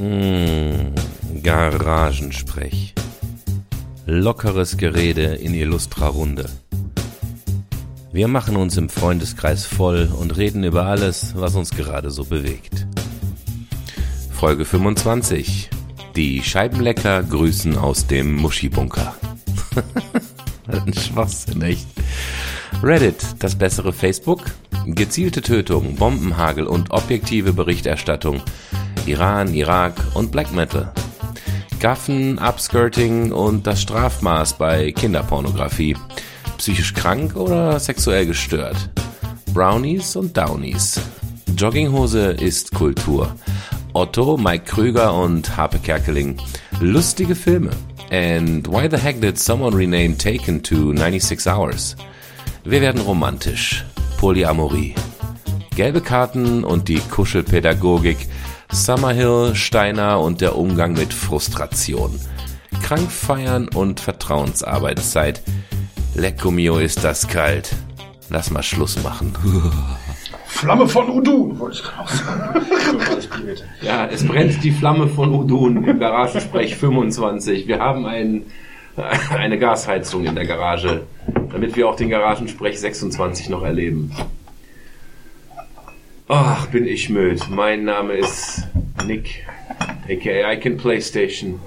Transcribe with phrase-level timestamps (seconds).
[0.00, 0.94] Mmh,
[1.42, 2.94] Garagensprech.
[4.06, 6.48] Lockeres Gerede in illustrer Runde.
[8.10, 12.86] Wir machen uns im Freundeskreis voll und reden über alles, was uns gerade so bewegt.
[14.32, 15.68] Folge 25.
[16.16, 19.14] Die Scheibenlecker grüßen aus dem Muschibunker.
[20.66, 21.86] Ein Schwachsinn, echt.
[22.82, 24.44] Reddit, das bessere Facebook.
[24.86, 28.40] Gezielte Tötung, Bombenhagel und objektive Berichterstattung.
[29.06, 30.92] Iran, Irak und Black Metal.
[31.80, 35.96] Gaffen, Upskirting und das Strafmaß bei Kinderpornografie.
[36.58, 38.90] Psychisch krank oder sexuell gestört.
[39.54, 41.00] Brownies und Downies.
[41.56, 43.34] Jogginghose ist Kultur.
[43.92, 46.36] Otto, Mike Krüger und Harpe Kerkeling.
[46.80, 47.70] Lustige Filme.
[48.10, 51.96] And why the heck did someone rename Taken to 96 Hours?
[52.64, 53.84] Wir werden romantisch.
[54.18, 54.94] Polyamorie.
[55.76, 58.18] Gelbe Karten und die Kuschelpädagogik.
[58.72, 62.18] Summerhill, Steiner und der Umgang mit Frustration.
[62.82, 65.42] Krank feiern und Vertrauensarbeitszeit.
[66.14, 67.74] Lecco mio ist das kalt.
[68.30, 69.32] Lass mal Schluss machen.
[70.46, 73.56] Flamme von Udun, wollte ich gerade sagen.
[73.82, 77.66] Ja, es brennt die Flamme von Udun im Garagensprech 25.
[77.66, 78.42] Wir haben ein,
[79.30, 81.02] eine Gasheizung in der Garage,
[81.50, 84.12] damit wir auch den Garagensprech 26 noch erleben.
[86.32, 87.42] Ach, bin ich müde.
[87.50, 88.68] Mein Name ist
[89.04, 89.44] Nick,
[90.08, 91.58] aka I Can Playstation.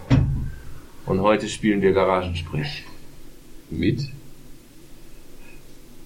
[1.05, 2.85] Und heute spielen wir Garagensprech.
[3.69, 4.07] Mit?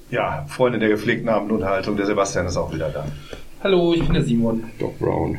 [0.09, 3.05] Ja, Freunde der gepflegten Abendunterhaltung, der Sebastian ist auch wieder da.
[3.61, 4.63] Hallo, ich bin der Simon.
[4.79, 5.37] Doc Brown.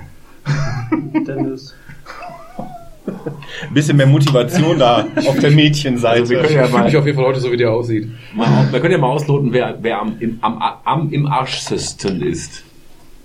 [1.27, 1.75] Dennis.
[3.05, 6.21] Ein bisschen mehr Motivation da auf der Mädchenseite.
[6.21, 7.73] Also wir können ja Ich fühle mich mal, auf jeden Fall heute so, wie der
[7.73, 8.09] aussieht.
[8.33, 12.63] mal wir können ja mal ausloten, wer, wer am, im, am, am, im Arschsystem ist.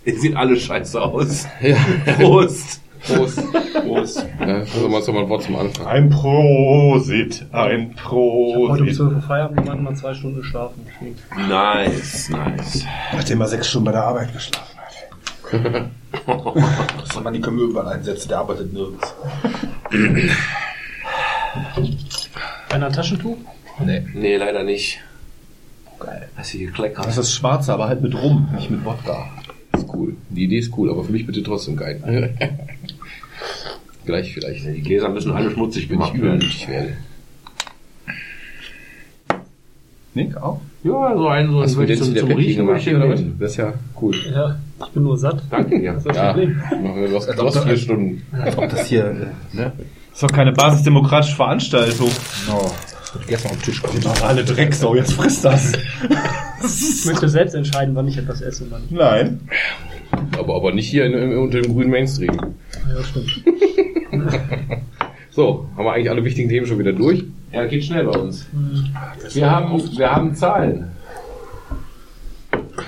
[0.05, 1.47] Es sieht alle scheiße aus.
[1.61, 1.77] Ja.
[2.15, 2.81] Prost!
[3.05, 3.39] Prost.
[3.85, 4.25] Prost.
[4.39, 5.85] Ja, also mal so mal ein Wort zum Anfang.
[5.87, 8.95] ein Prosit, ein Heute um Prosit.
[8.95, 10.85] 12 Uhr Feierabend und dann mal zwei Stunden geschlafen.
[11.49, 12.85] Nice, nice.
[13.11, 15.91] Nachdem er sechs Stunden bei der Arbeit geschlafen hat.
[16.99, 19.13] Das man die können wir überall einsetzen, der arbeitet nirgends.
[22.69, 23.37] Einer Taschentuch?
[23.83, 24.05] Nee.
[24.13, 24.99] Nee, leider nicht.
[25.99, 26.29] Geil.
[26.37, 27.05] Hast du gekleckert?
[27.05, 29.27] Das ist schwarz, aber halt mit Rum, nicht mit Wodka.
[29.75, 30.15] Ist cool.
[30.29, 32.33] Die Idee ist cool, aber für mich bitte trotzdem geil.
[34.05, 34.65] Gleich vielleicht.
[34.65, 36.25] Die Gläser müssen alle schmutzig Wenn ich gemacht werden.
[36.41, 36.93] übermütig werde.
[40.15, 40.61] Nick auch?
[40.83, 43.21] Ja, so ein, so ein Hast du zum, zum Riechen gemacht oder was?
[43.39, 44.15] Das ist ja cool.
[44.31, 45.41] Ja, ich bin nur satt.
[45.49, 45.91] Danke dir.
[45.95, 46.61] Was ist das Ja, Problem?
[47.09, 48.21] du hast, du hast vier Stunden.
[48.33, 49.71] Als ob das hier, äh, ne?
[50.13, 52.09] Ist doch keine basisdemokratische Veranstaltung.
[52.47, 52.71] No.
[53.27, 54.01] Gestern auf den Tisch kommen.
[54.23, 55.73] Alle Drecksau, jetzt frisst das.
[56.63, 58.91] Ich möchte selbst entscheiden, wann ich etwas esse und wann nicht.
[58.91, 59.41] Nein.
[60.37, 62.35] Aber, aber nicht hier in, in, unter dem grünen Mainstream.
[62.35, 63.43] Ja, stimmt.
[65.35, 67.23] So, haben wir eigentlich alle wichtigen Themen schon wieder durch?
[67.51, 68.45] Ja, geht schnell bei uns.
[69.33, 70.91] Wir haben, wir haben Zahlen.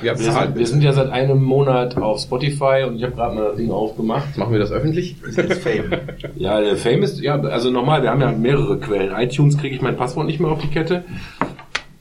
[0.01, 3.35] Ja, Wir sind, wir sind ja seit einem Monat auf Spotify und ich habe gerade
[3.35, 4.38] mal das Ding aufgemacht.
[4.38, 5.16] Machen wir das öffentlich?
[5.22, 5.91] Das ist jetzt Fame.
[6.35, 9.13] Ja, der Fame ist, ja, also normal, wir haben ja mehrere Quellen.
[9.16, 11.03] iTunes kriege ich mein Passwort nicht mehr auf die Kette.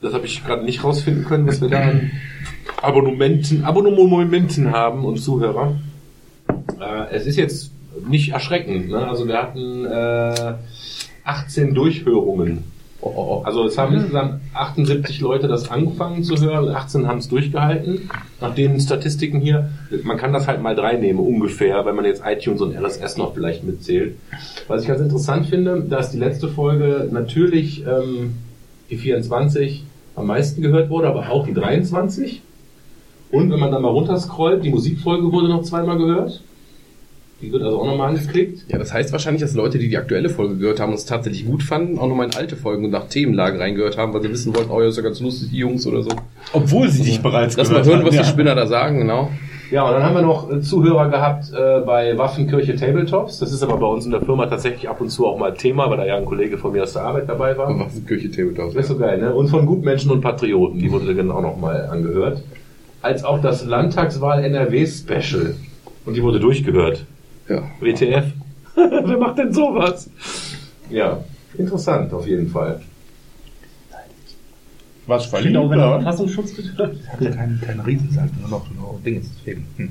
[0.01, 2.11] Das habe ich gerade nicht rausfinden können, was wir da an
[2.81, 5.75] Abonnementen, Abonnementen haben und Zuhörer.
[6.79, 7.71] Äh, es ist jetzt
[8.07, 9.07] nicht erschreckend, ne?
[9.07, 10.53] Also wir hatten äh,
[11.23, 12.63] 18 Durchhörungen.
[13.05, 13.41] Oh, oh, oh.
[13.45, 18.09] Also es haben insgesamt 78 Leute das angefangen zu hören, 18 haben es durchgehalten.
[18.41, 19.69] Nach den Statistiken hier,
[20.03, 23.35] man kann das halt mal drei nehmen ungefähr, wenn man jetzt iTunes und RSS noch
[23.35, 24.15] vielleicht mitzählt.
[24.67, 28.37] Was ich ganz interessant finde, dass die letzte Folge natürlich ähm,
[28.89, 29.83] die 24
[30.15, 32.41] am meisten gehört wurde, aber auch die 23.
[33.29, 36.41] Und wenn man dann mal runterscrollt, die Musikfolge wurde noch zweimal gehört.
[37.41, 38.63] Die wird also auch nochmal angeklickt.
[38.69, 41.45] Ja, das heißt wahrscheinlich, dass Leute, die die aktuelle Folge gehört haben und es tatsächlich
[41.45, 44.55] gut fanden, auch nochmal in alte Folgen und nach Themenlage reingehört haben, weil sie wissen
[44.55, 46.11] wollten, oh ja, ist ja ganz lustig, die Jungs oder so.
[46.53, 48.21] Obwohl sie dich bereits Lass mal gehört hören, haben, was ja.
[48.21, 49.29] die Spinner da sagen, genau.
[49.71, 53.39] Ja, und dann haben wir noch äh, Zuhörer gehabt äh, bei Waffenkirche Tabletops.
[53.39, 55.89] Das ist aber bei uns in der Firma tatsächlich ab und zu auch mal Thema,
[55.89, 57.77] weil da ja ein Kollege von mir aus der Arbeit dabei war.
[57.79, 58.73] Was ist Kirche Tabletop?
[58.73, 59.33] Das ist so geil, ne?
[59.33, 62.43] Und von Gutmenschen und Patrioten, die wurde dann auch noch mal angehört.
[63.01, 65.55] Als auch das Landtagswahl NRW Special.
[66.05, 67.05] Und die wurde durchgehört.
[67.47, 67.63] Ja.
[67.79, 68.25] WTF.
[68.75, 70.09] Wer macht denn sowas?
[70.89, 71.23] Ja,
[71.57, 72.81] interessant auf jeden Fall.
[75.07, 76.01] Was verliebt, Genau, wenn er?
[76.01, 76.99] Verfassungsschutz betrifft.
[77.19, 79.21] Kein, kein Riesen, halt nur noch, nur Dinge.
[79.21, 79.67] Deswegen.
[79.77, 79.89] Hm.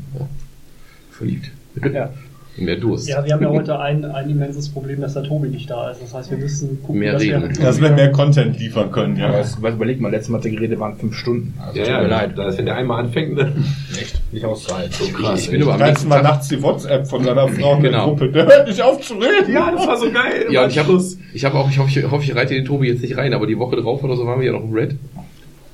[1.11, 1.51] Verliebt.
[1.93, 2.12] Ja.
[2.56, 3.09] Mehr Durst.
[3.09, 6.03] Ja, wir haben ja heute ein, ein immenses Problem, dass der Tobi nicht da ist.
[6.03, 7.43] Das heißt, wir müssen gucken, Mehr dass reden.
[7.56, 7.65] wir...
[7.65, 9.39] Dass wir mehr Content liefern können, Ja, ja.
[9.39, 11.55] das, was überlegt mal, letztes Mal hat der waren fünf Stunden.
[11.61, 12.33] Also, Ja, tut ja, mir leid.
[12.39, 13.53] Da ist, wenn der einmal anfängt, ne?
[14.01, 14.93] Echt, nicht auszuhalten.
[14.93, 17.83] So krass, ich bin aber am mal Tag, nachts die WhatsApp von seiner Frau in
[17.83, 18.06] der Genau.
[18.09, 18.29] Gruppe.
[18.31, 19.53] Der hört nicht auf zu reden.
[19.53, 20.47] Ja, das war so geil.
[20.50, 21.00] ja, und ich habe
[21.33, 23.47] ich hab auch, ich hoffe, ich, hoffe, ich reite den Tobi jetzt nicht rein, aber
[23.47, 24.95] die Woche drauf oder so waren wir ja noch im Red.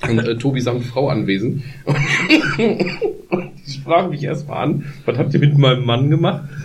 [0.08, 1.62] Und äh, Tobi samt Frau anwesend.
[1.84, 1.96] Und
[3.66, 6.44] die sprachen mich erstmal an, was habt ihr mit meinem Mann gemacht?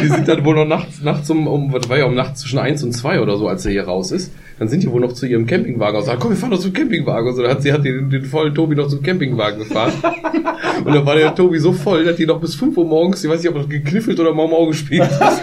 [0.00, 2.58] die sind dann wohl noch nachts, nachts um, um, was war ja um nachts zwischen
[2.58, 4.32] eins und zwei oder so, als er hier raus ist.
[4.58, 6.72] Dann sind die wohl noch zu ihrem Campingwagen und sagen, komm, wir fahren doch zum
[6.72, 7.28] Campingwagen.
[7.28, 9.92] Und so, dann hat sie hat den, den vollen Tobi noch zum Campingwagen gefahren.
[10.84, 13.30] Und dann war der Tobi so voll, dass die noch bis 5 Uhr morgens, ich
[13.30, 15.42] weiß nicht, ob er gekniffelt oder Mau Mau gespielt hat.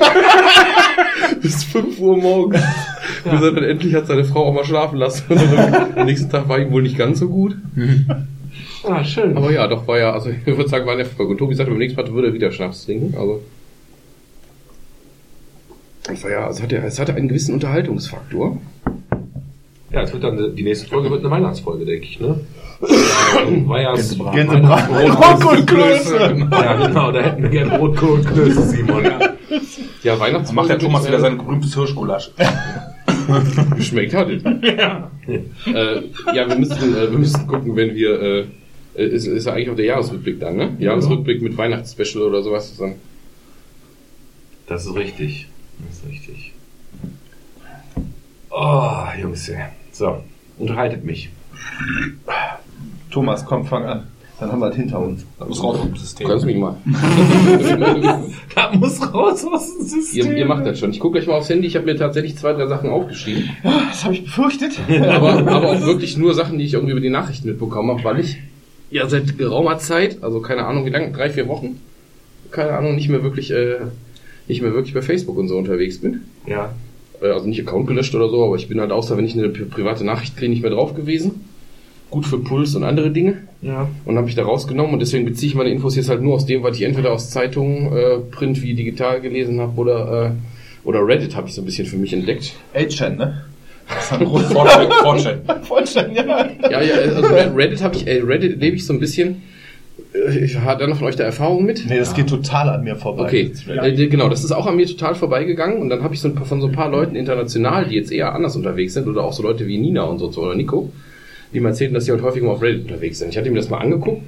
[1.42, 2.62] bis 5 Uhr morgens.
[3.24, 5.24] Bis er dann endlich hat seine Frau auch mal schlafen lassen.
[5.96, 7.56] Am nächsten Tag war ihm wohl nicht ganz so gut.
[8.84, 9.36] Ah, schön.
[9.36, 11.30] Aber ja, doch war ja, also ich würde sagen, war eine Erfolg.
[11.30, 13.18] Und Tobi sagte, beim nächsten Mal würde er wieder Schnaps trinken.
[13.18, 13.42] Also.
[16.04, 18.62] Das war ja, es hatte, es hatte einen gewissen Unterhaltungsfaktor.
[19.92, 22.42] Ja, es wird dann, die nächste Folge wird eine Weihnachtsfolge, denke ich, ne?
[22.82, 24.48] Ja, ja Gänsebraten.
[24.48, 26.48] Weihnachtsbrot- Klöße.
[26.52, 29.04] Ja, genau, da hätten wir gerne Rotkohl und Klöße, Simon.
[30.04, 30.56] Ja, Weihnachtsfolge.
[30.56, 32.32] Macht der Thomas äh, wieder sein berühmtes Hirschgulasch.
[33.76, 34.44] Geschmeckt hat es.
[34.44, 35.12] Ja.
[35.28, 36.02] Äh,
[36.34, 38.22] ja, wir müssen, äh, wir müssen gucken, wenn wir,
[38.96, 40.76] äh, ist, ist ja eigentlich auch der Jahresrückblick dann, ne?
[40.80, 42.76] Jahresrückblick mit Weihnachtsspecial oder sowas.
[42.78, 42.94] Dann.
[44.68, 45.48] Das ist richtig.
[45.88, 46.54] Das ist richtig.
[48.50, 49.52] Oh, Jungs.
[49.92, 50.24] So,
[50.58, 51.30] unterhaltet mich.
[53.12, 54.04] Thomas, komm, fang an.
[54.40, 55.26] Dann haben wir das hinter uns.
[55.40, 56.28] Das muss raus aus dem System.
[56.28, 56.76] Kannst du mich mal.
[58.54, 60.26] Da muss raus aus dem System.
[60.32, 60.92] ihr, ihr macht das schon.
[60.92, 61.68] Ich gucke gleich mal aufs Handy.
[61.68, 63.50] Ich habe mir tatsächlich zwei, drei Sachen aufgeschrieben.
[63.64, 64.80] Das habe ich befürchtet.
[65.02, 68.20] aber, aber auch wirklich nur Sachen, die ich irgendwie über die Nachrichten mitbekommen habe, weil
[68.20, 68.38] ich
[68.92, 71.82] ja seit geraumer Zeit, also keine Ahnung wie lange, drei, vier Wochen,
[72.52, 73.78] keine Ahnung, nicht mehr wirklich, äh,
[74.48, 76.22] nicht mehr wirklich bei Facebook und so unterwegs bin.
[76.46, 76.74] Ja.
[77.22, 79.48] Äh, also nicht Account gelöscht oder so, aber ich bin halt außer wenn ich eine
[79.48, 81.47] pri- private Nachricht kriege, nicht mehr drauf gewesen.
[82.10, 83.40] Gut für Puls und andere Dinge.
[83.62, 83.90] Ja.
[84.06, 86.46] Und habe ich da rausgenommen und deswegen beziehe ich meine Infos jetzt halt nur aus
[86.46, 91.06] dem, was ich entweder aus Zeitungen, äh, Print wie digital gelesen habe oder, äh, oder
[91.06, 92.54] Reddit habe ich so ein bisschen für mich entdeckt.
[92.74, 93.44] 8chan, ne?
[93.90, 94.94] Das ist ein großes Fortschritt.
[94.94, 95.38] Fortschritt.
[95.64, 96.26] Vollstein, ja.
[96.70, 99.44] Ja, ja, also Red- Reddit habe ich, äh, Reddit lebe ich so ein bisschen.
[100.14, 101.86] Äh, Ich hat da noch von euch da Erfahrung mit?
[101.90, 103.24] Nee, das geht total an mir vorbei.
[103.24, 103.84] Okay, Ja.
[103.86, 106.36] äh, genau, das ist auch an mir total vorbeigegangen und dann habe ich so ein
[106.36, 109.34] paar, von so ein paar Leuten international, die jetzt eher anders unterwegs sind oder auch
[109.34, 110.90] so Leute wie Nina und so oder Nico,
[111.54, 113.30] die mir erzählten, dass sie halt häufig mal auf Reddit unterwegs sind.
[113.30, 114.22] Ich hatte mir das mal angeguckt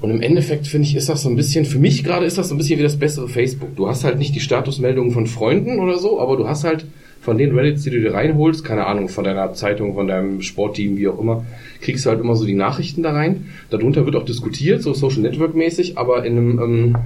[0.00, 2.48] und im Endeffekt finde ich, ist das so ein bisschen, für mich gerade ist das
[2.48, 3.76] so ein bisschen wie das bessere Facebook.
[3.76, 6.86] Du hast halt nicht die Statusmeldungen von Freunden oder so, aber du hast halt
[7.20, 10.96] von den Reddits, die du dir reinholst, keine Ahnung, von deiner Zeitung, von deinem Sportteam,
[10.96, 11.44] wie auch immer,
[11.82, 13.50] kriegst du halt immer so die Nachrichten da rein.
[13.68, 16.96] Darunter wird auch diskutiert, so Social Network mäßig, aber in einem ähm,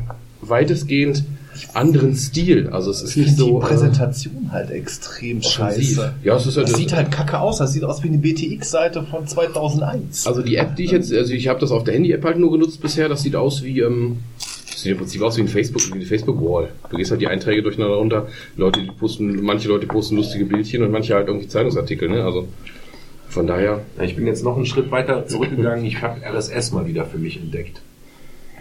[0.41, 1.25] weitestgehend
[1.75, 2.69] anderen Stil.
[2.71, 3.61] Also es ist nicht so.
[3.61, 5.53] die Präsentation halt extrem offensiv.
[5.53, 6.15] scheiße.
[6.23, 7.59] Ja, es ist halt Das sieht halt kacke aus.
[7.59, 10.27] Das sieht aus wie eine BTX-Seite von 2001.
[10.27, 12.53] Also die App, die ich jetzt, also ich habe das auf der Handy-App halt nur
[12.53, 14.19] genutzt bisher, das sieht aus wie, ähm,
[14.71, 16.69] das sieht im Prinzip aus wie ein Facebook, wie eine Facebook-Wall.
[16.91, 18.27] Du gehst halt die Einträge durcheinander runter,
[18.57, 22.25] Leute, die posten, manche Leute posten lustige Bildchen und manche halt irgendwie Zeitungsartikel, ne?
[22.25, 22.49] Also
[23.29, 25.85] von daher, Ja, Ich bin jetzt noch einen Schritt weiter zurückgegangen.
[25.85, 27.81] Ich habe RSS mal wieder für mich entdeckt.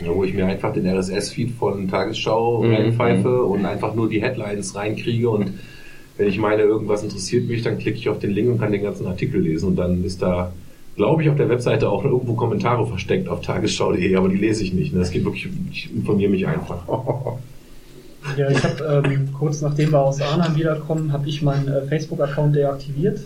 [0.01, 2.73] Ja, wo ich mir einfach den RSS-Feed von Tagesschau Mhm.
[2.73, 5.51] reinpfeife und einfach nur die Headlines reinkriege und
[6.17, 8.83] wenn ich meine, irgendwas interessiert mich, dann klicke ich auf den Link und kann den
[8.83, 10.51] ganzen Artikel lesen und dann ist da,
[10.95, 14.73] glaube ich, auf der Webseite auch irgendwo Kommentare versteckt auf tagesschau.de, aber die lese ich
[14.73, 14.93] nicht.
[14.93, 14.99] Ne?
[14.99, 16.83] Das geht wirklich, ich informiere mich einfach.
[18.37, 22.55] Ja, ich habe ähm, kurz nachdem wir aus Arnhem wiederkommen, habe ich meinen äh, Facebook-Account
[22.55, 23.19] deaktiviert.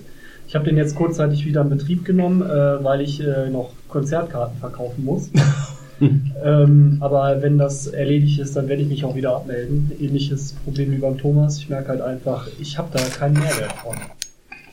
[0.48, 4.58] Ich habe den jetzt kurzzeitig wieder in Betrieb genommen, äh, weil ich äh, noch Konzertkarten
[4.58, 5.30] verkaufen muss.
[6.02, 9.92] ähm, aber wenn das erledigt ist, dann werde ich mich auch wieder abmelden.
[10.00, 11.58] Ähnliches Problem wie beim Thomas.
[11.58, 13.96] Ich merke halt einfach, ich habe da keinen Mehrwert von.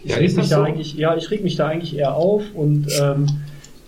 [0.03, 0.63] Ich Ja, reg mich das da so?
[0.63, 3.27] eigentlich, ja, ich reg mich da eigentlich eher auf und ähm,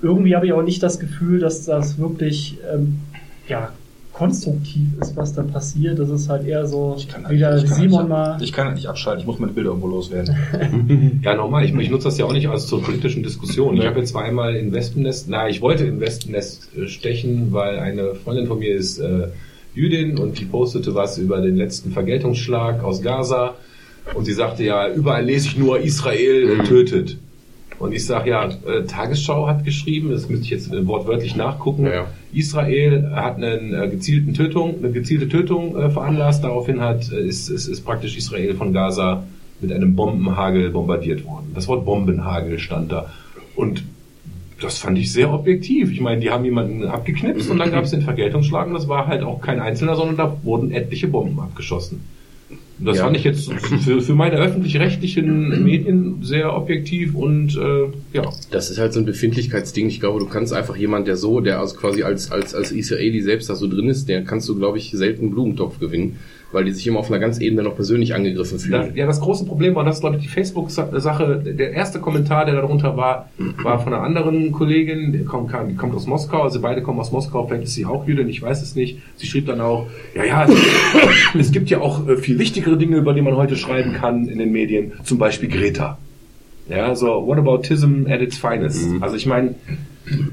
[0.02, 3.00] irgendwie habe ich auch nicht das Gefühl, dass das wirklich ähm,
[3.48, 3.70] ja,
[4.16, 5.98] konstruktiv ist, was da passiert.
[5.98, 8.38] Das ist halt eher so Ich kann, wieder ich kann Simon nicht, mal.
[8.42, 9.20] Ich kann nicht abschalten.
[9.20, 10.34] Ich muss meine Bilder irgendwo loswerden.
[11.22, 13.76] Ja, nochmal, ich, ich nutze das ja auch nicht als zur politischen Diskussion.
[13.76, 18.14] Ich habe jetzt zweimal in Wespennest, na, ich wollte in Wespennest äh, stechen, weil eine
[18.14, 19.28] Freundin von mir ist äh,
[19.74, 23.54] Jüdin und die postete was über den letzten Vergeltungsschlag aus Gaza
[24.14, 27.18] und sie sagte ja, überall lese ich nur Israel äh, tötet.
[27.78, 31.84] Und ich sage ja, äh, Tagesschau hat geschrieben, das müsste ich jetzt äh, wortwörtlich nachgucken.
[31.84, 32.06] Ja, ja.
[32.32, 36.42] Israel hat einen äh, gezielten Tötung, eine gezielte Tötung äh, veranlasst.
[36.42, 39.24] Daraufhin hat ist, ist, ist praktisch Israel von Gaza
[39.60, 41.52] mit einem Bombenhagel bombardiert worden.
[41.54, 43.10] Das Wort Bombenhagel stand da.
[43.54, 43.84] Und
[44.60, 45.92] das fand ich sehr objektiv.
[45.92, 49.06] Ich meine, die haben jemanden abgeknipst und dann gab es den Vergeltungsschlag und das war
[49.06, 52.00] halt auch kein Einzelner, sondern da wurden etliche Bomben abgeschossen.
[52.78, 53.04] Das Ja.
[53.04, 58.30] fand ich jetzt für, für meine öffentlich-rechtlichen Medien sehr objektiv und äh, ja.
[58.50, 59.86] Das ist halt so ein Befindlichkeitsding.
[59.88, 63.22] Ich glaube, du kannst einfach jemand, der so, der also quasi als, als, als Israeli
[63.22, 66.16] selbst da so drin ist, der kannst du, glaube ich, selten einen Blumentopf gewinnen,
[66.56, 68.92] weil die sich immer auf einer ganz Ebene noch persönlich angegriffen fühlen.
[68.94, 71.42] ja, das große Problem war, das ist, glaube ich, die Facebook-Sache.
[71.44, 73.28] Der erste Kommentar, der darunter war,
[73.62, 77.12] war von einer anderen Kollegin, die kommt, die kommt aus Moskau, also beide kommen aus
[77.12, 78.98] Moskau, vielleicht ist sie auch Jüdin, ich weiß es nicht.
[79.16, 80.54] Sie schrieb dann auch, ja, ja, es,
[81.38, 84.38] es gibt ja auch äh, viel wichtigere Dinge, über die man heute schreiben kann in
[84.38, 85.98] den Medien, zum Beispiel Greta.
[86.70, 88.88] Ja, so, what about Tism at its finest?
[89.02, 89.56] Also ich meine,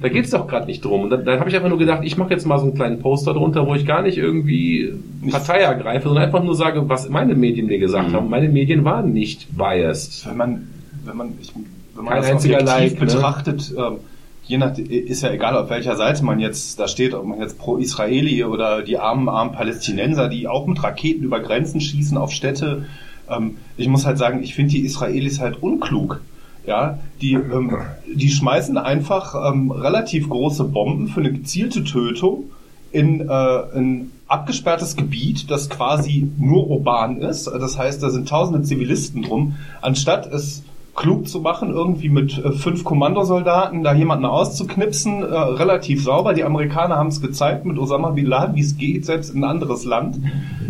[0.02, 1.02] da geht's doch gerade nicht drum.
[1.02, 3.00] Und dann, dann habe ich einfach nur gedacht, ich mache jetzt mal so einen kleinen
[3.00, 4.94] Poster drunter, wo ich gar nicht irgendwie
[5.32, 8.30] Partei ergreife, sondern einfach nur sage, was meine Medien mir gesagt haben.
[8.30, 10.28] Meine Medien waren nicht biased.
[10.28, 10.68] Wenn man,
[11.06, 11.54] wenn man, ich,
[11.96, 13.06] wenn man Kein das einziger objektiv Like, ne?
[13.06, 13.98] betrachtet, ähm,
[14.46, 17.58] je nach, ist ja egal, auf welcher Seite man jetzt da steht, ob man jetzt
[17.58, 22.32] pro Israeli oder die armen, armen Palästinenser, die auch mit Raketen über Grenzen schießen auf
[22.32, 22.86] Städte.
[23.30, 26.22] Ähm, ich muss halt sagen, ich finde die Israelis halt unklug.
[26.66, 27.78] Ja, die, ähm,
[28.14, 32.46] die schmeißen einfach ähm, relativ große Bomben für eine gezielte Tötung
[32.92, 33.34] in äh,
[33.76, 37.48] ein abgesperrtes Gebiet, das quasi nur urban ist.
[37.48, 39.56] Das heißt, da sind tausende Zivilisten drum.
[39.82, 40.64] Anstatt es
[40.96, 46.34] klug zu machen, irgendwie mit äh, fünf Kommandosoldaten da jemanden auszuknipsen, äh, relativ sauber.
[46.34, 49.50] Die Amerikaner haben es gezeigt mit Osama Bin Laden, wie es geht, selbst in ein
[49.50, 50.20] anderes Land.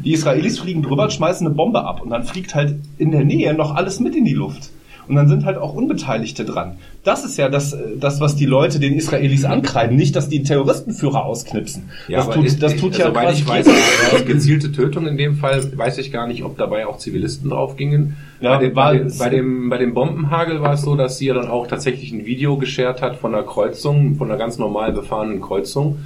[0.03, 3.53] Die Israelis fliegen drüber, schmeißen eine Bombe ab und dann fliegt halt in der Nähe
[3.53, 4.71] noch alles mit in die Luft.
[5.07, 6.77] Und dann sind halt auch Unbeteiligte dran.
[7.03, 10.43] Das ist ja das, äh, das was die Leute den Israelis ankreiden, nicht, dass die
[10.43, 11.89] Terroristenführer ausknipsen.
[12.09, 15.35] das, aber tut, ist- das tut ja soweit quasi ich weiß, gezielte Tötung in dem
[15.35, 18.15] Fall, weiß ich gar nicht, ob dabei auch Zivilisten drauf gingen.
[18.39, 21.27] Ja, bei, dem, bei, dem, bei, dem, bei dem Bombenhagel war es so, dass sie
[21.27, 24.91] ja dann auch tatsächlich ein Video geshared hat von einer Kreuzung, von einer ganz normal
[24.93, 25.99] befahrenen Kreuzung,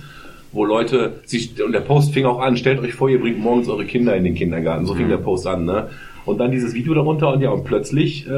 [0.52, 3.68] wo Leute sich, und der Post fing auch an, stellt euch vor, ihr bringt morgens
[3.70, 4.86] eure Kinder in den Kindergarten.
[4.86, 5.88] So fing der Post an, ne?
[6.28, 8.32] Und dann dieses Video darunter und ja, und plötzlich äh,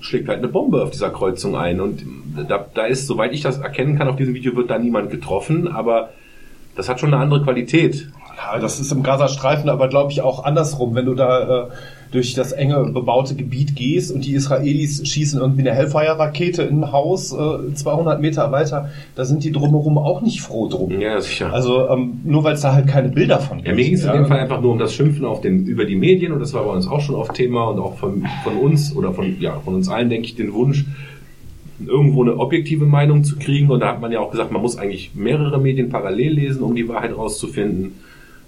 [0.00, 1.80] schlägt halt eine Bombe auf dieser Kreuzung ein.
[1.80, 2.02] Und
[2.48, 5.68] da, da ist, soweit ich das erkennen kann, auf diesem Video wird da niemand getroffen,
[5.68, 6.10] aber
[6.74, 8.08] das hat schon eine andere Qualität.
[8.36, 10.96] Ja, das ist im Gazastreifen aber, glaube ich, auch andersrum.
[10.96, 11.68] Wenn du da äh,
[12.10, 16.92] durch das enge bebaute Gebiet gehst und die Israelis schießen irgendwie eine Hellfire-Rakete in ein
[16.92, 21.00] Haus äh, 200 Meter weiter, da sind die drumherum auch nicht froh drum.
[21.00, 21.52] Ja, sicher.
[21.52, 24.12] Also ähm, nur weil es da halt keine Bilder von Ja, mir ging es in
[24.12, 26.64] dem Fall einfach nur um das Schimpfen auf den, über die Medien und das war
[26.64, 29.74] bei uns auch schon oft Thema und auch von, von uns oder von, ja, von
[29.74, 30.84] uns allen, denke ich, den Wunsch,
[31.84, 34.78] irgendwo eine objektive Meinung zu kriegen und da hat man ja auch gesagt, man muss
[34.78, 37.92] eigentlich mehrere Medien parallel lesen, um die Wahrheit rauszufinden.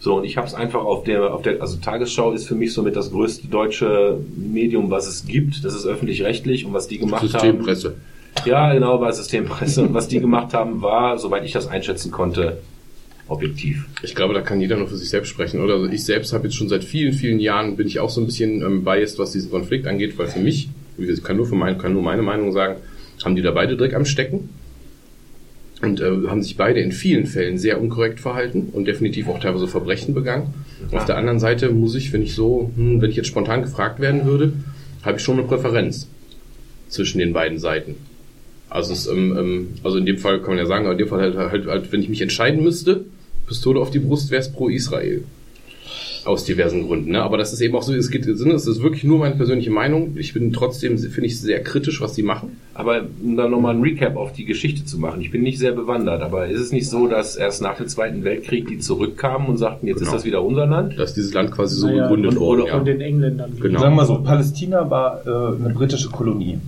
[0.00, 2.72] So, und ich habe es einfach auf der, auf der, also Tagesschau ist für mich
[2.72, 5.64] somit das größte deutsche Medium, was es gibt.
[5.64, 7.30] Das ist öffentlich-rechtlich und was die gemacht haben.
[7.30, 7.94] Systempresse.
[8.44, 9.82] Ja, genau, bei Systempresse.
[9.82, 12.58] Und was die gemacht haben, war, soweit ich das einschätzen konnte,
[13.26, 13.86] objektiv.
[14.02, 15.74] Ich glaube, da kann jeder nur für sich selbst sprechen, oder?
[15.74, 18.26] Also ich selbst habe jetzt schon seit vielen, vielen Jahren bin ich auch so ein
[18.26, 21.76] bisschen ähm, biased, was diesen Konflikt angeht, weil für mich, ich kann nur für mein,
[21.76, 22.76] kann nur meine Meinung sagen,
[23.24, 24.48] haben die da beide Dreck am Stecken
[25.80, 29.68] und äh, haben sich beide in vielen Fällen sehr unkorrekt verhalten und definitiv auch teilweise
[29.68, 30.54] Verbrechen begangen.
[30.92, 34.00] Auf der anderen Seite muss ich, wenn ich so, hm, wenn ich jetzt spontan gefragt
[34.00, 34.52] werden würde,
[35.02, 36.08] habe ich schon eine Präferenz
[36.88, 37.94] zwischen den beiden Seiten.
[38.70, 41.08] Also, es, ähm, ähm, also in dem Fall kann man ja sagen, aber in dem
[41.08, 43.04] Fall halt, halt, halt wenn ich mich entscheiden müsste,
[43.46, 45.24] Pistole auf die Brust, wäre es pro Israel.
[46.24, 47.12] Aus diversen Gründen.
[47.12, 47.22] Ne?
[47.22, 50.16] Aber das ist eben auch so, es geht, es ist wirklich nur meine persönliche Meinung.
[50.16, 52.56] Ich bin trotzdem, finde ich, sehr kritisch, was die machen.
[52.74, 55.20] Aber um dann nochmal ein Recap auf die Geschichte zu machen.
[55.20, 58.24] Ich bin nicht sehr bewandert, aber ist es nicht so, dass erst nach dem Zweiten
[58.24, 60.14] Weltkrieg die zurückkamen und sagten, jetzt ist Genau.
[60.16, 60.98] das wieder unser Land?
[60.98, 62.62] Dass dieses Land quasi so Naja, gegründet und- wurde.
[62.62, 62.76] oder- ja.
[62.76, 63.52] Von den Engländern.
[63.60, 63.80] Genau.
[63.80, 65.30] Sagen wir mal so, Palästina war äh,
[65.64, 66.58] eine britische Kolonie.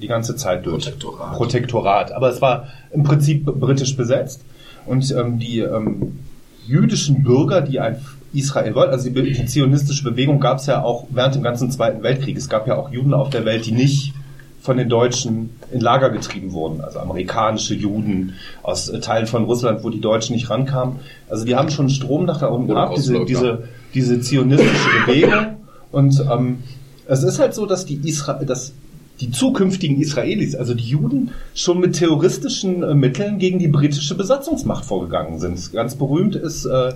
[0.00, 0.84] Die ganze Zeit durch.
[0.84, 1.32] Protektorat.
[1.36, 2.12] Protektorat.
[2.12, 4.42] Aber es war im Prinzip britisch besetzt.
[4.84, 6.18] Und ähm, die ähm,
[6.66, 7.96] jüdischen Bürger, die ein
[8.38, 12.02] Israel wollten, also die, die zionistische Bewegung gab es ja auch während dem ganzen Zweiten
[12.02, 12.36] Weltkrieg.
[12.36, 14.12] Es gab ja auch Juden auf der Welt, die nicht
[14.60, 16.80] von den Deutschen in Lager getrieben wurden.
[16.80, 20.96] Also amerikanische Juden aus äh, Teilen von Russland, wo die Deutschen nicht rankamen.
[21.30, 25.56] Also die haben schon Strom nach da unten Oder gehabt, diese, diese, diese zionistische Bewegung.
[25.92, 26.58] Und ähm,
[27.06, 28.72] es ist halt so, dass die Isra dass
[29.20, 34.84] die zukünftigen Israelis, also die Juden, schon mit terroristischen äh, Mitteln gegen die britische Besatzungsmacht
[34.84, 35.72] vorgegangen sind.
[35.72, 36.92] Ganz berühmt ist äh,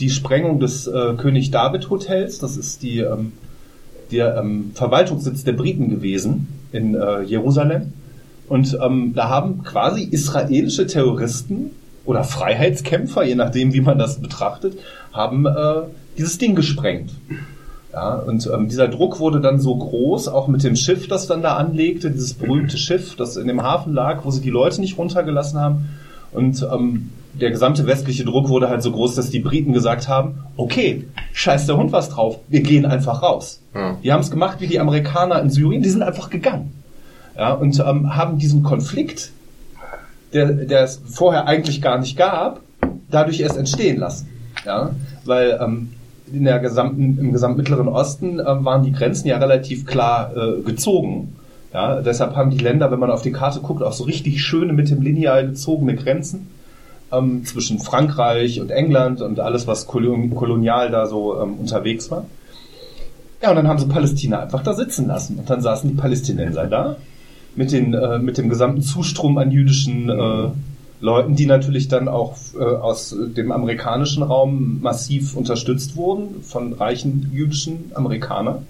[0.00, 2.38] die Sprengung des äh, König David Hotels.
[2.38, 3.32] Das ist die, ähm,
[4.10, 7.92] der ähm, Verwaltungssitz der Briten gewesen in äh, Jerusalem.
[8.48, 11.70] Und ähm, da haben quasi israelische Terroristen
[12.04, 14.78] oder Freiheitskämpfer, je nachdem, wie man das betrachtet,
[15.12, 15.82] haben äh,
[16.18, 17.10] dieses Ding gesprengt.
[17.92, 21.42] Ja, und ähm, dieser Druck wurde dann so groß, auch mit dem Schiff, das dann
[21.42, 24.96] da anlegte, dieses berühmte Schiff, das in dem Hafen lag, wo sie die Leute nicht
[24.96, 25.90] runtergelassen haben.
[26.32, 30.40] Und ähm, der gesamte westliche Druck wurde halt so groß, dass die Briten gesagt haben,
[30.56, 33.60] okay, scheiß der Hund was drauf, wir gehen einfach raus.
[33.74, 33.96] Ja.
[34.02, 36.72] Die haben es gemacht wie die Amerikaner in Syrien, die sind einfach gegangen.
[37.36, 39.30] Ja, und ähm, haben diesen Konflikt,
[40.34, 42.60] der, der es vorher eigentlich gar nicht gab,
[43.10, 44.28] dadurch erst entstehen lassen.
[44.66, 44.90] Ja,
[45.24, 45.94] weil ähm,
[46.30, 50.60] in der gesamten, im gesamten Mittleren Osten ähm, waren die Grenzen ja relativ klar äh,
[50.60, 51.36] gezogen.
[51.72, 54.74] Ja, deshalb haben die Länder, wenn man auf die Karte guckt, auch so richtig schöne
[54.74, 56.48] mit dem lineal gezogene Grenzen
[57.12, 62.24] ähm, zwischen Frankreich und England und alles, was kolon kolonial da so ähm, unterwegs war.
[63.42, 65.38] Ja, und dann haben sie Palästina einfach da sitzen lassen.
[65.38, 66.96] Und dann saßen die Palästinenser da
[67.56, 70.48] mit, den, äh, mit dem gesamten Zustrom an jüdischen äh,
[71.00, 77.30] Leuten, die natürlich dann auch äh, aus dem amerikanischen Raum massiv unterstützt wurden von reichen
[77.32, 78.66] jüdischen Amerikanern.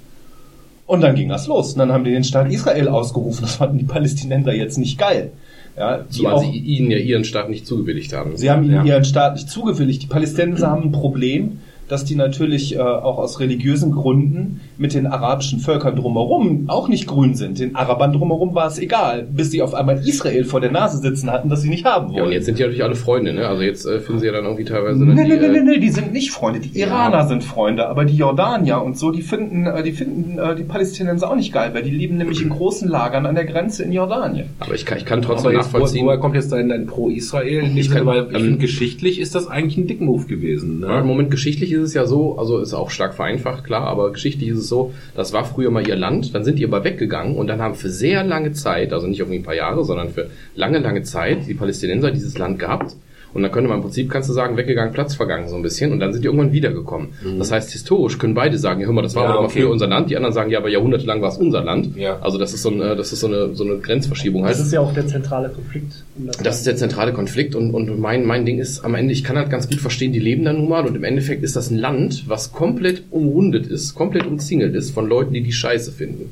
[0.86, 1.74] Und dann ging das los.
[1.74, 3.42] Und dann haben die den Staat Israel ausgerufen.
[3.42, 5.32] Das fanden die Palästinenser jetzt nicht geil.
[5.76, 8.36] Ja, die Zumal auch, sie ihnen ja ihren Staat nicht zugewilligt haben.
[8.36, 8.84] sie haben ihnen Ja.
[8.84, 10.02] ihren Staat nicht zugewilligt.
[10.02, 11.60] Die Palästinenser haben ein Problem,
[11.92, 17.06] dass die natürlich äh, auch aus religiösen Gründen mit den arabischen Völkern drumherum auch nicht
[17.06, 17.58] grün sind.
[17.58, 21.30] Den Arabern drumherum war es egal, bis sie auf einmal Israel vor der Nase sitzen
[21.30, 23.46] hatten, das sie nicht haben Ja, und jetzt sind die natürlich alle Freunde, ne?
[23.46, 25.78] Also jetzt äh, finden sie ja dann irgendwie teilweise Nee, nee, nee, nee, äh, nee,
[25.80, 26.60] die sind nicht Freunde.
[26.60, 30.56] Die Iraner sind Freunde, aber die Jordanier und so, die finden, äh, die finden äh,
[30.56, 33.82] die Palästinenser auch nicht geil, weil die leben nämlich in großen Lagern an der Grenze
[33.82, 34.46] in Jordanien.
[34.60, 36.06] Aber ich kann, ich kann trotzdem jetzt, nachvollziehen.
[36.06, 37.64] woher kommt jetzt dein, dein Pro-Israel?
[37.64, 40.80] Ich Ich kann- weil ich ähm, finde, geschichtlich ist das eigentlich ein Dickmove gewesen.
[40.80, 41.02] Ne?
[41.04, 44.58] Moment geschichtlich ist es ja so, also ist auch stark vereinfacht, klar, aber geschichtlich ist
[44.58, 47.60] es so, das war früher mal ihr Land, dann sind die aber weggegangen und dann
[47.60, 51.02] haben für sehr lange Zeit, also nicht irgendwie ein paar Jahre, sondern für lange, lange
[51.02, 52.96] Zeit die Palästinenser dieses Land gehabt.
[53.34, 55.92] Und dann könnte man im Prinzip, kannst du sagen, weggegangen, Platz vergangen so ein bisschen
[55.92, 57.08] und dann sind die irgendwann wiedergekommen.
[57.38, 59.60] Das heißt, historisch können beide sagen, ja hör mal, das war Ja, aber mal okay.
[59.60, 61.96] früher unser Land, die anderen sagen, ja, aber jahrhundertelang war es unser Land.
[61.96, 62.18] Ja.
[62.20, 64.42] Also das ist so, ein, äh, das ist so eine, so eine Grenzverschiebung.
[64.42, 64.66] Das Halt.
[64.66, 66.04] ist ja auch der zentrale Konflikt.
[66.16, 69.24] Um Das ist der zentrale Konflikt und, und mein, mein Ding ist am Ende, ich
[69.24, 71.70] kann halt ganz gut verstehen, die leben da nun mal und im Endeffekt ist das
[71.70, 76.30] ein Land, was komplett umrundet ist, komplett umzingelt ist von Leuten, die die Scheiße finden.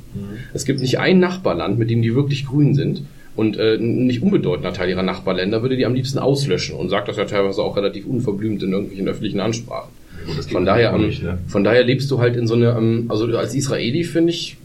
[0.53, 3.03] Es gibt nicht ein Nachbarland, mit dem die wirklich grün sind
[3.37, 7.09] und äh, ein nicht unbedeutender Teil ihrer Nachbarländer würde die am liebsten auslöschen und sagt
[7.09, 9.91] das ja teilweise auch relativ unverblümt in irgendwelchen öffentlichen Ansprachen.
[10.51, 11.39] Von daher, ähm, nicht, ne?
[11.47, 14.57] von daher lebst du halt in so eine, ähm, also als Israeli finde ich,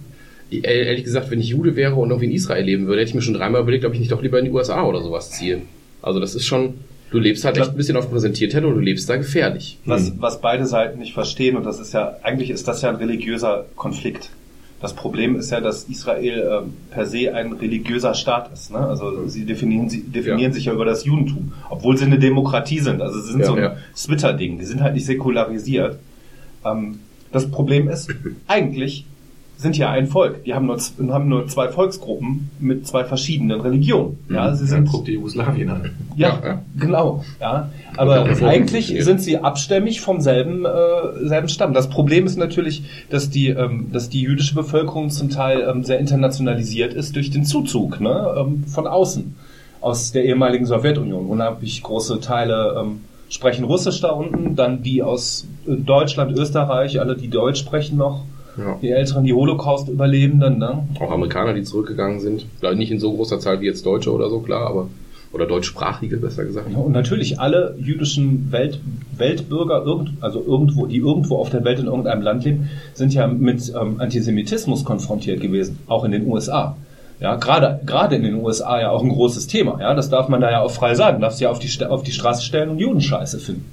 [0.52, 3.16] e- ehrlich gesagt, wenn ich Jude wäre und irgendwie in Israel leben würde, hätte ich
[3.16, 5.62] mir schon dreimal überlegt, ob ich nicht doch lieber in die USA oder sowas ziehe.
[6.02, 6.76] Also das ist schon,
[7.12, 9.78] du lebst halt echt ein bisschen auf Präsentierteller und du lebst da gefährlich.
[9.86, 12.98] Was, was beide Seiten nicht verstehen, und das ist ja, eigentlich ist das ja ein
[12.98, 14.30] religiöser Konflikt.
[14.86, 18.70] Das Problem ist ja, dass Israel ähm, per se ein religiöser Staat ist.
[18.72, 18.78] Ne?
[18.78, 20.54] Also sie definieren, sie definieren Ja.
[20.54, 23.02] sich ja über das Judentum, obwohl sie eine Demokratie sind.
[23.02, 23.76] Also sie sind Ja, so ein ja.
[23.96, 25.98] Twitter-Ding, die sind halt nicht säkularisiert.
[26.64, 27.00] Ähm,
[27.32, 28.14] das Problem ist,
[28.48, 29.08] eigentlich
[29.58, 30.44] sind ja ein Volk.
[30.44, 30.78] Die haben nur,
[31.14, 34.18] haben nur zwei Volksgruppen mit zwei verschiedenen Religionen.
[34.30, 35.92] Ja, sie Dann sind guck dir Jugoslawien an.
[36.16, 37.24] ja, Ja, genau.
[37.40, 41.74] Ja, aber eigentlich sind sie abstämmig vom selben, äh, selben Stamm.
[41.74, 46.00] Das Problem ist natürlich, dass die, ähm, dass die jüdische Bevölkerung zum Teil ähm, sehr
[46.00, 49.36] internationalisiert ist durch den Zuzug ne, ähm, von außen
[49.82, 51.28] aus der ehemaligen Sowjetunion.
[51.28, 57.16] Unheimlich große Teile ähm, sprechen Russisch da unten, dann die aus äh, Deutschland, Österreich, alle
[57.16, 58.24] die Deutsch sprechen noch.
[58.58, 58.78] Ja.
[58.82, 60.88] Die Älteren, die Holocaust-Überlebenden, ne?
[61.00, 62.46] Auch Amerikaner, die zurückgegangen sind.
[62.60, 64.88] Vielleicht nicht in so großer Zahl wie jetzt Deutsche oder so, klar, aber,
[65.34, 66.72] oder Deutschsprachige, besser gesagt.
[66.72, 68.80] Ja, und natürlich alle jüdischen Welt,
[69.18, 73.28] Weltbürger, irgend, also irgendwo, die irgendwo auf der Welt in irgendeinem Land leben, sind ja
[73.28, 76.78] mit ähm, Antisemitismus konfrontiert gewesen, auch in den USA.
[77.20, 79.80] Ja, gerade gerade in den USA ja auch ein großes Thema.
[79.80, 81.22] Ja, das darf man da ja auch frei sagen.
[81.22, 83.66] Darfst ja auf die auf die Straße stellen und Judenscheiße finden.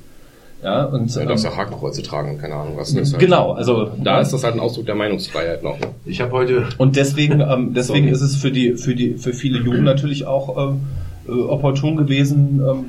[0.62, 2.92] Ja, und Ja, du darfst ähm, ja Hakenkreuze tragen keine Ahnung was.
[2.92, 5.78] Ist halt- genau, also Da ist das halt ein Ausdruck der Meinungsfreiheit noch.
[5.80, 5.88] Ne?
[6.04, 8.14] Ich habe heute Und deswegen, ähm, deswegen Sorry.
[8.14, 10.82] ist es für die, für die, für viele Juden natürlich auch ähm,
[11.28, 12.84] äh, opportun gewesen, ähm,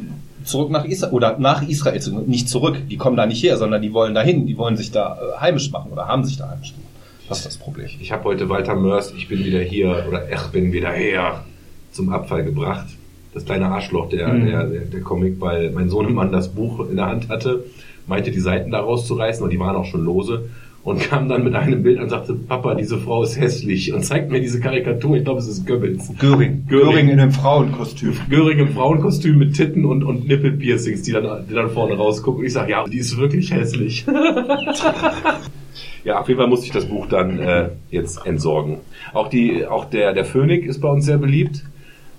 [0.46, 2.78] zurück nach Israel oder nach Israel zu, nicht zurück.
[2.90, 5.72] Die kommen da nicht her, sondern die wollen dahin, die wollen sich da äh, heimisch
[5.72, 6.90] machen oder haben sich da heimisch gemacht.
[7.30, 7.88] Das ist das Problem.
[8.02, 11.44] Ich habe heute Walter Mörs, ich bin wieder hier oder ich bin wieder her
[11.92, 12.86] zum Abfall gebracht.
[13.34, 14.46] Das kleine Arschloch, der, Mhm.
[14.46, 17.64] der, der, der Comic, weil mein Sohnemann das Buch in der Hand hatte,
[18.08, 20.50] meinte die Seiten da rauszureißen und die waren auch schon lose
[20.84, 24.30] und kam dann mit einem Bild und sagte, Papa, diese Frau ist hässlich und zeigt
[24.30, 26.12] mir diese Karikatur, ich glaube es ist Goebbels.
[26.20, 26.66] Göring.
[26.68, 26.86] Göring.
[26.90, 28.14] Göring in einem Frauenkostüm.
[28.30, 32.42] Göring im Frauenkostüm mit Titten und, und Nippelpiercings, die dann, die dann vorne rausgucken.
[32.42, 34.06] Und ich sage, ja, die ist wirklich hässlich.
[36.04, 38.78] ja, auf jeden Fall musste ich das Buch dann äh, jetzt entsorgen.
[39.14, 41.64] Auch die, auch der, der Phönik ist bei uns sehr beliebt.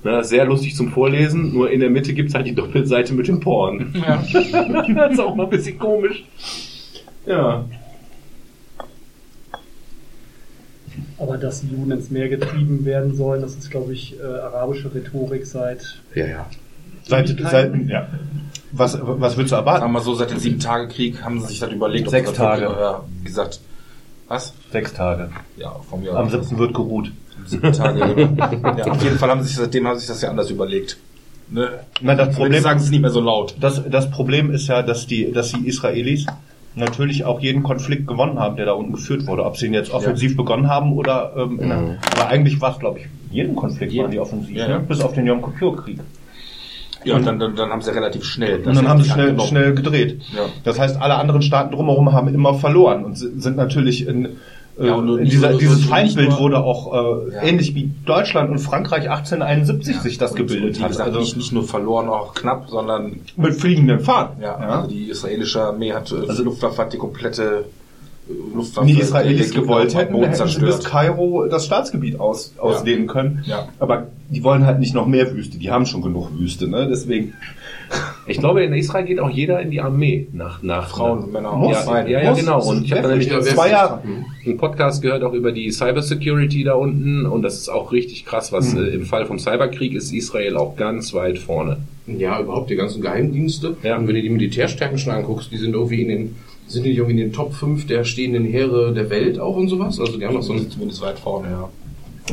[0.05, 3.41] Ne, sehr lustig zum Vorlesen, nur in der Mitte gibt's halt die Doppelseite mit dem
[3.41, 3.95] Porn.
[3.95, 4.17] Ja.
[4.95, 6.25] das ist auch mal ein bisschen komisch.
[7.27, 7.65] Ja.
[11.19, 14.95] Aber dass die Juden ins Meer getrieben werden sollen, das ist, glaube ich, äh, arabische
[14.95, 16.03] Rhetorik seit.
[16.15, 16.47] Ja, ja.
[17.05, 18.09] Seit, seit, ja.
[18.73, 19.85] Was, was willst du Sagen erwarten?
[19.85, 22.07] wir mal so, seit dem Sieben-Tage-Krieg haben sie sich das überlegt.
[22.07, 22.63] ob Sechs wirklich- Tage.
[22.65, 23.61] Ja, wie gesagt,
[24.29, 24.53] was?
[24.73, 25.31] Sechs Tage.
[25.57, 26.29] Ja, von mir Am.
[26.29, 26.59] 7.
[26.59, 27.13] wird geruht.
[27.47, 28.01] Sieben Tage.
[28.79, 30.97] ja, auf jeden Fall haben sie sich, seitdem haben sie sich das ja anders überlegt.
[31.51, 31.69] Ne?
[32.01, 33.55] Na, das Problem sagen sie es nicht mehr so laut.
[33.61, 36.27] das, das Problem ist ja, dass die, dass die Israelis
[36.75, 39.45] natürlich auch jeden Konflikt gewonnen haben, der da unten geführt wurde.
[39.45, 42.79] Ob sie ihn jetzt offensiv begonnen haben oder, ähm, in der, aber eigentlich war es,
[42.79, 44.79] glaube ich, jeden Konflikt waren die offensiv, Ja, ja.
[44.79, 44.85] ne?
[44.89, 46.01] bis auf den Yom Kippur-Krieg.
[47.05, 48.59] Ja, und dann, dann, dann haben sie relativ schnell.
[48.61, 50.23] das Und dann haben sie schnell, schnell gedreht.
[50.35, 50.47] Ja.
[50.65, 54.39] Das heißt, alle anderen Staaten drumherum haben immer verloren und si- sind natürlich in,
[54.77, 56.93] Ja, in dieser, dieses Feindbild wurde auch
[57.29, 57.43] äh, Ja.
[57.45, 60.89] ähnlich wie Deutschland und Frankreich 1871 Ja, sich das gebildet hat.
[60.89, 64.41] gesagt, Also nicht, nicht nur verloren, auch knapp, sondern mit fliegenden Fahnen.
[64.43, 67.67] ja, also die israelische Armee hat, äh, Also- Luftwaffe hat die komplette
[68.29, 68.87] äh, Luftwaffe.
[68.89, 70.85] Die Israelis gewollt hätten, Boden hätten sie bis zerstört.
[70.87, 73.45] Kairo das Staatsgebiet aus, ausdehnen können.
[73.47, 73.69] Ja.
[73.79, 75.59] Aber die wollen halt nicht noch mehr Wüste.
[75.59, 76.67] Die haben schon genug Wüste.
[76.67, 76.89] Ne?
[76.91, 77.35] Deswegen
[78.27, 81.59] Ich glaube, in Israel geht auch jeder in die Armee nach, nach Frauen, Männer auch.
[81.59, 81.85] Muss.
[81.85, 82.41] Ja, ja, ja, Muss.
[82.41, 82.63] genau.
[82.65, 84.01] Und ich habe nämlich einen zwei Jahre.
[84.47, 88.51] einen Podcast gehört auch über die Cybersecurity da unten und das ist auch richtig krass,
[88.51, 88.85] was Mhm.
[88.85, 91.79] äh, im Fall vom Cyberkrieg ist Israel auch ganz weit vorne.
[92.07, 93.77] Ja, überhaupt die ganzen Geheimdienste.
[93.83, 93.97] Ja.
[93.97, 96.99] Und wenn du die Militärstärken schon anguckst, die sind irgendwie in den, sind die nicht
[96.99, 100.01] irgendwie in den Top 5 der stehenden Heere der Welt auch und sowas.
[100.01, 101.69] Also die haben noch so ein, Zumindest weit vorne, ja.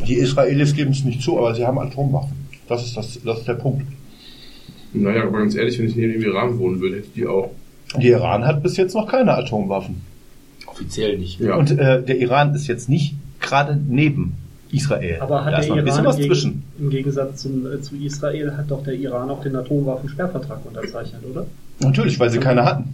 [0.08, 2.32] Die Israelis geben es nicht zu, aber sie haben Atomwaffen.
[2.70, 3.84] Das ist, das, das ist der Punkt.
[4.94, 7.52] Naja, aber ganz ehrlich, wenn ich neben dem Iran wohnen würde, hätte ich die auch.
[8.00, 10.02] Die Iran hat bis jetzt noch keine Atomwaffen.
[10.66, 11.40] Offiziell nicht.
[11.40, 11.56] Ja.
[11.56, 14.36] Und äh, der Iran ist jetzt nicht gerade neben
[14.72, 15.18] Israel.
[15.20, 16.64] Aber hat da ist noch der ein bisschen Iran was im, zwischen.
[16.80, 21.46] Im Gegensatz zum, äh, zu Israel hat doch der Iran auch den Atomwaffensperrvertrag unterzeichnet, oder?
[21.80, 22.94] Natürlich, weil sie keine hatten.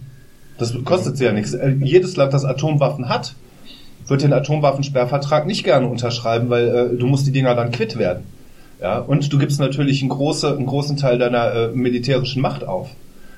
[0.58, 1.54] Das kostet sie ja nichts.
[1.54, 3.34] Äh, Jedes Land, das Atomwaffen hat,
[4.08, 8.24] wird den Atomwaffensperrvertrag nicht gerne unterschreiben, weil äh, du musst die Dinger dann quitt werden.
[8.80, 12.90] Ja, und du gibst natürlich einen, große, einen großen Teil deiner äh, militärischen Macht auf.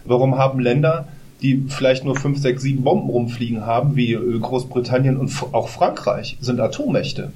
[0.04, 1.08] Warum haben Länder,
[1.40, 6.36] die vielleicht nur fünf, sechs, sieben Bomben rumfliegen haben, wie äh, Großbritannien und auch Frankreich,
[6.40, 7.32] sind Atommächte.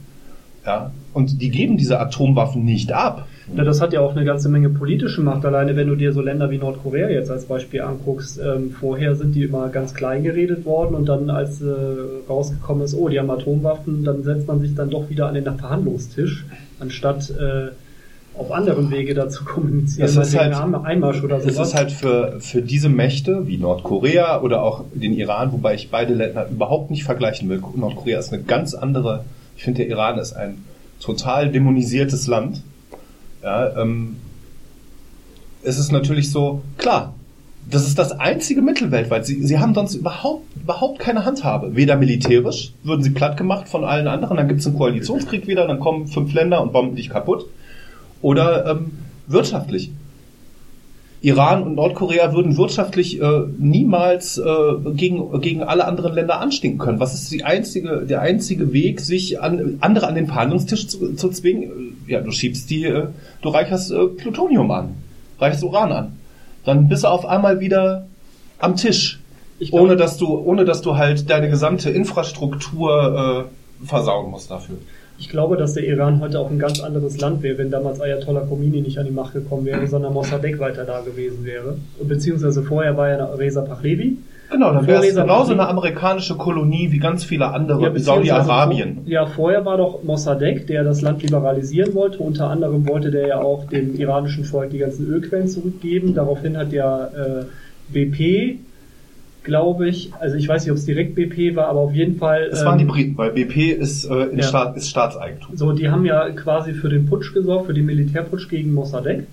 [0.67, 3.27] Ja, und die geben diese Atomwaffen nicht ab.
[3.55, 5.45] Ja, das hat ja auch eine ganze Menge politische Macht.
[5.45, 9.35] Alleine wenn du dir so Länder wie Nordkorea jetzt als Beispiel anguckst, ähm, vorher sind
[9.35, 11.67] die immer ganz klein geredet worden und dann als äh,
[12.27, 15.45] rausgekommen ist, oh, die haben Atomwaffen, dann setzt man sich dann doch wieder an den
[15.45, 16.47] Verhandlungstisch,
[16.81, 17.69] anstatt äh,
[18.37, 21.69] auf anderem Wege dazu kommunizieren, Das ist halt- Einmarsch oder Es sowas.
[21.69, 26.15] ist halt für, für diese Mächte wie Nordkorea oder auch den Iran, wobei ich beide
[26.15, 27.63] Länder überhaupt nicht vergleichen will.
[27.77, 29.25] Nordkorea ist eine ganz andere,
[29.57, 30.65] ich finde der Iran ist ein
[31.01, 32.63] total dämonisiertes Land.
[33.43, 34.17] Ja, ähm,
[35.63, 37.15] es ist natürlich so, klar,
[37.71, 39.25] das ist das einzige Mittel weltweit.
[39.25, 41.77] Sie, sie haben sonst überhaupt, überhaupt keine Handhabe.
[41.77, 45.67] Weder militärisch, würden sie platt gemacht von allen anderen, dann gibt es einen Koalitionskrieg wieder,
[45.67, 47.47] dann kommen fünf Länder und bomben dich kaputt.
[48.25, 48.93] Oder ähm,
[49.27, 49.91] wirtschaftlich.
[51.21, 54.45] Iran und Nordkorea würden wirtschaftlich äh, niemals äh,
[54.95, 57.01] gegen, gegen alle anderen Länder anstinken können.
[57.01, 61.29] Was ist die einzige, der einzige Weg, sich an, andere an den Verhandlungstisch zu, zu
[61.29, 61.99] zwingen?
[62.07, 63.09] Ja, du schiebst die, äh,
[63.43, 64.95] du reicherst äh, Plutonium an,
[65.39, 66.13] reichst Uran an.
[66.65, 68.07] Dann bist du auf einmal wieder
[68.59, 69.21] am Tisch.
[69.59, 73.49] Ich glaube- ohne dass du, ohne dass du halt deine gesamte Infrastruktur
[73.83, 74.77] äh, versauen musst dafür.
[75.19, 78.41] Ich glaube, dass der Iran heute auch ein ganz anderes Land wäre, wenn damals Ayatollah
[78.41, 81.77] Khomeini nicht an die Macht gekommen wäre, sondern Mossadegh weiter da gewesen wäre.
[82.03, 84.17] Beziehungsweise vorher war ja Reza Pahlavi.
[84.51, 88.95] Genau, dann wäre es genauso eine amerikanische Kolonie wie ganz viele andere, beziehungsweise Saudi-Arabien.
[88.97, 92.19] vor- Ja, vorher war doch Mossadegh, der das Land liberalisieren wollte.
[92.19, 96.15] Unter anderem wollte der ja auch dem iranischen Volk die ganzen Ölquellen zurückgeben.
[96.15, 97.45] Daraufhin hat ja äh,
[97.93, 98.59] BP,
[99.45, 102.49] glaube ich, also ich weiß nicht, ob es direkt BP war, aber auf jeden Fall.
[102.51, 104.45] Es waren die ähm, Briten, weil BP ist, äh, in Ja.
[104.45, 105.57] Staat, ist Staatseigentum.
[105.57, 109.25] So, die haben ja quasi für den Putsch gesorgt, für den Militärputsch gegen Mossadegh.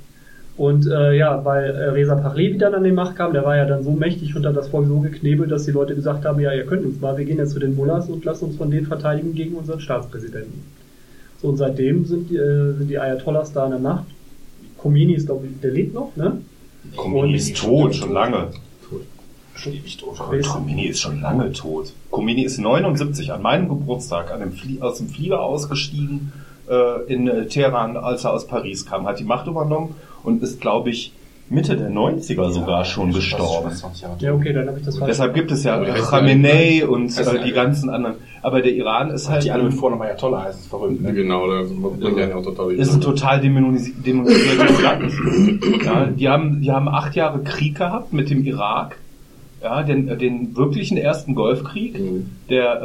[0.58, 3.65] Und äh, ja, weil äh, Reza Pahlavi dann an die Macht kam, der war ja
[3.65, 6.54] dann so mächtig und hat das Volk so geknebelt, dass die Leute gesagt haben, ja,
[6.54, 8.86] ihr könnt uns mal, wir gehen jetzt zu den Mullahs und lassen uns von denen
[8.86, 10.62] verteidigen gegen unseren Staatspräsidenten.
[11.41, 14.06] So, und seitdem sind die, äh, sind die Ayatollahs da an der Macht.
[14.78, 16.41] Khomeini ist, glaube ich, der lebt noch, ne?
[16.95, 18.50] Khomeini ist tot, schon lange.
[19.67, 20.17] Ewig tot.
[20.17, 21.93] Khomeini ist schon lange tot.
[22.12, 26.32] Khomeini ist 79 an meinem Geburtstag an dem Flie aus dem Flieger ausgestiegen
[26.69, 30.62] äh, in äh, Teheran, als er aus Paris kam, hat die Macht übernommen und ist,
[30.62, 31.12] glaube ich,
[31.50, 33.71] Mitte der 90er sogar schon gestorben.
[34.19, 35.10] Ja, okay, dann habe ich das falsch.
[35.10, 38.15] Deshalb gibt es ja heißt Khamenei und äh, ja- die ganzen anderen.
[38.41, 41.02] Aber der Iran ist halt Die alle mit Vornamen Ayatollah heißen, ist verrückt.
[41.02, 41.13] Ne?
[41.13, 41.63] Genau, da
[42.00, 45.12] bringt ja auch total ist ein total dämonisi- dämonisiertes Land.
[45.86, 48.95] Ja, die haben, die haben acht Jahre Krieg gehabt mit dem Irak.
[49.63, 52.26] Ja, den, äh, den wirklichen ersten Golfkrieg, Mhm.
[52.50, 52.82] der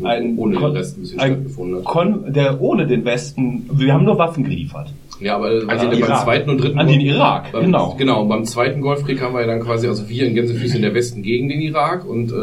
[0.00, 1.84] äh, ein, ohne den Kon- Rest ein bisschen ein stattgefunden hat.
[1.84, 4.92] Kon der ohne den Westen, wir haben nur Waffen geliefert.
[5.20, 6.22] Ja, aber An also den beim Irak.
[6.24, 7.94] zweiten und dritten An den Irak, beim, genau.
[7.98, 10.94] Genau, und beim zweiten Golfkrieg haben wir ja dann quasi, also wir in Gänsefüßchen der
[10.94, 12.34] Westen gegen den Irak und äh,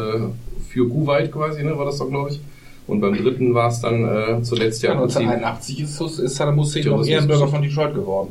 [0.68, 2.42] für Kuwait quasi, ne, war das doch, glaube ich.
[2.88, 6.36] Und beim dritten war es dann äh, zuletzt ja Ja, im Prinzip, 1981 ist, ist
[6.36, 7.04] Saddam Hussein noch.
[7.08, 8.30] Ehrenbürger von Detroit geworden.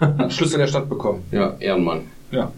[0.00, 1.20] Hat Schlüssel der Stadt bekommen.
[1.30, 2.00] ja, Ehrenmann.
[2.32, 2.50] Ja.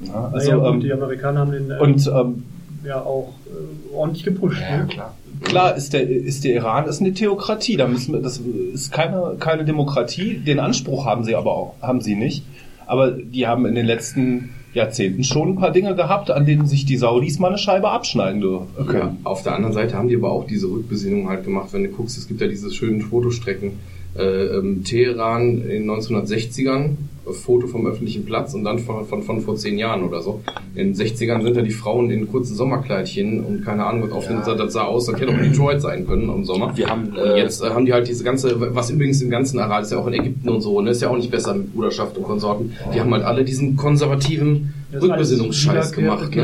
[0.00, 2.44] Ja, Also, ja, gut, ähm, die Amerikaner haben den äh, und ähm,
[2.84, 4.60] ja auch äh, ordentlich gepusht.
[4.60, 4.86] Ja, ne?
[4.86, 5.14] klar.
[5.42, 7.76] Klar ist der, ist der Iran ist eine Theokratie.
[7.76, 10.38] Da müssen wir, das ist keine, keine Demokratie.
[10.38, 12.42] Den Anspruch haben sie aber auch, haben sie nicht.
[12.86, 16.86] Aber die haben in den letzten Jahrzehnten schon ein paar Dinge gehabt, an denen sich
[16.86, 18.66] die Saudis mal eine Scheibe abschneiden dürfen.
[18.92, 21.88] Ja, auf der anderen Seite haben die aber auch diese Rückbesinnung halt gemacht, wenn du
[21.90, 23.72] guckst, es gibt ja diese schönen Fotostrecken.
[24.18, 26.90] Äh, ähm, Teheran in 1960ern,
[27.26, 30.40] äh, Foto vom öffentlichen Platz und dann von, von, von vor zehn Jahren oder so.
[30.74, 34.26] In den 60ern sind da die Frauen in kurzen Sommerkleidchen und keine Ahnung, was auf
[34.26, 36.76] den, das sah aus, das hätte auch Detroit sein können im Sommer.
[36.76, 39.58] Wir haben, Und äh, jetzt äh, haben die halt diese ganze, was übrigens im ganzen
[39.58, 41.74] Aral ist ja auch in Ägypten und so, ne, ist ja auch nicht besser mit
[41.74, 42.72] Bruderschaft und Konsorten.
[42.94, 46.42] Die haben halt alle diesen konservativen Das Rückbesinnungsscheiß gemacht, ne?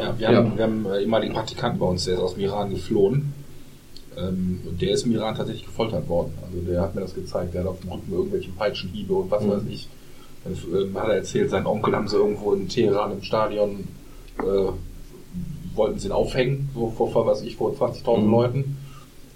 [0.00, 0.36] Ja, wir, Ja.
[0.38, 3.32] Haben, wir haben äh, ehemaligen Praktikanten bei uns, der ist aus dem Iran geflohen.
[4.20, 6.32] Ähm, und der ist im Iran tatsächlich gefoltert worden.
[6.46, 7.54] Also der hat mir das gezeigt.
[7.54, 9.50] Der hat auf dem Rücken irgendwelche Peitschenhiebe und was Mhm.
[9.50, 9.88] weiß ich.
[10.44, 13.84] Dann ähm, hat er erzählt, sein Onkel haben sie irgendwo in Teheran im Stadion,
[14.40, 14.72] äh,
[15.74, 18.30] wollten sie ihn aufhängen, so vor, vor was ich, vor 20.000 Mhm.
[18.30, 18.76] Leuten.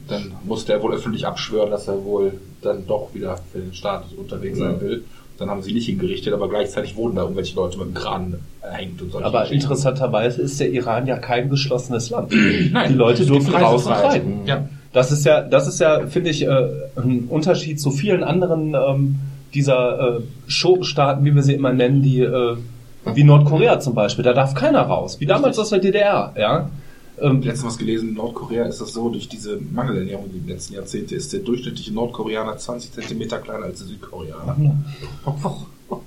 [0.09, 4.07] Dann musste er wohl öffentlich abschwören, dass er wohl dann doch wieder für den Staat
[4.17, 5.05] unterwegs sein will.
[5.43, 9.03] Dann haben sie nicht hingerichtet, aber gleichzeitig wurden da irgendwelche Leute mit dem Kran erhängt
[9.03, 12.33] und solche Aber interessanterweise ist der Iran ja kein geschlossenes Land.
[12.73, 14.43] Nein, die Leute dürfen raus und rein.
[14.47, 14.69] Ja.
[14.93, 19.19] Das ist ja, das ist ja, finde ich, äh, ein Unterschied zu vielen anderen ähm,
[19.53, 22.57] dieser äh, Schurkenstaaten, wie wir sie immer nennen, die äh,
[23.05, 24.25] wie Nordkorea zum Beispiel.
[24.25, 26.33] Da darf keiner raus, wie damals aus der DDR.
[26.39, 26.71] Ja.
[27.23, 30.75] Ähm, letztens was gelesen, in Nordkorea ist das so, durch diese Mangelernährung in den letzten
[30.75, 34.57] Jahrzehnten ist der durchschnittliche Nordkoreaner 20 Zentimeter kleiner als der Südkoreaner.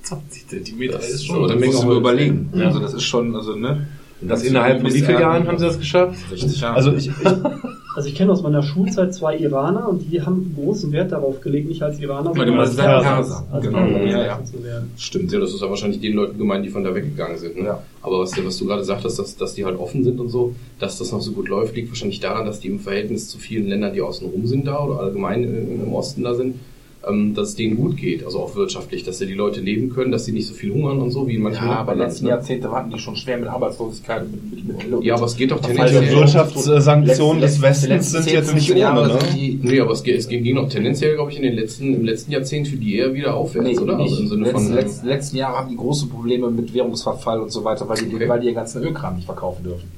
[0.03, 1.95] 20 Zentimeter Das ist schon schon eine Das Menge musst du Holz.
[1.95, 2.49] mir überlegen.
[2.55, 3.87] Also das ist schon, also ne.
[4.21, 6.17] Und das innerhalb von wie vielen Jahren haben sie das geschafft?
[6.29, 6.75] 60 Jahre.
[6.75, 7.13] also ich, ich,
[7.95, 11.69] Also ich kenne aus meiner Schulzeit zwei Iraner und die haben großen Wert darauf gelegt,
[11.69, 13.01] nicht als Iraner, sondern als Perser.
[13.01, 13.87] Perser, als Genau.
[13.87, 14.43] Ja, ja.
[14.43, 14.91] zu werden.
[14.97, 17.55] Stimmt, ja, das ist ja wahrscheinlich den Leuten gemeint, die von da weggegangen sind.
[17.55, 17.63] Ne?
[17.67, 17.83] Ja.
[18.01, 20.97] Aber was, was du gerade sagtest, dass, dass die halt offen sind und so, dass
[20.97, 23.93] das noch so gut läuft, liegt wahrscheinlich daran, dass die im Verhältnis zu vielen Ländern,
[23.93, 26.55] die außen rum sind da oder allgemein im im Osten da sind,
[27.35, 30.25] dass es denen gut geht, also auch wirtschaftlich, dass ja die Leute leben können, dass
[30.25, 32.29] sie nicht so viel hungern und so, wie in manchen ja, aber Nachbarländern, letzten ne?
[32.31, 35.51] Jahrzehnte hatten die schon schwer mit Arbeitslosigkeit und mit, mit, mit Ja, aber es geht
[35.51, 36.15] doch also tendenziell...
[36.17, 39.13] Wirtschaftssanktionen des Westens sind 10, jetzt nicht 15 Jahre ohne.
[39.13, 39.19] Ne?
[39.35, 42.05] die- Nee, aber es, geht- es ging doch tendenziell, glaube ich, in den letzten, im
[42.05, 43.97] letzten Jahrzehnt für die eher wieder aufwärts, Nee, oder?
[43.97, 44.11] nicht.
[44.11, 47.51] Also im Sinne Letz, von, letz, letzten Jahre haben die große Probleme mit Währungsverfall und
[47.51, 48.27] so weiter, weil die, Okay.
[48.29, 49.89] weil die ihren ganzen Ölkram nicht verkaufen dürfen.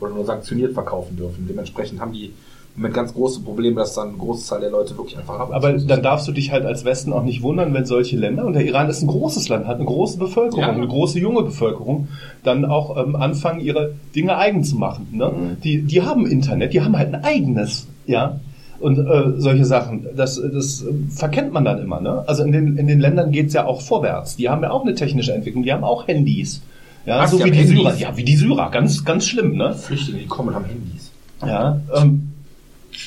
[0.00, 1.46] Oder nur sanktioniert verkaufen dürfen.
[1.48, 2.32] Dementsprechend haben die
[2.76, 6.02] mit ganz große Probleme, dass dann eine Großzahl der Leute wirklich einfach Aber arbeitslos dann
[6.02, 8.88] darfst du dich halt als Westen auch nicht wundern, wenn solche Länder, und der Iran
[8.88, 10.70] ist ein großes Land, hat eine große Bevölkerung, Ja.
[10.72, 12.08] eine große junge Bevölkerung,
[12.42, 15.06] dann auch ähm, anfangen, ihre Dinge eigen zu machen.
[15.12, 15.26] Ne?
[15.30, 15.60] Mhm.
[15.62, 18.40] Die, die haben Internet, die haben halt ein eigenes, ja.
[18.80, 22.00] Und äh, solche Sachen, das, das äh, verkennt man dann immer.
[22.00, 22.24] Ne?
[22.26, 24.34] Also in den, in den Ländern geht's ja auch vorwärts.
[24.36, 26.60] Die haben ja auch eine technische Entwicklung, die haben auch Handys.
[27.06, 27.78] Ja, Was, so wie die Handys?
[27.78, 27.94] Syrer.
[27.98, 28.70] Ja, wie die Syrer.
[28.70, 29.74] Ganz, ganz schlimm, ne?
[29.74, 31.12] Flüchtlinge, die kommen und haben Handys.
[31.46, 32.32] Ja, ähm,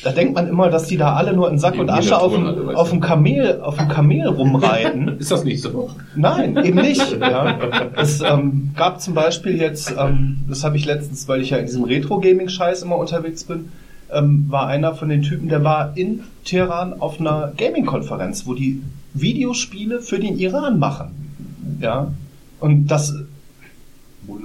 [0.04, 2.34] da denkt man immer, dass die da alle nur in Sack Die und Asche auf
[2.34, 5.18] dem, weißt auf dem Kamel, auf dem Kamel rumreiten.
[5.20, 5.90] Ist das nicht so?
[6.16, 7.18] Nein, eben nicht.
[7.28, 7.58] Ja.
[7.96, 11.66] Es ähm, gab zum Beispiel jetzt, ähm, das habe ich letztens, weil ich ja in
[11.66, 13.70] diesem Retro-Gaming-Scheiß immer unterwegs bin,
[14.12, 18.82] ähm, war einer von den Typen, der war in Teheran auf einer Gaming-Konferenz, wo die
[19.14, 21.80] Videospiele für den Iran machen.
[21.82, 22.12] Ja.
[22.60, 23.14] Und das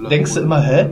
[0.09, 0.89] denkst du immer, hä?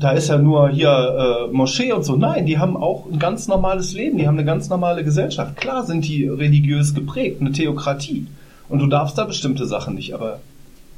[0.00, 2.16] Da ist ja nur hier äh, Moschee und so.
[2.16, 5.56] Nein, die haben auch ein ganz normales Leben, die haben eine ganz normale Gesellschaft.
[5.56, 8.26] Klar sind die religiös geprägt, eine Theokratie.
[8.68, 10.40] Und du darfst da bestimmte Sachen nicht, aber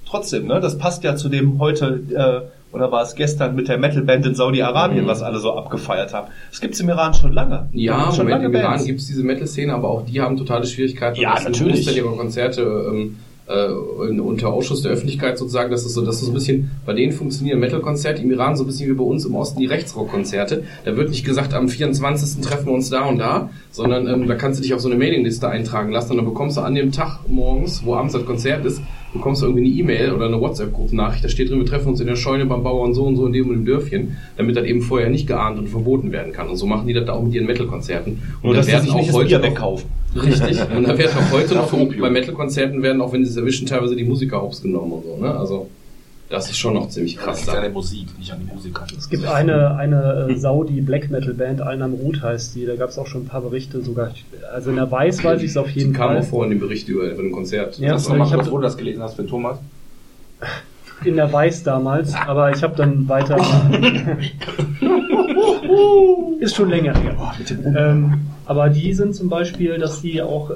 [0.07, 3.79] trotzdem, ne, das passt ja zu dem heute, äh, oder war es gestern mit der
[3.79, 5.09] Metalband in Saudi-Arabien, Mhm.
[5.09, 6.29] was alle so abgefeiert haben.
[6.51, 7.69] Das gibt's im Iran schon lange.
[7.73, 8.85] Ja, schon Moment, im Iran Bands.
[8.85, 11.19] gibt es diese Metal-Szene, aber auch die haben totale Schwierigkeiten.
[11.21, 11.85] Ja, natürlich.
[11.87, 13.17] Großteil ihrer Konzerte ähm,
[13.49, 16.93] äh, unter Ausschuss der Öffentlichkeit sozusagen, das ist so, das ist so ein bisschen, bei
[16.93, 20.65] denen funktionieren Metal-Konzerte im Iran so ein bisschen wie bei uns im Osten die Rechtsrock-Konzerte.
[20.85, 22.43] Da wird nicht gesagt, am 24.
[22.45, 24.99] treffen wir uns da und da, sondern ähm, da kannst du dich auf so eine
[24.99, 28.65] Mailingliste eintragen lassen und dann bekommst du an dem Tag morgens, wo abends das Konzert
[28.65, 32.01] ist, bekommst du irgendwie eine E-Mail oder eine WhatsApp-Gruppennachricht, da steht drin, wir treffen uns
[32.01, 34.65] in der Scheune beim Bauern so und so in dem und dem Dörfchen, damit das
[34.65, 36.49] eben vorher nicht geahnt und verboten werden kann.
[36.49, 38.21] Und so machen die das da auch mit ihren Metal-Konzerten.
[38.43, 39.89] Und Nur, da werden auch heute noch- wegkaufen.
[40.15, 40.59] Richtig.
[40.77, 43.95] Und da werden auch heute noch bei Metal-Konzerten werden, auch wenn sie es erwischen, teilweise
[43.95, 45.35] die Musiker hops genommen und so, ne?
[45.39, 45.69] Also,
[46.31, 47.39] Das ist schon noch ziemlich krass.
[47.41, 48.85] Das ist an der Musik, nicht an die Musiker.
[48.97, 52.77] Es gibt eine, eine äh, Saudi Black Metal Band, Allen am Rut heißt die, da
[52.77, 54.11] gab es auch schon ein paar Berichte sogar.
[54.53, 56.19] Also in der Weiß weiß ich es auf jeden Die kam Fall.
[56.19, 57.79] auch vor in dem Bericht über, über ein Konzert.
[57.79, 59.59] Ja, Sagst du noch mal ich kurz, wo du das gelesen hast für Thomas?
[61.05, 63.39] In der Weiß damals, aber ich habe dann weiter.
[66.41, 67.17] ist schon länger her.
[67.77, 70.55] Ähm, aber die sind zum Beispiel, dass die auch äh,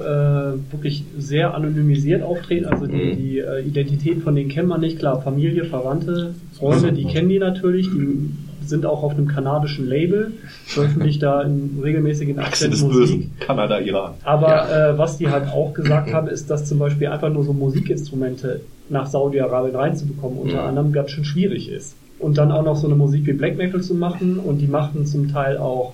[0.71, 2.65] wirklich sehr anonymisiert auftreten.
[2.65, 3.15] Also die, Mhm.
[3.17, 4.97] die äh, Identität von denen kennt man nicht.
[4.99, 7.87] Klar, Familie, Verwandte, Freunde, die kennen die natürlich.
[7.91, 8.31] Die
[8.65, 10.31] sind auch auf einem kanadischen Label,
[10.65, 13.29] veröffentlichen da in regelmäßigen Achse Akzent des Musik.
[13.39, 14.13] Kanada, Iran.
[14.23, 17.53] Aber äh, was die halt auch gesagt haben, ist, dass zum Beispiel einfach nur so
[17.53, 20.65] Musikinstrumente nach Saudi-Arabien reinzubekommen unter Ja.
[20.65, 21.95] anderem ganz schön schwierig ist.
[22.19, 25.05] Und dann auch noch so eine Musik wie Black Metal zu machen und die machten
[25.05, 25.93] zum Teil auch,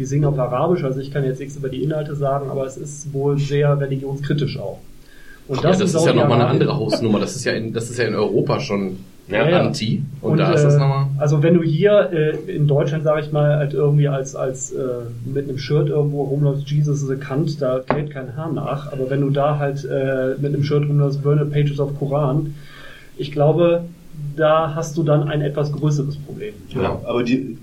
[0.00, 2.78] die singen auf Arabisch, also ich kann jetzt nichts über die Inhalte sagen, aber es
[2.78, 4.78] ist wohl sehr religionskritisch auch.
[5.46, 7.20] Und Ja, das in ist ja nochmal eine andere Hausnummer.
[7.20, 8.96] Das ist ja in, das ist ja in Europa schon
[9.28, 9.60] Ja, ja.
[9.60, 10.02] anti.
[10.22, 11.08] Und, da ist das äh, nochmal.
[11.18, 14.84] Also wenn du hier äh, in Deutschland, sage ich mal, halt irgendwie als, als äh,
[15.26, 18.90] mit einem Shirt irgendwo rumläufst, Jesus is a Kant, da kräht kein Haar nach.
[18.90, 22.54] Aber wenn du da halt äh, mit einem Shirt rumläufst, Burn the Pages of Koran,
[23.18, 23.82] ich glaube,
[24.34, 26.54] da hast du dann ein etwas größeres Problem.
[26.70, 27.58] Ja, aber die,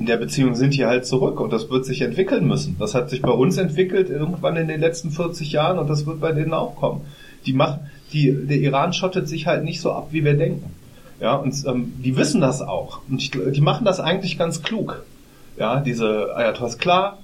[0.00, 2.76] in der Beziehung sind die halt zurück und das wird sich entwickeln müssen.
[2.78, 6.20] Das hat sich bei uns entwickelt irgendwann in den letzten 40 Jahren und das wird
[6.20, 7.02] bei denen auch kommen.
[7.44, 7.80] Die machen,
[8.14, 10.74] die, der Iran schottet sich halt nicht so ab, wie wir denken.
[11.20, 13.00] Ja, und ähm, die wissen das auch.
[13.10, 15.04] Und ich, die machen das eigentlich ganz klug.
[15.58, 17.18] Ja, diese Ayatollahs, klar,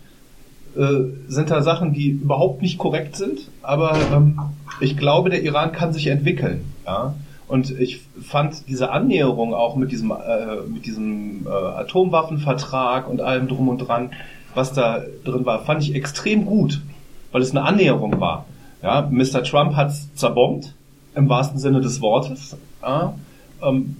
[0.76, 4.38] äh, sind da Sachen, die überhaupt nicht korrekt sind, aber ähm,
[4.80, 6.66] ich glaube, der Iran kann sich entwickeln.
[6.84, 7.14] Ja?
[7.48, 13.46] Und ich fand diese Annäherung auch mit diesem, äh, mit diesem äh, Atomwaffenvertrag und allem
[13.46, 14.10] drum und dran,
[14.54, 16.82] was da drin war, fand ich extrem gut,
[17.30, 18.46] weil es eine Annäherung war.
[18.82, 19.42] Ja, Mr.
[19.44, 20.74] Trump hat es zerbombt,
[21.14, 22.56] im wahrsten Sinne des Wortes.
[22.82, 23.14] Ja,
[23.62, 23.96] ähm,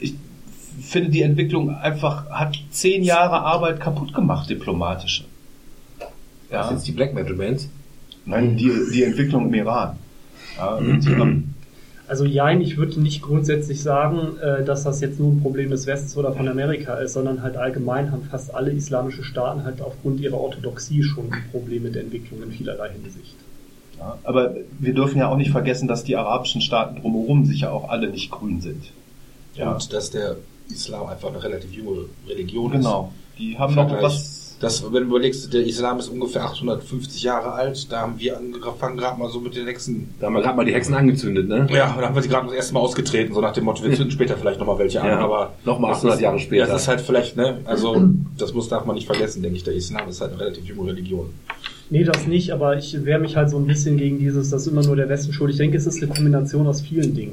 [0.00, 0.14] ich
[0.80, 5.24] finde, die Entwicklung einfach hat zehn Jahre Arbeit kaputt gemacht, diplomatische.
[6.50, 7.70] Das ist jetzt die Black Metal Bands.
[8.26, 9.96] Nein, die, die Entwicklung im Iran.
[10.56, 11.54] Ja, und, ähm,
[12.12, 15.86] Also jein, ich würde nicht grundsätzlich sagen, äh, dass das jetzt nur ein Problem des
[15.86, 20.20] Westens oder von Amerika ist, sondern halt allgemein haben fast alle islamische Staaten halt aufgrund
[20.20, 23.34] ihrer Orthodoxie schon ein Problem mit der Entwicklung in vielerlei Hinsicht.
[23.98, 27.88] ja, aber wir dürfen ja auch nicht vergessen, dass die arabischen Staaten drumherum sicher auch
[27.88, 28.92] alle nicht grün sind.
[29.54, 30.36] Ja, Und dass der
[30.68, 33.10] Islam einfach eine relativ junge Religion genau.
[33.38, 33.76] Die haben ist.
[33.76, 34.41] noch was.
[34.62, 38.96] Das, wenn du überlegst, der Islam ist ungefähr 850 Jahre alt, da haben wir angefangen
[38.96, 41.66] gerade mal so mit den nächsten Da haben wir gerade mal die Hexen angezündet, ne?
[41.70, 43.92] Ja, da haben wir sie gerade das erste Mal ausgetreten, so nach dem Motto, wir
[43.94, 46.66] zünden später vielleicht nochmal welche an, Ja, aber nochmal das 800 ist- Jahre später.
[46.66, 49.64] Ja, das ist halt vielleicht, ne, also das muss darf man nicht vergessen, denke ich,
[49.64, 51.26] der Islam ist halt eine relativ junge Religion.
[51.90, 54.82] Nee, das nicht, aber ich wehre mich halt so ein bisschen gegen dieses, dass immer
[54.82, 55.50] nur der Westen schuld.
[55.50, 57.32] Ich denke, es ist eine Kombination aus vielen Dingen.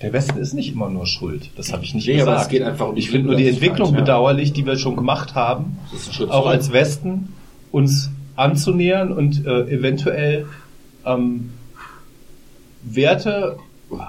[0.00, 1.50] Der Westen ist nicht immer nur schuld.
[1.56, 2.42] Das habe ich nicht Nee, aber gesagt.
[2.42, 4.00] es geht einfach um ich finde nur die Entwicklung ja.
[4.00, 6.46] bedauerlich, die wir schon gemacht haben, auch zurück.
[6.46, 7.32] als Westen
[7.72, 10.46] uns anzunähern und äh, eventuell
[11.04, 11.50] ähm,
[12.84, 13.56] Werte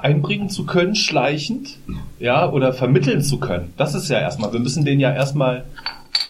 [0.02, 1.78] einbringen zu können, schleichend,
[2.20, 3.74] ja, oder vermitteln zu können.
[3.78, 5.64] Das ist ja erstmal, wir müssen denen ja erstmal,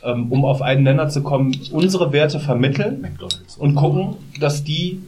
[0.03, 3.17] ähm, um auf einen Nenner zu kommen, unsere Werte vermitteln
[3.57, 5.01] und gucken, dass die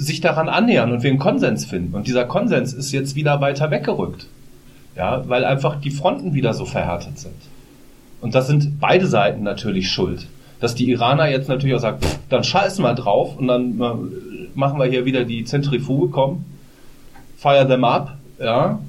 [0.00, 1.94] sich daran annähern und wir einen Konsens finden.
[1.94, 4.26] Und dieser Konsens ist jetzt wieder weiter weggerückt.
[4.96, 7.36] Ja, weil einfach die Fronten wieder so verhärtet sind.
[8.20, 10.26] Und das sind beide Seiten natürlich schuld.
[10.58, 14.48] Dass die Iraner jetzt natürlich auch sagen, pff, dann scheißen wir drauf und dann äh,
[14.54, 16.44] machen wir hier wieder die Zentrifuge, komm,
[17.36, 18.80] fire them up, ja.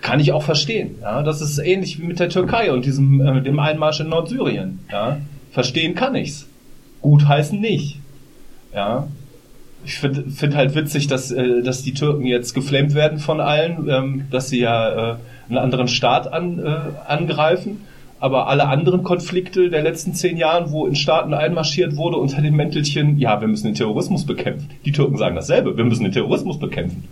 [0.00, 1.22] Kann ich auch verstehen, ja.
[1.22, 5.18] Das ist ähnlich wie mit der Türkei und diesem, äh, dem Einmarsch in Nordsyrien, ja.
[5.50, 6.46] Verstehen kann ich's.
[7.00, 7.98] Gut heißen nicht,
[8.74, 9.06] ja.
[9.84, 13.88] Ich finde find halt witzig, dass, äh, dass die Türken jetzt geflamed werden von allen,
[13.88, 15.16] ähm, dass sie ja äh,
[15.48, 17.82] einen anderen Staat an, äh, angreifen.
[18.18, 22.56] Aber alle anderen Konflikte der letzten zehn Jahren, wo in Staaten einmarschiert wurde unter dem
[22.56, 24.70] Mäntelchen, ja, wir müssen den Terrorismus bekämpfen.
[24.86, 27.06] Die Türken sagen dasselbe, wir müssen den Terrorismus bekämpfen.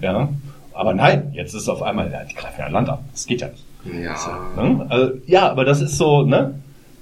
[0.00, 0.30] Ja.
[0.72, 2.98] Aber nein, jetzt ist es auf einmal, ja, die greifen ja ein Land an.
[3.12, 3.64] Das geht ja nicht.
[3.84, 4.62] Ja.
[4.62, 4.86] Ne?
[4.88, 6.54] Also, ja, aber das ist so, ne?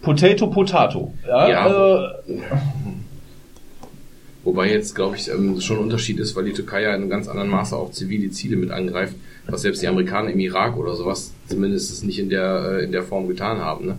[0.03, 1.14] Potato, Potato.
[1.27, 1.62] Ja, Ja.
[1.62, 2.07] Also,
[4.44, 7.11] Wobei jetzt, glaube ich, ähm, schon ein Unterschied ist, weil die Türkei ja in einem
[7.11, 9.14] ganz anderen Maße auch zivile Ziele mit angreift,
[9.46, 13.05] was selbst die Amerikaner im Irak oder sowas zumindest nicht in der, äh, in der
[13.05, 13.87] Form getan haben.
[13.87, 13.98] Ne?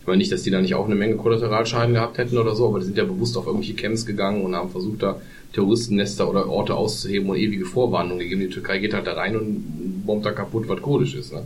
[0.00, 2.68] Ich meine nicht, dass die da nicht auch eine Menge Kollateralschaden gehabt hätten oder so,
[2.68, 5.20] aber die sind ja bewusst auf irgendwelche Camps gegangen und haben versucht, da
[5.54, 8.40] Terroristennester oder Orte auszuheben und ewige Vorwarnungen gegeben.
[8.40, 11.32] Die Türkei geht halt da rein und bombt da kaputt, was kurdisch ist.
[11.32, 11.42] Ne?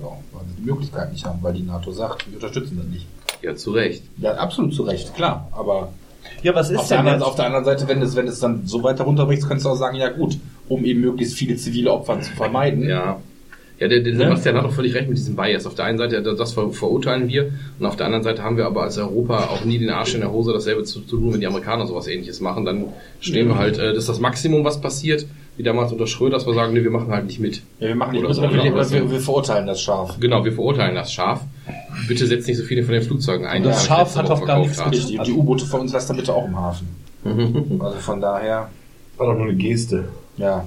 [0.00, 3.06] Ja, weil sie die Möglichkeit nicht haben, weil die NATO sagt, wir unterstützen das nicht.
[3.42, 4.02] Ja, zu Recht.
[4.18, 5.48] Ja, absolut zu Recht, klar.
[5.52, 5.92] Aber
[6.42, 7.28] ja, was ist auf, der denn anderen, jetzt?
[7.28, 9.76] auf der anderen Seite, wenn es, wenn es dann so weiter runterbricht, kannst du auch
[9.76, 12.88] sagen, ja gut, um eben möglichst viele zivile Opfer zu vermeiden.
[12.88, 13.20] Ja.
[13.80, 15.66] Ja, der, der Sebastian hat auch völlig recht mit diesem Bias.
[15.66, 18.66] Auf der einen Seite, das ver verurteilen wir, und auf der anderen Seite haben wir
[18.66, 21.40] aber als Europa auch nie den Arsch in der Hose, dasselbe zu, zu tun, wenn
[21.40, 22.64] die Amerikaner sowas ähnliches machen.
[22.64, 22.84] Dann
[23.18, 25.26] stehen wir halt, äh, das ist das Maximum, was passiert,
[25.56, 27.62] wie damals unter Schröder, dass wir sagen, nee, wir machen halt nicht mit.
[27.80, 28.42] Ja, wir machen nicht mit, so.
[28.42, 28.90] wir, Genau.
[28.90, 30.18] wir, wir verurteilen das scharf.
[30.20, 31.40] Genau, wir verurteilen das scharf.
[32.08, 33.62] Bitte setzt nicht so viele von den Flugzeugen ein.
[33.62, 34.90] Und das die Schaf hat auch gar nichts haben.
[34.92, 36.88] Die, die U-Boote von uns lasst dann bitte auch im Hafen.
[37.80, 38.68] Also von daher,
[39.16, 40.04] War doch nur eine Geste.
[40.36, 40.64] ja.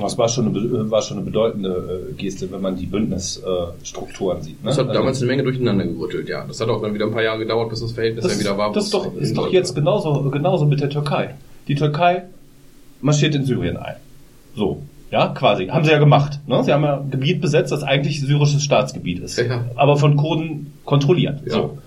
[0.00, 4.62] Das war schon eine, war schon eine bedeutende äh, Geste, wenn man die Bündnisstrukturen sieht.
[4.62, 4.68] Ne?
[4.70, 6.44] Das hat Also- damals eine Menge durcheinander gerüttelt, ja.
[6.46, 8.56] Das hat auch dann wieder ein paar Jahre gedauert, bis das Verhältnis das, dann wieder
[8.56, 8.72] war.
[8.72, 11.34] das ist doch, ist doch jetzt genauso, genauso mit der Türkei.
[11.68, 12.22] Die Türkei
[13.00, 13.96] marschiert in Syrien ein.
[14.56, 14.80] So.
[15.10, 15.66] Ja, quasi.
[15.66, 16.38] Haben sie ja gemacht.
[16.46, 16.62] Ne?
[16.64, 19.38] Sie haben ja ein Gebiet besetzt, das eigentlich syrisches Staatsgebiet ist.
[19.38, 19.64] Ja.
[19.74, 21.40] Aber von Kurden kontrolliert.
[21.46, 21.52] Ja.
[21.54, 21.78] So.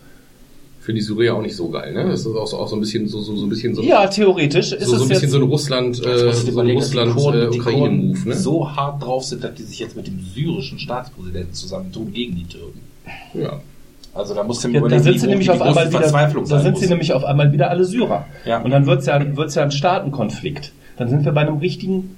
[0.82, 2.10] Für die Syrier auch nicht so geil, ne?
[2.10, 4.06] Das ist auch so, auch so ein bisschen so, so, so ein bisschen so, Ja,
[4.08, 7.14] theoretisch ist so, so es ein bisschen jetzt so ein Russland, äh, so ein Russland,
[7.16, 8.36] Kurden- äh, die Ukraine-Move, Kurden ne?
[8.36, 12.44] so hart drauf sind, dass die sich jetzt mit dem syrischen Staatspräsidenten zusammentun gegen die
[12.44, 12.82] Türken.
[13.34, 13.62] Ja.
[14.14, 16.80] Also da musst du Ja, da sind sie nämlich auf einmal wieder, da sind muss.
[16.82, 18.26] sie nämlich auf einmal wieder alle Syrer.
[18.46, 18.62] Ja.
[18.62, 20.74] Und dann wird's ja, wird's ja ein Staatenkonflikt.
[20.98, 22.18] Dann sind wir bei einem richtigen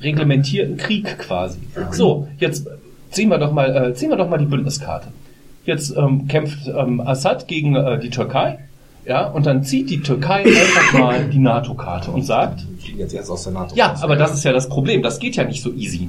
[0.00, 1.58] reglementierten Krieg quasi.
[1.90, 2.66] So, jetzt
[3.10, 5.08] ziehen wir doch mal, äh, ziehen wir doch mal die Bündniskarte.
[5.64, 8.58] Jetzt ähm, kämpft ähm, Assad gegen äh, die Türkei,
[9.06, 13.14] ja, und dann zieht die Türkei einfach mal die NATO-Karte und sagt, Wir fliegen jetzt
[13.14, 13.74] erst aus der NATO.
[13.76, 14.02] ja, raus.
[14.02, 15.02] aber das ist ja das Problem.
[15.02, 16.08] Das geht ja nicht so easy.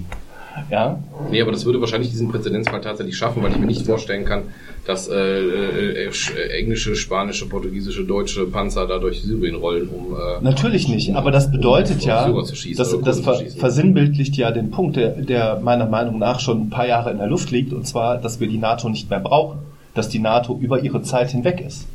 [0.69, 0.99] Ja,
[1.31, 4.43] Nee, aber das würde wahrscheinlich diesen Präzedenzfall tatsächlich schaffen, weil ich mir nicht vorstellen kann,
[4.85, 10.13] dass äh, äh, äh, äh, englische, spanische, portugiesische, deutsche Panzer da durch Syrien rollen, um
[10.13, 14.37] äh, Natürlich nicht, aber das bedeutet um ja, Syrer zu schießen das, das ver versinnbildlicht
[14.37, 17.51] ja den Punkt, der, der meiner Meinung nach schon ein paar Jahre in der Luft
[17.51, 19.59] liegt, und zwar, dass wir die NATO nicht mehr brauchen,
[19.93, 21.87] dass die NATO über ihre Zeit hinweg ist.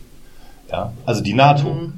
[0.71, 1.69] Ja, also die NATO.
[1.69, 1.93] Mhm.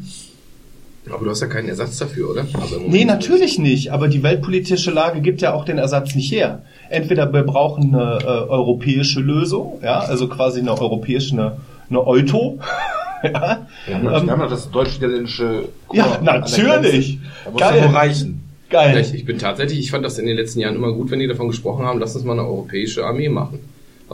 [1.11, 2.47] Aber du hast ja keinen Ersatz dafür, oder?
[2.61, 6.63] Also Nee, natürlich nicht, aber die weltpolitische Lage gibt ja auch den Ersatz nicht her.
[6.89, 11.57] Entweder wir brauchen eine äh, europäische Lösung, ja, also quasi eine europäische, eine,
[11.91, 12.59] eine Euto.
[13.23, 17.19] ja, Wir haben, noch- ähm, wir haben noch das deutsch-niederländische Ja, natürlich.
[17.45, 17.85] Da muss Geil.
[17.87, 18.41] reichen.
[18.73, 18.99] Ja, geil.
[18.99, 21.29] ich, ich bin tatsächlich, ich fand das in den letzten Jahren immer gut, wenn die
[21.29, 23.61] davon gesprochen haben, lass uns mal eine europäische Armee machen.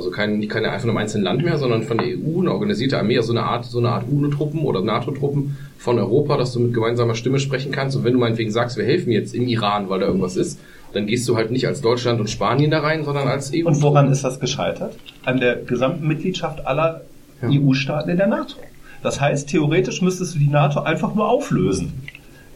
[0.01, 2.53] Also kein, nicht keine einfach nur einem einzelnen Land mehr, sondern von der EU eine
[2.53, 6.61] organisierte Armee, also eine Art, so eine Art UNO-Truppen oder NATO-Truppen von Europa, dass du
[6.61, 7.97] mit gemeinsamer Stimme sprechen kannst.
[7.97, 10.59] Und wenn du meinetwegen sagst, wir helfen jetzt im Iran, weil da irgendwas ist,
[10.95, 13.67] dann gehst du halt nicht als Deutschland und Spanien da rein, sondern als EU.
[13.67, 14.97] Und woran ist das gescheitert?
[15.27, 17.03] An der gesamten Mitgliedschaft aller
[17.43, 17.49] Ja.
[17.51, 18.57] EU-Staaten in der NATO.
[19.03, 21.93] Das heißt, theoretisch müsstest du die NATO einfach nur auflösen.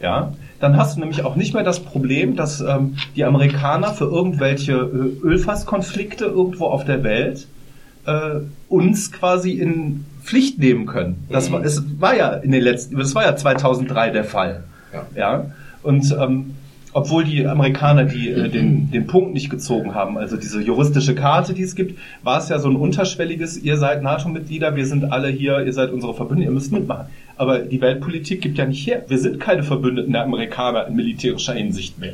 [0.01, 0.33] Ja,
[0.65, 4.73] dann hast du nämlich auch nicht mehr das Problem, dass ähm, die Amerikaner für irgendwelche
[4.73, 7.47] äh, Ölfasskonflikte irgendwo auf der Welt
[8.07, 11.27] äh, uns quasi in Pflicht nehmen können.
[11.29, 14.63] Das war, es war ja in den letzten, das war ja 2003 der Fall.
[14.91, 15.05] Ja.
[15.15, 15.45] Ja,
[15.83, 16.55] und ähm,
[16.93, 21.53] obwohl die Amerikaner die, äh, den, den Punkt nicht gezogen haben, also diese juristische Karte,
[21.53, 25.27] die es gibt, war es ja so ein unterschwelliges, ihr seid NATO-Mitglieder, wir sind alle
[25.27, 27.05] hier, ihr seid unsere Verbündeten, ihr müsst mitmachen.
[27.37, 29.03] Aber die Weltpolitik gibt ja nicht her.
[29.07, 32.13] Wir sind keine Verbündeten der Amerikaner in militärischer Hinsicht mehr.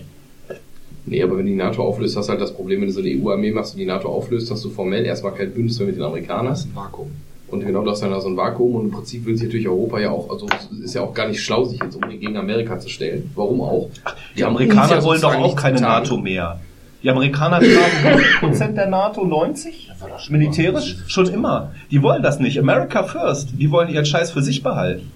[1.05, 3.09] Nee, aber wenn die NATO auflöst, hast du halt das Problem, wenn du so eine
[3.09, 6.03] EU-Armee machst und die NATO auflöst, hast du formell erstmal kein Bündnis mehr mit den
[6.03, 6.47] Amerikanern.
[6.47, 7.11] Das ist ein Vakuum.
[7.47, 9.67] Und genau das ist dann da so ein Vakuum und im Prinzip will sich natürlich
[9.67, 12.37] Europa ja auch, also es ist ja auch gar nicht schlau, sich jetzt unbedingt gegen
[12.37, 13.29] Amerika zu stellen.
[13.35, 13.89] Warum auch?
[14.37, 15.81] Die haben Amerikaner wollen doch auch keine.
[15.81, 16.61] NATO mehr.
[17.03, 19.91] Die Amerikaner tragen 5% der NATO, 90?
[20.01, 20.97] war doch schon Militärisch?
[21.07, 21.73] Schon immer.
[21.89, 22.59] Die wollen das nicht.
[22.59, 23.49] America first.
[23.57, 25.11] Die wollen ihren Scheiß für sich behalten.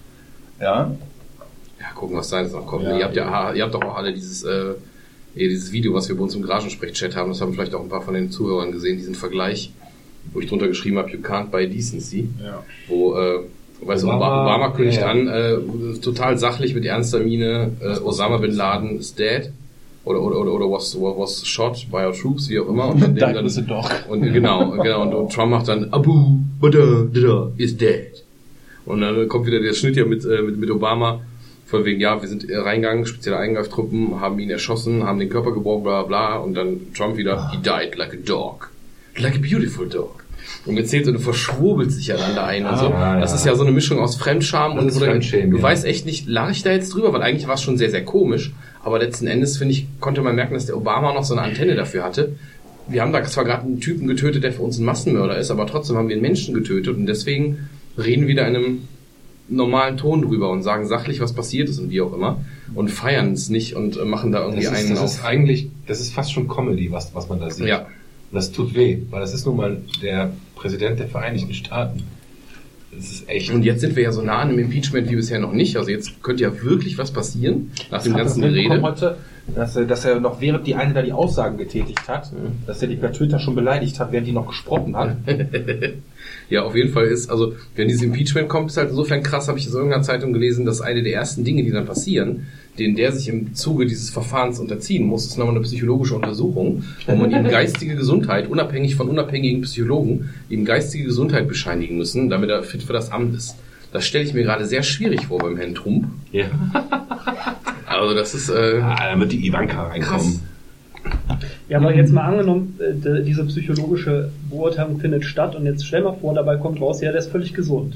[0.59, 0.91] Ja?
[1.79, 2.86] Ja, gucken, was da jetzt noch kommt.
[2.86, 4.73] Ja, ihr, habt ja, ihr habt doch auch alle dieses, äh,
[5.36, 8.01] dieses Video, was wir bei uns im Garagensprech-Chat haben, das haben vielleicht auch ein paar
[8.01, 9.71] von den Zuhörern gesehen, diesen Vergleich,
[10.33, 12.29] wo ich drunter geschrieben habe, you can't buy decency.
[12.43, 12.63] Ja.
[12.88, 13.41] wo, äh,
[13.81, 15.07] weißt du, Obama, kündigt ja.
[15.07, 19.51] an, äh, total sachlich mit ernster Miene, äh, Osama bin Laden is dead.
[20.06, 22.89] Oder, oder, oder, oder was, was shot by our troops, wie auch immer.
[22.89, 23.89] Und dann, was a dog.
[24.08, 28.24] und genau, genau, und, und Trump macht dann Abu Bada is dead.
[28.86, 31.22] Und dann kommt wieder der Schnitt ja mit, äh, mit, mit Obama,
[31.66, 35.84] von wegen, ja, wir sind reingegangen, spezielle Eingreiftruppen, haben ihn erschossen, haben den Körper gebrochen,
[35.84, 38.70] bla bla, und dann Trump wieder, he died like a dog.
[39.18, 40.24] Like a beautiful dog.
[40.65, 42.89] Und erzählt und du verschwurbelst dich ja dann da ein und so.
[42.89, 45.63] ja, Das ist ja so eine Mischung aus Fremdscham Das und Fremdschämen, du ja.
[45.63, 48.03] weißt echt nicht, lag ich da jetzt drüber, weil eigentlich war es schon sehr, sehr
[48.03, 48.51] komisch.
[48.83, 51.75] Aber letzten Endes, finde ich, konnte man merken, dass der Obama noch so eine Antenne
[51.75, 52.33] dafür hatte.
[52.87, 55.65] Wir haben da zwar gerade einen Typen getötet, der für uns ein Massenmörder ist, aber
[55.65, 57.67] trotzdem haben wir einen Menschen getötet und deswegen
[57.97, 58.81] reden wir da in einem
[59.47, 62.41] normalen Ton drüber und sagen sachlich, was passiert ist und wie auch immer
[62.73, 65.05] und feiern es nicht und äh, machen da irgendwie Das ist, einen das auf.
[65.05, 67.67] ist eigentlich, das ist fast schon Comedy, was, was man da sieht.
[67.67, 67.87] Ja.
[68.32, 72.03] Und das tut weh, weil das ist nun mal der Präsident der Vereinigten Staaten.
[72.91, 73.51] Das ist echt.
[73.51, 75.78] Und jetzt sind wir ja so nah an dem Impeachment wie bisher noch nicht.
[75.78, 78.82] Also jetzt könnte ja wirklich was passieren nach dem Habt ihr ganzen Gerede.
[78.82, 79.17] heute?
[79.53, 82.31] Dass er, dass er noch während die eine da die Aussagen getätigt hat,
[82.65, 85.17] dass er die per Twitter schon beleidigt hat, während die noch gesprochen hat.
[86.49, 89.57] Ja, auf jeden Fall ist, also wenn dieses Impeachment kommt, ist halt insofern krass, habe
[89.57, 93.11] ich in irgendeiner Zeitung gelesen, dass eine der ersten Dinge, die dann passieren, denen der
[93.11, 97.43] sich im Zuge dieses Verfahrens unterziehen muss, ist nochmal eine psychologische Untersuchung, wo man ihm
[97.49, 102.93] geistige Gesundheit, unabhängig von unabhängigen Psychologen, ihm geistige Gesundheit bescheinigen müssen, damit er fit für
[102.93, 103.55] das Amt ist.
[103.91, 106.07] Das stelle ich mir gerade sehr schwierig vor beim Herrn Trump.
[106.31, 106.47] Ja.
[107.99, 110.41] Also das ist äh, Ah, dann wird die Ivanka reinkommen.
[111.69, 116.13] Ja, aber jetzt mal angenommen, äh, diese psychologische Beurteilung findet statt und jetzt stell mal
[116.19, 117.95] vor, dabei kommt raus, ja, der ist völlig gesund.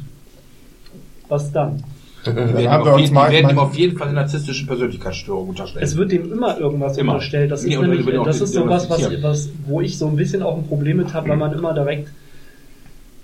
[1.27, 1.83] Was dann?
[2.25, 4.07] Die werden, ihm haben wir auf, uns jeden, mal- die werden ihm auf jeden Fall
[4.07, 5.83] eine narzisstische Persönlichkeitsstörung unterstellen.
[5.85, 7.13] Es wird dem immer irgendwas Immer.
[7.13, 7.49] unterstellt.
[7.49, 10.57] Das Nee, ist nämlich, das ist sowas, was, was, wo ich so ein bisschen auch
[10.57, 12.09] ein Problem mit habe, weil man immer direkt,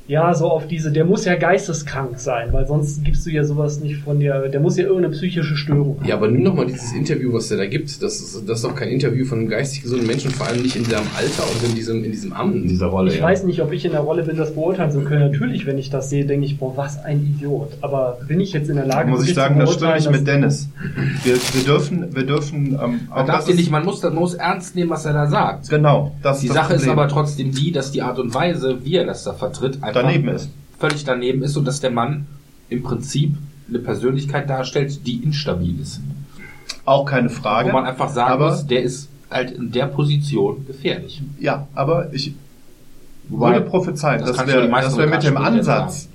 [0.08, 3.80] ja, so auf diese, der muss ja geisteskrank sein, weil sonst gibst du ja sowas
[3.80, 6.08] nicht von der, der muss ja irgendeine psychische Störung haben.
[6.08, 8.04] Ja, aber nimm doch mal dieses Interview, was der da gibt.
[8.04, 10.76] Das ist, das ist doch kein Interview von einem geistig gesunden Menschen, vor allem nicht
[10.76, 12.70] in seinem Alter und in diesem, in diesem In Amt.
[12.70, 13.24] dieser Rolle, Ich ja.
[13.24, 15.32] weiß nicht, ob ich in der Rolle bin, das beurteilen zu können.
[15.32, 17.72] Natürlich, wenn ich das sehe, denke ich, boah, was ein Idiot.
[17.82, 20.20] Aber bin ich jetzt in der Lage, muss ich sagen, zu das stimmt beurteilen, nicht
[20.20, 20.70] mit Dennis.
[21.24, 24.14] Wir, wir dürfen, wir dürfen, ähm, man darf das den ist- nicht, man muss, man
[24.14, 25.68] muss ernst nehmen, was er da sagt.
[25.70, 28.96] Genau, das Die das Sache ist aber trotzdem die, dass die Art und Weise, wie
[28.98, 30.50] er das da vertritt, daneben ist.
[30.80, 32.28] völlig daneben ist und dass der Mann
[32.70, 33.36] im Prinzip
[33.68, 36.02] eine Persönlichkeit darstellt, die instabil ist.
[36.86, 37.70] Auch keine Frage.
[37.70, 41.22] Wo man einfach sagen aber, muss, der ist halt in der Position gefährlich.
[41.40, 42.36] Ja, aber ich
[43.28, 46.10] Wobei, würde prophezeien, das dass wir, dass wir mit dem Ansatz,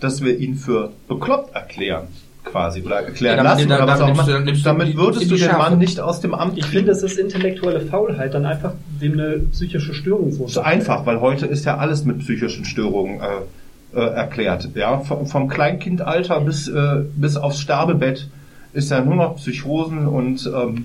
[0.00, 2.08] dass wir ihn für bekloppt erklären,
[2.44, 5.34] quasi, oder erklären Ja, lassen, damit- oder was auch nimmst dann nimmst damit würdest du
[5.34, 5.58] den Schärfe.
[5.58, 6.76] Mann nicht aus dem Amt Ich kriegen.
[6.78, 8.72] finde, es ist intellektuelle Faulheit, dann einfach
[9.02, 13.20] dem eine psychische Störung zu so einfach, weil heute ist ja alles mit psychischen Störungen
[13.20, 14.70] äh, äh, erklärt.
[14.74, 18.28] Ja, vom, vom Kleinkindalter bis äh, bis aufs Sterbebett
[18.72, 20.84] ist ja nur noch Psychosen und ähm,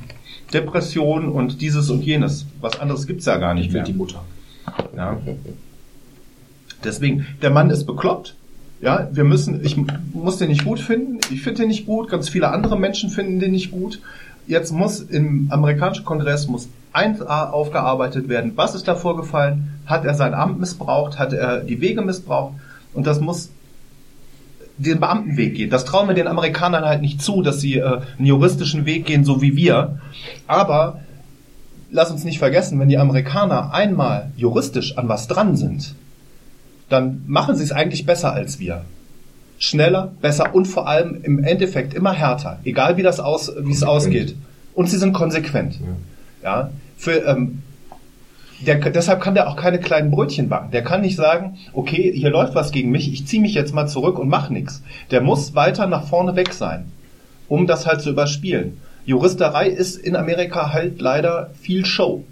[0.54, 2.46] Depression und dieses und jenes.
[2.62, 3.84] Was anderes gibt's ja gar nicht Ich mehr.
[3.84, 4.24] die Mutter.
[4.96, 5.18] Ja.
[6.84, 8.36] Deswegen, der Mann ist bekloppt.
[8.84, 9.78] Ja, wir müssen, ich
[10.12, 11.20] muss den nicht gut finden.
[11.32, 12.10] Ich finde den nicht gut.
[12.10, 14.02] Ganz viele andere Menschen finden den nicht gut.
[14.46, 18.52] Jetzt muss im amerikanischen Kongress muss 1a aufgearbeitet werden.
[18.56, 19.70] Was ist da vorgefallen?
[19.86, 21.18] Hat er sein Amt missbraucht?
[21.18, 22.56] Hat er die Wege missbraucht?
[22.94, 23.52] Und das muss
[24.78, 25.70] den Beamtenweg gehen.
[25.70, 29.24] Das trauen wir den Amerikanern halt nicht zu, dass sie äh, einen juristischen Weg gehen,
[29.24, 30.00] so wie wir.
[30.46, 31.00] Aber
[31.90, 35.96] lass uns nicht vergessen, wenn die Amerikaner einmal juristisch an was dran sind,
[36.90, 38.84] dann machen sie es eigentlich besser als wir.
[39.60, 43.84] Schneller, besser und vor allem im Endeffekt immer härter, egal wie das aus, wie es
[43.84, 44.36] ausgeht.
[44.74, 45.80] Und sie sind konsequent.
[46.44, 47.62] Ja, für, ähm,
[48.66, 50.72] der, deshalb kann der auch keine kleinen Brötchen backen.
[50.72, 53.88] Der kann nicht sagen, okay, hier läuft was gegen mich, ich ziehe mich jetzt mal
[53.88, 54.82] zurück und mach nichts.
[55.12, 56.92] Der muss weiter nach vorne weg sein,
[57.48, 58.78] um das halt zu überspielen.
[59.06, 62.24] Juristerei ist in Amerika halt leider viel Show.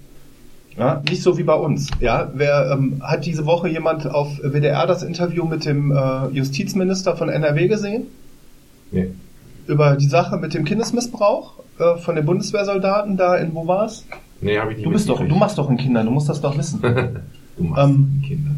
[0.82, 1.89] Ja, nicht so wie bei uns.
[1.99, 7.15] Ja, wer ähm, hat diese Woche jemand auf WDR das Interview mit dem äh, Justizminister
[7.15, 8.07] von NRW gesehen?
[8.91, 9.11] Nee.
[9.67, 14.05] über die Sache mit dem Kindesmissbrauch äh, von den Bundeswehrsoldaten da in wo war's?
[14.41, 16.41] Nee, habe ich nicht Du bist doch, du machst doch einen Kinder, du musst das
[16.41, 16.82] doch wissen.
[17.57, 18.51] Du machst Ähm, Kinder.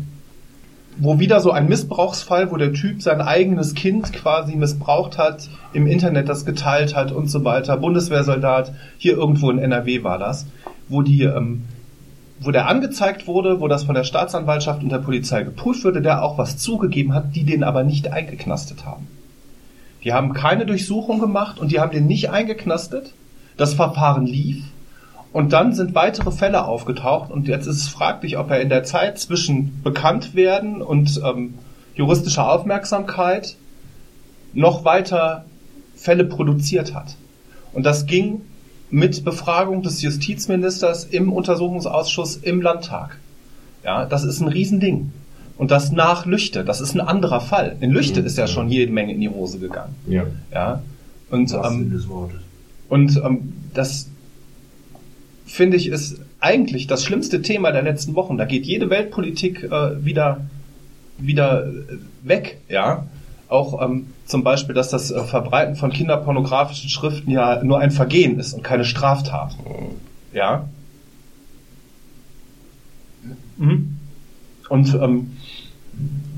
[0.97, 5.87] wo wieder so ein Missbrauchsfall, wo der Typ sein eigenes Kind quasi missbraucht hat, im
[5.87, 7.75] Internet das geteilt hat und so weiter.
[7.75, 10.45] Bundeswehrsoldat, hier irgendwo in NRW war das,
[10.87, 11.63] wo die, ähm,
[12.45, 16.23] wo der angezeigt wurde, wo das von der Staatsanwaltschaft und der Polizei geprüft wurde, der
[16.23, 19.07] auch was zugegeben hat, die den aber nicht eingeknastet haben.
[20.03, 23.13] Die haben keine Durchsuchung gemacht und die haben den nicht eingeknastet.
[23.55, 24.63] Das Verfahren lief.
[25.31, 28.83] Und dann sind weitere Fälle aufgetaucht und jetzt ist es fraglich, ob er in der
[28.83, 31.55] Zeit zwischen Bekanntwerden und ähm,
[31.95, 33.55] juristischer Aufmerksamkeit
[34.53, 35.45] noch weiter
[35.95, 37.15] Fälle produziert hat.
[37.71, 38.41] Und das ging
[38.93, 43.17] mit Befragung des Justizministers im Untersuchungsausschuss im Landtag.
[43.83, 45.11] Ja, das ist ein Riesending.
[45.57, 47.75] Und das nach Lüchte, das ist ein anderer Fall.
[47.79, 49.95] In Lüchte ist ja schon jede Menge in die Hose gegangen.
[50.07, 50.27] Ja.
[50.53, 50.83] Ja.
[51.31, 52.03] Und, ähm,
[52.87, 54.09] und ähm, das
[55.47, 58.37] finde ich ist eigentlich das schlimmste Thema der letzten Wochen.
[58.37, 60.41] Da geht jede Weltpolitik äh, wieder
[61.17, 61.71] wieder äh,
[62.21, 63.07] weg, ja.
[63.53, 68.39] Auch ähm, zum Beispiel, dass das äh, Verbreiten von kinderpornografischen Schriften ja nur ein Vergehen
[68.39, 69.55] ist und keine Straftat.
[70.33, 70.67] Ja.
[73.57, 73.99] Mhm.
[74.69, 75.37] Und ähm,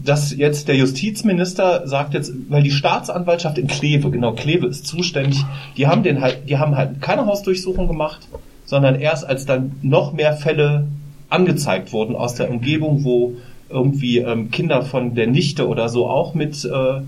[0.03, 5.41] dass jetzt der Justizminister sagt jetzt, weil die Staatsanwaltschaft in Kleve, genau, Kleve ist zuständig,
[5.77, 8.27] die haben den halt, die haben halt keine Hausdurchsuchung gemacht,
[8.65, 10.89] sondern erst als dann noch mehr Fälle
[11.29, 13.35] angezeigt wurden aus der Umgebung, wo
[13.75, 17.01] irgendwie ähm, Kinder von der Nichte oder so auch mit, äh,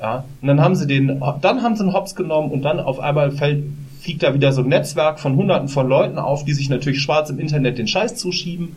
[0.00, 2.98] ja, und dann haben sie den, dann haben sie einen Hops genommen und dann auf
[2.98, 3.64] einmal fällt,
[4.00, 7.30] fliegt da wieder so ein Netzwerk von hunderten von Leuten auf, die sich natürlich schwarz
[7.30, 8.74] im Internet den Scheiß zuschieben.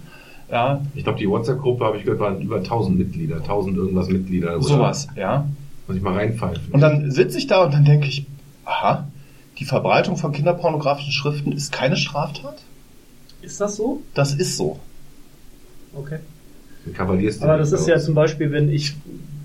[0.51, 4.55] Ja, Ich glaube, die WhatsApp-Gruppe, habe ich gehört, waren über 1000 Mitglieder, 1000 irgendwas Mitglieder.
[4.55, 4.61] oder?
[4.61, 5.47] sowas, ja.
[5.88, 6.71] Muss ich mal reinpfeifen.
[6.71, 8.25] Und dann sitze ich da und dann denke ich,
[8.65, 9.07] aha,
[9.59, 12.61] die Verbreitung von kinderpornografischen Schriften ist keine Straftat?
[13.41, 14.01] Ist das so?
[14.13, 14.79] Das ist so.
[15.95, 16.19] Okay.
[16.86, 18.95] Ein Kavaliersdelikt Aber das ist ja zum Beispiel, wenn ich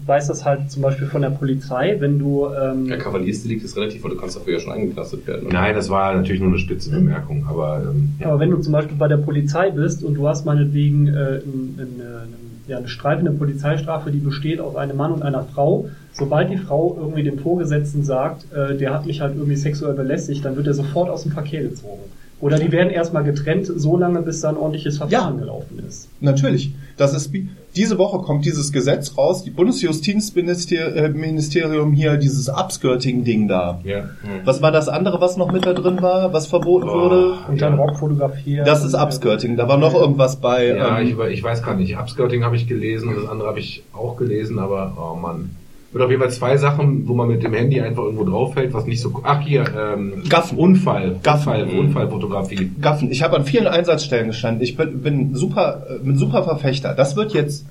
[0.07, 4.03] weiß das halt zum Beispiel von der Polizei, wenn du ähm, Ja, Kavaliersdelikt ist relativ,
[4.03, 5.47] weil du kannst dafür ja schon eingeknastet werden.
[5.49, 5.53] oder?
[5.53, 8.28] Nein, das war natürlich nur eine spitze Bemerkung, aber ähm, ja.
[8.28, 11.74] Aber wenn du zum Beispiel bei der Polizei bist und du hast meinetwegen äh, ein-
[11.78, 12.26] ein- eine,
[12.68, 16.97] ja, eine streifende Polizeistrafe, die besteht aus einem Mann und einer Frau, sobald die Frau
[16.99, 20.74] irgendwie dem Vorgesetzten sagt, äh, der hat mich halt irgendwie sexuell belästigt, dann wird er
[20.74, 22.01] sofort aus dem Verkehr gezogen.
[22.41, 25.41] Oder die werden erstmal getrennt, so lange, bis da ein ordentliches Verfahren Ja.
[25.41, 26.09] gelaufen ist.
[26.20, 26.72] Natürlich.
[26.97, 27.32] Das ist
[27.74, 33.80] diese Woche kommt dieses Gesetz raus, die Bundesjustizministerium hier, dieses Upskirting-Ding da.
[33.84, 34.05] ja.
[34.45, 36.95] Was war das andere, was noch mit da drin war, was verboten Oh.
[36.95, 37.34] wurde?
[37.49, 38.64] Und dann Rock fotografieren.
[38.64, 39.57] Das ist Upskirting.
[39.57, 40.68] Da war noch irgendwas bei.
[40.68, 41.97] Ja, ähm, ich, ich weiß gar nicht.
[41.99, 45.51] Upskirting habe ich gelesen das andere habe ich auch gelesen, aber oh Mann.
[45.91, 48.84] Wird auf jeden Fall zwei Sachen, wo man mit dem Handy einfach irgendwo draufhält, was
[48.84, 49.20] nicht so.
[49.22, 50.59] Ach hier, ähm, Gaffen.
[50.59, 51.16] Unfall.
[51.22, 51.49] Gaffen.
[51.53, 51.78] Unfall, Mhm.
[51.78, 52.70] Unfallfotografie.
[52.80, 53.11] Gaffen.
[53.11, 54.62] Ich habe an vielen Einsatzstellen gestanden.
[54.62, 56.93] Ich bin, bin super, äh, bin super Verfechter.
[56.95, 57.64] Das wird jetzt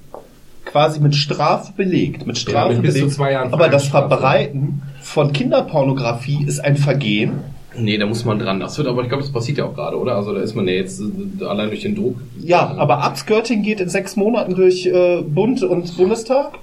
[0.65, 2.25] quasi mit Strafe belegt.
[2.25, 3.15] Mit Strafe mit bis zu belegt.
[3.15, 3.87] zwei Jahren Aber das.
[3.87, 7.33] Verbreiten von Kinderpornografie ist ein Vergehen.
[7.79, 8.59] Nee, da muss man dran.
[8.59, 10.15] Das wird aber, ich glaube, das passiert ja auch gerade, oder?
[10.15, 12.15] Also da ist man ja jetzt äh, allein durch den Druck.
[12.41, 16.53] Ja, aber Upskirting geht in sechs Monaten durch äh, Bund und Bundestag.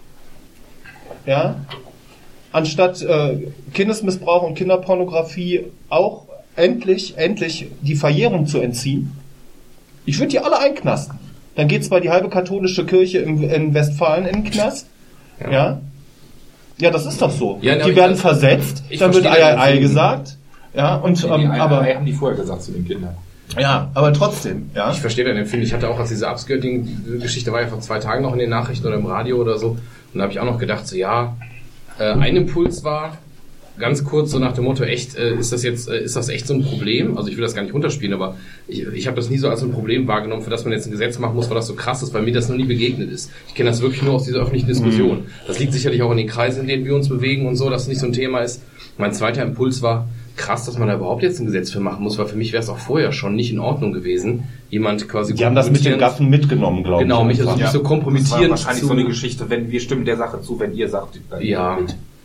[1.27, 1.57] Ja.
[2.53, 9.13] Anstatt äh, Kindesmissbrauch und Kinderpornografie auch endlich, endlich die Verjährung zu entziehen.
[10.07, 11.19] Ich würde die alle einknasten.
[11.57, 14.87] Dann geht zwar die halbe katholische Kirche in, in Westfalen in den Knast.
[15.41, 15.81] Ja.
[16.79, 16.91] ja.
[16.91, 17.59] das ist doch so.
[17.63, 20.37] Ja, die werden versetzt, dann wird Ei, Ei, Ei gesagt.
[20.75, 23.15] Ja, und Die, ähm, die aber aber haben die vorher gesagt zu den Kindern.
[23.57, 24.91] ja, aber trotzdem, ja.
[24.91, 25.65] Ich verstehe deine Empfinden.
[25.65, 28.87] Ich hatte auch, als diese Upskirting-Geschichte war ja vor zwei Tagen noch in den Nachrichten
[28.87, 29.79] oder im Radio oder so.
[30.15, 31.37] Und da habe ich auch noch gedacht, so ja,
[31.99, 33.19] äh, ein Impuls war,
[33.79, 36.47] ganz kurz so nach dem Motto, echt, äh, ist das jetzt, äh, ist das echt
[36.47, 37.19] so ein Problem?
[37.19, 38.37] Also ich will das gar nicht runterspielen, aber
[38.69, 40.93] ich, ich habe das nie so als ein Problem wahrgenommen, für das man jetzt ein
[40.93, 43.31] Gesetz machen muss, weil das so krass ist, weil mir das noch nie begegnet ist.
[43.49, 45.25] Ich kenne das wirklich nur aus dieser öffentlichen Diskussion.
[45.47, 47.83] Das liegt sicherlich auch in den Kreisen, in denen wir uns bewegen und so, dass
[47.83, 48.63] es nicht so ein Thema ist.
[48.97, 52.19] Mein zweiter Impuls war, krass, dass man da überhaupt jetzt ein Gesetz für machen muss,
[52.19, 55.45] weil für mich wäre es auch vorher schon nicht in Ordnung gewesen, jemand quasi Die
[55.45, 57.09] haben das mit den kompromittierend- Gaffen mitgenommen, glaube ich.
[57.09, 59.81] Genau, mich also nicht so Das war kompromittierend wahrscheinlich zu, so eine Geschichte, wenn wir
[59.81, 61.79] stimmen der Sache zu, wenn ihr sagt, dann ja.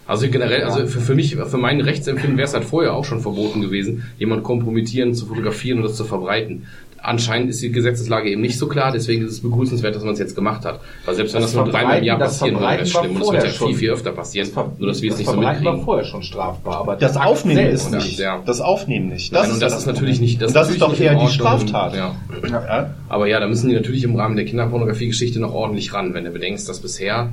[0.08, 3.20] Also generell, also für, für mich, für mein Rechtsempfinden wäre es halt vorher auch schon
[3.20, 6.66] verboten gewesen, jemand kompromittieren, zu fotografieren und das zu verbreiten.
[7.02, 10.20] Anscheinend ist die Gesetzeslage eben nicht so klar, deswegen ist es begrüßenswert, dass man es
[10.20, 10.80] jetzt gemacht hat.
[11.06, 13.16] Weil selbst wenn das, Das nur dreimal im Jahr das passieren würde, wäre es schlimm.
[13.16, 15.34] Und es wird ja viel, viel öfter passieren, nur dass wir es das nicht so
[15.34, 15.86] Verbreiten war mitkriegen.
[15.86, 18.20] vorher schon strafbar, aber Das Aufnehmen ist das nicht.
[18.20, 19.32] ja- Das Aufnehmen nicht.
[19.32, 21.28] Nein, und das ist natürlich nicht, und das ist doch eher die.
[21.28, 21.96] Straftat.
[21.96, 22.16] Ja.
[22.50, 22.96] Ja.
[23.08, 26.14] Aber ja, da müssen die natürlich im Rahmen der Kinderpornografie-Geschichte noch ordentlich ran.
[26.14, 27.30] Wenn du bedenkst, dass bisher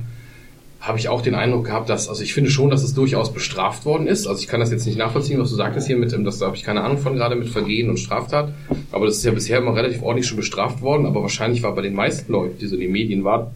[0.79, 3.85] habe ich auch den Eindruck gehabt, dass, also ich finde schon, dass es durchaus bestraft
[3.85, 4.27] worden ist.
[4.27, 6.45] Also ich kann das jetzt nicht nachvollziehen, was du sagtest hier mit, ähm, das da
[6.45, 8.53] habe ich keine Ahnung von, gerade mit Vergehen und Straftat.
[8.91, 11.05] Aber das ist ja bisher immer relativ ordentlich schon bestraft worden.
[11.05, 13.47] Aber wahrscheinlich war bei den meisten Leuten, die so in den Medien waren,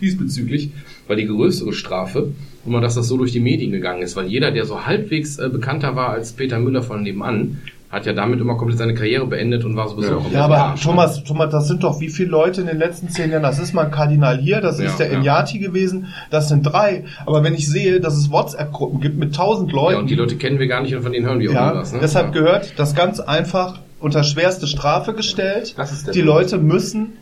[0.00, 0.70] diesbezüglich,
[1.06, 2.32] war die größere Strafe,
[2.64, 4.16] immer dass das so durch die Medien gegangen ist.
[4.16, 7.58] Weil jeder, der so halbwegs äh, bekannter war als Peter Müller von nebenan,
[7.90, 10.80] hat ja damit immer komplett seine Karriere beendet und war sowieso Ja, im aber Arsch,
[10.84, 10.90] ne?
[10.90, 13.42] Thomas, Thomas, das sind doch wie viele Leute in den letzten zehn Jahren?
[13.42, 15.18] Das ist mal ein Kardinal hier, das Ja, ist der ja.
[15.18, 17.04] Inyati gewesen, das sind drei.
[17.26, 20.36] Aber wenn ich sehe, dass es WhatsApp-Gruppen gibt mit tausend Leuten, Ja, und die Leute
[20.36, 21.92] kennen wir gar nicht und von denen hören wir auch ja, was.
[21.92, 21.98] Ne?
[22.00, 22.32] deshalb ja.
[22.32, 25.74] gehört das ganz einfach unter schwerste Strafe gestellt.
[25.76, 26.32] Das ist der die Punkt.
[26.34, 27.14] Leute müssen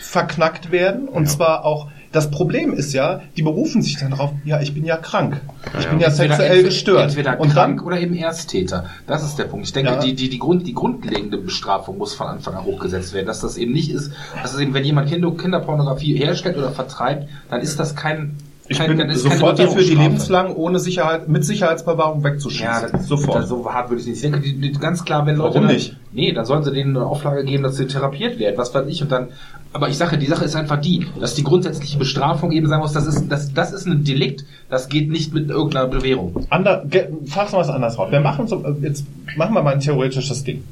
[0.00, 4.60] verknackt werden und zwar auch das Problem ist ja, die berufen sich dann drauf, ja,
[4.60, 5.40] ich bin ja krank.
[5.78, 7.02] Ich bin ja Entweder- sexuell entweder- gestört.
[7.08, 8.86] Entweder und krank dann oder eben Ersttäter.
[9.06, 9.66] Das ist der Punkt.
[9.66, 9.98] Ich denke, Ja.
[10.00, 13.26] die, die, die, Grund, die grundlegende Bestrafung muss von Anfang an hochgesetzt werden.
[13.26, 17.28] Dass das eben nicht ist, dass es eben, wenn jemand Kinder, Kinderpornografie herstellt oder vertreibt,
[17.50, 18.36] dann ist das kein,
[18.72, 22.64] ich kein, bin dann ist keine sofort dafür, die lebenslang ohne Sicherheit, mit Sicherheitsbewahrung wegzuschießen.
[22.66, 23.38] Ja, das, sofort.
[23.42, 24.22] Das, so hart würde ich nicht.
[24.44, 25.54] Die, ganz klar, wenn Leute.
[25.54, 25.96] Warum dann- nicht?
[26.12, 29.00] Nee, dann sollen sie denen eine Auflage geben, dass sie therapiert werden, was weiß ich,
[29.02, 29.28] und dann.
[29.72, 32.92] Aber ich sage, die Sache ist einfach die, dass die grundsätzliche Bestrafung eben sagen muss,
[32.92, 36.46] das ist, das, das ist ein Delikt, das geht nicht mit irgendeiner Bewährung.
[36.50, 38.10] Ander, ge- fassen wir es anders raus.
[38.10, 39.06] Wir machen so, jetzt
[39.36, 40.64] machen wir mal ein theoretisches Ding.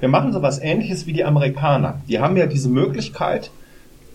[0.00, 2.00] Wir machen so was ähnliches wie die Amerikaner.
[2.06, 3.50] Die haben ja diese Möglichkeit,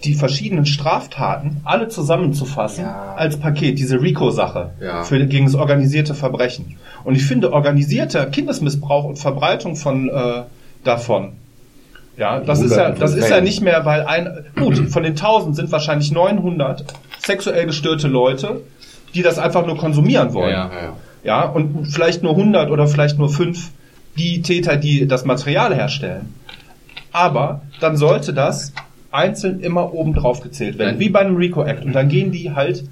[0.03, 3.15] die verschiedenen Straftaten alle zusammenzufassen Ja.
[3.17, 5.03] als Paket, diese RICO-Sache Ja.
[5.03, 6.77] für gegen das organisierte Verbrechen.
[7.03, 10.43] Und ich finde, organisierter Kindesmissbrauch und Verbreitung von äh,
[10.83, 11.33] davon,
[12.17, 15.55] ja, das ist ja, das ist ja nicht mehr, weil ein, gut, von den 1000
[15.55, 16.83] sind wahrscheinlich 900
[17.19, 18.61] sexuell gestörte Leute,
[19.15, 20.51] die das einfach nur konsumieren wollen.
[20.51, 20.93] Ja, ja, ja.
[21.23, 23.71] Ja, und vielleicht nur 100 oder vielleicht nur 5
[24.17, 26.33] die Täter, die das Material herstellen.
[27.11, 28.73] Aber dann sollte das
[29.11, 30.99] einzeln immer oben drauf gezählt werden, Nein.
[30.99, 31.85] wie bei einem RICO Act.
[31.85, 32.83] Und dann gehen die halt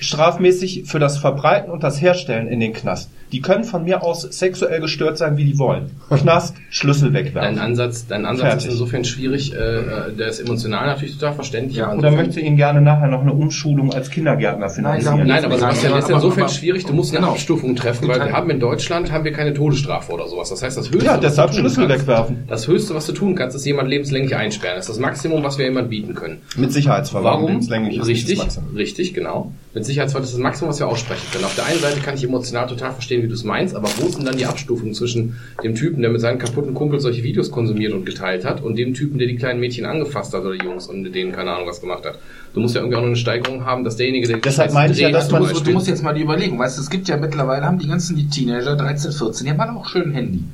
[0.00, 3.10] strafmäßig für das Verbreiten und das Herstellen in den Knast.
[3.30, 5.90] Die können von mir aus sexuell gestört sein, wie die wollen.
[6.08, 7.56] Knast, Schlüssel wegwerfen.
[7.56, 8.66] Dein Ansatz, dein Ansatz Fertig.
[8.68, 11.76] ist insofern schwierig, äh, äh, der ist emotional natürlich total verständlich.
[11.76, 15.26] Ja, Oder möchte Ihnen gerne nachher noch eine Umschulung als Kindergärtner finanzieren?
[15.26, 17.32] Nein, aber Sebastian, das ist insofern aber- schwierig, du musst eine Genau.
[17.32, 20.48] Abstufung treffen, weil wir haben in Deutschland haben wir keine Todesstrafe oder sowas.
[20.48, 22.44] Das heißt, das Höchste, Ja, was deshalb du tun Schlüssel kannst, wegwerfen.
[22.48, 24.76] Das Höchste, was du tun kannst, ist jemand lebenslänglich einsperren.
[24.76, 26.38] Das ist das Maximum, was wir jemand bieten können.
[26.56, 27.42] Mit Sicherheitsverwahrung.
[27.42, 27.48] Warum?
[27.50, 28.40] lebenslänglich ist Richtig,
[28.74, 29.52] richtig, genau.
[29.74, 31.44] Mit Sicherheitsverwahrung ist das Maximum, was wir aussprechen können.
[31.44, 34.06] Auf der einen Seite kann ich emotional total verstehen, wie du es meinst, aber wo
[34.06, 37.50] ist denn dann die Abstufung zwischen dem Typen, der mit seinen kaputten Kumpels solche Videos
[37.50, 40.64] konsumiert und geteilt hat, und dem Typen, der die kleinen Mädchen angefasst hat oder die
[40.64, 42.18] Jungs und mit denen keine Ahnung was gemacht hat?
[42.54, 45.00] Du musst ja irgendwie auch noch eine Steigerung haben, dass derjenige, der Deshalb meine ich
[45.00, 47.08] ja, dass man Du, Beispiel- du musst jetzt mal die überlegen, weißt du, es gibt
[47.08, 50.12] ja mittlerweile, haben die ganzen die Teenager, 13, 14, die haben alle auch schön ein
[50.12, 50.44] Handy.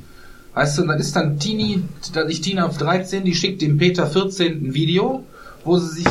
[0.53, 1.83] Weißt du, und dann ist dann Teenie,
[2.13, 5.23] da ich Tina auf 13, die schickt dem Peter 14 ein Video,
[5.65, 6.07] wo sie sich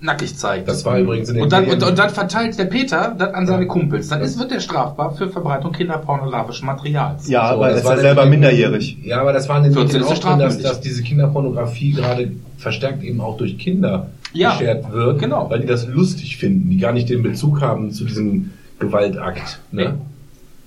[0.00, 0.68] nackig zeigt.
[0.68, 3.46] Das war übrigens in den und dann, und, und dann verteilt der Peter das an
[3.46, 4.08] seine Kumpels.
[4.08, 7.28] Dann ist, wird er strafbar für Verbreitung kinderpornografischen Materials.
[7.28, 8.98] Ja, So, aber er das war ja selber minderjährig.
[9.02, 11.92] Ja, aber das war in den 14 Medien ist auch drin, dass, dass diese Kinderpornografie
[11.92, 15.50] gerade verstärkt eben auch durch Kinder Ja, geschert wird, genau.
[15.50, 19.60] weil die das lustig finden, die gar nicht den Bezug haben zu diesem Gewaltakt.
[19.72, 19.82] Ne?
[19.82, 19.94] Nee.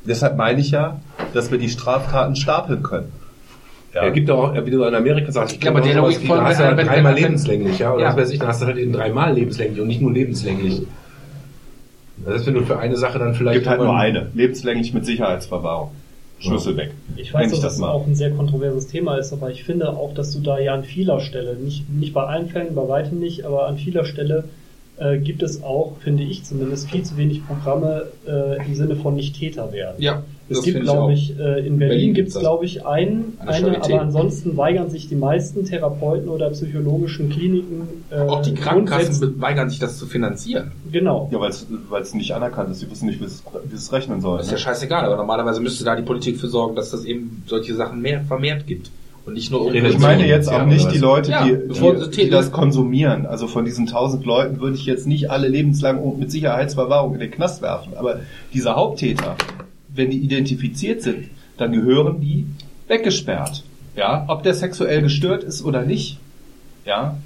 [0.06, 1.00] Deshalb meine ich ja,
[1.34, 3.12] dass wir die Straftaten stapeln können.
[3.94, 4.04] Ja.
[4.04, 6.78] Er gibt auch, wie du in Amerika sagst, ich glaube, der Logik von- hast wenn-
[6.88, 8.10] dreimal lebenslänglich, ja, oder Ja.
[8.10, 10.82] was weiß ich, dann hast du halt eben dreimal lebenslänglich und nicht nur lebenslänglich.
[12.26, 14.28] Das ist, wenn du für eine Sache dann Es vielleicht gibt halt nur eine.
[14.34, 15.92] Lebenslänglich mit Sicherheitsverwahrung.
[16.40, 16.92] Schlüssel weg.
[17.18, 17.90] Ich weiß, dass das das mal.
[17.90, 20.84] auch ein sehr kontroverses Thema ist, aber ich finde auch, dass du da ja an
[20.84, 24.46] vieler Stelle, nicht, nicht bei allen Fällen, bei weitem nicht, aber an vieler Stelle
[24.98, 29.16] äh, gibt es auch, finde ich zumindest, viel zu wenig Programme äh, im Sinne von
[29.16, 29.96] nicht Täter werden.
[30.00, 31.10] Ja, Es das gibt, ich glaube auch.
[31.10, 33.94] ich, äh, in Berlin, Berlin gibt es, glaube ich, ein, An der eine, Charité.
[33.94, 37.88] aber ansonsten weigern sich die meisten Therapeuten oder psychologischen Kliniken.
[38.12, 40.72] Äh, Auch die Krankenkassen grundsätzlich- weigern sich das zu finanzieren.
[40.92, 41.30] Genau.
[41.32, 42.80] Ja, weil es nicht anerkannt ist.
[42.82, 44.38] Sie wissen nicht, wie es wie es rechnen soll.
[44.38, 44.62] Das ist ja Ne?
[44.64, 48.22] scheißegal, aber normalerweise müsste da die Politik für sorgen, dass das eben solche Sachen mehr
[48.22, 48.92] vermehrt gibt.
[49.24, 50.98] Und nicht nur Ich Ich meine jetzt auch Ja, nicht die?
[50.98, 51.56] Leute, Ja, die,
[52.10, 53.28] die, die das konsumieren.
[53.28, 57.30] Also von diesen tausend Leuten würde ich jetzt nicht alle lebenslang mit Sicherheitsverwahrung in den
[57.30, 57.94] Knast werfen.
[57.96, 58.22] Aber
[58.52, 59.36] diese Haupttäter,
[59.94, 62.46] wenn die identifiziert sind, dann gehören die
[62.88, 63.64] weggesperrt.
[63.96, 66.18] Ja, ob der sexuell gestört ist oder nicht.
[66.86, 67.18] Ja.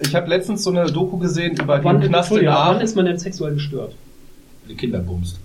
[0.00, 3.06] Ich habe letztens so eine Doku gesehen über Wann, den Knast in wann ist man
[3.06, 3.94] denn sexuell gestört?
[4.68, 5.38] die Kinder bumst.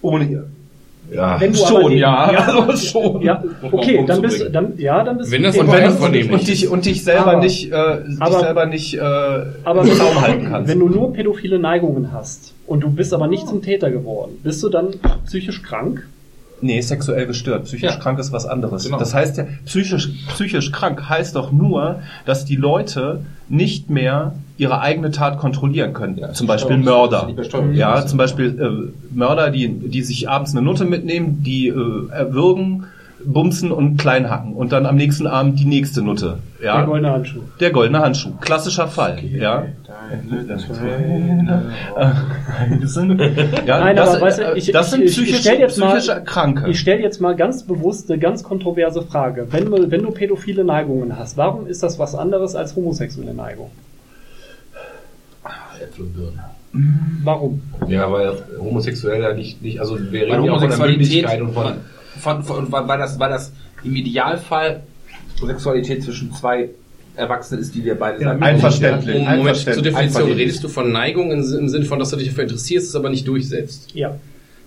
[0.00, 0.50] Ohne ihr.
[1.10, 1.40] Ja.
[1.40, 2.32] Wenn du Schon, den- ja.
[2.32, 3.22] ja, Also schon.
[3.22, 3.42] ja
[3.72, 6.32] okay, dann bist du, dann, ja, dann bist Wenn du das dem- Und, wenn, einvernehmlich
[6.32, 10.20] und, dich, und dich selber Aber- nicht, äh, dich aber- selber nicht äh, aber wenn,
[10.20, 10.70] halten kannst.
[10.70, 14.62] wenn du nur pädophile Neigungen hast und du bist aber nicht zum Täter geworden, bist
[14.62, 14.88] du dann
[15.26, 16.06] psychisch krank?
[16.60, 17.64] Nee, sexuell gestört.
[17.64, 17.96] Psychisch Ja.
[17.96, 18.84] krank ist was anderes.
[18.84, 18.98] Genau.
[18.98, 24.80] Das heißt ja, psychisch, psychisch krank heißt doch nur, dass die Leute nicht mehr ihre
[24.80, 26.18] eigene Tat kontrollieren können.
[26.18, 27.28] Ja, zum Beispiel Mörder.
[27.72, 32.84] Ja, zum Beispiel äh, Mörder, die, die sich abends eine Nutte mitnehmen, die äh, erwürgen,
[33.24, 36.38] bumsen und klein hacken und dann am nächsten Abend die nächste Nutte.
[36.62, 37.40] Ja, Der goldene Handschuh.
[37.60, 38.30] der goldene Handschuh.
[38.40, 39.18] Klassischer Fall.
[39.24, 39.64] Ja.
[43.66, 45.96] ja, Nein, das, aber weißt du, äh, ich- das sind ich- ich stell jetzt mal-
[45.98, 46.68] psychische Kranke.
[46.70, 49.46] Ich stelle jetzt mal ganz bewusst eine ganz kontroverse Frage.
[49.50, 53.70] Wenn, du- wenn du pädophile Neigungen hast, warum ist das was anderes als homosexuelle Neigung?
[55.82, 56.40] Äpfel und Birnen.
[57.24, 57.62] Warum?
[57.88, 61.52] Ja, weil homosexuell ja nicht, nicht also wir reden ja auch von der Mündigkeit und
[61.52, 61.72] von,
[62.18, 63.52] von, von, weil das, weil das
[63.84, 64.82] im Idealfall
[65.46, 66.70] Sexualität zwischen zwei
[67.16, 68.42] Erwachsenen ist, die wir beide Ja, sagen.
[68.42, 69.16] Einverständlich.
[69.16, 69.74] Um, Moment, Einverständlich.
[69.74, 70.32] zur Definition.
[70.32, 73.10] Redest du von Neigung im, im Sinne von, dass du dich dafür interessierst, es aber
[73.10, 73.94] nicht durchsetzt?
[73.94, 74.18] Ja.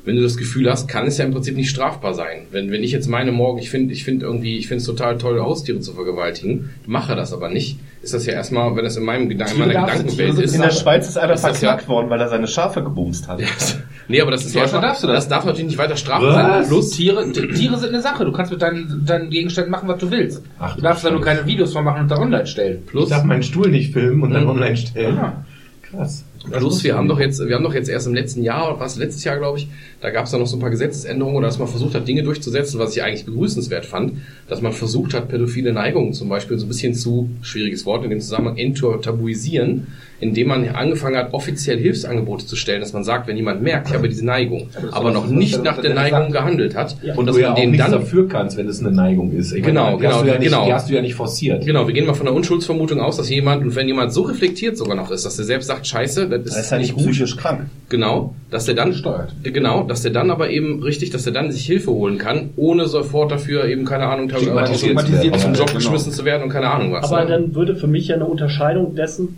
[0.03, 2.47] Wenn du das Gefühl hast, kann es ja im Prinzip nicht strafbar sein.
[2.51, 5.17] Wenn, wenn ich jetzt meine morgen, ich finde, ich finde irgendwie, ich finde es total
[5.19, 9.03] toll, Haustiere zu vergewaltigen, mache das aber nicht, ist das ja erstmal, wenn das in
[9.03, 10.55] meinem Gedanken, in meiner Gedankenwelt Tiere ist.
[10.55, 13.41] In der Schweiz ist einer verklagt ja- worden, weil er seine Schafe gebumst hat.
[14.07, 15.15] nee, aber das ist ja, Deutschland darfst du das.
[15.17, 16.67] das darf natürlich nicht weiter strafbar sein.
[16.67, 18.25] Plus, Tiere, Tiere sind eine Sache.
[18.25, 20.41] Du kannst mit deinen, deinen Gegenständen machen, was du willst.
[20.59, 22.79] Ach, du darfst da nur keine Videos von machen und da online stellen.
[22.85, 24.49] ich plus, darf meinen Stuhl nicht filmen und dann Mhm.
[24.49, 25.15] online stellen.
[25.15, 25.45] Ja.
[25.81, 26.23] Krass.
[26.49, 29.23] Plus, wir haben doch jetzt, wir haben doch jetzt erst im letzten Jahr, was letztes
[29.23, 29.67] Jahr, glaube ich,
[30.01, 32.23] da gab es da noch so ein paar Gesetzesänderungen oder dass man versucht hat, Dinge
[32.23, 34.13] durchzusetzen, was ich eigentlich begrüßenswert fand,
[34.47, 38.09] dass man versucht hat, pädophile Neigungen zum Beispiel so ein bisschen zu, schwieriges Wort in
[38.09, 39.87] dem Zusammenhang, enttabuisieren,
[40.19, 43.93] indem man angefangen hat, offiziell Hilfsangebote zu stellen, dass man sagt, wenn jemand merkt, ich
[43.95, 47.15] habe diese Neigung, aber noch nicht nach der Neigung gehandelt hat, Ja.
[47.15, 49.51] Und dass du ja man auch den dann dafür kannst, wenn es eine Neigung ist.
[49.51, 50.65] Ich Genau, meine, hast genau, du ja nicht, genau.
[50.65, 51.65] Die hast du ja nicht forciert.
[51.65, 54.77] Genau, wir gehen mal von der Unschuldsvermutung aus, dass jemand, und wenn jemand so reflektiert
[54.77, 57.37] sogar noch ist, dass er selbst sagt, scheiße, das das Er ist ja nicht psychisch
[57.37, 57.61] krank.
[57.89, 59.33] Genau, dass er dann Gesteuert.
[59.43, 62.85] Genau, dass er dann aber eben richtig, dass er dann sich Hilfe holen kann, ohne
[62.85, 65.53] sofort dafür eben keine Ahnung zu zum werden.
[65.53, 65.73] Job Genau.
[65.75, 67.11] geschmissen zu werden und keine Ahnung was.
[67.11, 67.29] Aber ne?
[67.29, 69.35] dann würde für mich ja eine Unterscheidung dessen,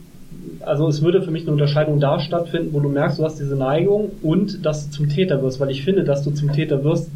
[0.59, 3.55] also es würde für mich eine Unterscheidung da stattfinden, wo du merkst, du hast diese
[3.55, 7.09] Neigung und dass du zum Täter wirst, weil ich finde, dass du zum Täter wirst,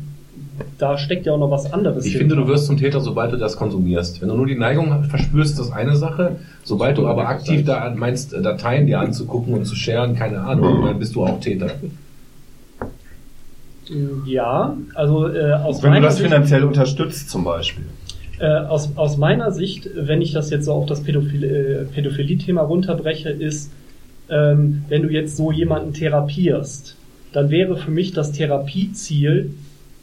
[0.80, 3.38] da steckt ja auch noch was anderes Ich finde, du wirst zum Täter, sobald du
[3.38, 4.20] das konsumierst.
[4.20, 6.38] Wenn du nur die Neigung verspürst, ist das eine Sache.
[6.64, 10.98] Sobald du aber aktiv da meinst, Dateien dir anzugucken und zu scheren, keine Ahnung, dann
[10.98, 11.70] bist du auch Täter.
[14.26, 17.86] Ja, also äh, aus Wenn du das Sicht, finanziell unterstützt zum Beispiel.
[18.40, 22.62] äh, aus, aus meiner Sicht, wenn ich das jetzt so auf das Pädophil äh, Pädophilie-Thema
[22.62, 23.72] runterbreche, ist,
[24.30, 26.96] ähm, wenn du jetzt so jemanden therapierst,
[27.32, 29.54] dann wäre für mich das Therapieziel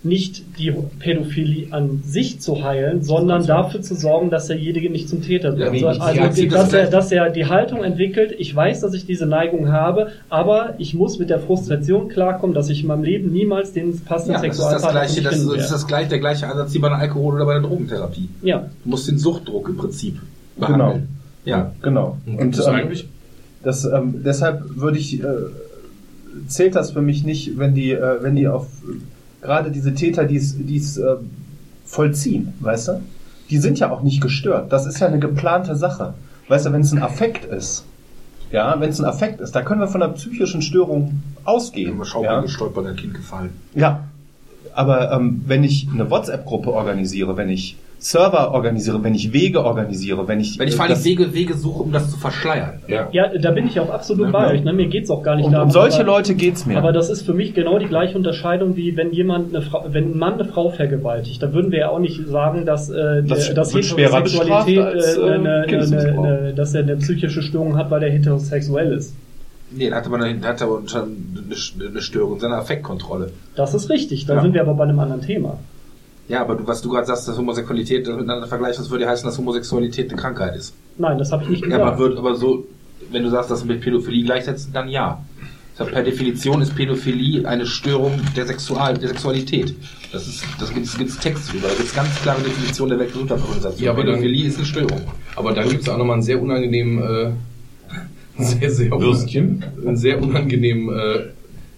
[0.05, 5.23] nicht die Pädophilie an sich zu heilen, sondern dafür zu sorgen, dass derjenige nicht zum
[5.23, 5.75] Täter wird.
[5.75, 9.25] Ja, also, das dass er, dass er die Haltung entwickelt, ich weiß, dass ich diese
[9.27, 13.73] Neigung habe, aber ich muss mit der Frustration klarkommen, dass ich in meinem Leben niemals
[13.73, 15.73] den passenden Ja, das ist das Sexualpartner gleiche, das, finden ist- das ist werde.
[15.73, 18.29] das gleiche, der gleiche Ansatz wie bei der Alkohol- oder bei der Drogentherapie.
[18.43, 20.21] Ja, Du musst den Suchtdruck im Prinzip
[20.57, 20.67] Genau.
[20.77, 21.09] behandeln.
[21.47, 21.73] Ja.
[21.83, 22.19] Genau.
[22.27, 23.09] Und das ähm, eigentlich?
[23.63, 25.27] Das, ähm, deshalb würde ich, äh,
[26.49, 28.67] zählt das für mich nicht, wenn die, äh, wenn die auf,
[29.45, 31.17] gerade diese Täter, die es, äh,
[31.85, 33.03] vollziehen, weißt du?
[33.51, 34.73] Die sind ja auch nicht gestört.
[34.73, 36.15] Das ist ja eine geplante Sache.
[36.49, 37.85] Weißt du, wenn es ein Affekt ist,
[38.51, 42.01] ja, wenn es ein Affekt ist, da können wir von einer psychischen Störung ausgehen.
[42.05, 42.37] Schau ja?
[42.37, 43.51] mal, gestolpert, ein Kind gefallen.
[43.75, 44.05] Ja,
[44.75, 50.29] aber ähm, wenn ich eine WhatsApp-Gruppe organisiere, wenn ich Server organisiere, wenn ich Wege organisiere,
[50.29, 52.83] wenn ich Wenn ich äh, vor allem Wege, Wege suche, um das zu verschleiern.
[52.87, 53.09] Ja.
[53.13, 54.63] ja, da bin ich auch absolut bei euch.
[54.63, 54.75] Ne?
[54.75, 55.69] Mir geht's auch gar nicht um, darum.
[55.69, 56.77] um solche aber- Leute geht's mir.
[56.77, 60.11] Aber das ist für mich genau die gleiche Unterscheidung wie wenn jemand eine Frau, wenn
[60.13, 63.55] ein Mann eine Frau vergewaltigt, da würden wir ja auch nicht sagen, dass äh, Das
[63.55, 67.91] dass Heterosexualität bestraft als, äh, äh, eine, eine, eine, dass er eine psychische Störung hat,
[67.91, 69.15] weil er heterosexuell ist.
[69.71, 73.31] Nee, da hatte man da hatte aber schon eine, eine Störung seiner Affektkontrolle.
[73.57, 74.27] Das ist richtig.
[74.27, 74.43] Da Ja.
[74.43, 75.59] sind wir aber bei einem anderen Thema.
[76.29, 79.11] Ja, aber du, was du gerade sagst, dass Homosexualität das miteinander vergleichst, das würde ja
[79.11, 80.75] heißen, dass Homosexualität eine Krankheit ist.
[80.97, 81.83] Nein, das habe ich nicht Ja, gesagt.
[81.85, 82.67] aber wird aber so,
[83.11, 85.23] wenn du sagst, dass mit Pädophilie gleichsetzen, dann ja.
[85.79, 89.75] Heißt, Per Definition ist Pädophilie eine Störung der, Sexual, der Sexualität.
[90.13, 91.67] Das ist, das gibt's, gibt's Text drüber.
[91.69, 93.85] Da gibt's ganz klare Definition der Weltgesundheitsorganisation.
[93.85, 95.01] Ja, aber dann- Pädophilie ist eine Störung.
[95.37, 97.33] Aber dann gibt es auch nochmal einen sehr unangenehmen, äh,
[98.43, 99.65] sehr, sehr, Würstchen.
[99.87, 101.25] einen sehr unangenehmen, äh,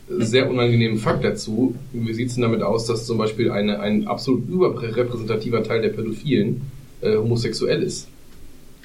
[0.08, 1.74] sehr unangenehmen Fakt dazu.
[1.92, 5.88] Wie sieht es denn damit aus, dass zum Beispiel eine, ein absolut überrepräsentativer Teil der
[5.90, 6.62] Pädophilen
[7.00, 8.08] äh, homosexuell ist?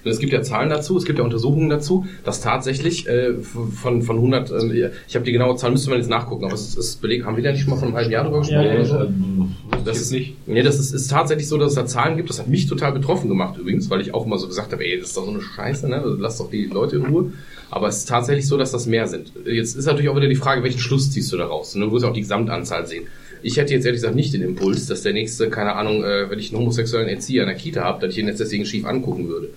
[0.03, 4.15] Es gibt ja Zahlen dazu, es gibt ja Untersuchungen dazu, dass tatsächlich äh, von, von
[4.15, 7.25] 100, äh, ich habe die genaue Zahl, müsste man jetzt nachgucken, aber es ist belegt,
[7.25, 8.99] haben wir da nicht schon mal von einem halben Jahr drüber gesprochen Ja, oder so?
[8.99, 9.51] Ähm,
[9.85, 10.35] Das ist nicht.
[10.47, 12.29] Nee, das ist, ist tatsächlich so, dass es da Zahlen gibt.
[12.29, 14.99] Das hat mich total betroffen gemacht übrigens, weil ich auch immer so gesagt habe, ey,
[14.99, 16.01] das ist doch so eine Scheiße, ne?
[16.17, 17.33] Lass doch die Leute in Ruhe.
[17.71, 19.31] Aber es ist tatsächlich so, dass das mehr sind.
[19.45, 21.71] Jetzt ist natürlich auch wieder die Frage, welchen Schluss ziehst du daraus?
[21.71, 23.05] Du wirst auch die Gesamtanzahl sehen.
[23.43, 26.37] Ich hätte jetzt ehrlich gesagt nicht den Impuls, dass der nächste, keine Ahnung, äh, wenn
[26.37, 29.29] ich einen homosexuellen Erzieher in der Kita habe, dass ich ihn jetzt deswegen schief angucken
[29.29, 29.49] würde.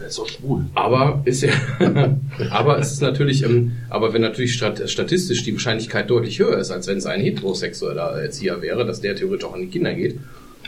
[0.00, 0.66] Der ist doch schwul.
[0.74, 1.52] Aber ist ja,
[2.50, 6.70] aber es ist natürlich, ähm, aber wenn natürlich stat statistisch die Wahrscheinlichkeit deutlich höher ist,
[6.70, 10.18] als wenn es ein heterosexueller Erzieher wäre, dass der theoretisch auch an die Kinder geht,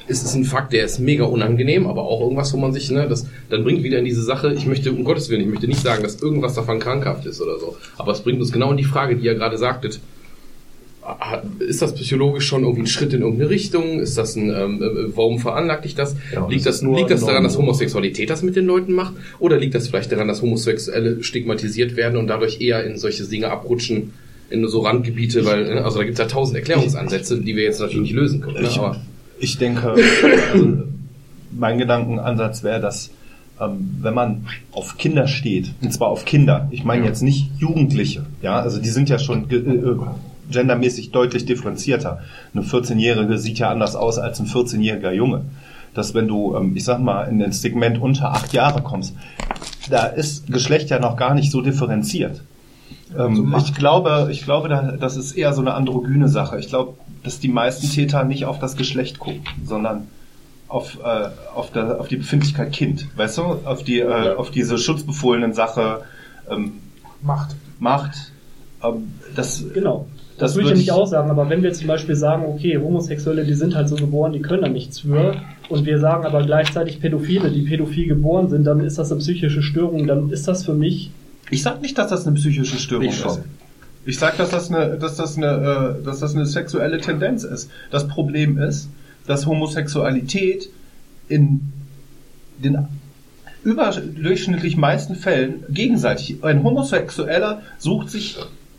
[0.09, 3.07] ist es ein Fakt, der ist mega unangenehm, aber auch irgendwas, wo man sich, ne,
[3.09, 5.83] das dann bringt wieder in diese Sache, ich möchte, um Gottes Willen, ich möchte nicht
[5.83, 8.85] sagen, dass irgendwas davon krankhaft ist oder so, aber es bringt uns genau in die
[8.85, 10.01] Frage, die ihr gerade sagtet,
[11.61, 14.01] ist das psychologisch schon irgendwie ein Schritt in irgendeine Richtung?
[14.01, 16.17] Ist das ein, ähm, äh, warum veranlagt dich das?
[16.33, 17.57] Ja, liegt das das, nur liegt das daran, dass.
[17.57, 19.15] Homosexualität das mit den Leuten macht?
[19.39, 23.51] Oder liegt das vielleicht daran, dass Homosexuelle stigmatisiert werden und dadurch eher in solche Dinge
[23.51, 24.13] abrutschen,
[24.51, 27.81] in so Randgebiete, weil, äh, also da gibt es ja tausend Erklärungsansätze, die wir jetzt
[27.81, 28.63] natürlich nicht lösen können.
[28.63, 28.69] Ne?
[28.69, 29.01] Ich, Aber
[29.41, 29.95] ich denke,
[30.53, 30.69] also
[31.53, 33.11] mein Gedankenansatz wäre, dass
[33.61, 38.25] ähm, wenn man auf Kinder steht, und zwar auf Kinder, ich meine jetzt nicht Jugendliche,
[38.43, 39.97] ja, also die sind ja schon ge- äh,
[40.51, 42.21] gendermäßig deutlich differenzierter.
[42.55, 45.43] Eine 14-Jährige sieht ja anders aus als ein 14-jähriger Junge.
[45.95, 49.15] Dass wenn du, ähm, ich sag mal, in ein Segment unter acht Jahre kommst,
[49.91, 52.43] da ist Geschlecht ja noch gar nicht so differenziert.
[53.19, 56.59] Ähm, ich glaube, ich glaube, da- das ist eher so eine androgyne Sache.
[56.61, 56.95] Ich glaube,
[57.25, 60.09] dass die meisten Täter nicht auf das Geschlecht gucken, sondern
[60.69, 63.43] auf, äh, auf, der, auf die Befindlichkeit Kind, weißt du?
[63.43, 66.03] Auf die, äh, auf diese schutzbefohlenen Sache
[66.51, 66.75] ähm,
[67.23, 67.57] Macht.
[67.79, 68.33] Macht.
[68.85, 70.07] Ähm, das, Genau.
[70.39, 72.45] Das Das, würde ich ja nicht ich- auch sagen, aber wenn wir zum Beispiel sagen,
[72.47, 75.35] okay, Homosexuelle, die sind halt so geboren, die können da nichts für,
[75.69, 79.63] und wir sagen aber gleichzeitig Pädophile, die pädophil geboren sind, dann ist das eine psychische
[79.63, 81.11] Störung, dann ist das für mich,
[81.51, 83.41] Ich sag nicht, dass das eine psychische Störung ist.
[84.09, 87.71] Ich sag, dass das eine, dass das eine, äh, dass das eine sexuelle Tendenz ist.
[87.91, 88.89] Das Problem ist,
[89.27, 90.71] dass Homosexualität
[91.29, 91.75] in
[92.57, 92.89] den
[93.65, 96.43] überdurchschnittlich meisten Fällen gegenseitig.
[96.43, 98.39] Ein Homosexueller sucht sich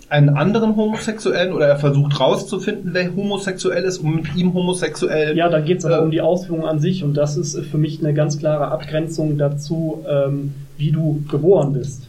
[0.09, 5.37] einen anderen Homosexuellen oder er versucht rauszufinden, wer homosexuell ist, um mit ihm homosexuell.
[5.37, 7.77] Ja, da geht es aber Äh, um die Ausführung an sich und das ist für
[7.77, 12.08] mich eine ganz klare Abgrenzung dazu, ähm, wie du geboren bist.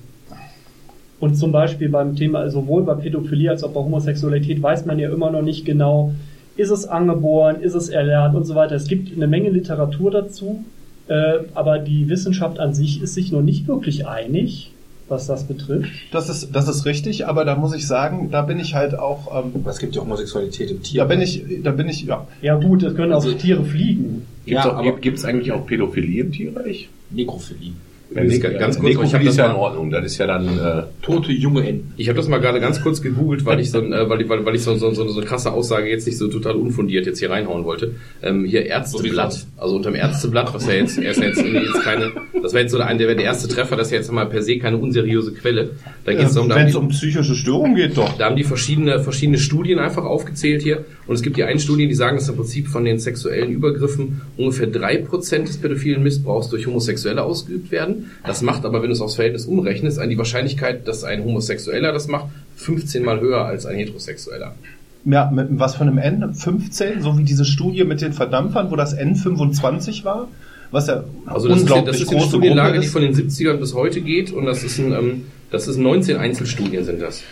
[1.20, 5.10] Und zum Beispiel beim Thema, sowohl bei Pädophilie als auch bei Homosexualität weiß man ja
[5.12, 6.12] immer noch nicht genau,
[6.56, 8.74] ist es angeboren, ist es erlernt und so weiter.
[8.74, 10.64] Es gibt eine Menge Literatur dazu,
[11.08, 14.72] äh, aber die Wissenschaft an sich ist sich noch nicht wirklich einig,
[15.08, 15.90] was das betrifft.
[16.12, 19.44] Das ist, das ist richtig, aber da muss ich sagen, da bin ich halt auch,
[19.44, 21.02] ähm, Es gibt ja Homosexualität im Tier.
[21.02, 22.26] da bin ich, da bin ich, ja.
[22.42, 24.22] Ja gut, es können Also- auch Tiere fliegen.
[24.46, 26.88] Gibt's Ja, auch- aber- Gibt es eigentlich auch Pädophilie im Tierreich?
[27.10, 27.72] Nekrophilie.
[28.10, 29.90] Übrigens, Nek- ganz kurz, ich hab Nekrophilie das ja mal- in Ordnung.
[29.90, 31.92] Das ist ja dann äh, Tote junge Enten.
[31.96, 34.44] Ich habe das mal gerade ganz kurz gegoogelt, weil ich so, äh, weil, ich- weil,
[34.44, 37.20] weil ich so, so, so, so eine krasse Aussage jetzt nicht so total unfundiert jetzt
[37.20, 37.94] hier reinhauen wollte.
[38.22, 42.10] Ähm, hier Ärzteblatt, also unterm Ärzteblatt, was ja jetzt, er ist ja jetzt, jetzt keine,
[42.42, 44.42] das wäre jetzt so der, der, der erste Treffer, das ist ja jetzt mal per
[44.42, 45.70] se keine unseriöse Quelle.
[46.04, 48.16] Da geht es darum, da haben Wenn es um psychische Störungen geht, doch.
[48.18, 50.84] da haben die verschiedene, verschiedene Studien einfach aufgezählt hier.
[51.06, 54.20] Und es gibt die einen Studien, die sagen, dass im Prinzip von den sexuellen Übergriffen
[54.36, 57.99] ungefähr drei Prozent des pädophilen Missbrauchs durch Homosexuelle ausgeübt werden.
[58.26, 61.92] Das macht aber, wenn du es aufs Verhältnis umrechnest, an die Wahrscheinlichkeit, dass ein Homosexueller
[61.92, 62.26] das macht,
[62.56, 64.54] 15 mal höher als ein Heterosexueller.
[65.04, 66.34] Ja, mit was von einem N?
[66.34, 70.28] 15, so wie diese Studie mit den Verdampfern, wo das N 25 war,
[70.70, 72.92] was ja Also das ist, unglaublich das ist eine große Studienlage, die ist.
[72.92, 76.84] von den 70ern bis heute geht und das ist ein, ähm, das ist 19 Einzelstudien
[76.84, 77.22] sind das.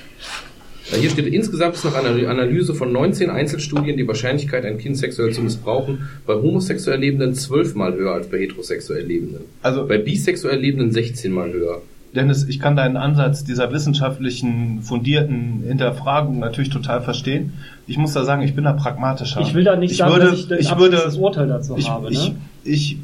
[0.90, 4.96] Ja, Hier steht, insgesamt ist nach einer Analyse von 19 Einzelstudien die Wahrscheinlichkeit, ein Kind
[4.96, 9.40] sexuell zu missbrauchen, bei homosexuell Lebenden 12 mal höher als bei heterosexuell Lebenden.
[9.62, 11.82] Also, Bei bisexuell Lebenden 16 mal höher.
[12.14, 17.52] Dennis, ich kann deinen Ansatz dieser wissenschaftlichen, fundierten Hinterfragung natürlich total verstehen.
[17.86, 19.42] Ich muss da sagen, ich bin da pragmatischer.
[19.42, 21.90] Ich will da nicht ich sagen, würde, dass ich ich würde, abschließendes Urteil dazu ich,
[21.90, 22.10] habe.
[22.10, 22.36] ich, Ne?
[22.64, 22.96] ich,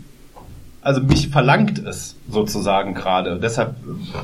[0.85, 3.39] also mich verlangt es sozusagen gerade.
[3.43, 3.75] Deshalb,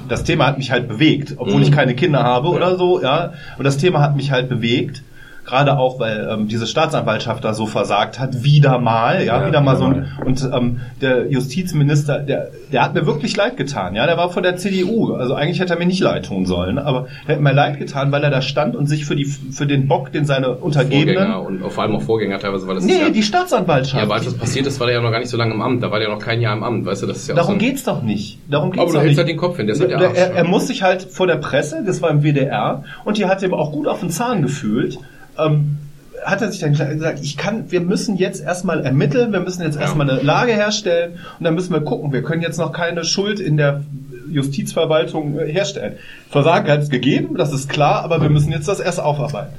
[0.09, 1.63] das Thema hat mich halt bewegt, obwohl Mhm.
[1.63, 3.33] ich keine Kinder habe oder so, ja.
[3.59, 5.03] Und das Thema hat mich halt bewegt.
[5.51, 9.61] Gerade auch, weil ähm, diese Staatsanwaltschaft da so versagt hat, wieder mal, ja, Ja, wieder
[9.61, 13.97] mal wieder so ein, und ähm, der Justizminister, der, der hat mir wirklich leid getan,
[13.97, 16.79] ja, der war von der CDU, also eigentlich hätte er mir nicht leid tun sollen,
[16.79, 19.67] aber er hat mir leid getan, weil er da stand und sich für die für
[19.67, 22.93] den Bock, den seine Untergebenen, Vorgänger und vor allem auch Vorgänger teilweise, weil das nee,
[22.93, 25.31] ist ja, die Staatsanwaltschaft, ja, als das passiert ist, war der ja noch gar nicht
[25.31, 25.83] so lange im Amt.
[25.83, 27.55] Da war der noch kein Jahr im Amt, weißt du, das ist ja so Darum
[27.55, 28.39] ein, geht's doch nicht.
[28.49, 29.19] Darum geht's Aber du doch hältst nicht.
[29.19, 30.19] halt den Kopf hin, der ist halt der Der- Arsch.
[30.19, 33.43] er, er muss sich halt vor der Presse, das war im WDR, und die hat
[33.43, 34.99] ihm auch gut auf den Zahn gefühlt.
[35.39, 35.79] Ähm,
[36.25, 39.77] hat er sich dann gesagt, ich kann, wir müssen jetzt erstmal ermitteln, wir müssen jetzt
[39.77, 39.83] Ja.
[39.83, 43.41] erstmal eine Lage herstellen und dann müssen wir gucken, wir können jetzt noch keine Schuld
[43.41, 43.83] in der
[44.31, 45.95] Justizverwaltung äh, herstellen.
[46.29, 49.55] Versagen hat es gegeben, das ist klar, aber wir müssen jetzt das erst aufarbeiten.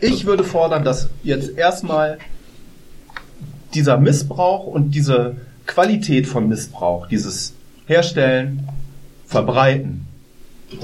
[0.00, 2.18] Ich würde fordern, dass jetzt erstmal
[3.74, 5.36] dieser Missbrauch und diese
[5.66, 7.54] Qualität von Missbrauch, dieses
[7.86, 8.68] Herstellen,
[9.26, 10.06] Verbreiten,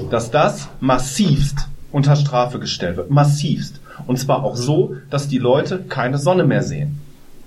[0.09, 3.09] dass das massivst unter Strafe gestellt wird.
[3.09, 3.79] Massivst.
[4.07, 6.99] Und zwar auch so, dass die Leute keine Sonne mehr sehen.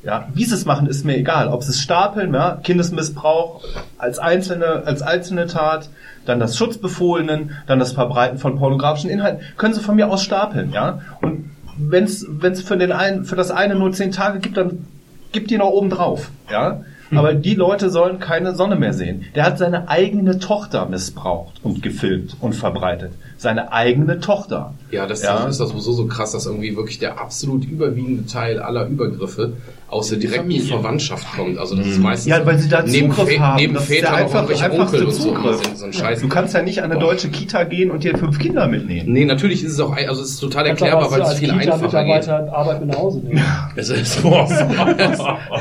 [0.04, 1.48] Ja, wie sie es machen, ist mir egal.
[1.48, 3.62] Ob sie es stapeln, ja, Kindesmissbrauch
[3.98, 5.88] als einzelne, als einzelne Tat,
[6.26, 10.72] dann das Schutzbefohlenen, dann das Verbreiten von pornografischen Inhalten, können sie von mir aus stapeln,
[10.72, 11.00] ja.
[11.20, 12.26] Und wenn es
[12.62, 14.86] für den einen, für das eine nur zehn Tage gibt, dann
[15.30, 16.80] gibt die noch oben drauf, ja.
[17.14, 19.24] Aber die Leute sollen keine Sonne mehr sehen.
[19.34, 23.12] Der hat seine eigene Tochter missbraucht und gefilmt und verbreitet.
[23.36, 24.74] Seine eigene Tochter.
[24.90, 25.44] Ja, das Ja.
[25.46, 29.54] ist das sowieso so krass, dass irgendwie wirklich der absolut überwiegende Teil aller Übergriffe
[29.92, 30.68] aus der direkten Familie.
[30.68, 31.58] Verwandtschaft kommt.
[31.58, 33.56] Also das ist meistens Ja, weil sie da neben, Zugriff haben.
[33.56, 35.60] neben Das ist der Vätern auch einfach- Onkel und so, Zugriff.
[35.64, 36.20] so, so ein Scheiß.
[36.20, 37.10] Du kannst ja nicht an eine Boah.
[37.10, 39.12] deutsche Kita gehen und dir fünf Kinder mitnehmen.
[39.12, 42.28] Nee, natürlich ist es auch, also es ist total erklärbar, weil es viel einfacher geht.
[42.28, 43.42] Arbeit mit nach Hause nehmen.
[43.76, 44.22] Es ist,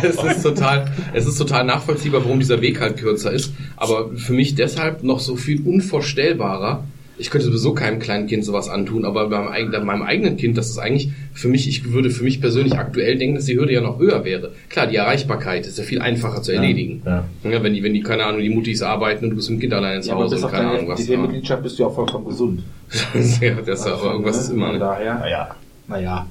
[0.03, 3.53] es ist total, es ist total nachvollziehbar, warum dieser Weg halt kürzer ist.
[3.75, 6.83] Aber für mich deshalb noch so viel unvorstellbarer.
[7.21, 10.57] Ich könnte sowieso keinem kleinen Kind sowas antun, aber bei meinem, eigenen- meinem eigenen Kind,
[10.57, 13.71] das ist eigentlich für mich, ich würde für mich persönlich aktuell denken, dass die Hürde
[13.73, 14.51] ja noch höher wäre.
[14.69, 17.01] Klar, die Erreichbarkeit ist ja viel einfacher zu erledigen.
[17.05, 17.23] ja.
[17.43, 19.61] Ja, wenn die, wenn die, keine Ahnung, die Muttis arbeiten und du bist mit dem
[19.61, 21.05] Kind alleine zu Ja, bis und keine deine Ahnung was.
[21.05, 22.63] DD-Mitgliedschaft bist du ja auch vollkommen gesund.
[23.41, 24.79] ja, das ist aber irgendwas ist immer, Von ne?
[24.79, 25.55] daher, Naja.
[25.87, 26.27] naja.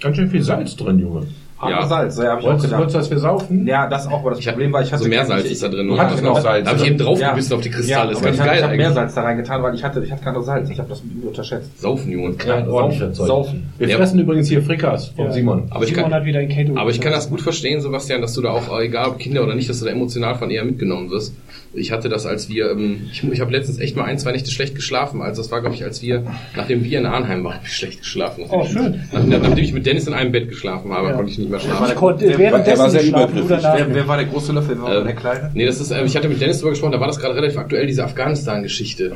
[0.00, 1.28] Ganz schön viel Salz drin, Junge.
[1.62, 1.86] Ja.
[1.86, 2.94] Salz, ja, habe ich auch Wolltest, wolltest gedacht.
[2.94, 3.66] du, dass wir saufen?
[3.66, 5.88] Ja, das auch, aber das Ich Problem war, ich hatte so Meersalz ist da drin.
[5.88, 6.64] Du hattest noch Salz.
[6.64, 8.08] Da habe ich eben draufgebissen auf die Ja, Kristalle.
[8.10, 8.86] das ist ganz ich habe geil ich hab eigentlich.
[8.86, 10.68] Meersalz da reingetan, weil ich hatte, ich hatte keine Salz.
[10.68, 11.80] Ich habe das unterschätzt.
[11.80, 12.34] Saufen, Junge.
[12.46, 13.14] Ja, Zeug.
[13.14, 13.70] Saufen.
[13.78, 13.96] Wir Ja.
[13.96, 15.32] fressen übrigens hier Frikas von Ja.
[15.32, 15.62] Simon.
[15.70, 16.76] Aber ich Simon kann- hat wieder ein Kato.
[16.76, 19.54] Aber ich kann das gut verstehen, Sebastian, dass du da auch, egal ob Kinder oder
[19.54, 21.34] nicht, dass du da emotional von eher mitgenommen wirst.
[21.76, 24.50] Ich hatte das, als wir, ähm, ich, ich habe letztens echt mal ein, zwei Nächte
[24.50, 25.20] schlecht geschlafen.
[25.22, 26.22] Also das war, glaube ich, als wir
[26.56, 28.44] nach dem Bier in Arnheim waren, schlecht geschlafen.
[28.48, 29.02] Oh, schön.
[29.12, 31.14] Nach, nachdem ich mit Dennis in einem Bett geschlafen habe, Ja.
[31.14, 31.94] konnte ich nicht mehr Ich schlafen.
[31.96, 34.98] konnte der- währenddessen der war sehr nach Wer, wer war der große Löffel, wer war
[34.98, 35.50] Ähm, der kleine?
[35.54, 37.58] Nee, das ist, äh, ich hatte mit Dennis drüber gesprochen, da war das gerade relativ
[37.58, 39.12] aktuell, diese Afghanistan-Geschichte.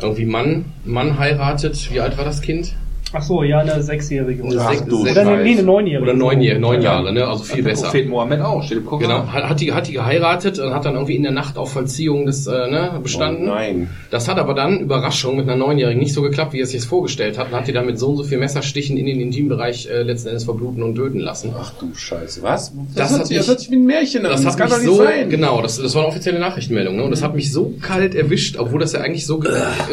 [0.00, 2.74] Irgendwie Mann, Mann heiratet, wie alt war das Kind?
[3.16, 4.42] Ach so, ja, eine Sechsjährige.
[4.42, 6.02] Eine Oder, sech- du sech- oder nee, eine Neunjährige.
[6.10, 6.94] Oder neun, Jahre- neun Ja.
[6.94, 7.26] Jahre, ne?
[7.26, 7.84] Also viel besser.
[7.84, 8.98] Prophet Mohammed auch, steht im.
[8.98, 11.72] Genau, hat, hat, die, hat die geheiratet und hat dann irgendwie in der Nacht auf
[11.72, 13.46] Vollziehung des, äh, ne, bestanden.
[13.46, 13.88] Nein.
[14.10, 16.82] Das hat aber dann, Überraschung, mit einer Neunjährigen nicht so geklappt, wie er es sich
[16.84, 19.88] vorgestellt hat und hat die dann mit so und so viel Messerstichen in den Intimbereich
[19.88, 21.52] äh, letzten Endes verbluten und töten lassen.
[21.56, 22.72] Ach du Scheiße, was?
[22.94, 24.32] Das, Das hat sich, das hört sich wie ein Märchen an.
[24.32, 25.30] Das, hat kann doch nicht so, sein.
[25.30, 27.04] genau, das, das war eine offizielle Nachrichtenmeldung, ne?
[27.04, 29.40] Und das hat mich so kalt erwischt, obwohl das ja eigentlich so,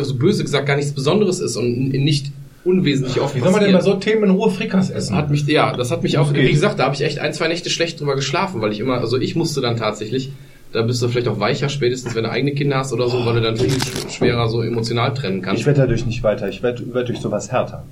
[0.01, 2.31] so böse gesagt gar nichts Besonderes ist und nicht
[2.63, 5.15] unwesentlich oft Wie soll man denn bei so Themen in Ruhe Frikas essen?
[5.15, 7.47] Hat mich, ja, das hat mich auch, wie gesagt, da habe ich echt ein, zwei
[7.47, 10.31] Nächte schlecht drüber geschlafen, weil ich immer, also ich musste dann tatsächlich,
[10.71, 13.33] da bist du vielleicht auch weicher, spätestens wenn du eigene Kinder hast oder so, weil
[13.35, 15.61] du dann viel sch- schwerer so emotional trennen kannst.
[15.61, 17.83] Ich werde dadurch nicht weiter, ich werde werd durch sowas härter.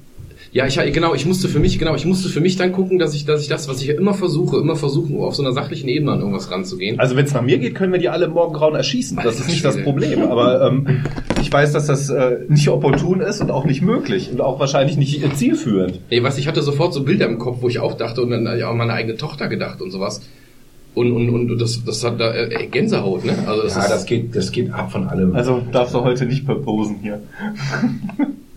[0.52, 3.14] Ja, ich genau, ich musste für mich, genau, ich musste für mich dann gucken, dass
[3.14, 5.88] ich, dass ich das, was ich ja immer versuche, immer versuchen, auf so einer sachlichen
[5.90, 7.00] Ebene an irgendwas ranzugehen.
[7.00, 9.20] Also wenn es nach mir geht, können wir die alle morgen grauen erschießen.
[9.24, 10.24] Das ist nicht das Problem.
[10.24, 11.04] Aber ähm,
[11.40, 14.98] ich weiß, dass das äh, nicht opportun ist und auch nicht möglich und auch wahrscheinlich
[14.98, 16.00] nicht äh, zielführend.
[16.10, 18.46] Nee, was ich hatte sofort so Bilder im Kopf, wo ich auch dachte und dann
[18.58, 20.22] ja, an meine eigene Tochter gedacht und sowas.
[20.96, 23.34] Und, und, und das, das hat da äh, Gänsehaut, ne?
[23.46, 25.36] Also das ja, ist, das geht, das geht ab von allem.
[25.36, 27.22] Also darfst du heute nicht proposen hier.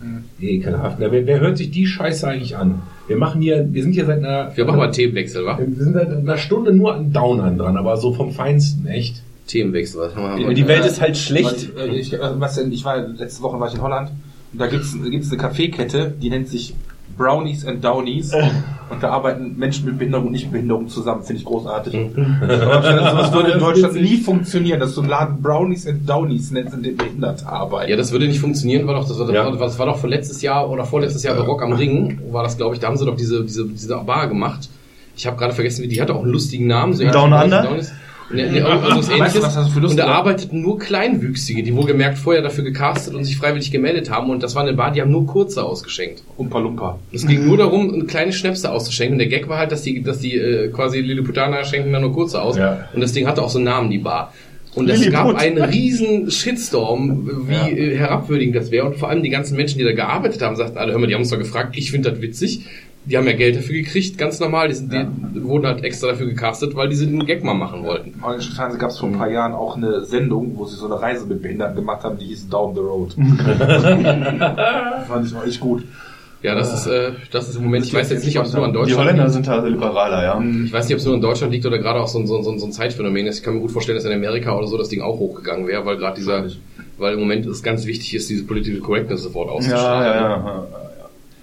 [0.51, 0.97] Ekelhaft.
[0.99, 2.81] Na, Wer, wer hört sich die Scheiße eigentlich an?
[3.07, 5.59] Wir machen hier, wir sind hier seit einer, wir machen mal einen Themenwechsel, wa?
[5.59, 9.21] wir sind seit einer Stunde nur an Downern dran, aber so vom Feinsten, echt.
[9.47, 10.47] Themenwechsel, was haben wir?
[10.47, 11.69] Die, die Welt ist halt schlecht.
[11.75, 14.09] Ich, äh, ich, äh, was denn, ich war letzte Woche war ich in Holland
[14.53, 16.73] und da gibt's gibt's eine Kaffeekette, die nennt sich
[17.17, 18.31] Brownies and Downies
[18.89, 21.95] und da arbeiten Menschen mit Behinderung und Nichtbehinderung zusammen, finde ich großartig.
[22.41, 22.81] Aber
[23.17, 26.83] das würde in Deutschland nie funktionieren, dass so ein Laden Brownies and Downies nennt, in
[26.83, 27.89] dem Behinderte arbeiten.
[27.89, 29.49] Ja, das würde nicht funktionieren, war doch, das war, Ja.
[29.49, 32.57] das war doch vor letztes Jahr oder vorletztes Jahr bei Rock am Ring, war das,
[32.57, 34.69] glaube ich, da haben sie doch diese, diese, diese Bar gemacht.
[35.15, 36.93] Ich habe gerade vergessen, wie die hatte auch einen lustigen Namen.
[36.93, 37.81] So Down ähnlich wie Under?
[39.19, 43.71] Weißt du, und da arbeiteten nur Kleinwüchsige, die wohlgemerkt vorher dafür gecastet und sich freiwillig
[43.71, 44.29] gemeldet haben.
[44.29, 46.23] Und das war eine Bar, die haben nur kurze ausgeschenkt.
[46.37, 46.99] Umpa Lumpa.
[47.11, 49.15] Es ging nur darum, eine kleine Schnäpse auszuschenken.
[49.15, 52.13] Und der Gag war halt, dass die, dass die äh, quasi Lilliputaner schenken dann nur
[52.13, 52.57] kurze aus.
[52.57, 52.87] Ja.
[52.93, 54.33] Und das Ding hatte auch so einen Namen, die Bar.
[54.75, 58.87] Und es gab einen riesen Shitstorm, wie äh, herabwürdigend das wäre.
[58.87, 61.13] Und vor allem die ganzen Menschen, die da gearbeitet haben, sagten alle, hör mal, die
[61.13, 62.65] haben uns doch gefragt, ich finde das witzig.
[63.05, 64.69] Die haben ja Geld dafür gekriegt, ganz normal.
[64.69, 67.83] Die, sind, die wurden halt extra dafür gecastet, weil die sie den Gag mal machen
[67.83, 68.13] wollten.
[68.13, 70.85] Im holländischen Fernsehen gab es vor ein paar Jahren auch eine Sendung, wo sie so
[70.85, 73.13] eine Reise mit Behinderten gemacht haben, die hieß Down the Road.
[75.07, 75.83] Fand ich auch echt gut.
[76.41, 78.67] Ja, das ist, äh, das ist im Moment, ich weiß jetzt nicht, ob es nur
[78.67, 79.33] Die Deutschland Holländer liegt.
[79.33, 80.43] sind da liberaler, ja.
[80.65, 82.37] Ich weiß nicht, ob es nur in Deutschland liegt oder gerade auch so ein, so,
[82.37, 83.37] ein, so ein Zeitphänomen ist.
[83.39, 85.85] Ich kann mir gut vorstellen, dass in Amerika oder so das Ding auch hochgegangen wäre,
[85.85, 86.45] weil gerade dieser,
[86.97, 90.05] weil im Moment es ganz wichtig ist, diese Political Correctness sofort Ja, auszustrahlen.
[90.05, 90.67] ja, ja.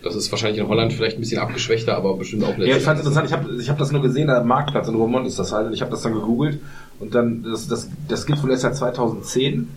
[0.02, 2.98] Das ist wahrscheinlich in Holland vielleicht ein bisschen abgeschwächter, aber bestimmt auch Ja, ich fand
[3.00, 5.52] es interessant, ich habe ich hab das nur gesehen, am Marktplatz in Roermond ist das
[5.52, 6.60] halt, und ich habe das dann gegoogelt.
[6.98, 9.68] Und dann, das, das, das gibt wohl erst seit 2010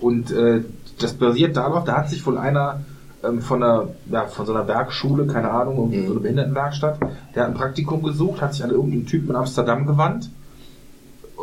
[0.00, 0.60] und äh,
[0.98, 2.82] das basiert darauf, da hat sich wohl einer
[3.24, 6.06] ähm, von einer, ja, von so einer Werkschule, keine Ahnung, Mhm.
[6.06, 6.98] so eine Behindertenwerkstatt,
[7.34, 10.28] der hat ein Praktikum gesucht, hat sich an irgendeinen Typen in Amsterdam gewandt.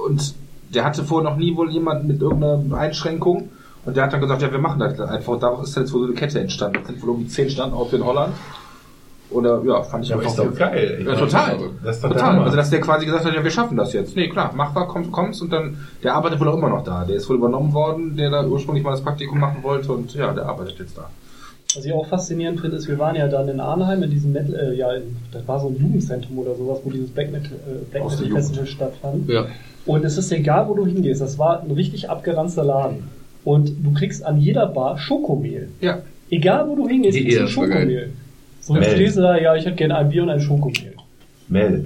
[0.06, 0.36] Und
[0.74, 3.50] der hatte vorher noch nie wohl jemanden mit irgendeiner Einschränkung
[3.86, 5.34] und der hat dann gesagt, ja, wir machen das einfach.
[5.34, 6.80] Und daraus ist dann jetzt wohl so eine Kette entstanden.
[6.80, 8.34] Das sind wohl irgendwie zehn Standorte in Holland.
[9.32, 10.98] Oder ja, fand ich Ja, einfach ist doch geil.
[11.02, 11.58] Ich Ja, total.
[11.84, 12.22] Das ist Total.
[12.22, 12.44] Hammer.
[12.46, 14.16] Also dass der quasi gesagt hat, ja, wir schaffen das jetzt.
[14.16, 17.06] Nee, klar, mach mal, komm, kommst und dann, der arbeitet wohl auch immer noch da.
[17.06, 20.34] Der ist wohl übernommen worden, der da ursprünglich mal das Praktikum machen wollte und ja,
[20.34, 21.10] der arbeitet jetzt da.
[21.76, 24.56] Was ich auch faszinierend finde, ist, wir waren ja dann in Arnheim in diesem Metal,
[24.56, 24.88] äh, ja,
[25.32, 28.66] das war so ein Jugendzentrum oder sowas, wo dieses Black Metal, äh, Black Metal Festival
[28.66, 29.30] stattfand.
[29.30, 29.46] Ja.
[29.86, 33.08] Und es ist egal, wo du hingehst, das war ein richtig abgeranzter Laden.
[33.50, 35.70] Und du kriegst an jeder Bar Schokomehl.
[35.82, 36.04] Ja.
[36.30, 37.48] Egal, wo du hingehst, Ja, kriegst du.
[37.48, 38.12] Schokomehl.
[38.62, 38.84] So Mel.
[38.84, 40.94] stehst du da, ja, ich hätte gerne ein Bier und ein Schokomehl.
[41.48, 41.86] Mel.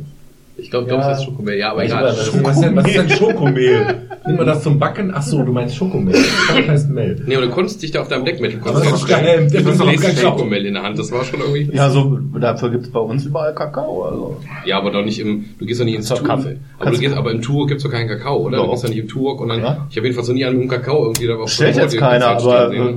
[0.56, 0.98] Ich glaube, Ja.
[0.98, 1.58] das ist Schokomehl.
[1.58, 2.04] Ja, aber Ich egal.
[2.06, 3.86] weiß, was, ist denn, was ist denn Schokomehl?
[4.26, 5.12] Nimmt man das zum Backen?
[5.14, 6.14] Ach so, du meinst Schokomehl.
[6.14, 7.22] Das heißt Mel.
[7.26, 9.50] Nee, aber du konntest dich da auf deinem Black Metal ist konzentrieren.
[9.52, 10.98] Du hast doch Schokomehl in der Hand.
[11.00, 11.76] Das war schon irgendwie.
[11.76, 14.04] Ja, so, dafür gibt's bei uns überall Kakao.
[14.04, 14.38] Also.
[14.66, 16.26] Ja, aber doch nicht im, du gehst doch nicht ins Turok.
[16.28, 16.58] Kaffee.
[16.80, 18.58] Aber, du gehst, aber im Turok gibt's doch keinen Kakao, oder?
[18.58, 18.66] Doch.
[18.66, 19.88] Du gehst doch nicht im Turok und dann, Ja.
[19.90, 22.28] ich habe jedenfalls noch nie einen mit dem Kakao irgendwie da auf Stellt jetzt keiner,
[22.28, 22.94] aber äh,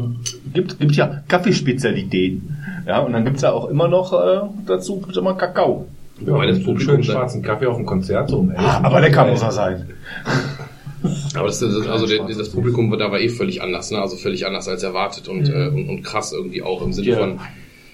[0.52, 2.56] gibt, gibt ja Kaffeespezialitäten.
[2.86, 5.86] Ja, und dann gibt's ja auch immer noch äh, dazu immer Kakao.
[6.24, 8.60] Ja, Weil das Publikum schönen da- schwarzen Kaffee auf dem Konzert so um elf.
[8.60, 9.86] Aber lecker muss er sein.
[11.34, 14.00] Aber das, das, also der, das Publikum da war eh völlig anders, ne?
[14.00, 15.54] Also völlig anders als erwartet und, Mhm.
[15.54, 17.18] äh, und, und krass irgendwie auch im Sinne Ja.
[17.18, 17.38] von.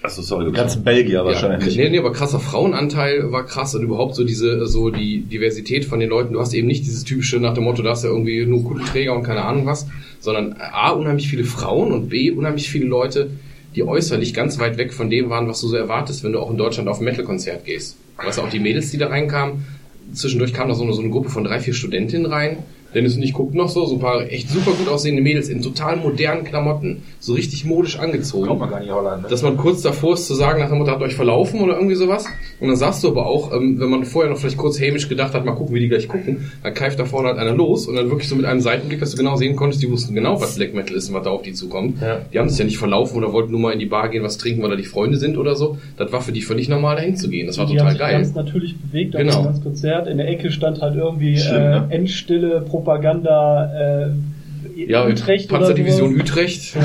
[0.01, 0.45] Achso, sorry.
[0.45, 1.75] Die ganzen Belgier wahrscheinlich.
[1.75, 5.85] Ja, nee, nee, aber krasser Frauenanteil war krass und überhaupt so diese, so die Diversität
[5.85, 6.33] von den Leuten.
[6.33, 8.83] Du hast eben nicht dieses typische nach dem Motto, da hast ja irgendwie nur coole
[8.83, 9.87] Träger und keine Ahnung was,
[10.19, 13.29] sondern A, unheimlich viele Frauen und B, unheimlich viele Leute,
[13.75, 16.51] die äußerlich ganz weit weg von dem waren, was du so erwartest, wenn du auch
[16.51, 17.97] in Deutschland auf ein Metal-Konzert gehst.
[18.17, 19.65] Weißt du, auch die Mädels, die da reinkamen,
[20.13, 22.57] zwischendurch kam da so eine, so eine Gruppe von drei, vier Studentinnen rein.
[22.93, 25.61] Dennis und ich guckten noch so, so ein paar echt super gut aussehende Mädels in
[25.61, 28.47] total modernen Klamotten, so richtig modisch angezogen.
[28.47, 29.23] Kommt man gar nicht Holland.
[29.23, 29.27] Ne?
[29.29, 31.95] dass man kurz davor ist zu sagen, nach der Mutter hat euch verlaufen oder irgendwie
[31.95, 32.25] sowas.
[32.59, 35.33] Und dann sagst du aber auch, ähm, wenn man vorher noch vielleicht kurz hämisch gedacht
[35.33, 37.95] hat, mal gucken, wie die gleich gucken, dann keift da vorne halt einer los und
[37.95, 40.55] dann wirklich so mit einem Seitenblick, dass du genau sehen konntest, die wussten genau, was
[40.55, 42.01] Black Metal ist und was da auf die zukommt.
[42.01, 42.21] Ja.
[42.31, 44.37] Die haben sich ja nicht verlaufen oder wollten nur mal in die Bar gehen, was
[44.37, 45.77] trinken, weil da die Freunde sind oder so.
[45.97, 47.47] Das war für die völlig normal, dahin zu gehen.
[47.47, 48.13] Das war die haben total sich geil.
[48.13, 49.35] ganz natürlich bewegt auf Genau.
[49.37, 50.07] dem ganzen Konzert.
[50.07, 51.87] In der Ecke stand halt irgendwie Schlimm, äh, ne?
[51.89, 56.75] Endstille, Propaganda, äh, Ja, Utrecht Panzerdivision oder Utrecht.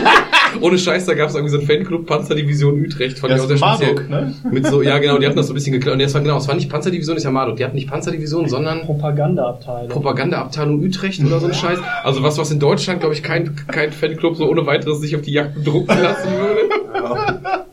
[0.60, 3.18] Ohne Scheiß, da gab es irgendwie so einen Fanclub Panzerdivision Utrecht.
[3.18, 3.68] Fand ich auch Das sehr.
[3.94, 4.34] Marduk, ne?
[4.50, 5.94] Mit so, ja genau, die hatten das so ein bisschen geklaut.
[5.94, 7.56] Und das war genau, es war nicht Panzerdivision, ist ja Marduk.
[7.56, 8.82] Die hatten nicht Panzerdivision, sondern.
[8.82, 9.88] Propagandaabteilung.
[9.88, 11.78] Propagandaabteilung Utrecht oder so ein Scheiß.
[12.04, 15.22] Also was, was in Deutschland, glaube ich, kein, kein Fanclub so ohne weiteres sich auf
[15.22, 17.64] die Jagd drucken lassen würde.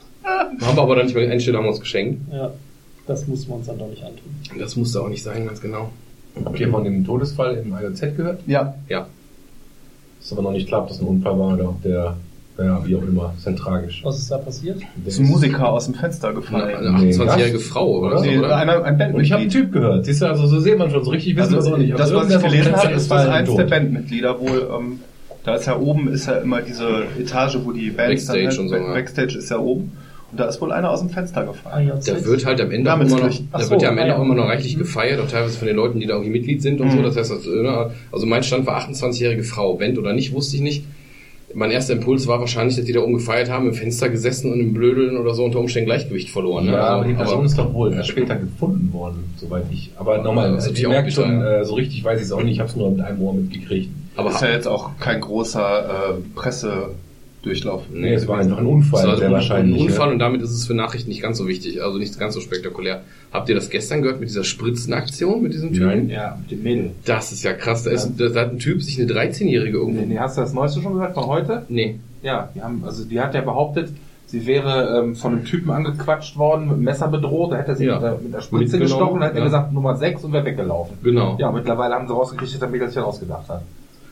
[0.62, 2.22] Haben wir aber dann nicht mehr Endstelle haben wir uns geschenkt.
[2.32, 2.52] ja,
[3.08, 4.30] das muss man uns dann doch nicht antun.
[4.58, 5.90] Das musste auch nicht sein, ganz genau.
[6.46, 8.40] Habt ihr von dem Todesfall im IOZ gehört?
[8.48, 8.76] Ja.
[8.88, 9.08] Ja.
[10.22, 12.16] Ist aber noch nicht klar, ob das ein Unfall war oder ob der,
[12.58, 14.02] ja, wie auch immer, ist dann tragisch.
[14.04, 14.82] Was ist da passiert?
[15.06, 16.76] Ist ein Musiker aus dem Fenster Eine, gefallen.
[16.76, 18.22] eine 28-jährige Frau, oder?
[18.22, 18.58] Nee, so, oder?
[18.58, 19.52] einer, ein Und ich habe einen Bandmitglied.
[19.52, 20.06] Typ gehört.
[20.06, 21.98] Siehst du, also so sehen man schon, so richtig wissen wir es Also, auch nicht.
[21.98, 24.70] das, Aber was ich gelesen habe, ist das gefallen, eins der Bandmitglieder wohl.
[24.78, 25.00] Ähm,
[25.46, 28.60] da ist ja oben, ist ja immer diese Etage, wo die Bands Backstage dann halt,
[28.60, 28.94] und so, ja.
[28.94, 29.92] Backstage ist ja oben.
[30.32, 31.92] Und da ist wohl einer aus dem Fenster gefallen.
[31.92, 32.06] AJZ.
[32.08, 34.16] Da wird halt am Ende immer noch, da Ach wird so, ja am Ende ah
[34.16, 34.18] ja.
[34.18, 36.80] auch immer noch reichlich gefeiert, auch teilweise von den Leuten, die da irgendwie Mitglied sind
[36.82, 36.98] und so.
[36.98, 37.04] Mhm.
[37.04, 39.74] Das heißt, also, ne, also mein Stand war 28-jährige Frau.
[39.76, 40.84] Band oder nicht, wusste ich nicht.
[41.56, 44.60] Mein erster Impuls war wahrscheinlich, dass die da oben gefeiert haben, im Fenster gesessen und
[44.60, 46.66] im Blödeln oder so unter Umständen Gleichgewicht verloren.
[46.68, 46.74] ne?
[46.74, 49.90] Ja, Also, aber die Person aber- ist doch wohl erst später gefunden worden, soweit ich.
[49.98, 52.54] Aber nochmal, also ich merke auch schon, äh, so richtig weiß ich es auch nicht,
[52.54, 53.90] ich habe es nur mit einem Ohr mitgekriegt.
[54.16, 56.14] aber ist ja jetzt auch kein großer äh,
[57.42, 57.84] Pressedurchlauf.
[57.92, 59.80] Nee, es war einfach ein Unfall, Es war sehr ein, wahrscheinlich.
[59.82, 60.14] ein Unfall ja.
[60.14, 63.02] und damit ist es für Nachrichten nicht ganz so wichtig, also nicht ganz so spektakulär.
[63.32, 65.88] Habt ihr das gestern gehört mit dieser Spritzenaktion mit diesem Typen?
[65.88, 66.10] Nein.
[66.10, 66.92] Ja, mit dem Mädel.
[67.06, 67.84] Das ist ja krass.
[67.84, 70.02] Da, ist, da hat ein Typ sich eine 13-Jährige irgendwo.
[70.02, 71.64] Nee, nee, hast du das Neueste schon gehört von heute?
[71.70, 72.00] Nee.
[72.22, 73.90] Ja, die haben, also die hat ja behauptet,
[74.28, 77.76] sie wäre ähm, von einem Typen angequatscht worden, mit dem Messer bedroht, da hätte er
[77.76, 77.96] sie Ja.
[77.96, 79.46] mit, der, mit der Spritze gestochen, da hat er ja.
[79.46, 80.98] gesagt Nummer 6 und wäre weggelaufen.
[81.04, 81.38] Genau.
[81.40, 83.62] Ja, mittlerweile haben sie rausgekriegt, dass der Mädel sich das ausgedacht hat.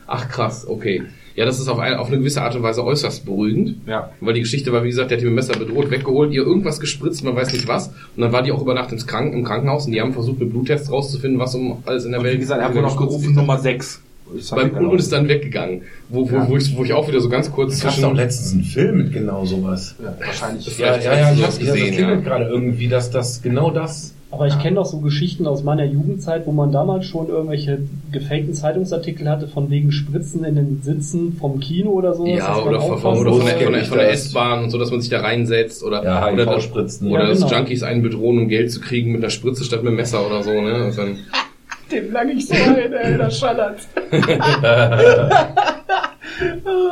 [0.06, 1.02] Ach krass, okay.
[1.38, 3.76] Ja, das ist auf eine, auf eine gewisse Art und Weise äußerst beruhigend.
[3.86, 4.10] Ja.
[4.20, 6.42] Weil die Geschichte war, wie gesagt, der hat die mit dem Messer bedroht, weggeholt, ihr
[6.42, 7.88] irgendwas gespritzt, man weiß nicht was.
[8.16, 10.40] Und dann war die auch über Nacht ins Kranken, im Krankenhaus und die haben versucht,
[10.40, 12.82] mit Bluttests rauszufinden, was um alles in der Und Welt wie gesagt, er hat wohl
[12.82, 13.34] noch gerufen.
[13.36, 14.00] Nummer 6.
[14.36, 15.82] Ist Beim, und, und ist dann weggegangen.
[16.08, 16.48] Wo, wo, Ja.
[16.48, 19.12] wo, ich, wo ich auch wieder so ganz kurz gab doch letztens einen Film mit
[19.12, 19.94] genau sowas.
[20.02, 20.76] ja, wahrscheinlich.
[20.76, 21.74] Ja, ja, hast ja, du ich das hab's gesehen.
[21.74, 22.30] gesehen, Das klingelt ja.
[22.30, 24.12] gerade irgendwie, dass das genau das.
[24.30, 27.78] Aber ich kenne doch so Geschichten aus meiner Jugendzeit, wo man damals schon irgendwelche
[28.12, 32.26] gefakten Zeitungsartikel hatte von wegen Spritzen in den Sitzen vom Kino oder so.
[32.26, 34.70] Ja, dass oder, von, aufpassen oder von, der, von, der, von der Das- S-Bahn und
[34.70, 37.10] so, dass man sich da reinsetzt oder, Ja, oder, HIV-Spritzen.
[37.10, 37.52] oder Ja, dass genau.
[37.56, 40.42] Junkies einen bedrohen, um Geld zu kriegen mit einer Spritze statt mit einem Messer oder
[40.42, 40.84] so, ne?
[40.86, 41.16] Und dann,
[41.90, 43.78] Dem lang ich so ein, ey, das schallert.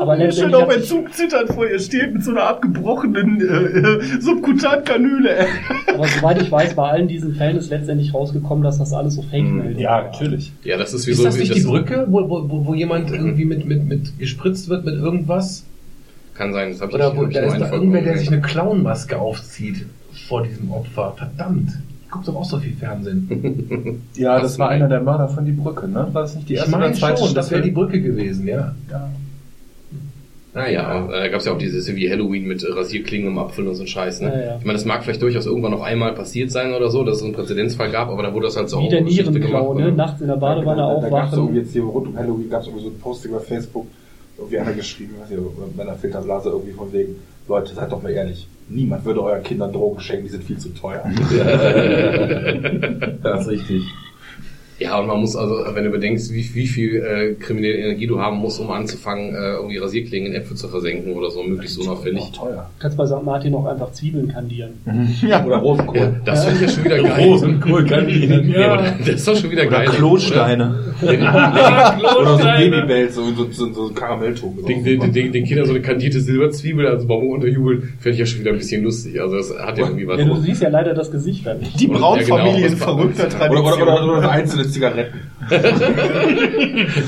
[0.00, 3.40] Aber Ihr letztendlich schon auf mein Zug zittert vor ihr steht mit so einer abgebrochenen
[3.40, 5.36] äh, äh, Subkutankanüle.
[5.38, 5.46] ey.
[5.94, 9.22] Aber soweit ich weiß, bei allen diesen Fällen ist letztendlich rausgekommen, dass das alles so
[9.22, 10.04] Fake-Meldungen Ja, waren.
[10.06, 10.52] natürlich.
[10.64, 12.74] ja, das ist wie Ist so das wie nicht die Brücke, wo, wo, wo, wo
[12.74, 15.64] jemand irgendwie mit, mit, mit gespritzt wird mit irgendwas?
[16.34, 18.28] Kann sein, das habe ich Oder nicht- wo, hab da ist da irgendwer, der sich
[18.30, 19.86] eine Clownmaske aufzieht
[20.28, 21.14] vor diesem Opfer.
[21.16, 21.70] Verdammt.
[22.04, 24.02] Ich guck doch auch so viel Fernsehen.
[24.16, 26.06] Ja, das war einer der Mörder von Die Brücke, ne?
[26.12, 28.74] War das nicht die ich meine schon, das wäre die Brücke gewesen, ja.
[28.90, 29.10] Ja.
[30.56, 33.68] Naja, äh, da gab es ja auch dieses wie Halloween mit äh, Rasierklingen im Apfel
[33.68, 34.22] und so ein Scheiß.
[34.22, 34.28] Ne?
[34.28, 34.56] Ja, ja.
[34.58, 37.24] Ich meine, das mag vielleicht durchaus irgendwann noch einmal passiert sein oder so, dass es
[37.24, 39.92] einen Präzedenzfall gab, aber da wurde das halt so Wie der Nierenklau, gemacht, ne?
[39.92, 41.56] Nachts in der Badewanne da, da gab's irgendwie aufwachen.
[41.56, 43.86] jetzt hier rund um Halloween gab es irgendwie so ein Posting bei Facebook,
[44.38, 47.16] irgendwie einer geschrieben, weiß ich, mit meiner Filterblase irgendwie von wegen,
[47.48, 50.70] Leute, seid doch mal ehrlich, niemand würde euren Kindern Drogen schenken, die sind viel zu
[50.70, 51.04] teuer.
[53.22, 53.82] Das ist richtig.
[54.78, 58.20] Ja, und man muss also, wenn du bedenkst, wie, wie viel äh, kriminelle Energie du
[58.20, 62.20] haben musst, um anzufangen, äh, irgendwie Rasierklingen in Äpfel zu versenken oder so, möglichst unauffällig.
[62.20, 62.70] Auch teuer.
[62.78, 63.22] Kannst bei St.
[63.24, 64.72] Martin auch einfach Zwiebeln kandieren.
[65.46, 65.96] Oder Rosenkohl.
[65.98, 67.24] Ja, das finde ich ja schon wieder geil.
[67.26, 68.50] Rosenkohl Ihnen.
[68.50, 69.86] Ja, aber das ist doch schon wieder geil.
[69.88, 70.74] Klosteine.
[71.02, 74.52] Oder so ein Babybell, so, so, so, so ein Karamelltuch.
[74.66, 78.26] Den, den, den, den Kindern so eine kandierte Silberzwiebel als Bonbon unterjubeln, fände ich ja
[78.26, 79.20] schon wieder ein bisschen lustig.
[79.20, 80.18] Also das hat ja irgendwie was.
[80.18, 81.78] Ja, du siehst ja leider das Gesicht dann nicht.
[81.80, 83.82] Die Braunfamilie ja, in genau, verrückter was- Oder, Tradition.
[83.82, 85.20] oder, oder, oder eine einzelne mit Zigaretten.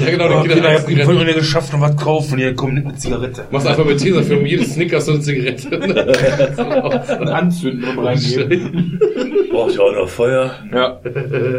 [0.01, 2.39] Ja, genau, Oh, die Kinder, Kinder ich hab ich mir geschafft und was kaufen.
[2.39, 3.45] Hier, komm, nimm eine Zigarette.
[3.51, 5.69] Machst einfach mit Tesafilm jedes Snickers so eine Zigarette.
[7.21, 9.01] Und anzünden und reingeben.
[9.51, 10.51] Braucht ihr auch noch Feuer?
[10.73, 10.99] Ja.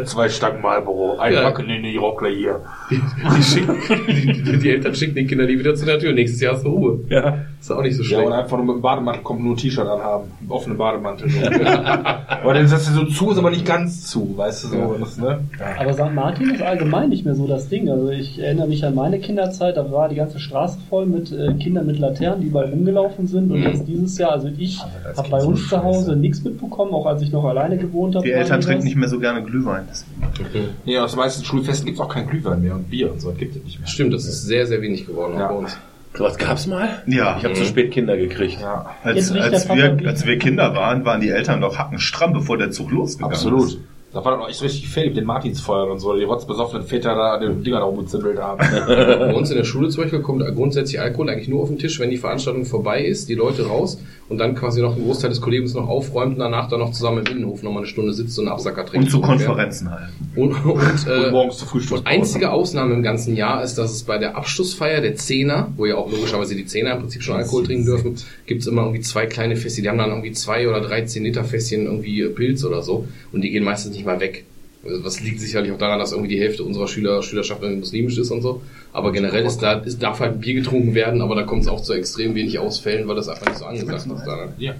[0.04, 1.18] Zwei Stangen Marlboro.
[1.18, 1.42] Ein Ja.
[1.42, 2.60] Backen in die Rockler hier.
[2.90, 3.76] Die, schicken,
[4.08, 6.12] die, die, die Eltern schicken die Kinder nie wieder zu der Tür.
[6.12, 7.00] Nächstes Jahr hast du Ruhe.
[7.08, 7.38] Ja.
[7.60, 8.26] Ist auch nicht so Ja, schlecht.
[8.26, 10.30] und einfach nur mit dem Bademantel kommt nur ein T-Shirt anhaben.
[10.40, 11.28] Einen offenen Bademantel.
[11.30, 11.40] So.
[11.46, 14.96] aber dann ist das so zu, ist aber nicht ganz zu, weißt du so.
[14.98, 15.40] Das, ne?
[15.78, 16.14] Aber St.
[16.14, 17.88] Martin ist allgemein nicht mehr so das Ding.
[17.90, 21.52] Also ich erinnere mich an meine Kinderzeit, da war die ganze Straße voll mit äh,
[21.54, 23.50] Kindern mit Laternen, die überall rumgelaufen sind.
[23.50, 25.82] Und jetzt dieses Jahr, also ich das habe bei so uns zu.
[25.82, 28.24] Hause nichts mitbekommen, auch als ich noch alleine gewohnt habe.
[28.26, 29.86] Die Eltern trinken nicht mehr so gerne Glühwein.
[29.90, 30.68] deswegen.
[30.84, 33.30] Nee, aus den meisten Schulfesten gibt's auch kein Glühwein mehr und Bier und so.
[33.30, 33.88] Das gibt es nicht mehr.
[33.88, 35.48] Stimmt, das ist sehr, sehr wenig geworden auch Ja.
[35.48, 35.76] bei uns.
[36.16, 36.88] Sowas gab's mal?
[37.06, 37.36] Ja.
[37.38, 38.60] Ich habe zu spät Kinder gekriegt.
[38.60, 42.72] Ja, Als, als, wir, als wir Kinder waren, waren die Eltern noch hackenstramm, bevor der
[42.72, 43.68] Zug losgegangen absolut.
[43.68, 43.78] ist.
[44.12, 47.14] Da war dann auch echt richtig fair mit den Martinsfeuern und so, die rotzbesoffenen Väter
[47.14, 48.58] da an den Dinger da rumgezimmelt haben.
[48.86, 52.00] Bei uns in der Schule zum Beispiel kommt grundsätzlich Alkohol eigentlich nur auf den Tisch,
[52.00, 54.00] wenn die Veranstaltung vorbei ist, die Leute raus
[54.30, 57.26] und dann quasi noch ein Großteil des Kollegiums noch aufräumt und danach dann noch zusammen
[57.26, 59.06] im Innenhof nochmal eine Stunde sitzt und einen Absacker trinkt.
[59.06, 59.20] Und zu.
[59.20, 60.08] Konferenzen halt.
[60.36, 62.02] Und, und, äh, Und morgens zur Frühstückspause.
[62.02, 65.86] Und einzige Ausnahme im ganzen Jahr ist, dass es bei der Abschlussfeier der Zehner, wo
[65.86, 68.14] ja auch logischerweise die Zehner im Prinzip schon Alkohol trinken dürfen,
[68.46, 69.82] gibt's immer irgendwie zwei kleine Fässchen.
[69.82, 73.08] Die haben dann irgendwie zwei oder 13 Liter Fässchen irgendwie Pilz oder so.
[73.32, 74.44] Und die gehen meistens nicht mal weg.
[74.84, 78.30] Also Was liegt sicherlich auch daran, dass irgendwie die Hälfte unserer Schüler, Schülerschaft muslimisch ist
[78.30, 78.62] und so.
[78.92, 81.82] Aber generell ist da, ist, darf halt Bier getrunken werden, aber da kommt es auch
[81.82, 84.26] zu extrem wenig Ausfällen, weil das einfach nicht so angesagt ist.
[84.26, 84.48] Da.
[84.58, 84.74] Ja.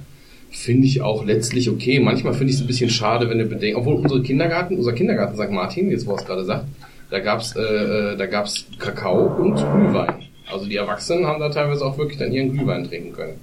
[0.51, 2.01] Finde ich auch letztlich okay.
[2.01, 5.37] Manchmal finde ich es ein bisschen schade, wenn du bedenkst, obwohl unsere Kindergarten, unser Kindergarten
[5.37, 5.51] St.
[5.51, 6.65] Martin, jetzt wo er es gerade sagt,
[7.11, 10.30] da gab's äh, äh, da gab's Kakao und Glühwein.
[10.52, 13.35] Also die Erwachsenen haben da teilweise auch wirklich dann ihren Glühwein trinken können.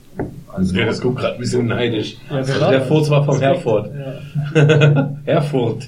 [0.53, 2.17] Also, ja, das guckt gerade ein bisschen neidisch.
[2.29, 2.87] Ja, der das?
[2.87, 3.91] Furz war vom Herford.
[4.55, 5.11] Ja.
[5.25, 5.87] Herford.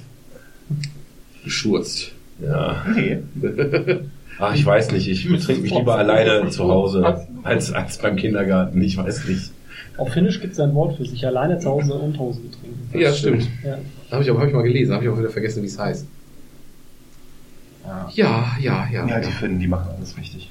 [1.43, 2.11] Geschurzt.
[2.41, 2.85] Ja.
[2.95, 3.19] Nee.
[4.39, 5.07] Ach, ich weiß nicht.
[5.07, 8.81] Ich trinke mich lieber alleine zu Hause als, als beim Kindergarten.
[8.81, 9.51] Ich weiß nicht.
[9.97, 12.89] Auf Finnisch gibt es ein Wort für sich, alleine zu Hause und Hose getrinken.
[12.97, 13.49] Ja, stimmt.
[13.65, 13.77] Ja.
[14.11, 16.07] Habe ich, aber- hab ich mal gelesen, habe ich auch wieder vergessen, wie es heißt.
[17.85, 18.09] Ja.
[18.13, 19.07] Ja, ja, ja.
[19.07, 20.49] Ja, die Finnen, die machen alles richtig.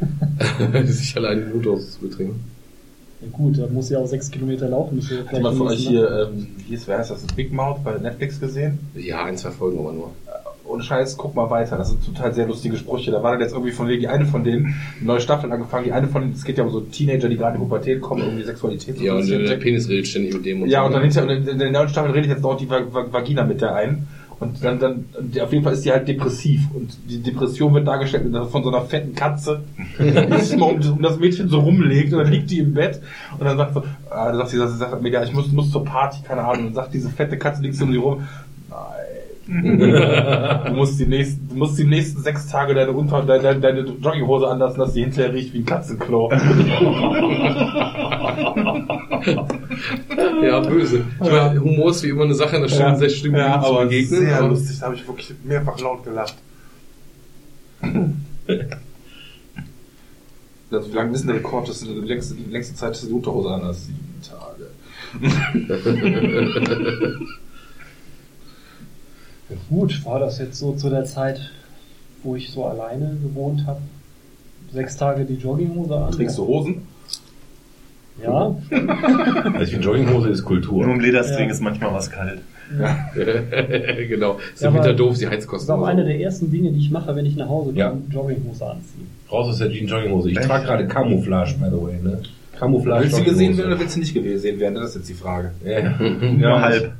[0.84, 2.40] Sich alleine die Mutterhose zu betrinken.
[3.20, 4.98] Ja, gut, da muss ja auch sechs Kilometer laufen.
[4.98, 7.96] Das Hat jemand von euch hier, ähm, wie ist, wer heißt das, Big Mouth bei
[7.98, 8.78] Netflix gesehen?
[8.94, 10.10] Ja, ein, zwei Folgen aber nur.
[10.66, 11.76] Ohne Scheiß, guck mal weiter.
[11.76, 13.10] Das sind total sehr lustige Sprüche.
[13.10, 15.92] Da war dann jetzt irgendwie von wegen, die eine von denen, neue Staffel angefangen, die
[15.92, 18.22] eine von denen, es geht ja um so Teenager, die gerade in die Pubertät kommen,
[18.22, 19.48] irgendwie Sexualität Ja, und interessiert.
[19.50, 20.86] der Penis redet ständig mit dem und Ja, so.
[20.86, 23.44] und dann hinter, und in der neuen Staffel redet jetzt auch die Va- Va- Vagina
[23.44, 24.06] mit der ein.
[24.44, 25.04] Und dann, dann,
[25.42, 26.68] auf jeden Fall ist die halt depressiv.
[26.74, 29.62] Und die Depression wird dargestellt von so einer fetten Katze,
[29.98, 32.12] die sich um, um das Mädchen so rumlegt.
[32.12, 33.00] Und dann liegt die im Bett.
[33.38, 35.84] Und dann sagt so, ah, dann sagt sie, sie sagt, mega, ich muss, muss zur
[35.84, 36.66] Party, keine Ahnung.
[36.66, 38.24] Und dann sagt diese fette Katze, liegt so um die rum.
[39.46, 44.48] Du musst die nächsten, du musst die nächsten sechs Tage deine Unter, deine, deine Jogginghose
[44.48, 46.30] anlassen, dass die hinterher riecht wie ein Katzenklo.
[50.42, 51.04] Ja, böse.
[51.22, 53.82] Ich meine, Humor ist wie immer eine Sache, da stimmt sehr stimmt ja, zu aber
[53.84, 54.20] begegnen.
[54.20, 56.34] sehr aber- lustig, da habe ich wirklich mehrfach laut gelacht.
[60.70, 61.68] Also wie lange ist denn der Rekord?
[61.68, 63.86] Das ist die längste, die längste Zeit, dass du die Unterhose an hast.
[63.86, 64.70] Sieben Tage.
[69.68, 71.40] Gut, war das jetzt so zu der Zeit,
[72.22, 73.80] wo ich so alleine gewohnt habe?
[74.72, 76.12] Sechs Tage die Jogginghose an?
[76.12, 76.82] Trägst du Hosen?
[78.22, 78.54] Ja.
[79.44, 80.84] Also ich finde, Jogginghose ist Nur Kultur.
[80.84, 81.52] im Lederstring Ja.
[81.52, 82.40] ist manchmal was kalt.
[84.08, 84.38] genau.
[84.54, 85.66] Ist Ja, im Winter doof, die Das Heizkosten.
[85.74, 87.96] ist auch eine der ersten Dinge, die ich mache, wenn ich nach Hause komme, Ja.
[88.10, 89.06] Jogginghose anziehen.
[89.30, 90.30] Raus aus der Jean Jogginghose.
[90.30, 92.18] Ich trage gerade Camouflage, by the way, ne?
[92.58, 93.04] Camouflage.
[93.04, 94.74] Willst du gesehen werden oder willst du nicht gesehen werden?
[94.76, 95.50] Das ist jetzt die Frage.
[95.64, 95.94] Ja, ja.
[95.98, 96.92] Nur halb.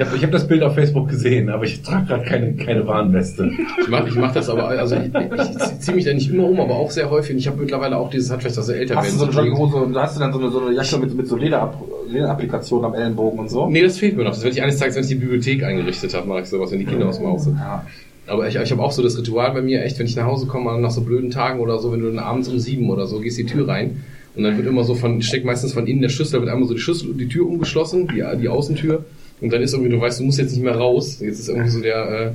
[0.00, 2.86] Ich habe ich hab das Bild auf Facebook gesehen, aber ich trage gerade keine, keine
[2.86, 3.50] Warnweste.
[3.82, 6.58] Ich mache ich mach das aber, also ich, ich ziehe mich da nicht immer um,
[6.58, 7.32] aber auch sehr häufig.
[7.32, 9.34] Und ich habe mittlerweile auch dieses, hat vielleicht auch sehr älter Hast du so eine
[9.34, 9.48] werden.
[9.48, 11.76] Jogginghose und da hast du dann so eine, so eine Jacke mit, mit so Lederab
[12.08, 13.68] Lederapplikationen am Ellenbogen und so?
[13.68, 14.30] Nee, das fehlt mir noch.
[14.30, 16.78] Das werde ich eines Tages, wenn ich die Bibliothek eingerichtet habe, mache ich sowas, wenn
[16.78, 17.58] die Kinder aus dem Haus sind.
[17.58, 17.84] Ja.
[18.26, 20.46] Aber ich, ich habe auch so das Ritual bei mir, echt, wenn ich nach Hause
[20.46, 23.20] komme, nach so blöden Tagen oder so, wenn du dann abends um sieben oder so
[23.20, 24.02] gehst die Tür rein
[24.34, 26.66] und dann wird immer so von, steckt meistens von innen der Schlüssel, da wird einmal
[26.66, 29.04] so die Schlüssel und die Tür umgeschlossen, die, die Außentür
[29.40, 31.20] und dann ist irgendwie, du weißt, du musst jetzt nicht mehr raus.
[31.20, 32.30] Jetzt ist irgendwie so der, äh,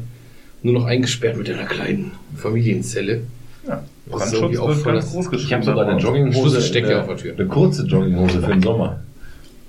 [0.64, 3.22] nur noch eingesperrt mit deiner kleinen Familienzelle.
[3.68, 3.84] Ja.
[4.12, 5.42] Das ist irgendwie auch voll ganz das- groß.
[5.42, 7.34] Ich habe sogar eine Jogginghose, steckt ja eine, auf der Tür.
[7.38, 9.02] eine kurze Jogginghose für den Sommer.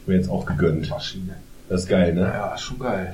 [0.07, 0.89] Mir jetzt auch gegönnt.
[0.91, 1.37] Maschine.
[1.69, 2.21] Das ist geil, ne?
[2.21, 3.13] Ja, schon geil.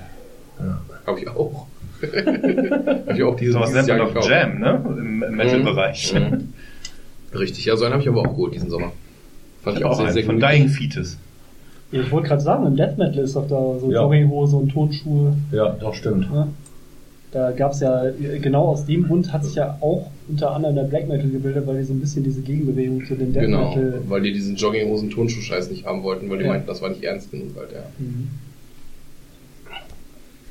[1.06, 1.66] Habe ich auch.
[2.02, 4.30] habe ich auch dieses, So was nennt man Jahr doch gekauft.
[4.30, 4.84] Jam, ne?
[4.98, 6.14] Im, im Metal-Bereich.
[6.14, 6.52] Mhm.
[7.34, 8.92] Richtig, ja, so einen habe ich aber auch geholt diesen Sommer.
[9.62, 10.44] Fand ich auch, Auch sehr, einen sehr von gut.
[10.50, 11.16] Dying Fetus.
[11.92, 14.02] Ja, ich wollte gerade sagen, im Death Metal ist doch da so Ja.
[14.02, 15.34] Jogginghose und Tonschuhe.
[15.52, 16.30] Ja, doch, stimmt.
[16.32, 16.48] Ne?
[17.32, 18.04] Da gab es ja,
[18.42, 21.78] genau aus dem Grund hat sich ja auch unter anderem der Black Metal gebildet, weil
[21.78, 24.02] die so ein bisschen diese Gegenbewegung zu den Death Genau, Metal.
[24.08, 26.50] weil die diesen Jogginghosen-Turnschuh-Scheiß nicht haben wollten, weil die Ja.
[26.50, 27.80] meinten, das war nicht ernst genug, halt, ja.
[27.98, 28.28] Mhm.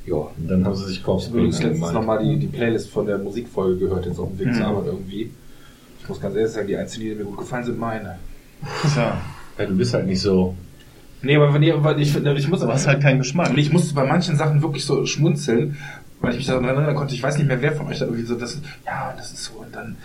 [0.04, 2.46] Ja, und dann haben sie sich Ich habe Corpse übrigens Paint letztens nochmal die, die
[2.48, 5.30] Playlist von der Musikfolge gehört, jetzt auf dem Weg zur Arbeit irgendwie.
[6.02, 8.16] Ich muss ganz ehrlich sagen, die einzigen, die mir gut gefallen, sind meine.
[8.92, 9.20] Tja,
[9.58, 10.56] Ja, du bist halt nicht so.
[11.22, 13.50] Nee, aber wenn ihr, weil ich finde, ich muss du hast halt keinen Geschmack.
[13.50, 15.76] Und ich musste bei manchen Sachen wirklich so schmunzeln,
[16.20, 18.24] weil ich mich daran erinnern konnte, ich weiß nicht mehr, wer von euch da irgendwie
[18.24, 19.96] so, das, ja, das ist so, und dann,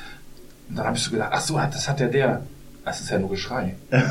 [0.69, 2.41] und dann habe ich so gedacht, ach so, das hat ja der.
[2.85, 3.75] Das ist ja nur Geschrei.
[3.89, 4.01] Das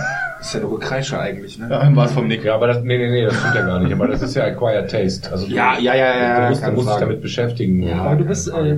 [0.48, 1.66] ist ja nur Gekreische eigentlich, ne?
[1.70, 2.44] Ja, war es vom Nick.
[2.44, 3.90] Ja, aber das, nee, nee, nee, das stimmt ja gar nicht.
[3.90, 5.32] Aber das ist ja Acquired Taste.
[5.32, 7.82] Also du, Ja, ja, ja, ja, Du musst, du musst dich damit beschäftigen.
[7.82, 8.02] Ja.
[8.02, 8.76] Aber du bist äh,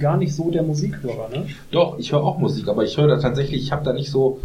[0.00, 1.46] gar nicht so der Musikhörer, ne?
[1.70, 4.40] Doch, ich höre auch Musik, aber ich höre da tatsächlich, ich habe da nicht so,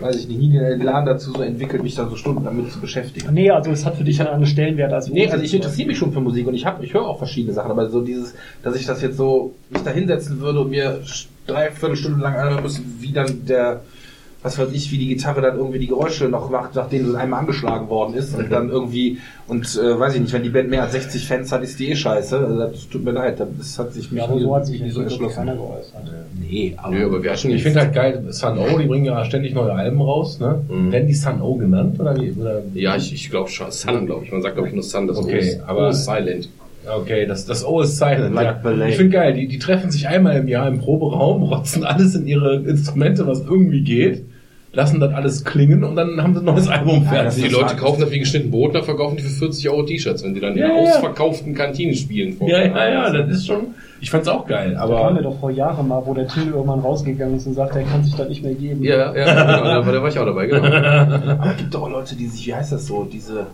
[0.00, 2.80] weiß ich nicht, nie den Elan dazu so entwickelt, mich da so Stunden damit zu
[2.80, 3.32] beschäftigen.
[3.32, 5.98] Nee, also es hat für dich einen anderen Stellenwert als Nee, also ich interessiere mich
[5.98, 8.76] schon für Musik und ich habe, ich höre auch verschiedene Sachen, aber so dieses, dass
[8.76, 11.00] ich das jetzt so mich da hinsetzen würde und mir
[11.46, 13.80] drei Viertelstunden lang anhören müssen, wie dann der,
[14.42, 17.40] was weiß ich, wie die Gitarre dann irgendwie die Geräusche noch macht, nachdem sie einmal
[17.40, 19.18] angeschlagen worden ist und dann irgendwie
[19.48, 21.90] und äh, weiß ich nicht, wenn die Band mehr als 60 Fans hat, ist die
[21.90, 22.38] eh scheiße.
[22.38, 24.86] Also das tut mir leid, das hat sich mich Ja, nie, so hat sich nie
[24.86, 25.94] nicht so keiner geäußert.
[26.40, 29.24] Nee, aber, Nö, aber wir hatten Ich finde halt geil, Sun O, die bringen ja
[29.26, 30.62] ständig neue Alben raus, ne?
[30.68, 30.90] Mhm.
[30.90, 32.32] Werden die Sun O genannt oder wie?
[32.32, 32.62] Oder?
[32.74, 33.70] Ja, ich, ich glaube schon.
[33.70, 34.32] Sun, glaube ich.
[34.32, 35.06] Man sagt, glaube ich, nur Sun.
[35.06, 36.48] Das Okay, O ist, aber- O ist silent.
[36.96, 38.34] Okay, das, das O ist silent.
[38.34, 38.52] Like ja.
[38.54, 38.88] Ballet.
[38.88, 42.26] Ich finde geil, die, die treffen sich einmal im Jahr im Proberaum, rotzen alles in
[42.26, 44.24] ihre Instrumente, was irgendwie geht,
[44.72, 47.42] lassen das alles klingen und dann haben sie ein neues Album fertig.
[47.42, 50.32] Die Leute kaufen das wie geschnitten Brot, dann verkaufen die für 40 Euro T-Shirts, wenn
[50.34, 50.80] die dann Ja, in ja.
[50.82, 52.36] ausverkauften Kantinen spielen.
[52.46, 55.40] ja, ja, ja, das ist schon, ich fand's auch geil, Da waren wir aber doch
[55.40, 58.28] vor Jahren mal, wo der Till irgendwann rausgegangen ist und sagt, er kann sich das
[58.28, 58.82] nicht mehr geben.
[58.84, 60.62] Ja, ja, genau, da war, da war ich auch dabei, genau.
[60.64, 63.46] Aber es gibt doch auch Leute, die sich, wie heißt das so, diese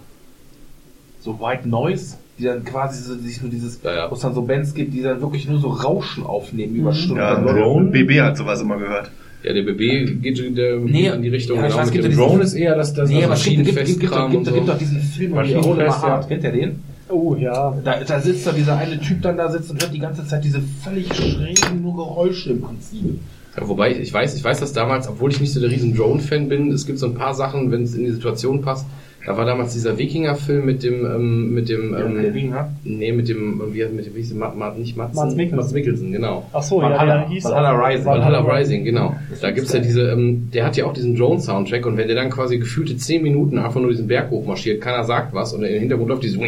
[1.20, 4.10] so White Noise, die dann quasi so, sich nur dieses, Ja, ja.
[4.10, 7.16] wo es dann so Bands gibt, die dann wirklich nur so Rauschen aufnehmen über Stunden.
[7.22, 7.90] Ja, Drone?
[7.90, 9.10] BB hat sowas immer gehört.
[9.47, 11.59] Ja, der BB geht in, der, Nee, in die Richtung.
[11.59, 13.44] ja, ich genau, weiß, mit gibt dem Drone ist eher das, das Nee, aber es
[13.44, 16.20] gibt, gibt, gibt, gibt, Maschinenfestkram gibt, gibt doch diesen Film, Maschinenfest, ja.
[16.27, 16.82] Kennt ihr den?
[17.09, 17.73] Oh ja.
[17.85, 20.43] Da, da sitzt da dieser eine Typ dann da sitzt und hört die ganze Zeit
[20.43, 23.20] diese völlig schrägen nur Geräusche im Prinzip.
[23.56, 26.48] Ja, wobei, ich weiß, ich weiß das damals, obwohl ich nicht so der riesen Drone-Fan
[26.48, 28.85] bin, es gibt so ein paar Sachen, wenn es in die Situation passt.
[29.27, 32.70] Da war damals dieser Wikinger-Film mit dem, ähm, mit dem, Der ähm, Wikinger?
[32.85, 35.57] nee, mit dem, wie, mit dem, wie hieß der, Matt, Matt, nicht Matzen, Mats Mikkelsen.
[35.57, 36.47] Mats Mikkelsen, genau.
[36.53, 38.07] Ach so, ja, Valhalla- der hieß Valhalla Rising.
[38.07, 39.15] Valhalla Rising, genau.
[39.43, 42.31] Da gibt's ja diese, ähm, der hat ja auch diesen Drone-Soundtrack und wenn der dann
[42.31, 46.09] quasi gefühlte 10 Minuten einfach nur diesen Berg hochmarschiert, keiner sagt was und im Hintergrund
[46.09, 46.39] läuft dieses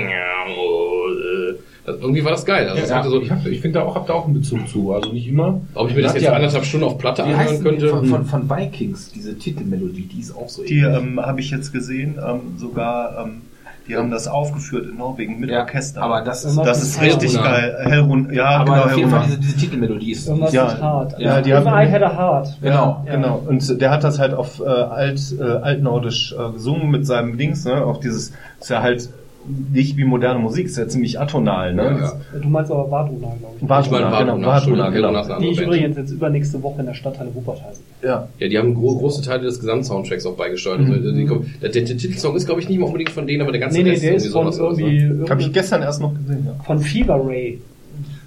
[1.92, 2.68] das, irgendwie war das geil.
[2.68, 4.92] Also es hatte so, ich, ich finde da auch, hab da auch einen Bezug zu,
[4.92, 5.60] also nicht immer.
[5.74, 7.88] ob ich mir das jetzt ja- anderthalb Stunden auf Platte anhören heißt die könnte.
[7.88, 11.72] von, von, von Vikings, diese Titelmelodie, die ist auch so Die ähm, habe ich jetzt
[11.72, 13.42] gesehen, ähm, sogar, ähm,
[13.86, 16.02] die haben das aufgeführt in Norwegen mit Ja, Orchester.
[16.02, 17.74] aber das ist, das ist richtig geil.
[17.84, 20.78] Hellrun, ja, aber genau, auf jeden Fall diese, diese Titelmelodie ist, Irgendwas Ja.
[20.78, 21.18] hart.
[21.18, 22.58] Ja, die If haben- I had a heart.
[22.60, 23.14] Genau, Ja.
[23.16, 23.42] genau.
[23.48, 27.64] Und der hat das halt auf äh, alt, äh, altnordisch äh, gesungen mit seinem Dings,
[27.64, 27.82] ne?
[27.82, 29.08] Auch dieses, ist ja halt
[29.72, 31.82] nicht wie moderne Musik, ist ja ziemlich atonal, ne?
[31.84, 32.12] Ja, ja.
[32.42, 33.68] Du meinst aber Varduna, glaube ich.
[33.68, 35.08] Varduna, Ich meine, genau, Entschuldigung, genau.
[35.22, 38.08] Eine Die ich übrigens jetzt übernächste Woche in der Stadthalle Wuppertal sehe.
[38.10, 38.28] Ja.
[38.38, 40.80] Ja, die haben gro große Teile des Gesamtsoundtracks auch beigesteuert.
[40.80, 43.40] Also, die, kommen- der, der, der Titelsong ist, glaube ich, nicht mal unbedingt von denen,
[43.42, 44.86] aber der ganze Nee, nee, Rest der ist von sowas, also.
[44.86, 45.00] irgendwie,
[45.30, 46.64] Habe ich irgendwie gestern erst noch gesehen, ja.
[46.64, 47.60] von Fever Ray.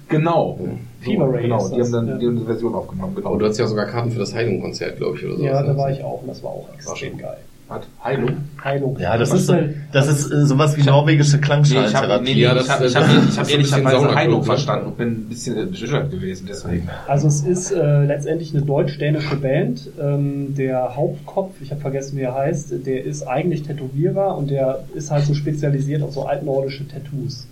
[0.08, 0.58] Genau.
[1.00, 2.18] Fever Ray Genau, die haben dann ja.
[2.18, 3.14] die haben eine Version aufgenommen.
[3.14, 3.28] Genau.
[3.30, 5.44] Aber du hast ja sogar Karten für das Heilung-Konzert, glaube ich, oder so.
[5.44, 7.36] Ja, da war ich auch und das war auch extrem geil.
[7.72, 8.36] Hat Heilung.
[8.62, 8.98] Heilung.
[8.98, 9.56] Ja, das ist, so,
[9.92, 12.94] das ist äh, sowas wie norwegische Nee, ich habe nee, nee, Ja, ich hab, ich
[12.94, 16.88] hab, ich hab ehrlicherweise Heilung verstanden und bin ein bisschen bescheuert gewesen, deswegen.
[17.08, 19.88] Also es ist äh, letztendlich eine deutsch-dänische Band.
[19.98, 24.84] Ähm, der Hauptkopf, ich habe vergessen, wie er heißt, der ist eigentlich Tätowierer und der
[24.94, 27.46] ist halt so spezialisiert auf so altnordische Tattoos.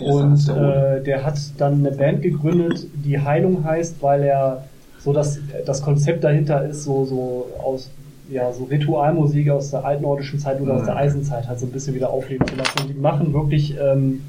[0.00, 4.64] Und äh, der hat dann eine Band gegründet, die Heilung heißt, weil er
[4.98, 7.90] so das, das Konzept dahinter ist, so, so aus
[8.30, 11.94] ja, so Ritualmusik aus der altnordischen Zeit oder aus der Eisenzeit halt so ein bisschen
[11.94, 12.80] wieder aufleben zu lassen.
[12.82, 14.22] Und die machen wirklich, ähm,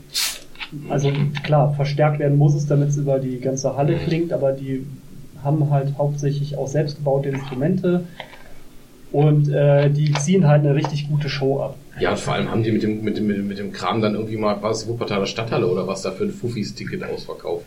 [0.90, 1.12] also
[1.44, 4.86] klar, verstärkt werden muss es, damit es über die ganze Halle klingt, aber die
[5.44, 8.04] haben halt hauptsächlich auch selbstgebaute Instrumente
[9.12, 11.78] und äh, die ziehen halt eine richtig gute Show ab.
[12.00, 14.36] Ja, und vor allem haben die mit dem, mit dem, mit dem- Kram dann irgendwie
[14.38, 17.66] mal, war es Wuppertaler Stadthalle oder was da für ein Fuffis-Ticket ausverkauft?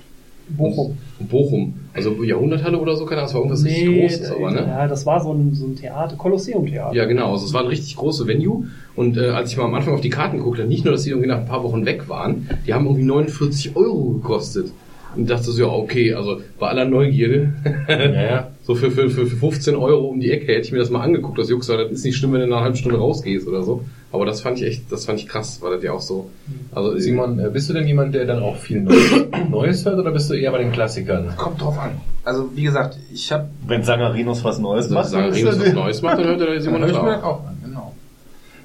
[0.48, 0.96] Bochum.
[1.20, 1.74] Bochum.
[1.92, 4.66] Also Jahrhunderthalle oder so, keine Ahnung, das war irgendwas richtig Großes, aber, ne?
[4.68, 6.94] ja, das war so ein, so ein Theater, Kolosseum-Theater.
[6.94, 7.32] Ja, genau.
[7.32, 8.64] Also es war ein richtig große Venue.
[8.94, 11.10] Und äh, als ich mal am Anfang auf die Karten guckte, nicht nur, dass die
[11.10, 14.72] irgendwie nach ein paar Wochen weg waren, die haben irgendwie 49 Euro gekostet.
[15.16, 17.52] Und dachte so, ja, okay, also bei aller Neugierde.
[17.88, 18.50] Ja, ja.
[18.62, 21.38] so für, für, für 15 Euro um die Ecke hätte ich mir das mal angeguckt,
[21.38, 23.82] das Juxer, das ist nicht schlimm, wenn du nach einer halben Stunde rausgehst oder so.
[24.10, 26.30] Aber das fand ich echt, das fand ich krass, weil das ja auch so.
[26.72, 29.10] Also Simon, äh, bist du denn jemand, der dann auch viel Neues,
[29.51, 31.35] Neues hört oder bist du eher bei den Klassikern?
[31.36, 32.01] Kommt drauf an.
[32.24, 35.72] Also wie gesagt, ich habe Wenn Sangarinos was Neues macht, dann ist Remus er- was
[35.74, 37.14] Neues macht, dann hört er Simon Hör das ich mir auch.
[37.16, 37.94] das auch an, genau.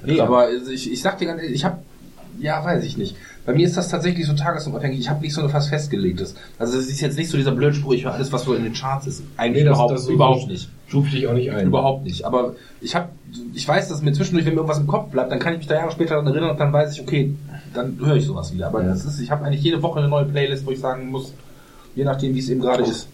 [0.06, 1.78] Nee, aber also ich, ich sag dir ganz ehrlich, ich habe,
[2.38, 3.16] ja, weiß ich nicht.
[3.46, 4.98] Bei mir ist das tatsächlich so tagesabhängig.
[5.00, 6.34] Ich habe nicht so eine fast festgelegtes.
[6.58, 8.64] Also es ist jetzt nicht so dieser blöde Spruch, ich höre alles, was so in
[8.64, 9.22] den Charts ist.
[9.36, 10.68] Eigentlich Nee, das- überhaupt, das überhaupt nicht.
[10.88, 11.66] Stufe ich auch nicht ein.
[11.66, 12.24] Überhaupt nicht.
[12.24, 13.08] Aber ich habe,
[13.54, 15.66] ich weiß, dass mir zwischendurch, wenn mir irgendwas im Kopf bleibt, dann kann ich mich
[15.66, 17.34] da Jahre später daran erinnern und dann weiß ich, okay,
[17.74, 18.68] dann höre ich sowas wieder.
[18.68, 21.32] Aber das ist, ich habe eigentlich jede Woche eine neue Playlist, wo ich sagen muss,
[21.94, 23.08] je nachdem, wie es eben gerade ist.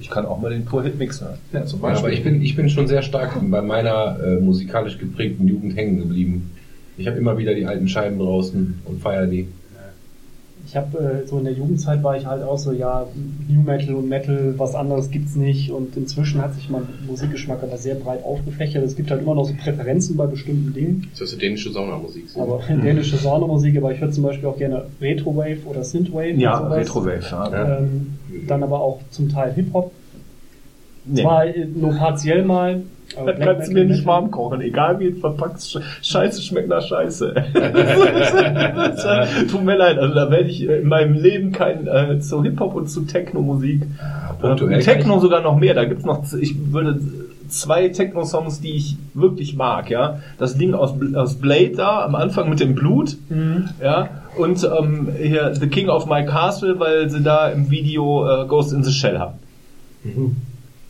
[0.00, 1.38] Ich kann auch mal den Pur-Hit-Mix hören.
[1.52, 4.98] Ja, zum Ja, aber ich bin, ich bin schon sehr stark bei meiner äh, musikalisch
[4.98, 6.50] geprägten Jugend hängen geblieben.
[6.96, 9.48] Ich habe immer wieder die alten Scheiben draußen und feiere die.
[10.74, 13.06] Ich habe äh, so in der Jugendzeit war ich halt auch so, ja,
[13.48, 15.70] New Metal und Metal, was anderes gibt's nicht.
[15.70, 18.82] Und inzwischen hat sich mein Musikgeschmack aber sehr breit aufgefächert.
[18.82, 21.06] Es gibt halt immer noch so Präferenzen bei bestimmten Dingen.
[21.16, 22.28] Das ist dänische Saunamusik.
[22.28, 22.40] so.
[22.40, 26.34] Aber dänische Saunamusik, aber ich höre zum Beispiel auch gerne Retrowave oder Synthwave.
[26.40, 26.58] Ja.
[26.66, 27.20] Retrowave.
[27.30, 27.78] Ja.
[27.78, 28.14] Ähm,
[28.48, 29.92] dann aber auch zum Teil Hip-Hop.
[31.06, 31.22] Nee.
[31.22, 32.82] Zwar äh, nur partiell mal.
[33.16, 35.78] Aber Das Black kannst du mir nicht warm kochen, egal wie es verpackt.
[36.02, 37.34] Scheiße schmeckt nach Scheiße.
[39.50, 42.88] Tut mir leid, also da werde ich in meinem Leben kein äh, zu Hip-Hop und
[42.90, 43.82] zu Techno-Musik.
[43.82, 43.86] Äh,
[44.84, 45.74] Techno sogar noch mehr.
[45.74, 46.98] Da gibt's noch, z- ich würde
[47.48, 50.18] zwei Techno-Songs, die ich wirklich mag, ja.
[50.38, 53.68] Das Ding aus, aus Blade da, am Anfang mit dem Blut, Mhm.
[53.82, 54.08] ja.
[54.36, 58.72] Und ähm, hier The King of My Castle, weil sie da im Video äh, Ghost
[58.72, 59.34] in the Shell haben.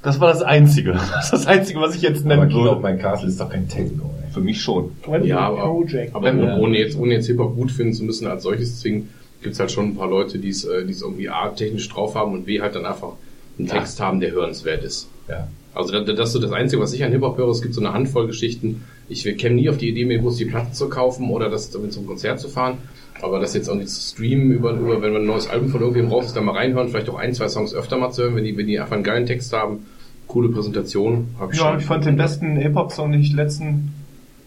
[0.04, 0.92] Das war das Einzige.
[1.14, 2.94] Das ist das Einzige, was ich jetzt Aber nennen of würde.
[2.94, 4.32] My Castle ist doch kein Techno, ey.
[4.32, 4.92] Für mich schon.
[5.02, 6.14] Twenty Ja, aber, Project.
[6.14, 6.56] aber Ja.
[6.58, 9.08] ohne jetzt, ohne jetzt Hip-Hop gut finden zu müssen als solches, deswegen
[9.42, 12.32] gibt's halt schon ein paar Leute, die es äh, es irgendwie A, technisch drauf haben
[12.32, 13.12] und B, halt dann einfach
[13.58, 15.08] einen Text haben, der hörenswert ist.
[15.28, 15.48] Ja.
[15.74, 17.48] Also das, das ist so das Einzige, was ich an Hip-Hop höre.
[17.48, 18.84] Es gibt so eine Handvoll Geschichten.
[19.08, 21.92] Ich käme nie auf die Idee, mir bloß die Platte zu kaufen oder das damit
[21.92, 22.78] zum Konzert zu fahren.
[23.22, 25.80] Aber das jetzt auch nicht zu streamen, über, über, wenn man ein neues Album von
[25.80, 28.36] irgendwem raus ist, dann mal reinhören, vielleicht auch ein, zwei Songs öfter mal zu hören,
[28.36, 29.86] wenn die, wenn die einfach einen geilen Text haben.
[30.34, 31.28] Coole Präsentation.
[31.38, 31.78] Hab ich Ja, schon.
[31.78, 33.92] ich fand den besten Hip-Hop-Song, den ich in den letzten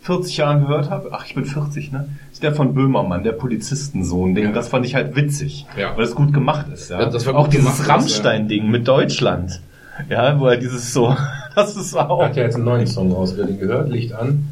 [0.01, 1.11] 40 Jahren gehört habe.
[1.13, 2.09] Ach, ich bin 40, ne?
[2.29, 4.35] Ist der von Böhmermann, der Polizistensohn.
[4.35, 4.51] Den, Ja.
[4.51, 5.95] Das fand ich halt witzig, Ja.
[5.95, 6.89] weil es gut gemacht ist.
[6.89, 6.99] Ja?
[6.99, 9.61] Ja, das war auch gut dieses Rammstein-Ding mit Deutschland.
[10.09, 11.15] Ja, wo er dieses so,
[11.55, 12.21] das ist auch.
[12.21, 14.43] Hat ja jetzt einen neuen Song raus, wer den gehört, Licht an.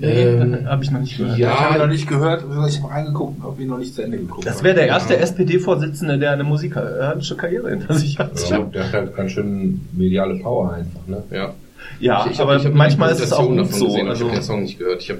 [0.00, 1.38] Ähm, habe ich noch nicht gehört.
[1.38, 4.02] ich habe Ja, noch nicht gehört, ich habe reingeguckt und habe ihn noch nicht zu
[4.02, 4.46] Ende geguckt.
[4.46, 8.48] Das wäre der erste SPD-Vorsitzende, der eine musikalische Karriere hinter sich hat.
[8.48, 11.22] Ja, der hat halt ganz schön mediale Power einfach, ne?
[11.30, 11.54] ja.
[12.00, 13.86] Ja, Ich- ich hab- aber ich hab manchmal ist es auch gut davon so.
[13.86, 15.02] Gesehen, also, ich habe den Song nicht gehört.
[15.02, 15.18] Ich hab,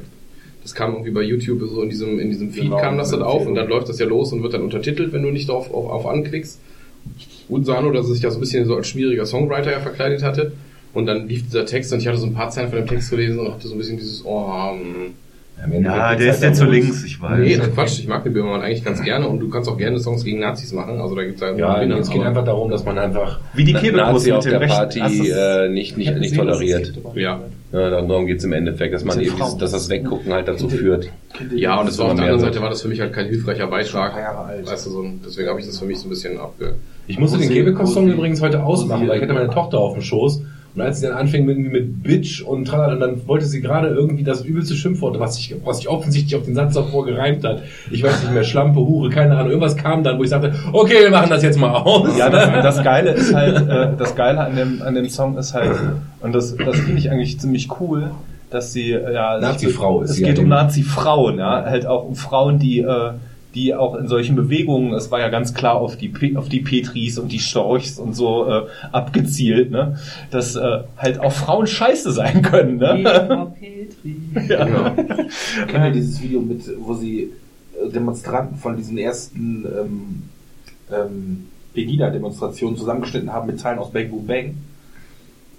[0.63, 3.21] das kam irgendwie bei YouTube so in diesem in diesem Feed Genau, kam das dann
[3.21, 3.49] ja, auf ja.
[3.49, 5.91] und dann läuft das ja los und wird dann untertitelt, wenn du nicht darauf auf,
[5.91, 6.61] auf anklickst.
[7.49, 10.23] Und Sano, dass er sich da so ein bisschen so als schwieriger Songwriter ja verkleidet
[10.23, 10.53] hatte.
[10.95, 13.11] Und dann lief dieser Text und ich hatte so ein paar Zeilen von dem Text
[13.11, 15.15] gelesen und hatte so ein bisschen dieses, oh, hm.
[15.59, 17.39] ja, geht's der halt ist ja zu links, ich weiß.
[17.39, 19.99] Nee, das Quatsch, ich mag den Böhmermann eigentlich ganz gerne und du kannst auch gerne
[20.01, 21.01] Songs gegen Nazis machen.
[21.01, 23.73] Also da gibt's halt Ja, Gewinner, es geht einfach darum, dass man einfach Wie die
[23.73, 26.93] Nazi auf der rechten- Party äh, nicht, nicht, nicht toleriert.
[27.15, 27.41] Ja.
[27.73, 29.59] Ja, darum geht's im Endeffekt, dass man eben, Frauen.
[29.59, 31.09] dass das Weggucken halt dazu führt.
[31.55, 32.41] Ja, und das war auf der anderen.
[32.41, 34.13] Seite war das für mich halt kein hilfreicher Beitrag.
[34.67, 36.75] Weißt du, so deswegen habe ich das für mich so ein bisschen abge...
[37.07, 40.43] Ich musste den sie- übrigens heute ausmachen, weil ich hatte meine Tochter auf dem Schoß
[40.75, 43.89] und als sie dann anfing mit, mit Bitch und tralala, und dann wollte sie gerade
[43.89, 47.63] irgendwie das übelste Schimpfwort, was sich, was sich offensichtlich auf den Satz davor gereimt hat.
[47.91, 51.03] Ich weiß nicht mehr, Schlampe, Hure, keine Ahnung, irgendwas kam dann, wo ich sagte, okay,
[51.03, 52.17] wir machen das jetzt mal aus.
[52.17, 55.53] Ja, das, das Geile ist halt, äh, das Geile an dem, an dem Song ist
[55.53, 55.77] halt,
[56.21, 58.11] und das, das finde ich eigentlich ziemlich cool,
[58.51, 62.05] dass sie, äh, ja, Nazi-Frau ist es geht ja um dem- Nazi-Frauen, ja, halt auch
[62.07, 63.11] um Frauen, die, äh,
[63.55, 67.19] die auch in solchen Bewegungen, es war ja ganz klar auf die, auf die Petris
[67.19, 69.99] und die Storchs und so äh, abgezielt, ne,
[70.31, 73.03] dass äh, halt auch Frauen scheiße sein können, ne?
[74.49, 74.91] ja.
[75.67, 77.31] Kennt ihr dieses Video mit, wo sie
[77.75, 80.23] äh, Demonstranten von diesen ersten ähm,
[80.91, 84.55] ähm, Pegida-Demonstrationen zusammengeschnitten haben mit Teilen aus Bang Boom Bang?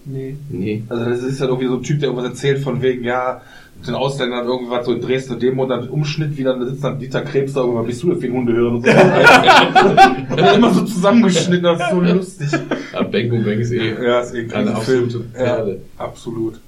[0.05, 0.35] Nee.
[0.49, 0.83] Nee.
[0.89, 3.41] Also das ist ja irgendwie so ein Typ, der irgendwas erzählt von wegen, ja,
[3.87, 7.21] den Ausländern irgendwas so in Dresden Demo und dann Umschnitt wieder, da sitzt dann Dieter
[7.21, 8.91] Krebs da irgendwann, bist du denn für Hunde hören und so.
[8.91, 12.47] Hat immer so zusammengeschnitten, das ist so lustig.
[12.93, 15.71] Ja, Bang Boom Bang ist eh Ja, ist eh eine absolute Perle.
[15.73, 16.59] Ja, absolut.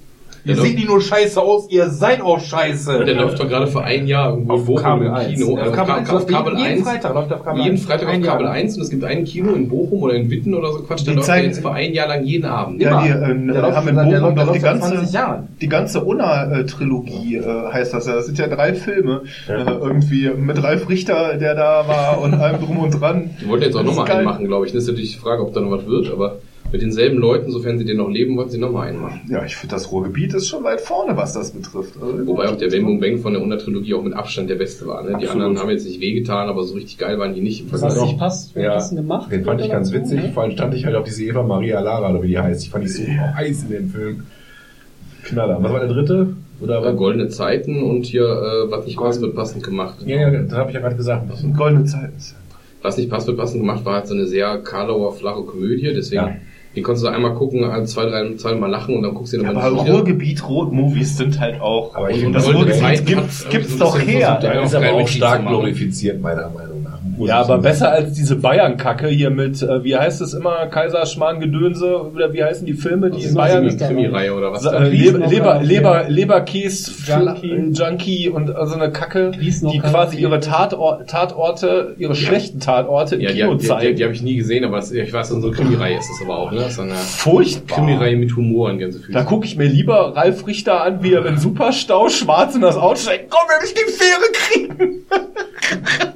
[0.47, 3.03] Der Ihr seht nicht nur scheiße aus, ihr seid auch scheiße.
[3.03, 5.33] Der läuft doch gerade für ein Jahr irgendwo auf in Bochum Kabel im 1.
[5.33, 5.57] Kino.
[5.57, 6.83] Ja, Also auf Kabel, Ka- 1 auf läuft Kabel jeden 1.
[6.83, 7.85] Freitag läuft auf Kabel jeden 1.
[7.85, 8.53] Freitag auf Kabel lang.
[8.53, 11.05] 1 und es gibt ein Kino in Bochum oder in Witten oder so Quatsch, Die
[11.05, 12.81] der läuft zeigen- jetzt für ein Jahr lang jeden Abend.
[12.81, 13.13] Ja, die, äh,
[13.59, 15.47] läuft haben in Bochum läuft- der doch die ganze, 20 Jahren.
[15.61, 18.15] die ganze Unna-Trilogie äh, heißt das ja.
[18.15, 19.23] Das sind ja drei Filme.
[19.47, 23.31] Äh, irgendwie mit Ralf Richter, der da war und allem drum und dran.
[23.41, 24.73] Die wollten jetzt auch nochmal einen machen, glaube ich.
[24.73, 26.37] Das ist natürlich die Frage, ob da noch was wird, aber
[26.75, 29.21] mit denselben Leuten, sofern sie den noch leben, wollten sie nochmal einen machen.
[29.29, 31.93] Ja, ich finde, das Ruhrgebiet ist schon weit vorne, was das betrifft.
[32.01, 34.55] Also, Wobei auch der Bang Boom Bang von der 100 Trilogie auch mit Abstand der
[34.55, 35.01] beste war.
[35.03, 35.17] Ne?
[35.21, 37.81] Die anderen haben jetzt nicht wehgetan, aber so richtig geil waren die nicht im Was
[38.01, 38.73] nicht passt, Ja.
[38.73, 39.31] passend gemacht.
[39.31, 40.21] Den fand ich ganz witzig.
[40.21, 40.31] ne?
[40.33, 42.63] Vor allem stand ich halt auf diese Eva Maria Lara, oder wie die heißt.
[42.63, 44.23] Ich fand die so heiß in dem Film.
[45.23, 45.57] Knaller.
[45.61, 46.35] Was war der dritte?
[46.61, 46.95] Oder Äh, was?
[46.97, 49.95] Goldene Zeiten und hier, äh, was nicht passt, wird passend gemacht.
[50.05, 51.29] Ja, ja, das habe ich ja gerade gesagt.
[51.29, 52.13] Das sind goldene Zeiten.
[52.81, 56.21] Was nicht passt, wird passend gemacht, war halt so eine sehr Karlauer, flache Komödie, deswegen,
[56.21, 56.35] Ja.
[56.75, 59.37] Die konntest du einmal gucken, ein, zwei, drei, zwei Mal lachen und dann guckst du
[59.37, 59.93] dir Aber nochmal wieder.
[59.95, 61.95] Ruhrgebiet Rot-Movies sind halt auch.
[61.95, 64.39] Aber ich Und das das Ruhrgebiet gibt's, gibt's doch her.
[64.41, 66.74] Ja, ist aber auch stark glorifiziert, meiner Meinung nach.
[67.17, 68.05] Muss Ja, aber so besser sagen.
[68.05, 72.73] als diese Bayern-Kacke hier mit, äh, wie heißt es immer, Kaiserschmarrn-Gedönse, oder wie heißen die
[72.73, 73.67] Filme, die Das in ist Bayern...
[73.67, 74.65] Krimi- Krimi-Reihe oder was?
[74.65, 76.07] Äh, Leber, Leber, Leber, ja.
[76.07, 77.71] Leberkäse, Junkie.
[77.73, 78.29] Junkie.
[78.29, 83.35] Und so eine Kacke, die quasi ihre Tator Tatorte, ihre schlechten Tatorte im Ja, die,
[83.39, 83.95] Kino die, die, zeigen.
[83.97, 86.37] die habe ich nie gesehen, aber es, ich weiß, so eine Krimi-Reihe ist das aber
[86.37, 86.69] auch, ne?
[86.69, 87.77] So eine Furchtbar.
[87.77, 89.13] Krimi-Reihe mit Humor an Gänsefüßen.
[89.13, 92.75] Da gucke ich mir lieber Ralf Richter an, wie er im Superstau schwarz in das
[92.77, 93.29] Auto steigt.
[93.29, 95.05] Komm, wir müssen die Fähre kriegen.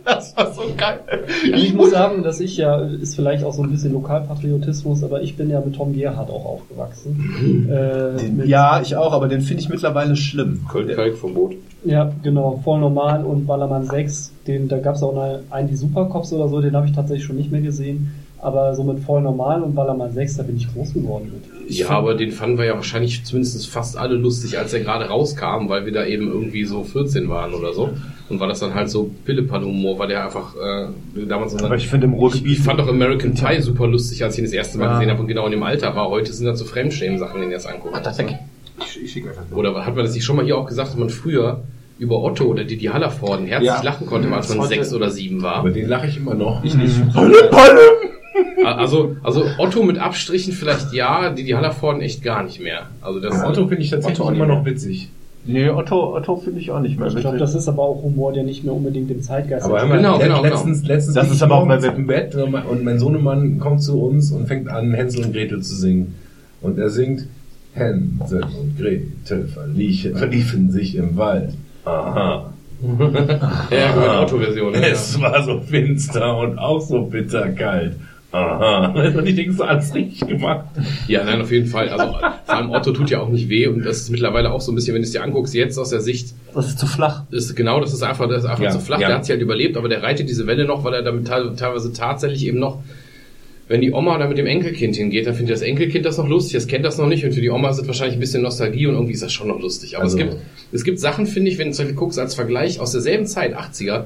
[0.06, 1.00] Das war so geil.
[1.08, 5.22] Also ich muss sagen, dass ich ja, ist vielleicht auch so ein bisschen Lokalpatriotismus, aber
[5.22, 7.68] ich bin ja mit Tom Gerhardt auch aufgewachsen.
[7.70, 10.62] Äh, mit, Ja, ich auch, aber den finde ich mittlerweile schlimm.
[10.70, 11.56] Köln-Kalk-Verbot.
[11.86, 15.76] ja, genau, voll normal und Ballermann 6, den, da gab es auch eine, einen, die
[15.76, 18.12] Supercops oder so, den habe ich tatsächlich schon nicht mehr gesehen.
[18.42, 21.70] Aber so mit voll normal und Ballermann 6, da bin ich groß geworden mit.
[21.78, 25.68] Ja, aber den fanden wir ja wahrscheinlich zumindest fast alle lustig, als er gerade rauskam,
[25.68, 27.90] weil wir da eben irgendwie so 14 waren oder so.
[28.30, 30.88] Und weil das dann halt so Pillepalle-Humor war, der einfach äh,
[31.28, 34.34] damals Aber ich finde im ich, Ruhrgebiet ich fand auch American Pie super lustig, als
[34.36, 34.94] ich ihn das erste Mal Ja.
[34.94, 36.10] gesehen habe und genau in dem Alter war.
[36.10, 37.96] Heute sind das so Fremdschämen-Sachen, wenn ihr das anguckt.
[38.82, 40.98] Ich, ich schicke einfach Oder hat man das nicht schon mal hier auch gesagt, dass
[40.98, 41.64] man früher
[41.98, 43.82] über Otto oder Didi Hallervorden herzlich Ja.
[43.82, 45.56] lachen konnte, als man sechs oder sieben war?
[45.56, 46.64] Aber den lache ich immer noch.
[46.64, 46.96] Ich nicht.
[48.64, 52.88] Also, also Otto mit Abstrichen vielleicht ja, Didi Hallervorden echt gar nicht mehr.
[53.02, 55.10] Also das Otto finde ich tatsächlich Otto immer noch witzig.
[55.52, 57.08] Nee, Otto, Otto finde ich auch nicht mehr.
[57.08, 59.82] Ich glaube, das ist aber auch Humor, der nicht mehr unbedingt im Zeitgeist Aber ist.
[59.84, 62.84] hör mal, Genau, le- genau, letztens, letztens Das ist aber auch bei- im Bett und
[62.84, 66.16] mein Sohnemann kommt zu uns und fängt an, Hänsel und Gretel zu singen.
[66.62, 67.26] Und er singt,
[67.74, 71.54] Hänsel und Gretel verliefen, verliefen sich im Wald.
[71.86, 72.52] Aha.
[73.72, 74.74] Ja, genau, die Otto-Version.
[74.74, 74.80] Ja.
[74.82, 77.96] Es war so finster und auch so bitterkalt.
[78.32, 78.88] Aha.
[79.18, 80.66] Und ich denke, so alles richtig gemacht.
[81.08, 81.90] ja, nein, auf jeden Fall.
[81.90, 82.14] Also
[82.46, 84.76] vor allem Otto tut ja auch nicht weh und das ist mittlerweile auch so ein
[84.76, 87.24] bisschen, wenn du es dir anguckst, jetzt aus der Sicht, Das ist zu flach.
[87.32, 89.00] ist genau, das ist einfach, das ist einfach Ja, zu flach.
[89.00, 89.08] ja.
[89.08, 91.56] Der hat sich halt überlebt, aber der reitet diese Welle noch, weil er damit teil-
[91.56, 92.84] teilweise tatsächlich eben noch
[93.68, 96.54] wenn die Oma da mit dem Enkelkind hingeht, dann findet das Enkelkind das noch lustig,
[96.54, 98.88] das kennt das noch nicht und für die Oma ist das wahrscheinlich ein bisschen Nostalgie
[98.88, 99.96] und irgendwie ist das schon noch lustig.
[99.96, 100.38] Aber Also- es gibt
[100.72, 103.56] es gibt Sachen, finde ich, wenn du zum Beispiel guckst als Vergleich aus derselben Zeit,
[103.56, 104.06] 80er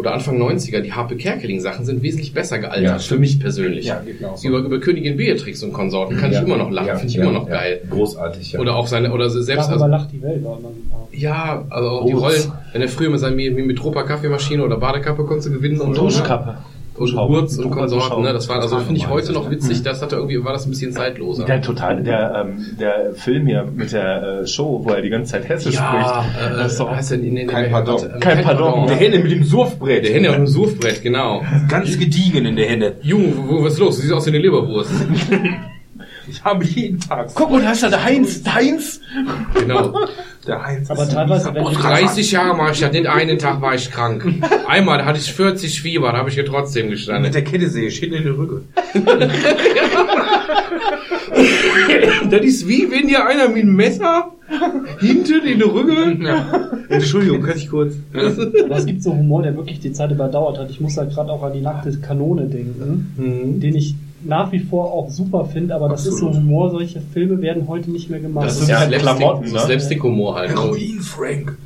[0.00, 3.86] oder Anfang 90er, die Harpe Kerkeling Sachen sind wesentlich besser gealtert, Ja, für mich persönlich.
[3.86, 4.48] Ja, auch so.
[4.48, 7.14] Über, über Königin Beatrix und Konsorten kann Ja, ich immer noch lachen, ja, finde ich
[7.14, 7.54] ja, immer noch ja.
[7.54, 7.80] geil.
[7.88, 8.60] Großartig, ja.
[8.60, 10.70] Oder auch seine, oder selbst, Darüber also, lacht die Welt, war immer
[11.12, 12.22] ja, also auch die Groß.
[12.22, 16.02] Rollen, wenn er früher mit seiner Metropa Kaffeemaschine oder Badekappe konntest du gewinnen und so.
[16.02, 16.08] ne?
[16.08, 16.58] Duschkappe.
[17.00, 17.16] Und.
[17.16, 18.32] Gurz und Konsorten, ne?
[18.32, 20.92] Das war, also finde ich heute noch witzig, das hatte irgendwie, war das ein bisschen
[20.92, 21.44] zeitloser.
[21.46, 25.32] Der total, der, ähm, der Film hier mit der äh, Show, wo er die ganze
[25.32, 26.52] Zeit Hessisch ja, spricht.
[26.52, 27.98] äh, das ist doch heißt in, in, Kein in, Pardon.
[28.04, 28.86] äh, Kein Pardon.
[28.86, 30.04] Der Henne mit dem Surfbrett.
[30.04, 31.42] Der Henne auf dem Surfbrett, genau.
[31.68, 32.92] Ganz gediegen in der Henne.
[33.02, 33.96] Junge, wo, wo, was ist los?
[33.96, 34.90] Du siehst aus wie eine Leberwurst.
[36.30, 37.30] Ich habe jeden Tag.
[37.34, 39.00] Guck mal, da ist da der Heinz, der Heinz.
[39.54, 39.98] Genau.
[40.46, 43.38] Der Heinz Aber ist teilweise, wenn Vor ich 30 Jahren war ich das, den einen
[43.38, 44.24] Tag war ich krank.
[44.68, 47.32] Einmal, da hatte ich 40 Fieber, da habe ich hier trotzdem mit gestanden.
[47.32, 48.68] der Kette sehe ich hinten in der Rücken.
[52.30, 54.30] Das ist wie wenn dir einer mit dem Messer
[55.00, 56.26] hinten in den Rücken.
[56.88, 57.94] Entschuldigung, kann ich kurz.
[58.12, 60.70] Aber es gibt so Humor, der wirklich die Zeit überdauert hat.
[60.70, 63.94] Ich muss da gerade auch an die nackte Kanone denken, den ich
[64.24, 67.90] nach wie vor auch super finde, aber das ist so Humor, solche Filme werden heute
[67.90, 68.46] nicht mehr gemacht.
[68.46, 69.58] Das sind ist halt Slapstick- Klamotten, ne?
[69.58, 70.50] Slapstick-Humor halt.
[70.50, 71.56] Heroin, Frank.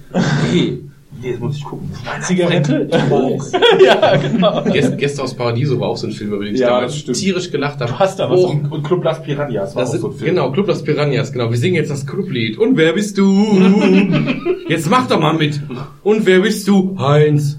[0.52, 0.78] Nee.
[1.22, 1.90] Nee, jetzt muss ich gucken.
[2.04, 2.88] Nein, Zigarette,
[3.84, 4.62] ja, genau.
[4.72, 7.16] Gäste, Gäste aus Paradiso war auch so ein Film, über den ich Ja, damals stimmt.
[7.16, 7.90] tierisch gelacht habe.
[7.92, 8.54] Du hast da was Hoch.
[8.70, 10.34] Und, Club Las Piranhas war Das auch so ein Film.
[10.34, 11.50] genau, Club Las Piranhas, genau.
[11.50, 12.58] Wir singen jetzt das Clublied.
[12.58, 13.24] Und wer bist du?
[14.66, 15.60] Jetzt mach doch mal mit.
[16.02, 16.96] Und wer bist du?
[16.98, 17.58] Heinz.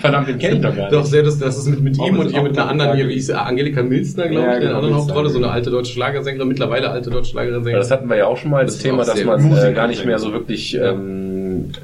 [0.00, 0.92] Verdammt, den kenne ich doch gar nicht.
[0.92, 2.96] Doch, sehr, das, das ist mit, mit Auch ihm und hier auch mit einer anderen,
[2.96, 5.36] hier, wie hieß Angelika Milzner, glaube Ja, ich, in der genau, anderen Milzner, Hauptrolle, so
[5.36, 5.54] eine genau.
[5.54, 7.74] alte deutsche Schlagersängerin, mittlerweile alte deutsche Schlagersängerin.
[7.76, 9.86] Das hatten wir ja auch schon mal, das, Das Thema, dass man äh, Musik- gar
[9.86, 11.31] nicht mehr so wirklich ähm,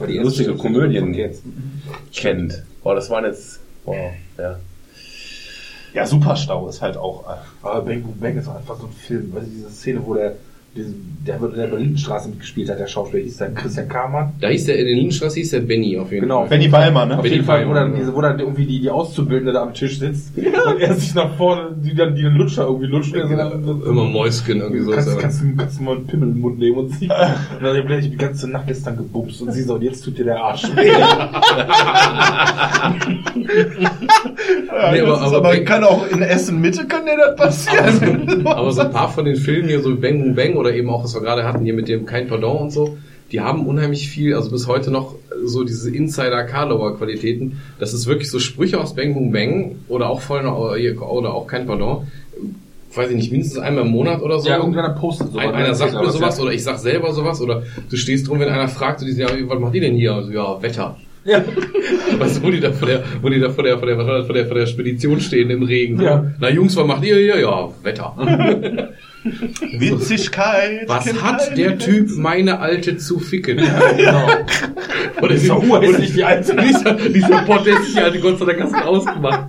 [0.07, 1.17] lustige Komödien
[2.13, 2.63] kennt.
[2.83, 3.61] Boah, das waren jetzt...
[3.85, 4.59] Wow, ja.
[5.95, 7.29] Ja, Superstau ist halt auch.
[7.29, 9.33] äh, Aber Bang Boom Bang ist auch einfach so ein Film.
[9.35, 10.37] Weißt du, diese Szene, wo der
[11.27, 14.33] der in der Berlinstraße mitgespielt hat, der Schauspieler, hieß der Christian Kamann.
[14.41, 16.41] Da hieß der, in der Lindenstraße hieß der Benny auf jeden Genau.
[16.41, 16.49] Fall.
[16.49, 17.17] Benny Ballmer, ne?
[17.17, 19.63] Auf Benny jeden Fall, wo Ballmer, dann, diese, wo dann irgendwie die, die Auszubildende da
[19.63, 23.13] am Tisch sitzt und er sich nach vorne, die dann die den Lutscher irgendwie lutscht.
[23.15, 24.91] und er so dann- Immer Mäuschen irgendwie so.
[24.93, 27.05] kannst, kannst, du, kannst du mal einen Pimmel im Mund nehmen und sie.
[27.09, 27.11] und
[27.63, 30.25] dann hab ich die ganze Nacht gestern gebumst und sie so, und jetzt tut dir
[30.25, 30.93] der Arsch weh.
[34.69, 38.47] Ja, Nee, aber- aber aber kann auch in Essen Mitte kann dir das passieren.
[38.47, 41.15] Aber so ein paar von den Filmen hier, so Bang Bang oder eben auch, was
[41.15, 42.99] wir gerade hatten, hier mit dem Kein Pardon und so,
[43.33, 45.15] die haben unheimlich viel, also bis heute noch
[45.45, 47.61] so diese Insider-Karlauer-Qualitäten.
[47.79, 51.67] Das ist wirklich so Sprüche aus Bang Boom Bang oder auch voll oder auch Kein
[51.67, 52.07] Pardon.
[52.95, 54.49] Weiß ich nicht, mindestens einmal im Monat oder so.
[54.49, 55.45] ja, irgendeiner postet sowas.
[55.45, 56.43] Ein, einer sagt mir sowas ja.
[56.43, 59.39] oder ich sag selber sowas oder du stehst drum, wenn einer fragt, und die sagen,
[59.39, 60.15] ja, was macht ihr denn hier?
[60.15, 60.97] Also, ja, Wetter.
[61.25, 61.45] Ja.
[62.19, 64.35] Weißt du, wo die da vor der, wo die da vor der, vor der, vor
[64.35, 65.99] der, vor der Spedition stehen im Regen.
[65.99, 66.05] So.
[66.05, 66.33] Ja.
[66.41, 67.39] Na Jungs, was macht ihr hier?
[67.39, 68.15] Ja, Wetter.
[69.79, 70.89] Witzigkeit.
[70.89, 71.79] Was hat der.
[71.79, 73.59] Typ meine Alte zu ficken?
[73.97, 74.27] genau.
[75.21, 76.55] Oder Ist doch urhässlich, die Alte.
[76.57, 79.49] Lisa, Lisa Pott hat sich die Alte Gott sei Dank hast du ausgemacht.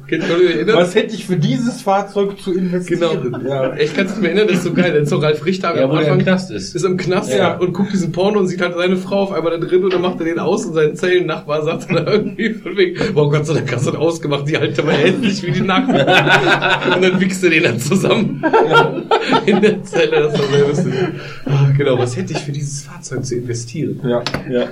[0.73, 2.99] Was hätte ich für dieses Fahrzeug zu investieren?
[3.31, 3.39] Genau.
[3.47, 3.75] Ja.
[3.77, 4.91] Ich kann es nicht mehr erinnern, das ist so geil.
[4.93, 6.75] Dann ist so Ralf Richter Ja, am der im Anfang Knast ist.
[6.75, 7.55] ist im Knast Ja.
[7.57, 10.01] und guckt diesen Porno und sieht halt seine Frau auf einmal da drin und dann
[10.01, 13.55] macht er den aus und sein Zellennachbar sagt dann irgendwie von wegen, wow Gott sei
[13.55, 15.87] Dank hast du das ausgemacht, die Alte war hässlich wie die Nacht.
[15.89, 18.43] und dann wichst du den dann zusammen
[19.45, 20.23] in der Zelle.
[20.23, 20.93] Das war sehr lustig.
[21.77, 23.99] Genau, was hätte ich für dieses Fahrzeug zu investieren?
[24.03, 24.23] Ja.
[24.49, 24.67] Ja.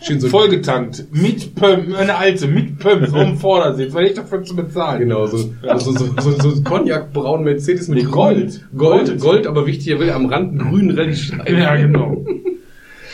[0.00, 4.42] Schön so Vollgetankt, mit Pump, eine alte, mit Pump, so im Vordersitz, weil ich dafür
[4.42, 5.00] zu bezahlen.
[5.00, 8.64] Genau, so, so, so, so, so ein Cognac-braun Mercedes mit Nee, Gold.
[8.76, 11.58] Gold, Gold, Gold, aber wichtig, er will am Rand einen grünen Rallye-Streifen.
[11.58, 12.24] Ja, genau.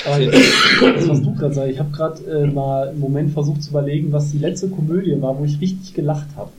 [0.07, 3.70] Aber das, was du gerade sagst, ich habe gerade äh, mal einen Moment versucht zu
[3.70, 6.51] überlegen, was die letzte Komödie war, wo ich richtig gelacht habe.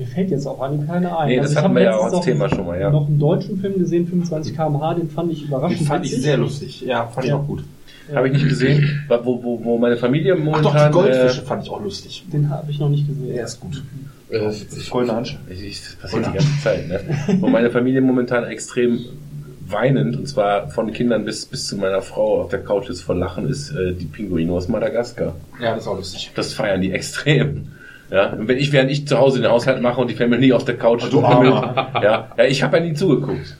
[0.00, 1.28] Mir fällt jetzt auch an keine ein.
[1.28, 2.88] Nee, das ich hatten wir ja auch als Thema schon mal, ja.
[2.88, 6.38] noch einen deutschen Film gesehen, 25 km/h, den fand ich überraschend Den fand ich sehr
[6.38, 6.80] lustig.
[6.80, 7.36] Ja, fand ich Ja.
[7.36, 7.62] auch gut.
[8.14, 10.62] Habe ich nicht gesehen, wo, wo, wo meine Familie Ach momentan...
[10.62, 12.24] doch, die Goldfische Äh, fand ich auch lustig.
[12.32, 13.28] Den habe ich noch nicht gesehen.
[13.34, 13.82] Der ist gut.
[14.30, 14.50] Äh,
[14.88, 15.42] Goldene Handschrift.
[15.50, 17.00] ich, ich, das passiert die ganze Zeit, ne?
[17.40, 19.00] Wo meine Familie momentan extrem
[19.66, 23.14] weinend, und zwar von Kindern bis, bis zu meiner Frau auf der Couch ist vor
[23.16, 25.34] Lachen, ist äh, die Pinguine aus Madagaskar.
[25.62, 26.30] Ja, das ist auch lustig.
[26.34, 27.66] Das feiern die extrem.
[28.10, 30.64] Ja, und wenn ich, während ich zu Hause den Haushalt mache und die Family auf
[30.64, 31.90] der Couch du Armer.
[32.02, 33.56] ja, ja, ich habe ja nie zugeguckt.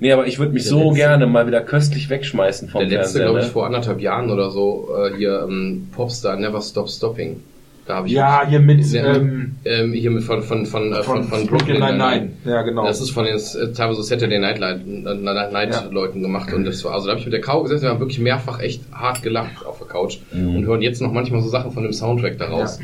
[0.00, 2.98] Nee, aber ich würde mich Der so letzte- gerne mal wieder köstlich wegschmeißen vom Der
[3.00, 3.50] letzte, glaube ich, ne?
[3.50, 7.40] vor anderthalb Jahren oder so, äh, hier ähm, Popstar Never Stop Stopping.
[7.86, 11.02] Da habe ich Ja, hier mit, Sehr- ähm, ähm, hier mit von von von äh,
[11.02, 12.30] von, von, Brooklyn Brooklyn Nine-Nine.
[12.44, 12.86] Ja, genau.
[12.86, 15.14] Das ist von den äh, teilweise Saturday Night Light, äh,
[15.52, 15.84] Night Ja.
[15.90, 18.00] Leuten gemacht und das war also da habe ich mit der Couch gesessen, wir haben
[18.00, 20.56] wirklich mehrfach echt hart gelacht auf der Couch Mhm.
[20.56, 22.78] und hören jetzt noch manchmal so Sachen von dem Soundtrack daraus.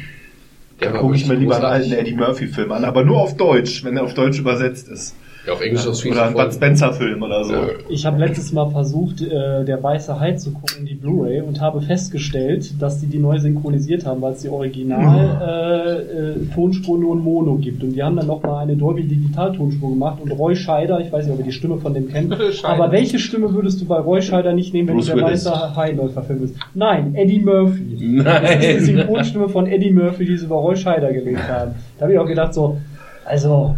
[0.81, 3.85] Der war Gucke ich mir lieber einen alten Eddie Murphy-Film an, aber nur auf Deutsch,
[3.85, 5.15] wenn er auf Deutsch übersetzt ist.
[5.46, 7.54] Ja, auf Englisch ist viel Oder einen Bud Spencer-Film oder so.
[7.54, 7.68] Ja.
[7.88, 11.80] Ich habe letztes Mal versucht, äh, der Weiße Hai zu gucken, die Blu-ray, und habe
[11.80, 17.16] festgestellt, dass die die neu synchronisiert haben, weil es die Original äh, äh, Tonspur nur
[17.16, 17.82] in Mono gibt.
[17.82, 20.20] Und die haben dann nochmal eine Dolby Digital Tonspur gemacht.
[20.20, 23.18] Und Roy Scheider, ich weiß nicht, ob ihr die Stimme von dem kennt, aber welche
[23.18, 25.46] Stimme würdest du bei Roy Scheider nicht nehmen, wenn Bruce du der Willis.
[25.46, 26.54] Weiße Hai neu verfilmt bist?
[26.74, 27.96] Nein, Eddie Murphy.
[27.98, 28.24] Nein.
[28.42, 31.72] Das ist die Synchronstimme von Eddie Murphy, die sie über Roy Scheider gelegt haben.
[31.98, 32.76] Da habe ich auch gedacht so,
[33.24, 33.76] also,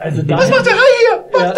[0.00, 0.38] also da.
[0.38, 1.40] Was macht der Hai hier?
[1.40, 1.54] Ja.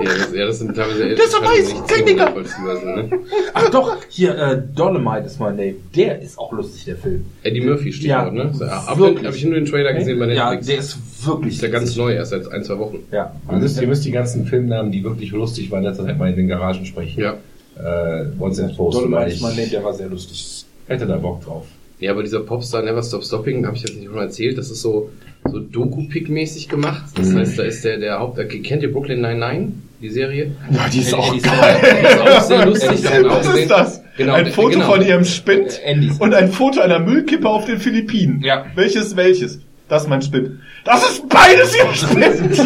[0.00, 2.30] Ja, das, ja, das sind teilweise Das ist weiß, Techniker.
[2.30, 3.10] Ne?
[3.54, 5.74] Ach doch, hier, äh, Dolomite ist mein Name.
[5.94, 7.24] Der ist auch lustig, der Film.
[7.42, 8.52] Eddie Murphy steht Ja, dort, ne?
[8.60, 9.26] Ja, aber wirklich.
[9.26, 10.66] habe ich nur den Trailer gesehen bei Ja, Netflix.
[10.66, 12.98] der ist wirklich ist ja ganz neu, erst seit ein, zwei Wochen.
[13.10, 13.34] Ja.
[13.50, 16.36] Ihr müsst, ihr müsst die ganzen Filmnamen, die wirklich lustig waren, letzter Zeit mal in
[16.36, 17.20] den Garagen sprechen.
[17.20, 17.34] Ja.
[17.78, 18.98] Äh, Once and Post.
[18.98, 20.64] Dolomite ist ich mein Name, der war sehr lustig.
[20.86, 21.66] hätte da Bock drauf.
[22.00, 24.80] Ja, aber dieser Popstar Never Stop Stopping, habe ich jetzt nicht schon erzählt, das ist
[24.82, 25.10] so,
[25.50, 27.02] so Doku-Pick-mäßig gemacht.
[27.14, 27.38] Das Mhm.
[27.38, 30.52] heißt, da ist der, der Haupt, kennt ihr Brooklyn 99, die Serie?
[30.70, 31.76] Ja, die ist auch Die geil.
[31.82, 32.90] Die ist auch sehr lustig.
[33.08, 33.62] auch Was gesehen.
[33.62, 34.02] ist das?
[34.16, 34.92] Genau, ein Foto genau.
[34.92, 38.40] von ihrem Spind Äh, und ein Foto einer Müllkippe auf den Philippinen.
[38.42, 38.64] Ja.
[38.74, 39.60] Welches, welches?
[39.88, 40.52] Das ist mein Spind.
[40.84, 42.58] Das ist beides ihr Spind!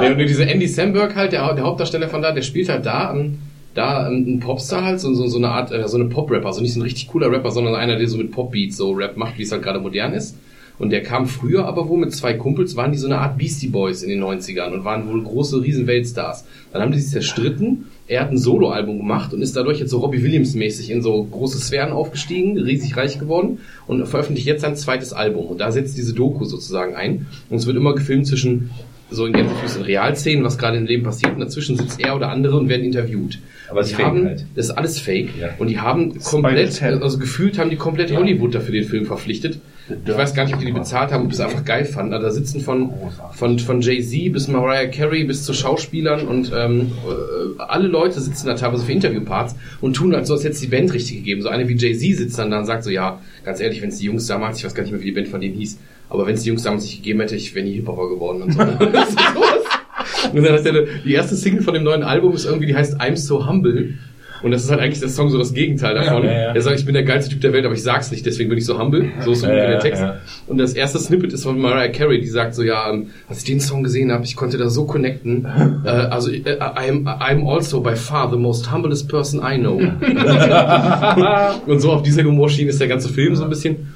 [0.00, 3.12] Nee, und diese Andy Samberg halt, der, der Hauptdarsteller von da, der spielt halt da,
[3.14, 3.38] ähm,
[3.78, 6.74] da ein Popstar halt, so, so, so eine Art, äh, so eine Pop-Rapper, also nicht
[6.74, 9.42] so ein richtig cooler Rapper, sondern einer, der so mit Pop-Beats so Rap macht, wie
[9.42, 10.36] es halt gerade modern ist.
[10.78, 13.68] Und der kam früher aber wohl mit zwei Kumpels, waren die so eine Art Beastie
[13.68, 16.44] Boys in den 90ern und waren wohl große riesen Weltstars.
[16.72, 19.98] Dann haben die sich zerstritten, er hat ein Soloalbum gemacht und ist dadurch jetzt so
[19.98, 24.76] Robbie Williams mäßig in so große Sphären aufgestiegen, riesig reich geworden und veröffentlicht jetzt sein
[24.76, 25.46] zweites Album.
[25.46, 27.26] Und da setzt diese Doku sozusagen ein.
[27.50, 28.70] Und es wird immer gefilmt zwischen
[29.10, 31.34] so in Gänsefüßchen Realszenen, was gerade im Leben passiert.
[31.34, 33.38] Und dazwischen sitzt er oder andere und werden interviewt.
[33.70, 34.46] Aber es ist haben, halt.
[34.54, 35.30] Das ist alles fake.
[35.38, 35.50] Ja.
[35.58, 39.60] Und die haben komplett, also gefühlt haben die komplett Hollywood dafür den Film verpflichtet.
[40.06, 42.12] Ich weiß gar nicht, ob die die bezahlt haben, ob es einfach geil fanden.
[42.12, 42.92] Also da sitzen von,
[43.32, 48.48] von, von Jay-Z bis Mariah Carey bis zu Schauspielern und ähm, äh, alle Leute sitzen
[48.48, 51.40] da teilweise für Interviewparts und tun halt so, als hätte es die Band richtig gegeben.
[51.40, 53.98] So eine wie Jay-Z sitzt dann da und sagt so, ja, ganz ehrlich, wenn es
[53.98, 55.78] die Jungs damals, ich weiß gar nicht mehr, wie die Band von denen hieß,
[56.10, 58.52] aber wenn es die Jungs damals nicht gegeben hätte, ich wäre nie Hip-Hopper geworden und
[58.52, 58.60] so.
[60.32, 63.00] und dann hat er, die erste Single von dem neuen Album ist irgendwie, die heißt
[63.00, 63.94] I'm So Humble.
[64.42, 66.24] Und das ist halt eigentlich der Song so das Gegenteil davon.
[66.24, 66.54] Ja, ja, ja.
[66.54, 68.58] Er sagt, ich bin der geilste Typ der Welt, aber ich sag's nicht, deswegen bin
[68.58, 69.10] ich so humble.
[69.24, 70.04] So ist so ungefähr der Text.
[70.46, 73.44] Und das erste Snippet ist von Mariah Carey, die sagt so, ja, ähm, als ich
[73.44, 75.46] den Song gesehen habe, ich konnte da so connecten.
[75.84, 79.76] Äh, also, äh, I'm, I'm also by far the most humblest person I know.
[81.66, 83.86] Und so auf dieser Humorschiene ist der ganze Film so ein bisschen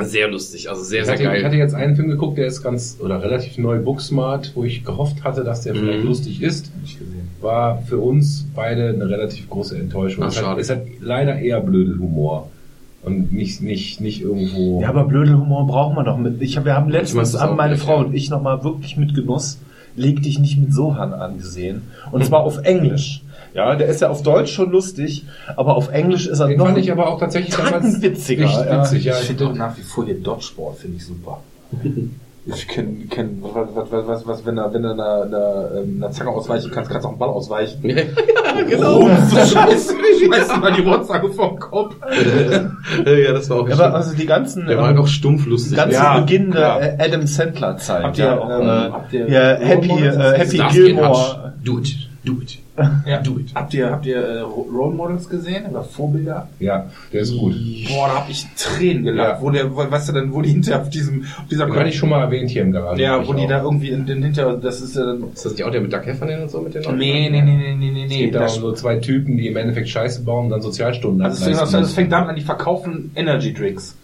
[0.00, 1.58] sehr lustig, also sehr, Ich sehr hatte, ich hatte geil.
[1.58, 5.44] jetzt einen Film geguckt, der ist ganz oder relativ neu, Booksmart, wo ich gehofft hatte,
[5.44, 6.06] dass der vielleicht Mhm.
[6.06, 6.70] lustig ist.
[7.40, 10.24] War für uns beide eine relativ große Enttäuschung.
[10.24, 10.60] Ach, es, hat, schade.
[10.60, 12.50] es hat leider eher Blödelhumor.
[13.02, 14.80] Und nicht, nicht, nicht irgendwo.
[14.80, 16.40] Ja, aber Blödelhumor brauchen wir doch mit.
[16.40, 18.06] Ich hab, wir haben letztens, haben meine Frau ja.
[18.06, 19.58] und ich nochmal wirklich mit Genuss
[19.96, 21.82] Leg dich nicht mit Sohan angesehen.
[22.10, 23.22] Und zwar auf Englisch.
[23.54, 25.24] Ja, der ist ja auf Deutsch schon lustig,
[25.56, 28.66] aber auf Englisch ist er Den noch fand ich aber auch tatsächlich damals witziger, richtig
[28.66, 28.80] ja.
[28.82, 29.04] witzig.
[29.04, 31.40] Ja, Ich finde auch nach wie vor hier Dodgeball, finde ich super.
[32.46, 35.96] Ich kenne, kenn, was, was, was, was, was, wenn du, wenn du einer, einer, ähm,
[35.96, 37.80] einer Zange ausweichen kannst, kannst du auch einen Ball ausweichen.
[37.88, 38.02] ja,
[38.68, 39.00] genau.
[39.00, 41.94] Oh, so scheiße, schmeißt mal die Rotzange vom Kopf.
[43.06, 45.46] ja, das war auch Ja, aber also die ganzen, Der war ähm, halt auch stumpf
[45.46, 45.74] lustig.
[45.74, 46.82] ganz Ja, beginnende klar.
[46.82, 48.02] äh, Adam Sandler Zeit.
[48.02, 51.54] Habt ihr ja, auch, ähm, ähm, habt ihr ja, Happy, äh, Happy Gilmore.
[51.66, 52.10] Hutch.
[52.26, 52.34] Do
[52.76, 53.50] it, do it.
[53.50, 53.54] Ja.
[53.54, 56.48] Habt ihr, habt ihr äh, Role Models gesehen oder Vorbilder?
[56.58, 57.54] ja, der ist gut.
[57.88, 59.42] Boah, da hab ich Tränen gelacht, Ja.
[59.42, 61.96] wo der, wo- weißt du denn, wo die hinter auf diesem, auf dieser hatte ich
[61.96, 63.00] schon mal erwähnt hier im Garage.
[63.02, 63.48] ja, wo die auch.
[63.48, 65.92] da irgendwie in den hinter, das ist ja dann, Ist das nicht auch der mit
[65.92, 68.34] Doug Heffernan und so mit den nee, nee, nee, nee, nee, nee, Es nee, geht
[68.34, 71.48] da um das, so zwei Typen, die im Endeffekt Scheiße bauen und dann Sozialstunden also
[71.50, 73.96] es, es fängt damit an, die verkaufen Energy Drinks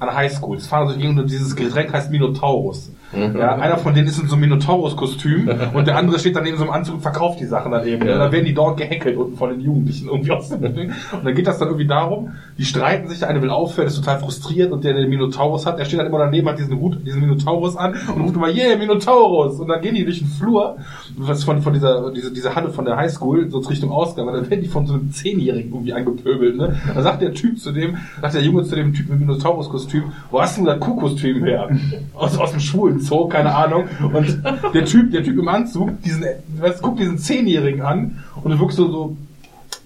[0.00, 2.90] an Highschools, fahren also gegen und dieses Getränk heißt Minotaurus.
[3.12, 6.58] Ja, einer von denen ist in so einem Minotaurus-Kostüm und der andere steht dann neben
[6.58, 8.06] so einem Anzug und verkauft die Sachen dann eben.
[8.06, 8.18] Ja.
[8.18, 10.92] Dann werden die dort gehackelt unten von den Jugendlichen irgendwie aus dem Ding.
[11.12, 13.96] Und dann geht das dann irgendwie darum, die streiten sich, der eine will aufhören, ist
[13.96, 16.78] total frustriert und der, der den Minotaurus hat, der steht dann immer daneben, hat diesen
[16.78, 19.58] Hut, diesen Minotaurus an und ruft immer, yeah, Minotaurus!
[19.58, 20.76] Und dann gehen die durch den Flur,
[21.16, 24.50] was von, von dieser, diese, diese Halle von der Highschool, so Richtung Ausgang, und dann
[24.50, 26.76] werden die von so einem Zehnjährigen irgendwie angepöbelt, ne?
[26.94, 30.40] Dann sagt der Typ zu dem, sagt der Junge zu dem Typ mit Minotaurus-Kostüm, wo
[30.40, 31.70] hast du denn das Kuhkostüm her?
[32.14, 33.84] Aus, aus dem schwulen Zoo, keine Ahnung.
[34.12, 34.42] Und
[34.74, 36.24] der Typ, der Typ im Anzug, diesen,
[36.58, 39.16] weißt, guckt diesen Zehnjährigen an und du wirkst so, so,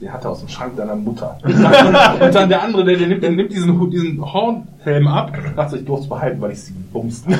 [0.02, 1.38] der hatte aus dem Schrank deiner Mutter.
[1.44, 5.70] Und dann, dann der andere, der, der nimmt, der nimmt diesen, diesen Hornhelm ab, sagt
[5.70, 7.24] so, ich durfte es behalten, weil ich sie bumst.
[7.28, 7.36] und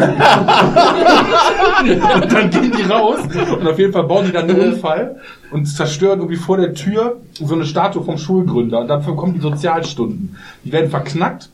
[2.32, 3.18] dann gehen die raus
[3.58, 5.16] und auf jeden Fall bauen die dann einen Unfall
[5.50, 9.40] und zerstören irgendwie vor der Tür so eine Statue vom Schulgründer und dafür kommen die
[9.40, 10.36] Sozialstunden.
[10.64, 11.50] Die werden verknackt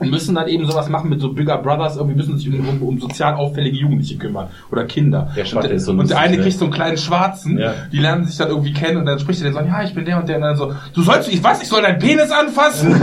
[0.00, 2.82] und müssen dann eben sowas machen mit so Bigger Brothers, irgendwie müssen sich um, um,
[2.82, 5.30] um sozial auffällige Jugendliche kümmern oder Kinder.
[5.36, 6.42] Der Schwatte und, ist so und der eine ne?
[6.42, 7.74] kriegt so einen kleinen Schwarzen, Ja.
[7.92, 10.04] die lernen sich dann irgendwie kennen und dann spricht er dann so, ja, ich bin
[10.04, 12.90] der und der und dann so, du sollst, ich weiß, ich soll deinen Penis anfassen.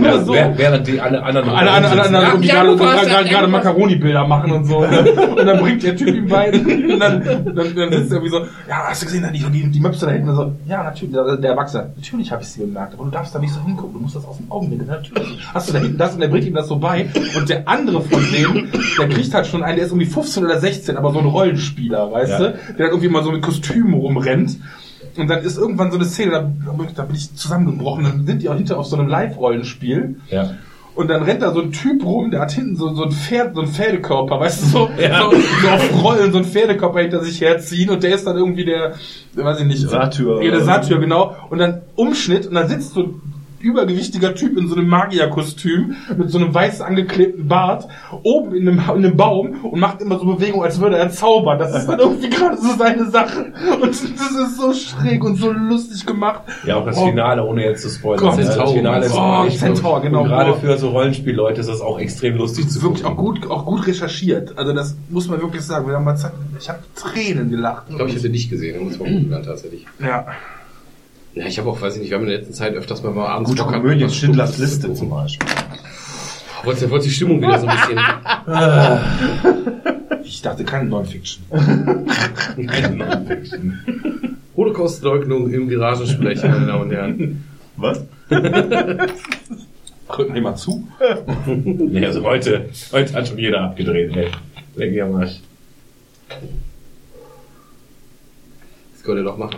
[0.00, 0.32] Nur Ja, so.
[0.32, 3.48] während- die alle anderen Alle, alle, alle, alle Ja, irgendwie ja, gerade, gerade.
[3.48, 4.80] Macaroni-Bilder machen und so.
[4.80, 5.00] Ne?
[5.36, 6.50] Und dann bringt der Typ ihm bei.
[6.52, 9.80] Und dann, dann, dann sitzt er irgendwie so, ja, hast du gesehen, die, die, die
[9.80, 10.28] Möpse da hinten?
[10.30, 13.38] Und so, ja, natürlich, der, Erwachsene, natürlich habe ich sie bemerkt, aber du darfst da
[13.38, 14.86] nicht so hingucken, du musst das aus den Augen nehmen.
[14.86, 15.39] Natürlich.
[15.54, 17.08] Hast du da hinten das und der bringt ihm das so bei.
[17.36, 20.58] Und der andere von denen, der kriegt halt schon einen, der ist irgendwie 15 oder
[20.60, 22.38] 16, aber so ein Rollenspieler, weißt Ja.
[22.38, 22.44] du?
[22.44, 24.58] Der dann irgendwie mal so mit Kostüm rumrennt.
[25.16, 26.50] Und dann ist irgendwann so eine Szene, da,
[26.94, 28.04] da bin ich zusammengebrochen.
[28.04, 30.16] Dann sind die auch hinter auf so einem Live-Rollenspiel.
[30.30, 30.54] Ja.
[30.94, 33.54] Und dann rennt da so ein Typ rum, der hat hinten so, so ein Pferd,
[33.54, 35.22] so ein Pferdekörper, weißt du, so, Ja.
[35.22, 38.64] so, so auf Rollen so ein Pferdekörper hinter sich herziehen und der ist dann irgendwie
[38.64, 38.94] der,
[39.34, 40.42] weiß ich nicht, Satyr.
[40.42, 41.34] Ja, der Satyr, genau.
[41.48, 43.14] Und dann Umschnitt und dann sitzt so
[43.62, 47.88] übergewichtiger Typ in so einem Magierkostüm mit so einem weiß angeklebten Bart
[48.22, 51.58] oben in einem, in einem Baum und macht immer so Bewegungen, als würde er zaubern.
[51.58, 53.52] Das ist dann irgendwie gerade so seine Sache.
[53.80, 56.42] Und das ist so schräg und so lustig gemacht.
[56.66, 58.20] Ja, auch das Oh, Finale, ohne jetzt zu spoilern.
[58.24, 58.44] Gott, ne?
[58.44, 58.74] das Centaur.
[58.74, 60.24] Finale ist Oh, echt Centaur, genau.
[60.24, 63.50] Gerade für so Rollenspielleute ist das auch extrem lustig Das zu ist wirklich auch gut,
[63.50, 64.56] auch gut recherchiert.
[64.58, 65.86] Also das muss man wirklich sagen.
[65.86, 66.16] Wir haben mal
[66.58, 67.84] ich habe Tränen gelacht.
[67.88, 69.86] Ich glaube, ich hätte dich gesehen, muss man gucken dann tatsächlich.
[70.00, 70.26] ja.
[71.34, 73.16] Ja, ich habe auch, weiß ich nicht, wir haben in der letzten Zeit öfters mal
[73.16, 75.10] abends Gute was Schindlers Liste zum.
[75.10, 75.48] Beispiel.
[76.64, 77.98] Wollte, wollte die Stimmung wieder so ein bisschen.
[80.22, 81.44] Ich dachte keine Non-Fiction.
[84.56, 87.44] Holocaust-Leugnung im Garagensprech, meine Damen und Herren.
[87.76, 88.04] Was?
[90.18, 90.86] Rücken wir mal zu.
[91.46, 94.28] Nee, also heute, heute hat schon jeder abgedreht, ey.
[94.76, 95.40] Leck mich am Arsch.
[98.92, 99.56] Das könnt ihr doch machen.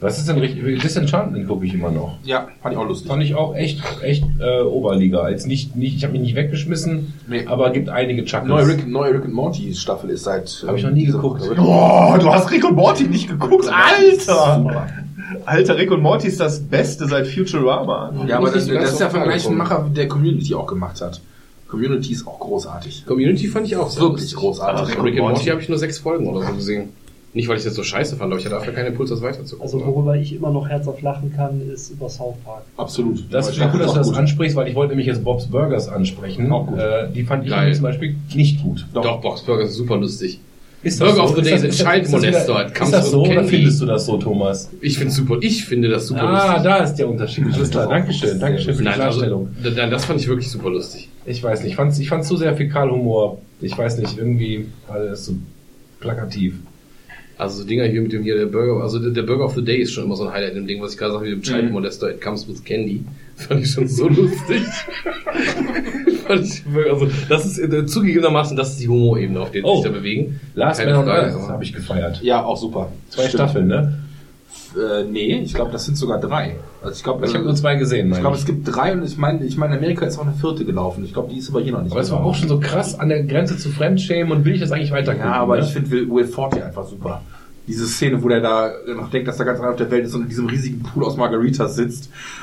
[0.00, 0.80] Was ist denn richtig?
[0.80, 2.18] Disenchantment gucke ich immer noch.
[2.24, 3.08] Ja, fand ich auch lustig.
[3.08, 5.20] Fand ich auch echt, echt äh, Oberliga.
[5.20, 7.46] Als nicht, nicht, ich habe mich nicht weggeschmissen, Nee.
[7.46, 8.48] aber gibt einige Chuckles.
[8.48, 10.64] Neue Rick, neue Rick and Morty Staffel ist seit.
[10.66, 11.42] Hab ich noch nie geguckt.
[11.50, 14.86] Oh, du hast Rick und Morty nicht geguckt, Alter!
[15.44, 18.12] Alter, Rick und Morty ist das Beste seit Futurama.
[18.26, 19.56] Ja, aber das, das ist ja vom gleichen.
[19.56, 21.20] Macher, der Community auch gemacht hat.
[21.66, 23.04] Community ist auch großartig.
[23.04, 24.96] Community fand ich auch sehr Wirklich großartig.
[25.02, 26.90] Rick and Morty habe ich nur sechs Folgen oder so gesehen.
[27.38, 29.62] Nicht, weil ich das so scheiße fand, aber ich hatte dafür keinen Impuls, das weiterzugucken.
[29.62, 32.62] Also worüber ich immer noch herzhaft lachen kann, ist über South Park.
[32.76, 33.32] Absolut.
[33.32, 34.16] Das ist ist gut, dass du das gut.
[34.16, 36.50] ansprichst, weil ich wollte nämlich jetzt Bob's Burgers ansprechen.
[36.50, 36.80] Auch gut.
[36.80, 37.72] Äh, die fand ich Geil.
[37.72, 38.84] zum Beispiel nicht gut.
[38.92, 40.40] Doch, Boxburger ist super lustig.
[40.82, 43.80] Ist Burger of the Day Ist sind das- ist das- das with so oder findest
[43.82, 44.68] du das so, Thomas?
[44.80, 45.36] Ich finde super.
[45.40, 46.62] Ich finde das super Ah, lustig.
[46.64, 47.44] da ist der Unterschied.
[47.54, 48.40] Alles klar, Dankeschön.
[48.40, 49.48] Dankeschön für die Nein, also, Klarstellung.
[49.64, 51.08] d- nein, das fand ich wirklich super lustig.
[51.24, 53.38] Ich weiß nicht, ich fand's, ich fand's zu sehr Fäkalhumor.
[53.60, 55.34] Ich weiß nicht, irgendwie war das so
[56.00, 56.54] plakativ.
[57.38, 59.64] Also so Dinger hier mit dem hier, der Burger, also der, der Burger of the
[59.64, 61.34] Day ist schon immer so ein Highlight in dem Ding, was ich gerade sagte, mit
[61.36, 63.04] dem Child Molester, it comes with candy.
[63.36, 64.62] Fand ich schon so lustig.
[66.26, 69.66] Fand ich wirklich- also, das ist äh, zugegebenermaßen, das ist die Humor-Ebene, auf der die
[69.68, 69.76] Oh.
[69.76, 70.40] sich da bewegen.
[70.54, 72.20] Last Man on Earth habe ich gefeiert.
[72.22, 72.90] Ja, auch super.
[73.08, 73.34] Zwei Stimmt.
[73.34, 73.98] Staffeln, ne?
[74.76, 76.56] Äh, nee, ich glaube, das sind sogar drei.
[76.82, 79.16] Also ich glaube, Ich habe nur zwei gesehen, Ich glaube, es gibt drei und ich
[79.16, 81.04] meine, ich meine, in Amerika ist auch eine vierte gelaufen.
[81.04, 81.92] Ich glaube, die ist aber hier noch nicht.
[81.92, 84.60] Aber es war auch schon so krass an der Grenze zu Fremdschämen und will ich
[84.60, 85.64] das eigentlich weiter Ja, aber ne?
[85.64, 87.22] ich finde Will, Will Forte einfach super.
[87.66, 90.14] Diese Szene, wo der da noch denkt, dass er ganz allein auf der Welt ist
[90.14, 92.10] und in diesem riesigen Pool aus Margaritas sitzt.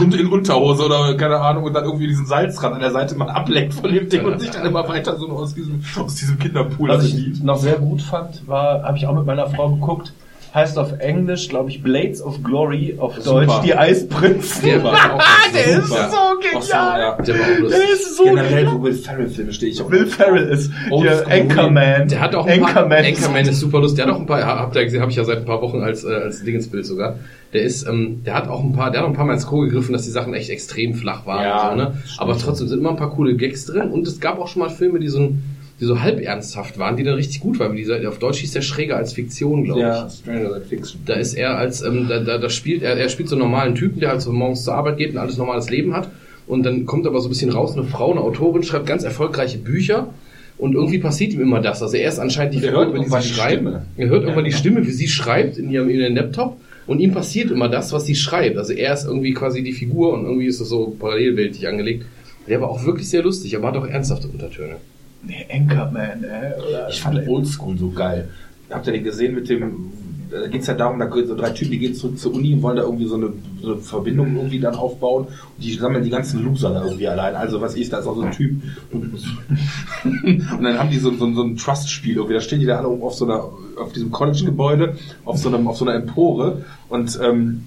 [0.00, 3.28] in, in Unterhose oder keine Ahnung und dann irgendwie diesen Salzrand an der Seite mal
[3.30, 6.88] ableckt von dem Ding und sich dann immer weiter so aus diesem, aus diesem Kinderpool
[6.88, 7.36] Was bedient.
[7.36, 10.12] ich noch sehr gut fand, war, habe ich auch mit meiner Frau geguckt,
[10.54, 13.46] heißt auf Englisch, glaube ich, Blades of Glory, auf Super.
[13.46, 14.64] Deutsch die Eisprinzen.
[14.64, 15.22] Der war auch
[15.54, 16.10] Der ist super.
[16.10, 17.00] so Auch so, genial!
[17.00, 17.22] ja.
[17.22, 17.80] Der war auch lustig.
[17.80, 18.72] Der ist so Generell, genial!
[18.72, 21.24] so Will Ferrell-Filme stehe ich auch Will Ferrell ist Oldschool.
[21.32, 22.08] hier Anchorman.
[22.08, 23.04] Der hat auch ein paar, Anchorman.
[23.04, 23.96] Anchorman ist super lustig.
[23.98, 25.82] Der hat auch ein paar, habt ihr gesehen, habe ich ja seit ein paar Wochen
[25.82, 27.16] als, äh, als Dingensbild sogar.
[27.52, 29.46] Der ist, ähm, der hat auch ein paar, der hat auch ein paar Mal ins
[29.46, 31.94] Klo gegriffen, dass die Sachen echt extrem flach waren Ja, so, ne?
[32.18, 34.70] Aber trotzdem sind immer ein paar coole Gags drin und es gab auch schon mal
[34.70, 35.42] Filme, die so, ein-
[35.80, 37.74] die so halb ernsthaft waren, die dann richtig gut waren.
[37.74, 39.86] Dieser, auf Deutsch hieß der Schräger als Fiktion, glaube ich.
[39.86, 41.00] Ja, Stranger Than Fiction.
[41.06, 43.74] Da ist er als, ähm, da, da, da spielt er, er spielt so einen normalen
[43.74, 46.10] Typen, der halt so morgens zur Arbeit geht und alles normales Leben hat.
[46.46, 49.58] Und dann kommt aber so ein bisschen raus, eine Frau, eine Autorin, schreibt ganz erfolgreiche
[49.58, 50.12] Bücher.
[50.58, 51.82] Und irgendwie passiert ihm immer das.
[51.82, 53.62] Also er ist anscheinend die Figur, hört über die sie schreibt.
[53.62, 53.86] Stimme.
[53.96, 56.58] Er hört irgendwann die Stimme, wie sie schreibt in ihrem, in ihrem Laptop.
[56.86, 58.58] Und ihm passiert immer das, was sie schreibt.
[58.58, 62.04] Also er ist irgendwie quasi die Figur und irgendwie ist das so parallelweltig angelegt.
[62.48, 64.76] Der war auch wirklich sehr lustig, aber hat auch ernsthafte Untertöne.
[65.22, 66.52] Nee, Anchorman, ey.
[66.68, 68.28] Oder Ich fand Oldschool so geil.
[68.70, 69.92] Habt ihr den gesehen mit dem,
[70.30, 72.62] da geht's ja darum, da gehen so drei Typen, die gehen zurück zur Uni und
[72.62, 76.10] wollen da irgendwie so eine, so eine Verbindung irgendwie dann aufbauen und die sammeln die
[76.10, 77.34] ganzen Loser da irgendwie allein.
[77.34, 78.62] Also was ich, da ist auch so ein Typ.
[78.92, 82.88] Und dann haben die so, so, so ein Trust-Spiel irgendwie, da stehen die da alle
[82.88, 83.42] oben auf so einer,
[83.78, 87.66] auf diesem College-Gebäude, auf so einem, auf so einer Empore und ähm,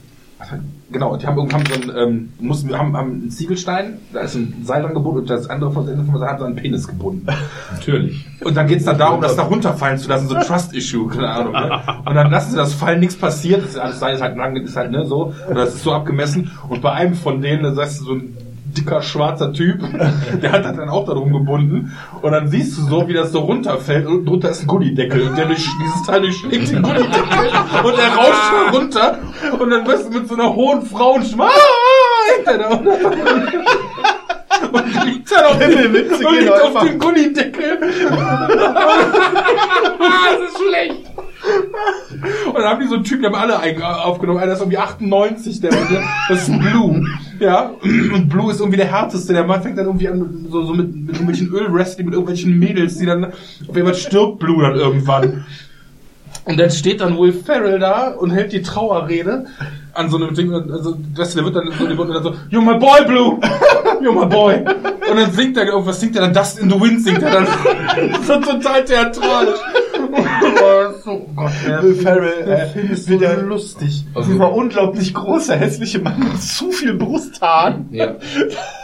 [0.92, 4.36] Genau, und die haben irgendwann so ein, ähm, mussten, haben, haben einen Ziegelstein, da ist
[4.36, 7.26] ein Seil dran gebunden und das andere von, von der haben so einen Penis gebunden.
[7.72, 8.26] Natürlich.
[8.44, 11.54] Und dann geht's dann darum, das da runterfallen zu lassen, so ein Trust-Issue, keine Ahnung.
[11.54, 11.82] Ne?
[12.06, 14.56] Und dann lassen sie das fallen, nichts passiert, das ist alles Seil ist halt lang,
[14.56, 16.52] ist halt, ne, so, und das ist so abgemessen.
[16.70, 18.38] Und bei einem von denen, da sagst du so ein
[18.74, 19.80] dicker schwarzer Typ,
[20.42, 21.96] der hat das dann auch da drum gebunden.
[22.22, 25.38] Und dann siehst du so, wie das so runterfällt und drunter ist ein Gullideckel und
[25.38, 27.50] der durch, dieses Teil durchschlägt den Gullideckel
[27.84, 29.18] und der rauscht schon runter
[29.60, 31.50] und dann wirst du mit so einer hohen Frauenschma
[32.36, 32.70] hinter da
[34.72, 37.80] und liegt dann auf dem, Himmelwitze und liegt auf dem Gullideckel.
[40.00, 41.13] das ist schlecht!
[42.48, 44.40] Und dann haben die so einen Typ, die haben alle ein- aufgenommen.
[44.40, 45.72] Einer ist irgendwie 98, der,
[46.30, 47.06] das ist Blue.
[47.40, 47.72] Ja,
[48.14, 49.34] und Blue ist irgendwie der härteste.
[49.34, 52.98] Der Mann fängt dann irgendwie an, so, so mit, mit irgendwelchen Ölwrestling, mit irgendwelchen Mädels,
[52.98, 55.46] die dann, auf jeden Fall stirbt Blue dann irgendwann.
[56.46, 59.46] Und dann steht dann Will Ferrell da und hält die Trauerrede
[59.94, 62.78] an so einem Ding, also, der wird dann so, der wird dann so, You're my
[62.78, 63.40] boy, Blue!
[64.04, 64.56] You're my boy!
[65.10, 67.48] Und dann singt er, irgendwas singt er dann, Dust in the Wind singt er dann.
[68.28, 69.60] so total theatralisch.
[71.06, 71.52] Oh Gott.
[71.84, 72.44] Will Ferrell,
[72.76, 74.04] äh, ist wie so der- lustig.
[74.28, 77.88] Dieser unglaublich große, hässliche Mann mit zu viel Brusthaaren.
[77.92, 78.16] Ja.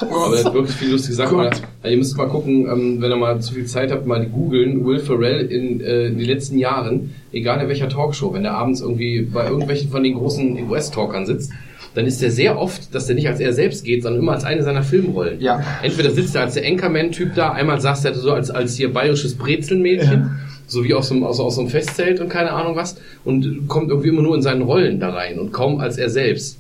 [0.02, 1.38] Aber er hat wirklich viele lustige Sachen.
[1.84, 4.86] Ja, ihr müsst mal gucken, ähm, wenn ihr mal zu viel Zeit habt, mal googeln,
[4.86, 8.82] Will Ferrell in, äh, in den letzten Jahren, egal in welcher Talkshow, wenn der abends
[8.82, 11.52] irgendwie bei irgendwelchen von den großen US-Talkern sitzt,
[11.96, 14.44] dann ist er sehr oft, dass der nicht als er selbst geht, sondern immer als
[14.44, 15.40] eine seiner Filmrollen.
[15.42, 15.64] Ja.
[15.82, 19.36] Entweder sitzt er als der Anchorman-Typ da, einmal saß er so als, als hier bayerisches
[19.36, 22.98] Brezelmädchen, so wie aus so, einem, aus, aus so einem Festzelt und keine Ahnung was,
[23.26, 26.59] und kommt irgendwie immer nur in seinen Rollen da rein und kaum als er selbst.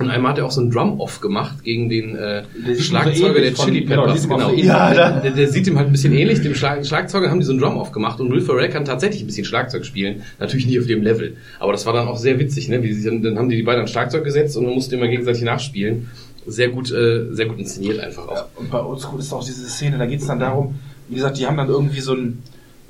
[0.00, 3.26] Und einmal hat er auch so einen Drum-Off gemacht gegen den äh, Der Schlagzeuger so
[3.26, 4.22] ähnlich der von- Chili genau, Peppers.
[4.28, 4.48] Genau.
[4.50, 6.40] so Ja, da- der, der sieht ihm halt ein bisschen ähnlich.
[6.42, 9.26] Dem Schlag Schlagzeuger haben die so einen Drum-Off gemacht und Will Ferrell kann tatsächlich ein
[9.26, 10.24] bisschen Schlagzeug spielen.
[10.40, 11.36] Natürlich nicht auf dem Level.
[11.60, 12.82] Aber das war dann auch sehr witzig, ne?
[12.82, 15.06] Wie sie, dann, dann haben die die beiden an Schlagzeug gesetzt und man musste immer
[15.06, 16.08] gegenseitig nachspielen.
[16.44, 18.34] Sehr gut, äh, sehr gut inszeniert einfach auch.
[18.34, 20.74] Ja, und bei Oldschool ist auch diese Szene, da geht es dann darum,
[21.08, 22.42] wie gesagt, die haben dann irgendwie so ein,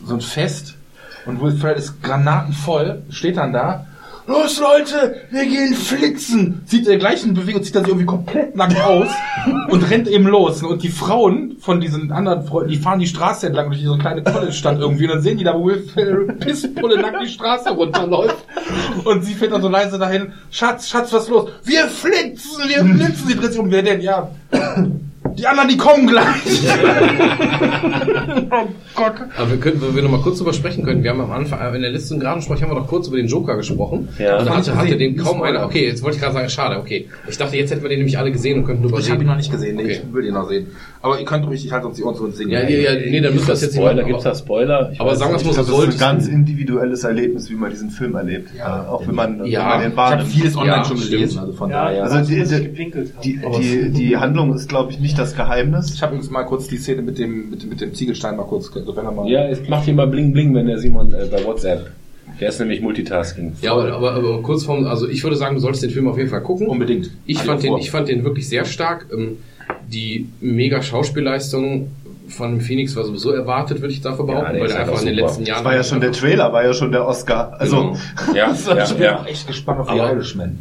[0.06, 0.74] so ein Fest
[1.26, 3.86] und Will Ferrell ist granatenvoll, steht dann da.
[4.26, 6.62] Los Leute, wir gehen flitzen!
[6.64, 9.08] Zieht der gleichen Bewegung, zieht er sich irgendwie komplett nackt aus
[9.68, 10.62] und rennt eben los.
[10.62, 14.00] Und die Frauen von diesen anderen Freunden, die fahren die Straße entlang durch so eine
[14.00, 17.70] kleine College-Stadt irgendwie und dann sehen die da, wo Will Ferrell Pisspulle nackt die Straße
[17.70, 18.38] runterläuft.
[19.04, 21.50] Und sie fährt dann so leise dahin, Schatz, Schatz, was los?
[21.62, 23.26] Wir flitzen, wir flitzen!
[23.26, 24.00] Sie dreht sich um, wer denn?
[24.00, 24.30] Ja,
[25.36, 26.24] die anderen, die kommen gleich.
[28.50, 29.14] oh Gott.
[29.36, 31.02] Aber wir können, wenn wir noch mal kurz drüber sprechen können.
[31.02, 33.26] Wir haben am Anfang, äh, in der letzten Gradensprech haben wir doch kurz über den
[33.26, 34.08] Joker gesprochen.
[34.18, 34.38] Ja.
[34.38, 35.64] Und da hatte, hatte den kaum einer.
[35.64, 37.08] Okay, jetzt wollte ich gerade sagen, schade, okay.
[37.26, 39.20] Ich dachte, jetzt hätten wir den nämlich alle gesehen und könnten drüber Ich habe ihn
[39.20, 39.30] reden.
[39.30, 40.00] noch nicht gesehen, nee, Okay.
[40.06, 40.66] ich will ihn noch sehen.
[41.04, 42.50] Aber ihr könnt ruhig, ich halte uns die Ohren zu uns singen.
[42.52, 44.90] Ja, ja, ja, nee, dann müssen wir das jetzt nicht Spoiler, gibt's Aber, da Spoiler?
[44.94, 47.56] Ich aber sagen wir es mal Ich so, das ist ein ganz individuelles Erlebnis, wie
[47.56, 48.48] man diesen Film erlebt.
[48.56, 48.84] Ja.
[48.86, 49.60] Äh, auch wenn man, Ja.
[49.60, 50.28] wenn man den Ich habe wahrnimmt.
[50.30, 51.10] vieles online Ja, schon stimmt.
[51.12, 52.04] gelesen, also von Ja, daher.
[52.04, 52.42] Also also die-
[53.22, 53.90] die, die-.
[53.90, 55.92] Die, Handlung ist, glaube ich, nicht das Geheimnis.
[55.94, 58.44] Ich habe übrigens mal kurz die Szene mit dem, mit dem, mit dem Ziegelstein mal
[58.44, 59.28] kurz, also wenn er mal.
[59.28, 61.90] Ja, es macht hier mal bling bling, wenn der Simon äh, bei WhatsApp.
[62.40, 63.52] Der ist nämlich Multitasking.
[63.60, 66.16] ja, aber, aber, aber kurz vorm, also ich würde sagen, du solltest den Film auf
[66.16, 66.66] jeden Fall gucken.
[66.66, 67.10] Unbedingt.
[67.26, 69.06] Ich Alle fand, den, ich fand den wirklich sehr stark.
[69.12, 69.36] Ähm,
[69.90, 71.88] Die mega Schauspielleistung
[72.28, 75.14] von Phoenix war sowieso erwartet, würde ich dafür behaupten, der weil er einfach in den
[75.16, 75.58] letzten Jahren.
[75.58, 77.54] Das war ja schon der Trailer, war ja schon der Oscar.
[77.58, 77.94] Also,
[78.34, 79.18] Ja, ich ja, bin ja.
[79.20, 80.58] auch echt gespannt auf die Aber- Irishman.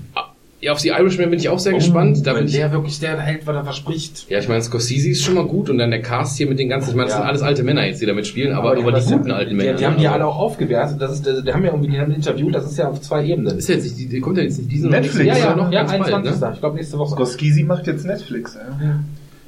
[0.62, 2.26] Ja, auf die Irishman bin ich auch sehr gespannt.
[2.26, 4.30] Da Wenn bin ich, der wirklich der hält, was er verspricht.
[4.30, 6.70] ja, ich meine, Scorsese ist schon mal gut und dann der Cast hier mit den
[6.70, 7.20] ganzen, ich meine, das Ja.
[7.20, 9.74] sind alles alte Männer jetzt, die da mitspielen, aber, aber, die, das- guten alten Männer.
[9.74, 11.02] Die, die haben die alle auch aufgewertet.
[11.02, 13.26] Das ist, die haben ja irgendwie die haben ein Interview, das ist ja auf zwei
[13.26, 13.58] Ebenen.
[13.58, 15.80] Ist jetzt nicht, die, die kommt ja jetzt nicht diesen Netflix, ja, ja, noch ja,
[15.84, 16.42] ganz bald, 21.
[16.42, 16.52] ne?
[16.54, 17.14] Ich glaube nächste Woche.
[17.16, 18.56] Scorsese macht jetzt Netflix.
[18.56, 19.00] Ja.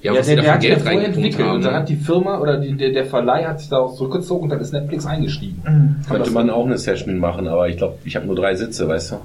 [0.06, 1.56] Ja, Ja, was der, die da der für hat ja Geld entwickelt haben.
[1.56, 4.50] und dann hat die Firma oder die, der, der Verleih hat sich daraus zurückgezogen und
[4.50, 5.64] dann ist Netflix eingestiegen.
[6.08, 9.12] Könnte man auch eine Session machen, aber ich glaube, ich habe nur drei Sitze, weißt
[9.14, 9.16] du?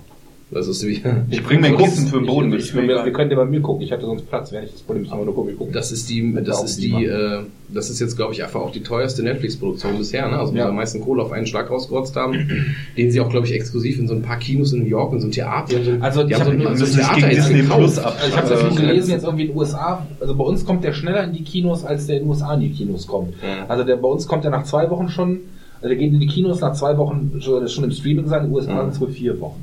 [0.53, 1.01] Das ist wie,
[1.31, 2.53] Ich bring mir Kissen für den Boden.
[2.53, 3.83] Ich, ich, wir, wir können ja bei mir gucken.
[3.83, 5.57] Ich hatte sonst Platz, wenn ich das Problem aber nur gucken.
[5.57, 5.73] gucken.
[5.73, 8.83] Das ist die, das ist die äh, das ist jetzt, glaube ich, einfach auch die
[8.83, 10.37] teuerste Netflix-Produktion bisher, ne?
[10.41, 10.65] Also, wo Ja.
[10.65, 12.49] sie am meisten Kohle auf einen Schlag rausgerotzt haben,
[12.97, 15.21] den sie auch, glaube ich, exklusiv in so ein paar Kinos in New York und
[15.21, 17.15] so ein Theater, so, ein- Also, die ich haben so, hab- ein- so ein Theater
[17.15, 17.79] gegen jetzt Disney gekauft.
[17.79, 20.07] Plus ab- Also ich habe Äh, ja viel gelesen jetzt irgendwie in den USA.
[20.19, 22.61] Also bei uns kommt der schneller in die Kinos, als der in den USA in
[22.63, 23.35] die Kinos kommt.
[23.41, 23.67] Ja.
[23.69, 25.39] Also der bei uns kommt der nach zwei Wochen schon.
[25.83, 28.45] Also der geht in die Kinos nach zwei Wochen schon, schon im Streaming sein.
[28.45, 29.63] In den USA sind es wohl vier Wochen.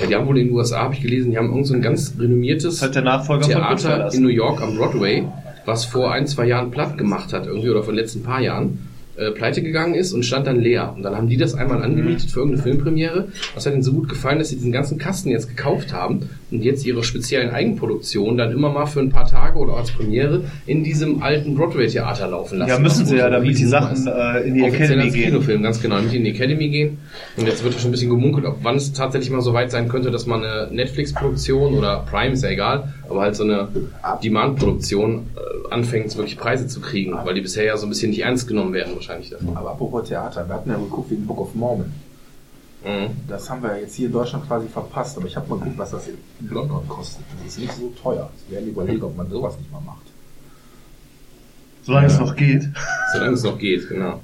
[0.00, 1.82] Ja, die haben wohl in den USA, habe ich gelesen, die haben irgend so ein
[1.82, 5.24] ganz renommiertes halt der Nachfolger von Theater in New York am Broadway,
[5.64, 8.78] was vor ein, zwei Jahren platt gemacht hat, irgendwie, oder vor den letzten paar Jahren,
[9.16, 10.92] äh, pleite gegangen ist und stand dann leer.
[10.94, 13.28] Und dann haben die das einmal angemietet für irgendeine Filmpremiere.
[13.56, 16.62] Das hat ihnen so gut gefallen, dass sie diesen ganzen Kasten jetzt gekauft haben und
[16.62, 20.82] jetzt ihre speziellen Eigenproduktionen dann immer mal für ein paar Tage oder als Premiere in
[20.82, 22.70] diesem alten Broadway-Theater laufen lassen.
[22.70, 24.06] Ja, müssen sie ja, damit die Sachen ist.
[24.06, 25.24] äh, in die Offiziell Academy als gehen.
[25.24, 26.98] Kinofilm, ganz genau, nicht in die Academy gehen.
[27.36, 29.88] Und jetzt wird schon ein bisschen gemunkelt, ob wann es tatsächlich mal so weit sein
[29.88, 33.68] könnte, dass man eine Netflix-Produktion oder Prime ist ja egal, aber halt so eine
[34.22, 38.22] Demand-Produktion äh, anfängt, wirklich Preise zu kriegen, weil die bisher ja so ein bisschen nicht
[38.22, 39.56] ernst genommen werden wahrscheinlich davon.
[39.56, 41.92] Aber apropos Theater, wir hatten ja geguckt wegen Book of Mormon.
[42.84, 43.10] Mhm.
[43.26, 45.16] Das haben wir ja jetzt hier in Deutschland quasi verpasst.
[45.16, 46.16] Aber ich habe mal geguckt, was das in
[46.48, 47.24] London kostet.
[47.38, 48.30] Das ist nicht so teuer.
[48.48, 50.02] Wir werden überlegen, ob man sowas nicht mal macht.
[51.82, 52.68] Solange es noch geht.
[53.12, 54.20] Solange es noch geht, genau.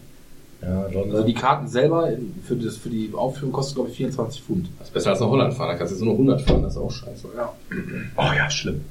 [0.63, 2.11] Ja, Also die Karten selber
[2.47, 4.69] für, das, für die Aufführung kosten, glaube ich, 24 Pfund.
[4.79, 6.63] Das ist besser als nach Holland fahren, da kannst du jetzt nur noch 100 fahren,
[6.63, 7.29] das ist auch scheiße.
[7.37, 7.53] Ja.
[8.17, 8.83] Oh ja, schlimm.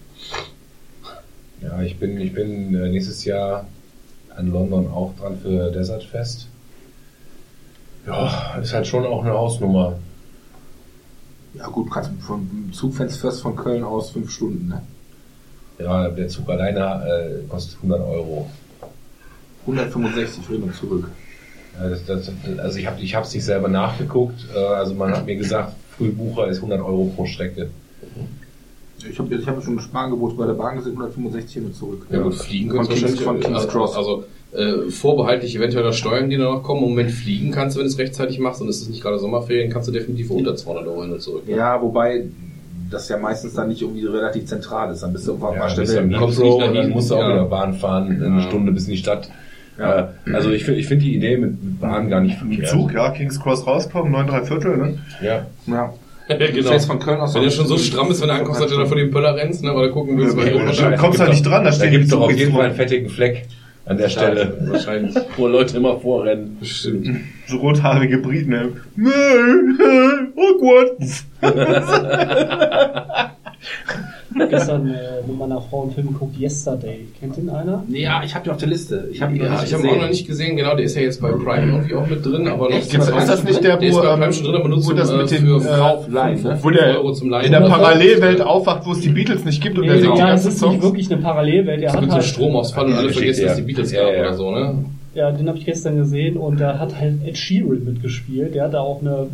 [1.61, 3.67] Ja, ich bin, ich bin äh, nächstes Jahr
[4.35, 6.47] an London auch dran für Desert Fest.
[8.05, 9.93] Ja, ist halt schon auch eine Hausnummer.
[11.53, 14.81] Ja gut, kannst du vom Zugfenster von Köln aus fünf Stunden, ne?
[15.79, 18.49] Ja, der Zug alleine äh, kostet 100 Euro.
[19.65, 21.09] 165 hin und zurück.
[21.79, 24.45] Ja, das, das, also ich habe ich hab's nicht selber nachgeguckt.
[24.53, 27.69] Äh, also man hat mir gesagt, Frühbucher ist 100 Euro pro Strecke.
[29.09, 32.05] Ich habe ich hab schon ein Sparangebot bei der Bahn gesehen, 165 hin und zurück.
[32.09, 33.95] Ja gut, fliegen wahrscheinlich- von King's Cross.
[33.95, 34.25] Also
[34.55, 36.83] äh, vorbehaltlich eventuell noch Steuern, die da noch kommen.
[36.83, 39.17] Im Moment fliegen kannst du, wenn du es rechtzeitig machst und es ist nicht gerade
[39.19, 41.47] Sommerferien, kannst du definitiv unter 200 Euro hin und zurück.
[41.47, 41.55] ne?
[41.55, 42.23] Ja, wobei
[42.91, 45.01] das ja meistens dann nicht irgendwie relativ zentral ist.
[45.01, 46.17] Dann bist du irgendwann Ja, mal dann bist du Stelle.
[46.17, 47.29] kommst du nicht dann musst du auch ja.
[47.33, 48.47] wieder Bahn fahren, eine Ja.
[48.47, 49.29] Stunde bis in die Stadt.
[49.79, 50.11] Ja.
[50.27, 52.67] Äh, also ich finde ich find die Idee mit Bahn gar nicht verkehrt.
[52.67, 54.97] Zug, ja, Kings Cross rauskommen, 9 3 Viertel, ne?
[55.23, 55.47] Ja.
[55.65, 55.93] Ja.
[56.29, 58.71] Du fährst von Köln aus Wenn der schon so stramm ist, wenn du ankommst, dass
[58.71, 60.91] du dann vor dem Pöller rennst, ne, weil du gucken willst, Ja, weil ja, du
[60.91, 62.53] Du kommst da nicht dran, da Da stehen gibt es doch auf jeden.
[62.53, 63.45] Fall einen fettigen Fleck
[63.85, 65.15] an der Stelle, Wahrscheinlich.
[65.37, 66.57] wo Leute immer vorrennen.
[66.59, 67.21] Bestimmt.
[67.47, 68.71] So rothaarige Briten, ne?
[70.35, 70.97] Awkward.
[74.49, 77.07] gestern äh, mit meiner Frau einen Film geguckt, Yesterday.
[77.19, 77.83] Kennt den einer?
[77.87, 79.09] Nee, ja, ich habe die auf der Liste.
[79.11, 81.31] Ich habe Ja, ich habe auch noch nicht gesehen, genau, der ist ja jetzt bei
[81.31, 84.33] Prime irgendwie auch mit drin, aber noch Ist das nicht der, der ist wo, Prime
[84.33, 86.59] schon drin, aber nur wo das mit dem, für Kauf Leihen, ne?
[86.61, 87.45] wo der Euro zum Leihen.
[87.45, 87.61] in der.
[87.61, 90.61] Parallelwelt aufwacht, wo es die Beatles nicht gibt und er Nee, singt die ganzen ist
[90.61, 91.81] wirklich eine Parallelwelt.
[91.81, 93.67] Er Es hat halt, Stromausfall und alle vergessen, dass die ja.
[93.67, 94.85] Beatles Ja, gab oder so, ne?
[95.15, 98.55] ja, den habe ich gestern gesehen und da hat halt Ed Sheeran mitgespielt.
[98.55, 99.27] Der hat da auch eine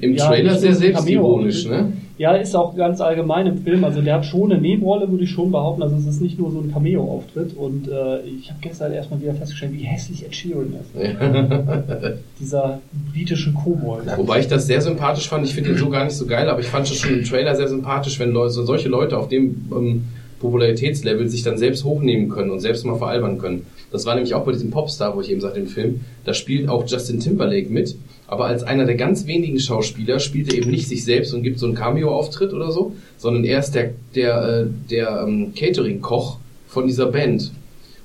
[0.00, 1.92] Im ja, Trailer sehr selbstironisch, ne?
[2.18, 3.84] Ja, ist auch ganz allgemein im Film.
[3.84, 5.82] Also der hat schon eine Nebenrolle, würde ich schon behaupten.
[5.82, 7.56] Also es ist nicht nur so ein Cameo-Auftritt.
[7.56, 10.90] Und äh, ich habe gestern erstmal wieder festgestellt, wie hässlich Ed Sheeran ist.
[12.40, 12.80] Dieser
[13.12, 14.04] britische Kobold.
[14.16, 15.46] Wobei ich das sehr sympathisch fand.
[15.46, 17.54] Ich finde ihn so gar nicht so geil, aber ich fand es schon im Trailer
[17.56, 20.04] sehr sympathisch, wenn Leute, so solche Leute auf dem ähm,
[20.42, 23.64] Popularitätslevel sich dann selbst hochnehmen können und selbst mal veralbern können.
[23.90, 26.00] Das war nämlich auch bei diesem Popstar, wo ich eben sagte, im Film.
[26.24, 27.96] Da spielt auch Justin Timberlake mit,
[28.32, 31.58] aber als einer der ganz wenigen Schauspieler spielt er eben nicht sich selbst und gibt
[31.58, 36.86] so einen Cameo-Auftritt oder so, sondern er ist der, der, äh, der ähm, Catering-Koch von
[36.86, 37.52] dieser Band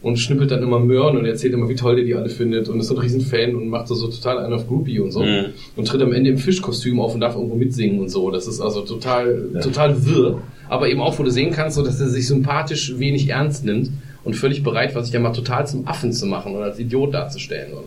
[0.01, 2.77] und schnippelt dann immer Möhren und erzählt immer, wie toll der die alle findet und
[2.81, 5.45] ist so ein Riesenfan und macht so, so total einen auf Groupie und so Mhm.
[5.77, 8.29] und tritt am Ende im Fischkostüm auf und darf irgendwo mitsingen und so.
[8.29, 12.01] Das ist also total, total wirr, aber eben auch, wo du sehen kannst, so, dass
[12.01, 13.91] er sich sympathisch wenig ernst nimmt
[14.25, 17.13] und völlig bereit war, sich ja mal total zum Affen zu machen und als Idiot
[17.13, 17.71] darzustellen.
[17.71, 17.85] Und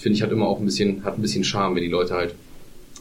[0.00, 2.34] finde ich hat immer auch ein bisschen, hat ein bisschen Charme, wenn die Leute halt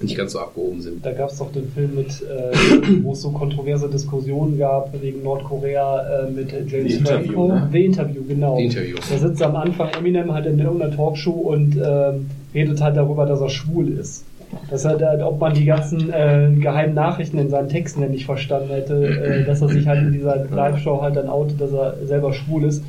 [0.01, 1.05] nicht ganz so abgehoben sind.
[1.05, 5.23] Da gab es doch den Film mit, äh, wo es so kontroverse Diskussionen gab wegen
[5.23, 7.47] Nordkorea äh, mit James The Interview, Franco.
[7.49, 7.69] ne?
[7.71, 8.57] The Interview, genau.
[8.57, 8.95] The Interview.
[9.09, 13.41] Da sitzt am Anfang Eminem halt in irgendeiner Talkshow und ähm, redet halt darüber, dass
[13.41, 14.23] er schwul ist.
[14.69, 18.69] Dass er, da- ob man die ganzen äh, geheimen Nachrichten in seinen Texten nicht verstanden
[18.69, 22.31] hätte, äh, dass er sich halt in dieser Live-Show halt dann outet, dass er selber
[22.31, 22.83] schwul ist.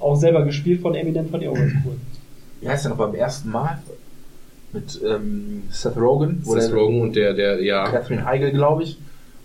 [0.00, 1.94] Auch selber gespielt von Eminem, fand ich auch ganz cool.
[2.64, 3.82] Wie heißt der noch beim ersten Mal?
[4.72, 8.98] Mit ähm, Seth Rogen, Seth Rogen und der, der, ja, Catherine Heigl, glaube ich,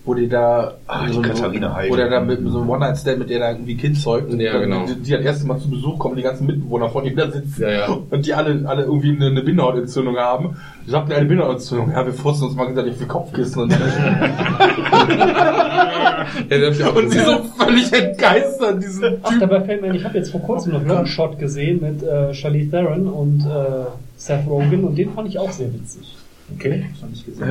[0.05, 1.91] wo die da Ah, die so, Katharina Heigl.
[1.91, 4.33] wo der da mit so einem One-Night-Stand mit der da irgendwie Kind zeugt.
[4.33, 4.85] Ja, Und genau.
[4.85, 7.61] Die, die das erste Mal zu Besuch kommen, die ganzen Mitbewohner von ihm da sitzen.
[7.61, 7.97] Ja, ja.
[8.09, 10.57] Und die alle, alle irgendwie eine, eine Bindehautentzündung haben.
[10.85, 11.91] Die sagten, eine Bindehautentzündung.
[11.91, 13.79] Ja, wir furzen uns mal gegenseitig für Kopfkissen und so.
[16.49, 20.05] ja hab ich Und sie so völlig entgeistert, diesen Ach, dabei fällt mir ein, ich
[20.05, 23.85] habe jetzt vor kurzem noch Longshot gesehen mit äh, Charlize Theron und äh,
[24.17, 26.15] Seth Rogen und den fand ich auch sehr witzig.
[26.55, 26.85] Okay.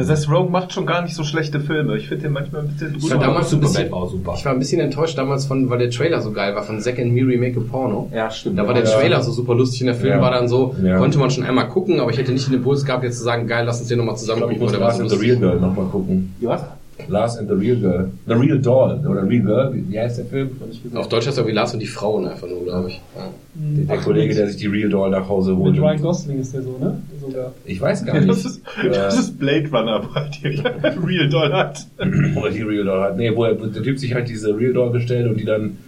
[0.03, 1.97] Seth Rogen macht schon gar nicht so schlechte Filme.
[1.97, 4.35] Ich finde den manchmal ein bisschen Ich war damals so ein bisschen, war super.
[4.37, 6.99] ich war ein bisschen enttäuscht damals von, weil der Trailer so geil war, von Zack
[6.99, 8.11] and Miri Make a Porno.
[8.15, 8.59] Ja, stimmt.
[8.59, 8.91] Da war der Ja.
[8.99, 10.20] Trailer so super lustig und der Film Ja.
[10.20, 10.99] war dann so, Ja.
[10.99, 13.47] konnte man schon einmal gucken, aber ich hätte nicht den Impuls gehabt, jetzt zu sagen,
[13.47, 14.62] geil, lass uns den nochmal Ich zusammen ich gucken.
[14.62, 16.35] muss oder was the Real Girl nochmal gucken.
[16.41, 16.62] Was?
[17.07, 18.11] Last and the Real Girl.
[18.27, 19.01] The Real Doll.
[19.09, 19.73] Oder Real Girl.
[19.89, 20.51] Wie heißt der Film?
[20.93, 20.99] Hab.
[21.01, 23.01] Auf Deutsch heißt er wie Lars und die Frauen einfach nur, glaube ich.
[23.16, 23.31] Ja.
[23.55, 25.73] Der Kollege, der sich die Real Doll nach Hause holt.
[25.75, 27.01] Mit Ryan Gosling ist der so, ne?
[27.20, 27.53] Sogar.
[27.65, 28.29] Ich weiß gar nicht.
[28.29, 30.47] Das ist, das Äh, ist Blade Runner, weil die
[31.07, 31.87] Real Doll hat.
[32.37, 33.16] Oder die Real Doll hat.
[33.16, 35.79] Nee, wo, er, wo der Typ sich halt diese Real Doll bestellt und die dann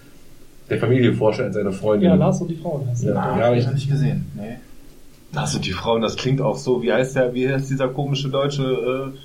[0.70, 2.10] der Familie vorstellt seine Freundin.
[2.10, 3.12] Ja, Lars und die Frauen heißt Ja.
[3.12, 3.22] der.
[3.22, 4.26] Ah, Ja, hab ich- ich noch nicht gesehen.
[4.36, 4.56] Nee.
[5.32, 6.82] Das sind die Frauen, das klingt auch so.
[6.82, 8.62] Wie heißt der, wie heißt dieser komische deutsche
[9.12, 9.18] äh,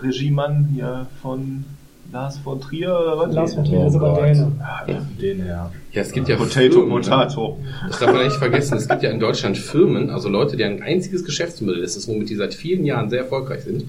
[0.00, 1.64] Regiemann hier von
[2.12, 3.34] Lars von Trier oder was?
[3.34, 4.20] Lars von Oh Trier ist aber.
[4.20, 4.52] Däne.
[4.86, 5.72] Ja, den, ja.
[5.92, 7.58] Ja, es gibt ja Potato, Firmen, Potato.
[7.88, 8.76] Das darf man nicht vergessen.
[8.76, 12.34] Es gibt ja in Deutschland Firmen, also Leute, deren einziges Geschäftsmodell ist, ist, womit die
[12.34, 13.84] seit vielen Jahren sehr erfolgreich sind,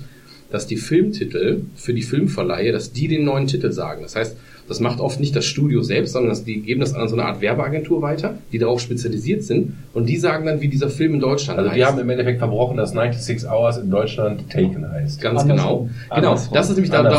[0.51, 4.03] dass die Filmtitel für die Filmverleihe, dass die den neuen Titel sagen.
[4.03, 4.38] Das heißt,
[4.73, 7.41] das macht oft nicht das Studio selbst, sondern die geben das an so eine Art
[7.41, 11.59] Werbeagentur weiter, die darauf spezialisiert sind und die sagen dann, wie dieser Film in Deutschland
[11.59, 11.79] Also heißt.
[11.79, 15.21] die haben im Endeffekt verbrochen, dass 96 Hours in Deutschland Taken heißt.
[15.21, 15.47] Ganz Andersrum.
[15.67, 15.89] genau.
[16.09, 16.53] Genau, Andersrum.
[16.55, 17.09] das ist nämlich da, da,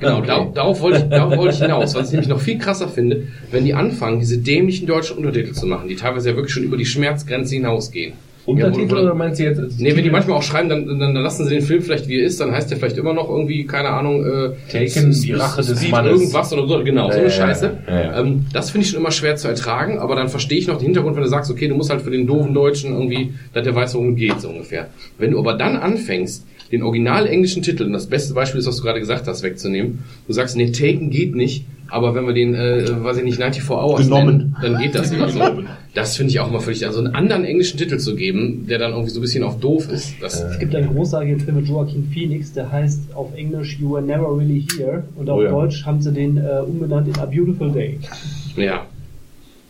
[0.00, 0.26] genau, Okay.
[0.26, 3.22] da, darauf wollte ich, darauf wollte ich hinaus, was ich nämlich noch viel krasser finde,
[3.50, 6.76] wenn die anfangen, diese dämlichen deutschen Untertitel zu machen, die teilweise ja wirklich schon über
[6.76, 8.14] die Schmerzgrenze hinausgehen.
[8.46, 9.58] Untertitel Ja, oder meinst du jetzt?
[9.58, 12.08] als Nee, wenn die manchmal auch schreiben, dann, dann, dann lassen sie den Film vielleicht
[12.08, 15.32] wie er ist, dann heißt der vielleicht immer noch irgendwie, keine Ahnung, äh, Taken, die
[15.32, 16.12] Rache des Mannes.
[16.20, 17.78] irgendwas oder so, genau, so Ja, eine ja, Scheiße.
[17.88, 18.20] ja.
[18.20, 20.86] Ähm, das finde ich schon immer schwer zu ertragen, aber dann verstehe ich noch den
[20.86, 23.74] Hintergrund, wenn du sagst, okay, du musst halt für den doofen Deutschen irgendwie, dass der
[23.74, 24.88] weiß, worum es geht, so ungefähr.
[25.18, 28.76] Wenn du aber dann anfängst, den original englischen Titel, und das beste Beispiel ist, was
[28.76, 32.54] du gerade gesagt hast, wegzunehmen, du sagst, nee, Taken geht nicht, aber wenn wir den,
[32.54, 34.26] äh, weiß ich nicht, 94 Hours Genommen.
[34.36, 35.40] nennen, dann geht das oder so.
[35.94, 38.92] Das finde ich auch immer völlig, also einen anderen englischen Titel zu geben, der dann
[38.92, 42.08] irgendwie so ein bisschen auf doof ist, das, Es gibt einen großartigen Film mit Joaquin
[42.12, 45.50] Phoenix, der heißt auf Englisch You Were Never Really Here und auf Oh ja.
[45.50, 47.98] Deutsch haben sie den äh, umbenannt in A Beautiful Day.
[48.56, 48.86] ja.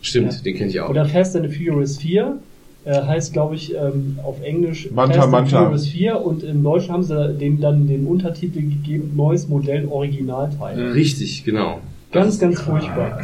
[0.01, 0.39] Stimmt, Ja.
[0.43, 0.89] den kenne ich auch.
[0.89, 2.37] Oder Fast and the Furious 4
[2.85, 5.63] äh, heißt, glaube ich, ähm, auf Englisch Manta, Fast and Manta.
[5.65, 10.91] Furious 4 und im Deutschen haben sie dem dann den Untertitel gegeben, neues Modell Originalteil.
[10.91, 11.79] Richtig, genau.
[12.15, 13.19] Ganz, ganz furchtbar.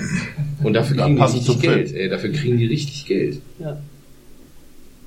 [0.64, 1.60] Und dafür kriegen die richtig.
[1.62, 2.10] Geld, ey.
[2.10, 3.42] Dafür kriegen die richtig Geld.
[3.60, 3.78] Ja.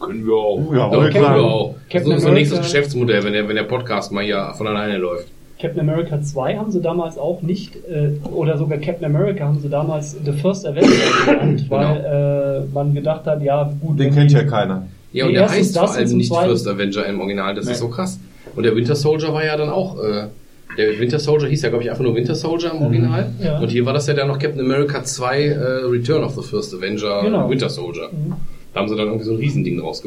[0.01, 0.73] Können wir auch.
[0.73, 1.75] Ja, Doch, können wir auch.
[1.75, 2.59] Das Captain ist unser nächstes.
[2.61, 5.29] Geschäftsmodell, wenn der, wenn der Podcast mal hier von alleine läuft.
[5.61, 9.69] Captain America 2 haben sie damals auch nicht, äh, oder sogar Captain America haben sie
[9.69, 10.91] damals The First Avenger
[11.27, 14.87] genannt, weil äh, man gedacht hat, ja gut, Den kennt ja keiner.
[15.13, 17.73] Ja, und der heißt das vor allem nicht First Avenger im Original, das Nee.
[17.73, 18.19] ist so krass.
[18.57, 20.27] Und der Winter Soldier war ja dann auch, äh,
[20.77, 23.31] der Winter Soldier hieß ja, glaube ich, einfach nur Winter Soldier im Original.
[23.43, 23.59] Ja.
[23.59, 25.55] Und hier war das ja dann noch Captain America 2 äh,
[25.87, 27.49] Return of the First Avenger Genau.
[27.49, 28.09] Winter Soldier.
[28.13, 28.35] Mhm.
[28.73, 30.03] Da haben sie dann irgendwie so ein Riesending draus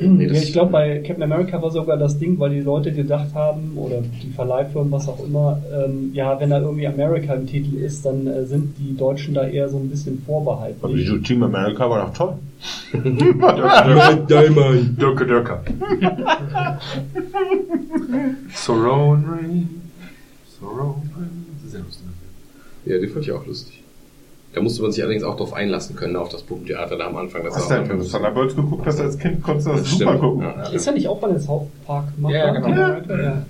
[0.00, 3.32] ja, das- ich glaube, bei Captain America war sogar das Ding, weil die Leute gedacht
[3.34, 7.76] haben, oder die Verleihfirmen, was auch immer, ähm, ja, wenn da irgendwie America im Titel
[7.76, 11.10] ist, dann äh, sind die Deutschen da eher so ein bisschen vorbehaltlich.
[11.22, 12.34] Team America war doch toll.
[14.28, 14.98] Diamond.
[15.00, 15.60] Dürke Dürke.
[18.52, 19.68] Surround Rain.
[20.58, 21.46] Surround Rain.
[21.66, 22.06] Sehr lustig.
[22.86, 23.80] Ja, den fand ich auch lustig.
[24.54, 27.42] Da musste man sich allerdings auch drauf einlassen können, auf das Puppentheater da am Anfang.
[27.42, 29.42] Das Hast war du am denn Anfang Thunderbirds geguckt hast als Kind?
[29.42, 30.00] Konntest du das Stimmt.
[30.00, 30.42] super gucken.
[30.42, 30.68] Ja, ja.
[30.70, 32.32] Ist ja nicht auch bei den South Park gemacht?
[32.34, 32.66] Ja, genau.
[32.66, 33.22] America?
[33.22, 33.46] Ja.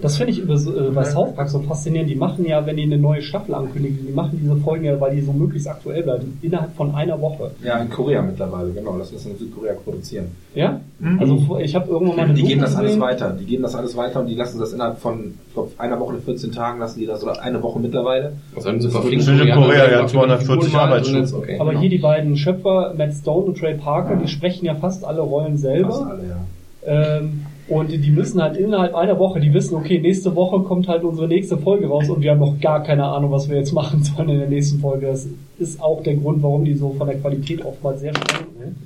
[0.00, 2.10] Das finde ich über, äh, bei South Park so faszinierend.
[2.10, 5.14] Die machen ja, wenn die eine neue Staffel ankündigen, die machen diese Folgen ja, weil
[5.16, 7.50] die so möglichst aktuell bleiben, innerhalb von einer Woche.
[7.62, 8.96] Ja, in Korea mittlerweile, genau.
[8.98, 10.26] Das müssen in Südkorea produzieren.
[10.54, 10.80] Ja?
[11.18, 13.00] Also vor- ich habe irgendwann mal eine Die Doku geben das alles gesehen.
[13.02, 13.36] weiter.
[13.38, 16.52] Die geben das alles weiter und die lassen das innerhalb von, glaub, einer Woche, 14
[16.52, 18.32] Tagen lassen die das, oder eine Woche mittlerweile.
[18.54, 19.26] Was haben sie Das verflixt?
[19.28, 21.34] Koreaner, Korea ja die 240 Figuren malen und Arbeitsstunden.
[21.34, 21.58] Okay.
[21.60, 21.80] Aber Genau.
[21.80, 25.52] hier die beiden Schöpfer, Matt Stone und Trey Parker, die sprechen ja fast alle Rollen
[25.52, 26.06] Fast selber.
[26.10, 26.36] alle, ja.
[27.18, 31.02] Ähm, und die müssen halt innerhalb einer Woche, die wissen, okay, nächste Woche kommt halt
[31.02, 34.02] unsere nächste Folge raus und wir haben noch gar keine Ahnung, was wir jetzt machen
[34.16, 35.06] sollen in der nächsten Folge.
[35.06, 35.26] Das
[35.58, 38.76] ist auch der Grund, warum die so von der Qualität oftmals sehr sind.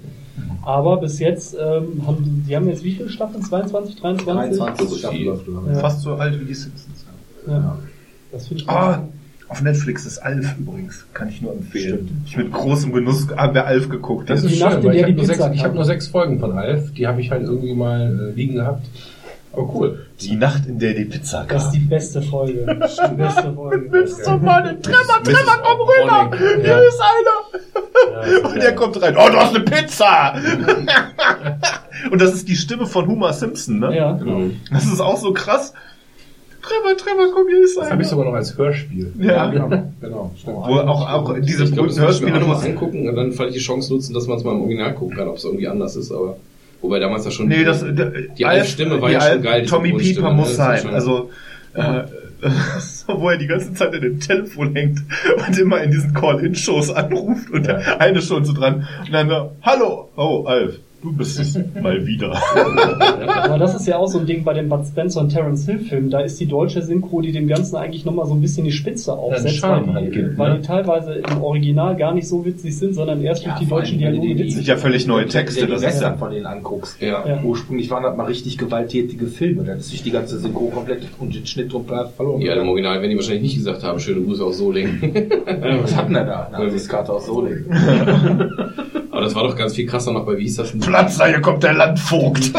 [0.62, 3.42] Aber bis jetzt ähm, haben die, die haben jetzt wie viele Staffeln?
[3.42, 4.58] 22, 23?
[4.58, 5.38] 23 Staffeln.
[5.72, 5.78] Ja.
[5.80, 7.04] Fast so alt wie die Simpsons.
[7.46, 7.78] Ja.
[8.30, 9.08] Das finde ich Ah,
[9.48, 11.04] auf Netflix ist Alf übrigens.
[11.14, 12.22] Kann ich nur empfehlen.
[12.26, 14.28] Ich mit großem Genuss habe Alf geguckt.
[14.30, 15.66] Das Die ist Nacht, schön, in der ich habe die nur, sechs- Pizza ich hab
[15.68, 15.74] kam.
[15.76, 16.92] nur sechs Folgen von Alf.
[16.92, 18.86] Die habe ich halt irgendwie mal äh, liegen gehabt.
[19.50, 20.06] Aber cool.
[20.20, 21.72] die Nacht, in der die Pizza Das ist kam.
[21.80, 22.66] die beste Folge.
[23.10, 23.86] Die beste Folge.
[23.90, 26.36] Willst du mal den Tremor, Tremor, komm rüber!
[26.60, 26.78] Hier ja.
[26.80, 28.48] ist einer!
[28.50, 29.16] Und der kommt rein.
[29.16, 30.34] Oh, du hast eine Pizza!
[32.12, 33.96] Und das ist die Stimme von Homer Simpson, ne?
[33.96, 34.12] Ja.
[34.12, 34.60] Mhm.
[34.70, 35.72] Das ist auch so krass.
[36.68, 37.92] Tremor, Tremor, komm, hier ist Das einer.
[37.92, 39.12] habe ich sogar noch als Hörspiel.
[39.20, 39.50] ja.
[39.50, 39.68] Genau,
[40.00, 40.56] genau, stimmt.
[40.56, 42.64] Wo auch, auch diese ich glaube, berühmten das Hörspiele auch noch mal muss.
[42.64, 45.28] angucken und dann vielleicht die Chance nutzen, dass man es mal im Original gucken kann,
[45.28, 46.36] ob es irgendwie anders ist, aber
[46.82, 47.84] wobei damals ja schon Nee, das,
[48.36, 49.66] die Alf-Stimme war die ja schon geil.
[49.66, 50.34] Tommy Pieper ne?
[50.34, 50.94] muss Das war sein.
[50.94, 51.30] Also,
[51.74, 52.02] äh,
[53.08, 55.00] wo er die ganze Zeit in dem Telefon hängt
[55.48, 59.52] und immer in diesen Call-In-Shows anruft und der eine schon so dran und dann so,
[59.62, 62.32] hallo, oh, Alf, du bist es mal wieder.
[63.44, 65.78] Aber das ist ja auch so ein Ding bei den Bud Spencer und Terence Hill
[65.78, 66.10] Filmen.
[66.10, 69.12] Da ist die deutsche Synchro, die dem Ganzen eigentlich nochmal so ein bisschen die Spitze
[69.12, 70.58] aufsetzt, Charme weil, halt die, gibt, weil ne?
[70.58, 74.12] die teilweise im Original gar nicht so witzig sind, sondern erst durch die deutschen wenn
[74.12, 74.66] Dialoge dir die- witzig.
[74.66, 77.00] ja völlig neue wenn du Texte, die das ja- von denen anguckst.
[77.00, 77.26] Ja.
[77.26, 77.42] Ja.
[77.42, 79.64] Ursprünglich waren das mal richtig gewalttätige Filme.
[79.64, 82.40] Dann ist sich die ganze Synchro komplett und den Schnitt und Blatt verloren.
[82.40, 85.00] Ja, im Original werden die wahrscheinlich nicht gesagt haben, schöne Grüße aus Soling.
[85.82, 86.46] Was hatten wir da?
[86.52, 87.64] Eine Ansichtskarte aus Soling.
[89.28, 90.80] Das war doch ganz viel krasser noch bei, wie hieß das denn?
[90.80, 92.52] Platzer, hier kommt der Landvogt.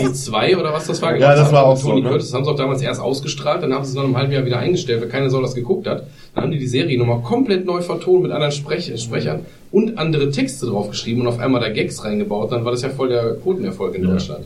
[0.00, 1.16] Die zwei oder was das war?
[1.16, 2.02] Ja, das war auch so, ne?
[2.08, 4.32] Curtis, das haben sie auch damals erst ausgestrahlt, dann haben sie es noch im halben
[4.32, 6.04] Jahr wieder eingestellt, weil keine Sau das geguckt hat.
[6.34, 9.40] Dann haben die die Serie nochmal komplett neu vertont mit anderen Sprech Sprechern
[9.72, 12.52] und andere Texte draufgeschrieben und auf einmal da Gags reingebaut.
[12.52, 14.10] Dann war das ja voll der Quotenerfolg in Ja.
[14.10, 14.44] Deutschland.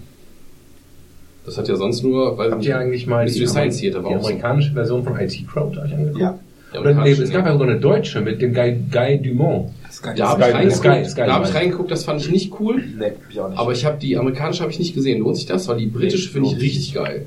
[1.47, 4.19] Das hat ja sonst nur, weil Habt ihr eigentlich mal die, Science Theater war die
[4.21, 4.27] so.
[4.29, 6.19] amerikanische Version von IT Crowd euch angeguckt?
[6.21, 6.39] Ja.
[6.73, 9.71] Der Oder, nee, es gab ja sogar eine deutsche mit dem Guy, Guy Dumont.
[10.03, 11.59] Da habe ich Sky- reingeguckt, Sky- Sky- da hab ich Sky.
[11.59, 12.83] reingeguckt, das fand ich nicht cool.
[12.99, 13.59] Nee, ich auch nicht.
[13.59, 15.21] Aber ich habe die amerikanische habe ich nicht gesehen.
[15.23, 15.69] Lohnt sich das?
[15.69, 17.27] Weil die britische finde ich richtig geil.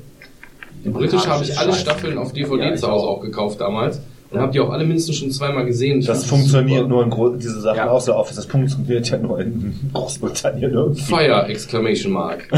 [0.84, 1.80] Die britische habe ich alle Scheiße.
[1.80, 3.20] Staffeln auf DVD Ja, zu Hause auch.
[3.20, 4.00] gekauft damals.
[4.30, 6.00] Und habe die auch alle mindestens schon zweimal gesehen.
[6.00, 6.88] Ich Das funktioniert super.
[6.90, 7.90] nur in Gro diese Sachen Ja.
[7.90, 8.30] auch so auf.
[8.30, 11.00] Das funktioniert ja nur in Großbritannien irgendwie.
[11.00, 11.46] Fire!
[11.48, 12.46] Exclamation Mark.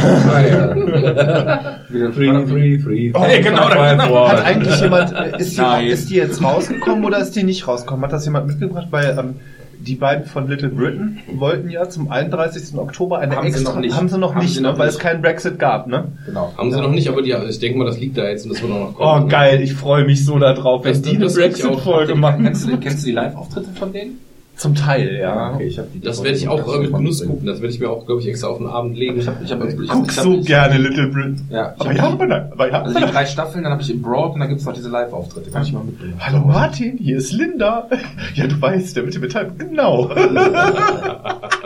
[2.13, 3.13] Three, three, three.
[3.15, 4.29] Oh, ja, genau, genau.
[4.29, 8.05] Hat eigentlich jemand, ist die, ist die jetzt rausgekommen oder ist die nicht rausgekommen?
[8.05, 8.89] Hat das jemand mitgebracht?
[8.91, 9.35] Weil ähm,
[9.81, 12.77] die beiden von Little Britain wollten ja zum 31.
[12.77, 13.97] Oktober eine Haben sie extra, noch nicht.
[13.97, 14.69] haben sie noch Haben nicht, sie ne?
[14.69, 14.97] noch weil nicht.
[14.97, 16.05] es keinen Brexit gab, ne?
[16.27, 16.53] Genau.
[16.57, 18.63] Haben sie noch nicht, aber die, ich denke mal, das liegt da jetzt und das
[18.63, 19.29] wird auch noch Oh kommen.
[19.29, 21.27] geil, ich freue mich so darauf, wenn Das- die eine.
[21.29, 22.45] Brexit-Folge machen.
[22.45, 24.19] Kennst du, kennst du die Live-Auftritte von denen?
[24.61, 25.55] Zum Teil, ja.
[25.55, 26.01] okay, ich hab die.
[26.01, 27.47] Das werde ich auch äh, mit Genuss gucken.
[27.47, 29.19] Das werde ich mir auch, glaube ich, extra auf den Abend legen.
[29.19, 31.41] Ich hab, ich hab, ich hab, Guck ich hab, so gerne Little Britain.
[31.49, 32.83] Ja, ich Aber hab ja, die- aber ja.
[32.83, 35.51] Also die drei Staffeln, dann habe ich im Broad und dann gibt's noch diese Live-Auftritte.
[35.51, 36.13] Kann ich mal mitbringen.
[36.21, 37.89] Hallo Martin, hier ist Linda.
[38.35, 39.51] Ja, du weißt, der mit dem Metall.
[39.57, 40.11] Genau.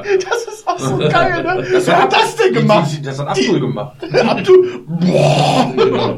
[0.05, 1.65] Das ist auch so geil, ne?
[1.85, 2.93] Wer hat das denn gemacht?
[2.93, 3.97] Die, die, das hat Abdul gemacht.
[4.12, 4.53] Abdu.
[4.87, 5.73] Boah.
[5.77, 6.16] Genau.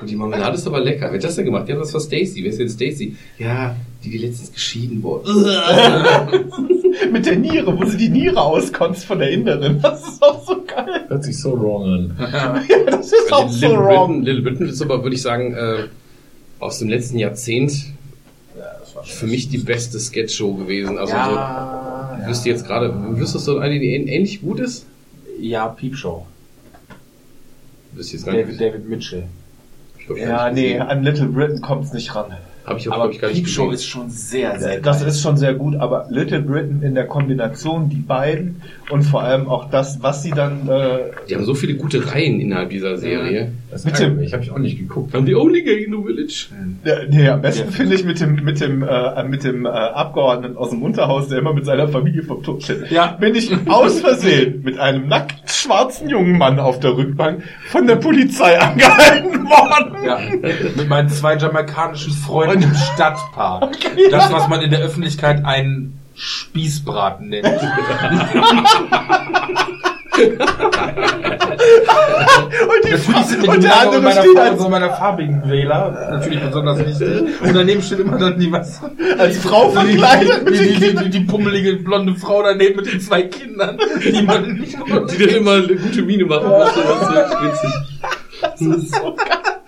[0.00, 1.06] Und die Marmelade ist aber lecker.
[1.08, 1.68] Wer hat das denn gemacht?
[1.68, 2.42] Ja, das war Stacy.
[2.42, 3.16] Wer ist denn Stacy?
[3.38, 5.30] Ja, die, die letztens geschieden wurde.
[7.12, 9.80] Mit der Niere, wo sie die Niere auskotzt von der Inneren.
[9.80, 11.04] Das ist auch so geil.
[11.08, 12.16] Hört sich so wrong an.
[12.32, 14.06] Ja, das ist auch so Little, wrong.
[14.08, 15.84] Britain, Little Britain ist aber, würde ich sagen, äh,
[16.60, 17.72] aus dem letzten Jahrzehnt
[19.04, 20.98] für mich die beste Sketch-Show gewesen.
[20.98, 24.86] Also Ja, so, wüsste jetzt gerade, wüsstest du eine, die ähn- ähnlich gut ist?
[25.40, 26.26] ja, Peepshow.
[27.92, 28.44] Wüsste jetzt gar nicht.
[28.48, 29.22] David, David Mitchell.
[29.98, 32.32] Ich glaub, ich Ja, nee, an Little Britain kommt's nicht ran.
[32.68, 32.70] Gesehen.
[32.70, 33.74] Hab ich, auch, Aber glaub ich gar nicht Peepshow gesehen.
[33.74, 35.08] ist schon sehr, sehr Das geil.
[35.08, 39.48] ist schon sehr gut, aber Little Britain in der Kombination, die beiden und vor allem
[39.48, 43.52] auch das, was sie dann äh, Die haben so viele gute Reihen innerhalb dieser Serie.
[43.70, 45.14] Das Mit dem- ich habe ich auch nicht geguckt.
[45.14, 46.46] I'm the only gay in the village.
[46.84, 50.56] Ja, nee, am besten finde ich mit dem mit dem äh, mit dem äh, Abgeordneten
[50.56, 52.90] aus dem Unterhaus, der immer mit seiner Familie vom Tod steht.
[52.90, 53.08] Ja.
[53.20, 57.96] Bin ich aus Versehen mit einem nackt schwarzen jungen Mann auf der Rückbank von der
[57.96, 59.96] Polizei angehalten worden.
[60.06, 60.18] Ja,
[60.76, 63.76] mit meinen zwei jamaikanischen Freunden im Stadtpark.
[64.10, 67.46] Das, was man in der Öffentlichkeit einen Spießbraten nennt.
[72.68, 76.08] Und die Natürlich und die der Namen andere meiner, steht als, so meiner farbigen Wähler
[76.10, 77.40] natürlich besonders wichtig.
[77.40, 78.80] Und daneben steht immer dann die was.
[79.18, 80.48] als Frau Die, verkleidet.
[80.48, 84.76] die, die, die, die pummelige blonde Frau daneben mit den zwei Kindern, die man nicht
[84.76, 86.50] Die dann immer eine gute Miene machen.
[88.48, 88.90] Das ist witzig.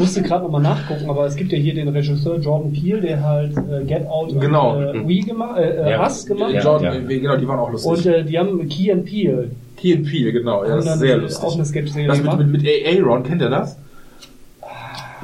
[0.00, 3.56] musste gerade nochmal nachgucken, aber es gibt ja hier den Regisseur Jordan Peele, der halt
[3.56, 4.76] äh, Get Out Genau.
[4.78, 6.02] und äh, We gemacht, äh, äh, Ja.
[6.02, 6.62] Us gemacht Ja.
[6.62, 7.90] Jordan, genau, die waren auch lustig.
[7.90, 9.50] Und äh, die haben Key and Peele.
[9.76, 11.54] Key and Peele, genau, ja, das ist sehr auch lustig.
[11.54, 12.46] eine Sketch-Serie Das mit, gemacht.
[12.46, 12.66] mit, mit
[13.00, 13.76] Aaron, kennt ihr das?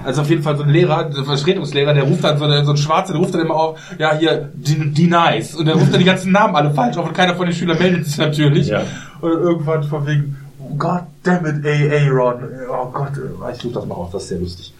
[0.04, 2.64] Also auf jeden Fall so ein Lehrer, so ein Vertretungslehrer, der ruft dann so, eine,
[2.64, 4.50] so ein Schwarzer, der ruft dann immer auf, ja hier,
[4.96, 5.54] nice.
[5.56, 7.78] Und der ruft dann die ganzen Namen alle falsch auf und keiner von den Schülern
[7.78, 8.68] meldet sich natürlich.
[8.68, 8.82] Ja.
[9.20, 10.36] Und irgendwann von wegen,
[10.76, 12.44] God damn it, Aaron.
[12.70, 13.12] Oh Gott,
[13.52, 14.74] ich suche das mal raus, das ist sehr lustig.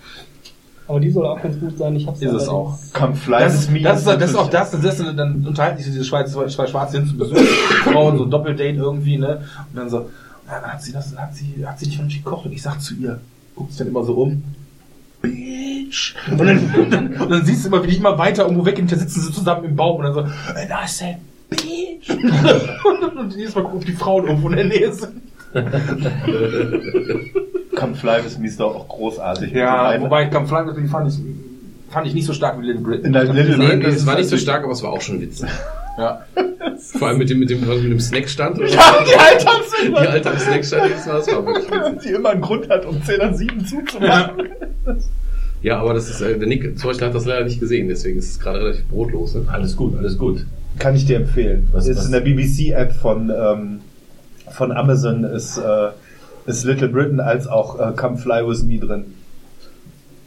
[0.89, 1.97] Aber die soll auch ganz gut sein.
[1.97, 2.79] Ich hab's Ist es auch.
[3.15, 3.83] Fly Das, me.
[3.83, 6.99] das, ist, das ist auch das, das ist, dann unterhalten sich diese Schweiz, zwei Schwarze
[6.99, 7.37] hin zu Besuch,
[7.85, 9.43] Frauen, so ein Doppeldate irgendwie, ne?
[9.73, 10.09] Und dann so,
[10.47, 12.95] dann hat sie das, hat sie, hat sie nicht vernünftig gekocht und ich sag zu
[12.95, 13.21] ihr,
[13.57, 14.45] guckt sich dann immer so um,
[15.23, 16.15] Bitch.
[16.31, 18.79] Und dann, und dann, und dann siehst du immer, wie die immer weiter irgendwo weg
[18.79, 21.17] und da sitzen sie zusammen im Baum und dann so, and I said,
[21.51, 22.11] Bitch.
[22.11, 25.23] und, und jedes Mal gucken, ob die Frauen irgendwo in der Nähe sind.
[27.77, 29.52] Come fly with me ist doch auch großartig.
[29.52, 31.18] Ja, wobei Come Fly With Me fand ich,
[31.90, 33.12] fand ich nicht so stark wie Little Britain.
[33.12, 35.48] Little Nee, Britain das ist war nicht so stark, aber es war auch schon witzig.
[35.98, 36.27] Ja.
[36.98, 38.59] Vor allem mit dem, mit dem, mit dem Snackstand.
[38.59, 39.51] Ja, die Alter
[39.81, 42.85] sind Die Alter am Snackstand, das war, das war wirklich die immer einen Grund hat,
[42.85, 44.43] um 10 an 7 zuzumachen.
[45.62, 48.18] Ja, aber das ist, äh, der Nick zum Beispiel hat das leider nicht gesehen, deswegen
[48.18, 49.35] ist es gerade relativ brotlos.
[49.36, 49.47] Ne?
[49.51, 50.44] Alles gut, alles gut.
[50.78, 51.66] Kann ich dir empfehlen.
[51.73, 53.81] Was- ist was- in der BBC-App von, ähm,
[54.57, 55.89] von Amazon ist, äh,
[56.47, 59.05] ist Little Britain als auch äh, Come Fly With Me drin.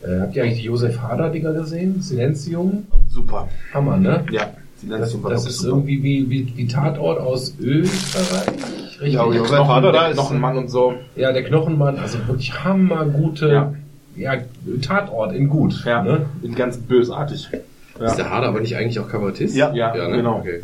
[0.02, 2.02] Äh, habt ihr eigentlich die Josef Hader-Dinger gesehen?
[2.02, 2.88] Silenzium?
[3.10, 3.50] Super.
[3.74, 4.24] Hammer, ne?
[4.32, 4.44] Ja.
[4.88, 8.48] Das, das ist irgendwie wie, wie, wie Tatort aus Österreich.
[9.02, 9.14] Richtig?
[9.14, 10.94] Ja, Josef Knochen, Hader da der ist- Knochenmann und so.
[11.18, 13.74] Ja, der Knochenmann, also wirklich hammergute Ja.
[14.16, 14.34] ja.
[14.82, 15.84] Tatort in gut.
[15.86, 16.22] Ja, Ne?
[16.44, 17.50] in ganz bösartig.
[18.06, 19.56] Ist der Hader aber nicht eigentlich auch Kabarettist?
[19.56, 19.74] Ja.
[19.74, 20.18] Ja, ne?
[20.18, 20.38] genau.
[20.38, 20.62] Okay.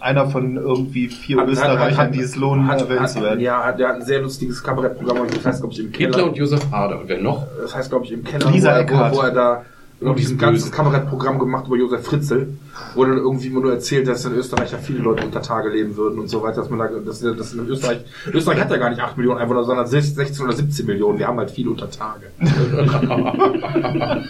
[0.00, 3.40] Einer von irgendwie vier Hat- Österreichern, hat- die es lohnen, hat, erwähnt hat, zu werden.
[3.40, 6.10] Ja, der hat ein sehr lustiges Kabarettprogramm, das heißt, glaube ich, im Keller.
[6.10, 7.00] Hitler und Josef Hader.
[7.00, 7.46] Und wer noch?
[7.60, 9.64] das heißt, glaube ich, im Keller, Lisa wo, er, wo, wo er da
[10.00, 10.70] Oh, diesen Böse.
[10.70, 12.46] Kabarettprogramm gemacht über Josef Fritzl,
[12.94, 15.96] wo dann irgendwie immer nur erzählt, dass in Österreich ja viele Leute unter Tage leben
[15.96, 17.98] würden und so weiter, dass man da, dass, dass in Österreich,
[18.32, 21.38] Österreich hat ja gar nicht 8 Millionen Einwohner, sondern 16 oder 17 Millionen, wir haben
[21.38, 22.26] halt viele unter Tage.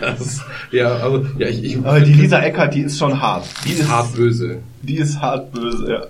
[0.00, 0.40] Das,
[0.72, 3.46] ja, also, ja, ich, ich Aber die Lisa Eckert, die ist schon hart.
[3.64, 4.58] die ist hart böse.
[4.82, 6.06] Die ist hart böse, ja.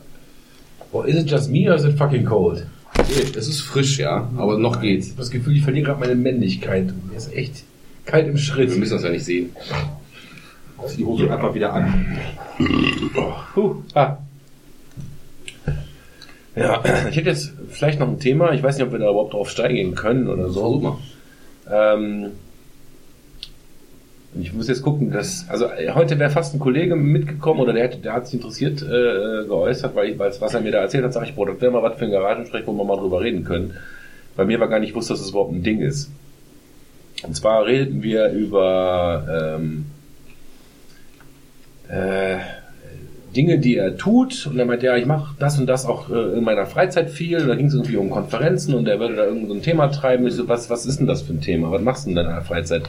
[0.93, 2.67] Oh, is it just me or is it fucking cold?
[3.37, 5.07] Es ist frisch, ja, aber noch geht's.
[5.07, 6.93] Ich habe das Gefühl, ich verliere gerade meine Männlichkeit.
[7.09, 7.65] Mir ist echt
[8.11, 8.77] kalt im Wir Schritt.
[8.77, 9.51] müssen das ja nicht sehen.
[10.87, 12.19] Zieh die Hose einfach wieder an.
[13.55, 14.17] Puh, ah.
[16.57, 18.53] Ja, ich hätte jetzt vielleicht noch ein Thema.
[18.53, 20.61] Ich weiß nicht, ob wir da überhaupt drauf steigen können oder so.
[20.61, 20.99] Versuch mal.
[21.71, 22.31] Ähm,
[24.41, 28.13] ich muss jetzt gucken, dass, also heute wäre fast ein Kollege mitgekommen oder der, der
[28.13, 31.27] hat sich interessiert äh, geäußert, weil ich weiß, was er mir da erzählt hat, sage
[31.27, 33.75] ich, boah, das wäre mal was für ein Garagensprech, wo wir mal drüber reden können.
[34.37, 36.11] Bei mir war gar nicht bewusst, dass es überhaupt ein Ding ist.
[37.23, 39.85] Und zwar redeten wir über ähm,
[41.89, 42.37] äh,
[43.37, 44.47] Dinge, die er tut.
[44.47, 47.43] Und er meinte, ja, ich mache das und das auch äh, in meiner Freizeit viel.
[47.43, 49.89] Und da ging es irgendwie um Konferenzen und er würde da irgend so ein Thema
[49.89, 50.27] treiben.
[50.27, 51.71] Ich so, was, was ist denn das für ein Thema?
[51.71, 52.83] Was machst du denn in deiner Freizeit?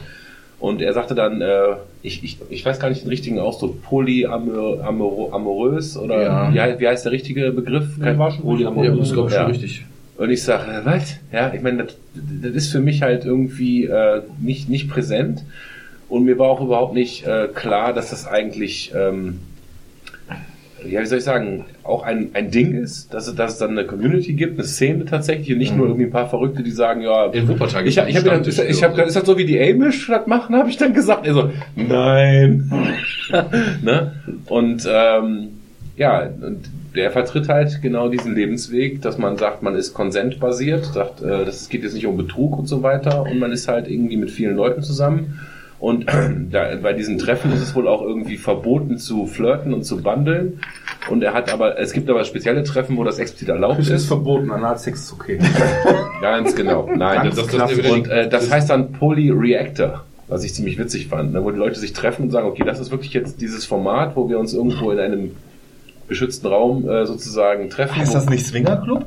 [0.58, 5.96] Und er sagte dann, äh, ich, ich, ich weiß gar nicht den richtigen Ausdruck, polyamorös
[5.96, 6.54] oder Ja.
[6.54, 7.98] wie, heißt, wie heißt der richtige Begriff?
[7.98, 9.46] Ja, schon Ja, das ist, glaube ich, schon Ja.
[9.48, 9.84] richtig.
[10.22, 11.16] Und ich sage, äh, was?
[11.32, 15.42] Ja, ich meine, das, das ist für mich halt irgendwie äh, nicht, nicht präsent.
[16.08, 19.40] Und mir war auch überhaupt nicht äh, klar, dass das eigentlich ähm,
[20.88, 23.70] ja, wie soll ich sagen, auch ein, ein Ding ist, dass es, dass es dann
[23.70, 27.02] eine Community gibt, eine Szene tatsächlich und nicht nur irgendwie ein paar Verrückte, die sagen,
[27.02, 29.60] ja, In Wuppertal ich, ich habe dann, ich, ich hab, ist das so wie die
[29.60, 31.26] Amish das machen, habe ich dann gesagt.
[31.26, 32.70] Er so, nein.
[33.82, 34.12] ne?
[34.46, 35.48] Und ähm,
[35.96, 36.60] ja, und
[36.94, 41.68] der vertritt halt genau diesen Lebensweg, dass man sagt, man ist konsentbasiert, sagt, äh, das
[41.68, 44.56] geht jetzt nicht um Betrug und so weiter und man ist halt irgendwie mit vielen
[44.56, 45.40] Leuten zusammen.
[45.78, 46.06] Und
[46.50, 50.60] da, bei diesen Treffen ist es wohl auch irgendwie verboten zu flirten und zu bandeln.
[51.10, 54.06] Und er hat aber, es gibt aber spezielle Treffen, wo das explizit erlaubt ist ist.
[54.06, 55.38] verboten, Analsex ist okay.
[56.20, 56.88] Ganz genau.
[56.94, 61.08] Nein, Ganz das, das, das, und, äh, das heißt dann Polyreactor, was ich ziemlich witzig
[61.08, 63.64] fand, ne, wo die Leute sich treffen und sagen, okay, das ist wirklich jetzt dieses
[63.64, 65.32] Format, wo wir uns irgendwo in einem
[66.12, 67.96] beschützten Raum äh, sozusagen treffen.
[67.96, 69.06] Heißt das nicht Swingerclub?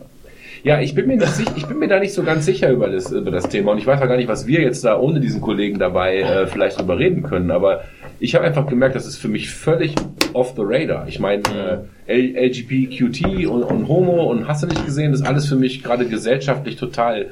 [0.64, 3.12] ja, ich bin mir nicht ich bin mir da nicht so ganz sicher über das,
[3.12, 5.40] über das Thema und ich weiß auch gar nicht, was wir jetzt da ohne diesen
[5.40, 7.84] Kollegen dabei äh, vielleicht drüber reden können, aber
[8.20, 9.94] ich habe einfach gemerkt, das ist für mich völlig
[10.34, 11.08] off the radar.
[11.08, 11.44] Ich meine,
[12.08, 15.56] äh, L- LGBTQT und, und Homo und hast du nicht gesehen, das ist alles für
[15.58, 17.28] mich gerade gesellschaftlich total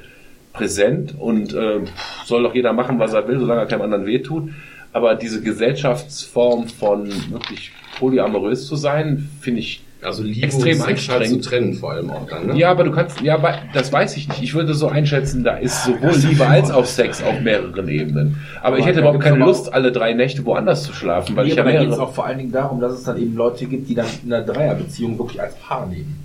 [0.54, 1.80] präsent und äh,
[2.26, 4.50] soll doch jeder machen, was er will, solange er keinem anderen wehtut.
[4.94, 11.10] Aber diese Gesellschaftsform von wirklich polyamorös zu sein, finde ich Also Liebe Extrem und Sex
[11.10, 11.46] halt zu anstrengend.
[11.46, 12.58] trennen vor allem auch dann, ne?
[12.58, 14.44] ja, aber du kannst, ja, aber das weiß ich nicht.
[14.44, 18.38] Ich würde so einschätzen, da ist sowohl Liebe als auch Sex auf mehreren Ebenen.
[18.62, 21.52] Aber, ich hätte überhaupt keine aber Lust, alle drei Nächte woanders zu schlafen, weil Nee,
[21.52, 22.08] ich ja aber da geht es mehrere.
[22.10, 24.44] auch vor allen Dingen darum, dass es dann eben Leute gibt, die dann in einer
[24.46, 26.18] Dreierbeziehung wirklich als Paar leben.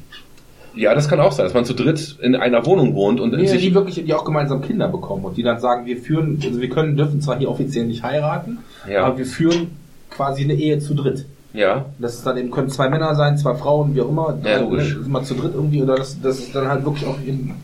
[0.79, 3.47] Ja, das kann auch sein, dass man zu dritt in einer Wohnung wohnt und Nee,
[3.47, 6.61] sich, die wirklich, die auch gemeinsam Kinder bekommen und die dann sagen, wir führen, also
[6.61, 9.05] wir können, dürfen zwar hier offiziell nicht heiraten, Ja.
[9.05, 9.73] aber wir führen
[10.11, 11.27] quasi eine Ehe zu dritt.
[11.53, 14.39] ja, Das ist dann eben, können zwei Männer sein, zwei Frauen, wie auch immer.
[14.45, 14.95] Ja, Halt, logisch.
[14.97, 17.55] ne, Immer zu dritt irgendwie, oder das, das ist dann halt wirklich auch in,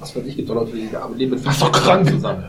[0.00, 0.88] was weiß ich, gibt auch Leute, die
[1.18, 2.08] leben mit fünf doch krank.
[2.10, 2.44] zusammen.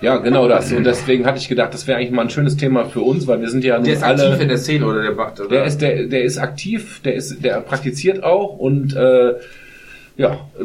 [0.00, 0.72] Ja, genau das.
[0.72, 3.40] Und deswegen hatte ich gedacht, das wäre eigentlich mal ein schönes Thema für uns, weil
[3.40, 4.46] wir sind ja Der nun ist aktiv in alle.
[4.46, 5.48] der Szene oder der macht, oder?
[5.48, 9.34] Der ist, der, der ist aktiv, der ist, der praktiziert auch und äh,
[10.18, 10.64] ja, äh,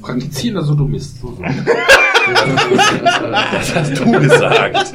[0.00, 1.20] praktizierender Sodomist.
[1.20, 1.42] So, so.
[3.52, 4.94] das hast du gesagt.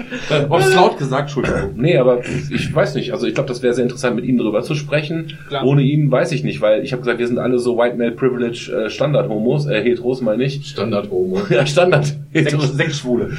[0.49, 1.73] Aufs laut gesagt, Entschuldigung.
[1.75, 3.11] Nee, aber ich weiß nicht.
[3.11, 5.37] Also ich glaube, das wäre sehr interessant, mit ihm darüber zu sprechen.
[5.49, 5.65] Klar.
[5.65, 8.11] Ohne ihn weiß ich nicht, weil ich habe gesagt, wir sind alle so White Male
[8.11, 10.65] Privilege äh, Standard-Homos, äh, Heteros meine ich.
[10.65, 11.41] Standard-Homo.
[11.49, 12.15] Ja, Standard.
[12.33, 13.31] Sechs, Schwule.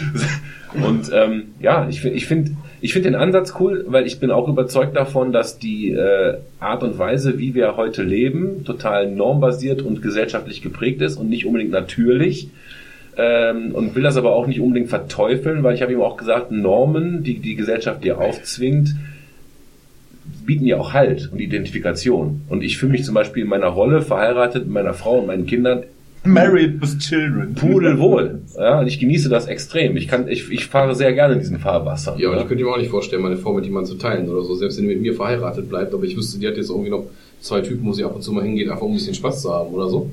[0.74, 4.48] Und ähm, ja, ich, ich finde ich find den Ansatz cool, weil ich bin auch
[4.48, 10.02] überzeugt davon, dass die äh, Art und Weise, wie wir heute leben, total normbasiert und
[10.02, 12.50] gesellschaftlich geprägt ist und nicht unbedingt natürlich.
[13.16, 16.50] Ähm, und will das aber auch nicht unbedingt verteufeln, weil ich habe ihm auch gesagt,
[16.50, 18.96] Normen, die die Gesellschaft dir aufzwingt,
[20.44, 22.40] bieten ja auch Halt und Identifikation.
[22.48, 25.46] Und ich fühle mich zum Beispiel in meiner Rolle verheiratet mit meiner Frau und meinen
[25.46, 25.84] Kindern
[26.24, 27.54] Married with Children.
[27.54, 28.42] pudelwohl.
[28.56, 29.96] Ja, und ich genieße das extrem.
[29.96, 32.16] Ich kann, ich, ich fahre sehr gerne in diesem Fahrwasser.
[32.18, 34.42] Ja, und ich könnte mir auch nicht vorstellen, meine Frau mit jemandem zu teilen oder
[34.44, 36.90] so, selbst wenn die mit mir verheiratet bleibt, aber ich wüsste, die hat jetzt irgendwie
[36.90, 37.06] noch
[37.40, 39.52] zwei Typen, wo sie ab und zu mal hingeht, einfach um ein bisschen Spaß zu
[39.52, 40.10] haben oder so.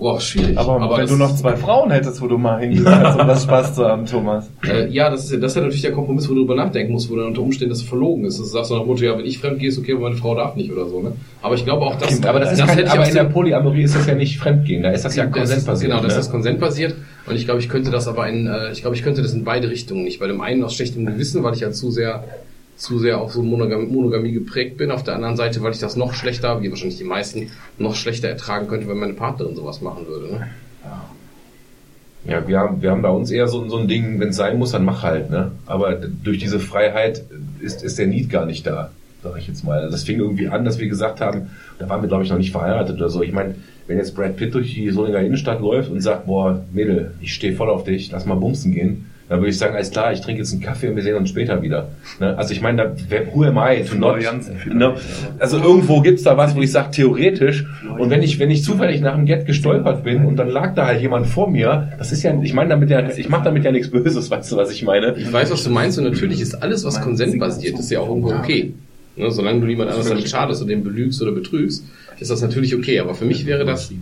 [0.00, 0.56] Boah, schwierig.
[0.56, 3.42] Aber, wenn das- du noch zwei Frauen hättest, wo du mal hingehen kannst, um das
[3.42, 4.50] Spaß zu haben, Thomas.
[4.66, 6.94] Äh, ja, das ist ja, das ist ja natürlich der Kompromiss, wo du drüber nachdenken
[6.94, 8.40] musst, wo dann unter Umständen das verlogen ist.
[8.40, 10.34] Das sagst du nach Motto, ja, wenn ich fremd gehe, ist okay, aber meine Frau
[10.34, 11.12] darf nicht oder so, ne?
[11.42, 13.82] Aber ich glaube auch, dass, aber das ist kein, hätte ich aber in der Polyamorie
[13.82, 15.90] ist das ja nicht Fremdgehen, da ist das ja das ist, konsentbasiert.
[15.92, 16.20] genau, das ne?
[16.20, 16.94] ist konsentbasiert.
[17.26, 19.44] Und ich glaube, ich könnte das aber in, äh, ich glaube, ich könnte das in
[19.44, 20.18] beide Richtungen nicht.
[20.18, 22.24] Bei dem einen aus schlechtem Gewissen, weil ich ja zu sehr,
[22.80, 24.90] zu sehr auf so Monogam Monogamie geprägt bin.
[24.90, 28.28] Auf der anderen Seite, weil ich das noch schlechter, wie wahrscheinlich die meisten, noch schlechter
[28.28, 30.32] ertragen könnte, wenn meine Partnerin sowas machen würde.
[30.32, 30.48] Ne?
[32.24, 34.58] Ja, wir haben, wir haben bei uns eher so, so ein Ding, wenn es sein
[34.58, 35.52] muss, dann mach halt, ne?
[35.66, 37.24] Aber durch diese Freiheit
[37.60, 38.90] ist, ist der Need gar nicht da,
[39.22, 39.90] sag ich jetzt mal.
[39.90, 42.52] Das fing irgendwie an, dass wir gesagt haben, da waren wir, glaube ich, noch nicht
[42.52, 43.22] verheiratet oder so.
[43.22, 43.54] Ich meine,
[43.86, 47.54] wenn jetzt Brad Pitt durch die Solinger Innenstadt läuft und sagt, boah, Mädel, ich stehe
[47.54, 50.42] voll auf dich, lass mal bumsen gehen, dann würde ich sagen, alles klar, ich trinke
[50.42, 51.88] jetzt einen Kaffee und wir sehen uns später wieder.
[52.18, 52.36] Ne?
[52.36, 54.16] Also ich meine, da, wer- who am I to not,
[54.66, 54.94] ne?
[55.38, 57.64] Also irgendwo gibt's da was, wo ich sage, theoretisch,
[57.96, 60.86] und wenn ich, wenn ich zufällig nach dem Get gestolpert bin und dann lag da
[60.86, 63.70] halt jemand vor mir, das ist ja, ich meine damit ja, ich mache damit ja
[63.70, 65.14] nichts Böses, weißt du, was ich meine?
[65.16, 68.32] Ich weiß, was du meinst und natürlich ist alles, was konsentbasiert ist, ja auch irgendwo
[68.32, 68.72] okay.
[69.16, 71.84] Ne, solange du niemand anders damit schadest und den belügst oder betrügst,
[72.18, 72.98] ist das natürlich okay.
[72.98, 73.92] Aber für mich wäre das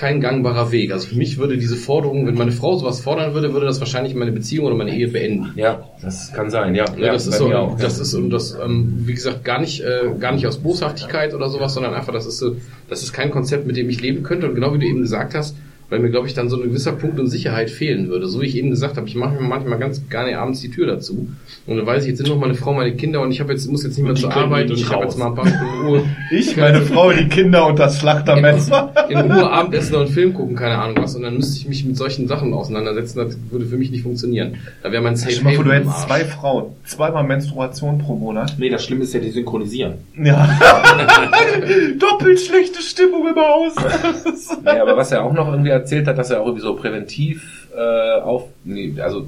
[0.00, 0.92] kein gangbarer Weg.
[0.92, 4.14] Also für mich würde diese Forderung, wenn meine Frau sowas fordern würde, würde das wahrscheinlich
[4.14, 5.52] meine Beziehung oder meine Ehe beenden.
[5.56, 6.86] Ja, das kann sein, ja.
[6.96, 9.82] Ja, das bei ist so, auch, das ist und das, ähm, wie gesagt, gar nicht,
[9.82, 12.56] äh, gar nicht aus Boshaftigkeit oder sowas, sondern einfach, das ist so,
[12.88, 14.48] das ist kein Konzept, mit dem ich leben könnte.
[14.48, 15.54] Und genau wie du eben gesagt hast,
[15.90, 18.28] weil mir, glaube ich, dann so ein gewisser Punkt und Sicherheit fehlen würde.
[18.28, 20.86] So wie ich eben gesagt habe, ich mache mir manchmal ganz gerne abends die Tür
[20.86, 21.28] dazu.
[21.66, 23.70] Und dann weiß ich, jetzt sind noch meine Frau, meine Kinder und ich habe jetzt,
[23.70, 26.04] muss jetzt nicht mehr zur Arbeit und ich habe jetzt mal ein paar Stunden Ruhe.
[26.32, 28.94] Ich, meine Frau, die Kinder und das Schlachtermesser.
[29.08, 31.16] in Ruhe Abendessen und Film gucken, keine Ahnung was.
[31.16, 33.18] Und dann müsste ich mich mit solchen Sachen auseinandersetzen.
[33.18, 34.58] Das würde für mich nicht funktieren.
[34.82, 38.54] Da wäre mein Safe Stell mal vor, du hättest zwei Frauen, zweimal Menstruation pro Monat.
[38.58, 39.94] Nee, das Schlimme ist ja, die synchronisieren.
[40.16, 40.48] Ja.
[41.98, 43.74] Doppelt schlechte Stimmung im Haus.
[44.64, 47.68] Ja, aber was er auch noch irgendwie erzählt hat, dass er auch irgendwie so präventiv
[47.76, 49.26] äh, auf, nee, also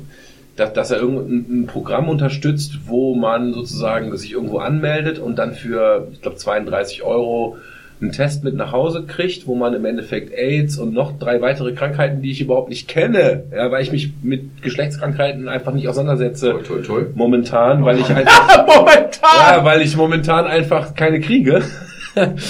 [0.56, 5.54] dass, dass er irgendein ein Programm unterstützt, wo man sozusagen sich irgendwo anmeldet und dann
[5.54, 7.56] für, ich glaube, 32 Euro
[8.02, 11.72] einen Test mit nach Hause kriegt, wo man im Endeffekt AIDS und noch drei weitere
[11.72, 16.50] Krankheiten, die ich überhaupt nicht kenne, ja, weil ich mich mit Geschlechtskrankheiten einfach nicht auseinandersetze.
[16.50, 17.02] Toi, toi, toi.
[17.14, 19.06] Momentan, weil ich einfach, Momentan.
[19.38, 21.62] ja, weil ich momentan einfach keine kriege.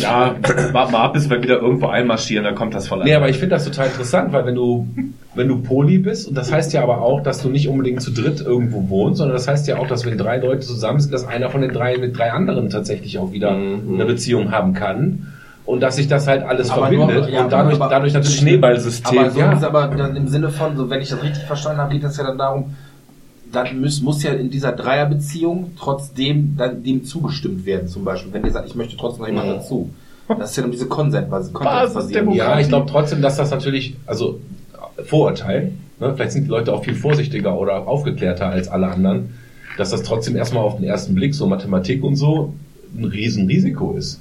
[0.00, 0.34] Ja,
[0.72, 3.38] warte mal ab, bis wir wieder irgendwo einmarschieren, dann kommt das voll Nee, aber ich
[3.38, 4.86] finde das total interessant, weil wenn du,
[5.34, 8.10] wenn du Poli bist, und das heißt ja aber auch, dass du nicht unbedingt zu
[8.12, 11.26] dritt irgendwo wohnst, sondern das heißt ja auch, dass wenn drei Leute zusammen sind, dass
[11.26, 13.94] einer von den drei mit drei anderen tatsächlich auch wieder Mhm.
[13.94, 15.28] eine Beziehung haben kann.
[15.64, 18.36] Und dass sich das halt alles Aber verbindet nur- ja, und dadurch, aber- dadurch natürlich
[18.40, 19.16] Schneeballsystem.
[19.18, 19.52] Aber so ja.
[19.52, 22.16] ist aber dann im Sinne von, so wenn ich das richtig verstanden habe, geht es
[22.16, 22.74] ja dann darum,
[23.52, 28.32] dann muss, muss ja in dieser Dreierbeziehung trotzdem dann dem zugestimmt werden, zum Beispiel.
[28.32, 29.90] Wenn ihr sagt, ich möchte trotzdem noch jemand dazu.
[30.28, 30.86] Das ist ja dann diese.
[30.86, 32.38] Basisdemokratie.
[32.38, 34.40] Ja, ich glaube trotzdem, dass das natürlich, also
[35.04, 36.14] Vorurteil, ne?
[36.14, 39.34] vielleicht sind die Leute auch viel vorsichtiger oder aufgeklärter als alle anderen,
[39.76, 42.54] dass das trotzdem erstmal auf den ersten Blick, so Mathematik und so,
[42.96, 44.20] ein Riesenrisiko ist.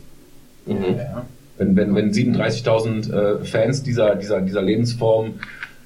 [1.57, 5.33] Wenn, wenn, wenn 37.000 äh, Fans dieser, dieser, dieser Lebensform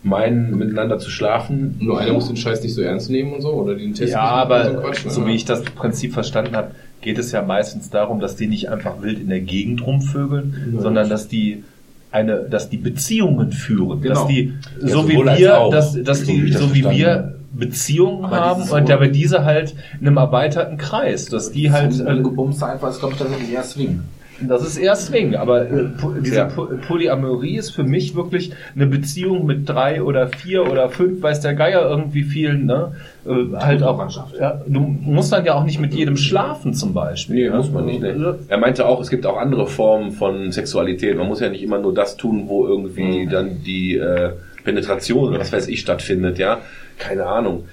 [0.06, 3.50] meinen, miteinander zu schlafen, Nur einer muss den Scheiß nicht so ernst nehmen und so,
[3.54, 5.12] oder den Test Ja, nicht aber so Quatsch, ne?
[5.12, 6.72] so wie ich das Prinzip verstanden habe,
[7.02, 11.10] geht es ja meistens darum, dass die nicht einfach wild in der Gegend rumvögeln, sondern
[11.10, 11.64] dass die
[12.12, 14.14] eine, dass die Beziehungen führen, Genau.
[14.16, 17.32] dass die Ja, so wie wir, dass, dass So die so wie wir.
[17.58, 21.98] Beziehungen Aber haben und Un- aber diese halt in einem erweiterten Kreis, dass die halt
[22.06, 24.02] Halt, äh, Gebumse einfach ist, glaube ich, tatsächlich eher Swing.
[24.42, 25.86] Das ist eher Swing, aber äh,
[26.24, 26.46] diese Ja.
[26.46, 31.40] po Polyamorie ist für mich wirklich eine Beziehung mit drei oder vier oder fünf, weiß
[31.42, 32.92] der Geier irgendwie vielen, ne?
[33.26, 33.96] Äh, halt auch.
[34.40, 37.46] Ja, du musst dann ja auch nicht mit jedem schlafen zum Beispiel.
[37.46, 37.58] Nee, ne?
[37.58, 38.02] muss man nicht.
[38.02, 38.40] Ne?
[38.48, 41.18] Er meinte auch, es gibt auch andere Formen von Sexualität.
[41.18, 44.32] Man muss ja nicht immer nur das tun, wo irgendwie dann die äh,
[44.64, 46.60] Penetration oder was weiß ich stattfindet, ja.
[46.98, 47.66] Keine Ahnung.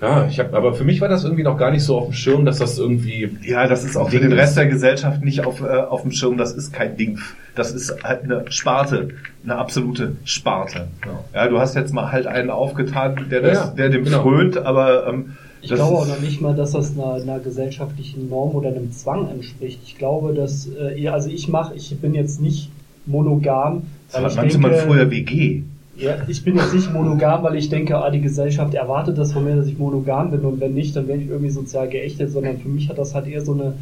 [0.00, 2.12] Ja, ich habe, aber für mich war das irgendwie noch gar nicht so auf dem
[2.12, 3.38] Schirm, dass das irgendwie.
[3.42, 6.36] Ja, das ist auch für den Rest der Gesellschaft nicht auf, äh, auf dem Schirm.
[6.36, 7.18] Das ist kein Ding.
[7.54, 9.08] Das ist halt eine Sparte,
[9.42, 10.88] eine absolute Sparte.
[11.32, 14.20] Ja, du hast jetzt mal halt einen aufgetan, der, das, Ja, der dem genau.
[14.22, 18.28] frönt, aber ähm, Ich das glaube auch noch nicht mal, dass das einer, einer gesellschaftlichen
[18.28, 19.80] Norm oder einem Zwang entspricht.
[19.86, 22.70] Ich glaube, dass, äh, also ich mache, ich bin jetzt nicht
[23.06, 25.62] monogam, das ich nannte denke, man früher WG.
[25.98, 29.44] Ja, ich bin jetzt nicht monogam, weil ich denke, ah, die Gesellschaft erwartet das von
[29.44, 32.58] mir, dass ich monogam bin und wenn nicht, dann werde ich irgendwie sozial geächtet, sondern
[32.58, 33.74] für mich hat das halt eher so eine,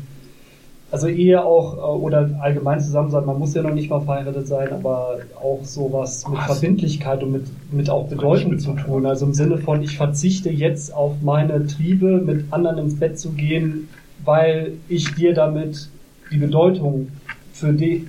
[0.92, 4.46] also eher auch, äh, oder allgemein zusammen sein, man muss ja noch nicht mal verheiratet
[4.46, 9.06] sein, aber auch sowas mit Verbindlichkeit und mit, mit auch Bedeutung zu tun.
[9.06, 13.30] Also im Sinne von, ich verzichte jetzt auf meine Triebe, mit anderen ins Bett zu
[13.32, 13.88] gehen,
[14.24, 15.88] weil ich dir damit
[16.30, 17.08] die Bedeutung
[17.52, 18.02] für dich,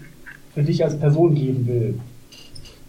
[0.53, 1.99] für dich als Person geben will.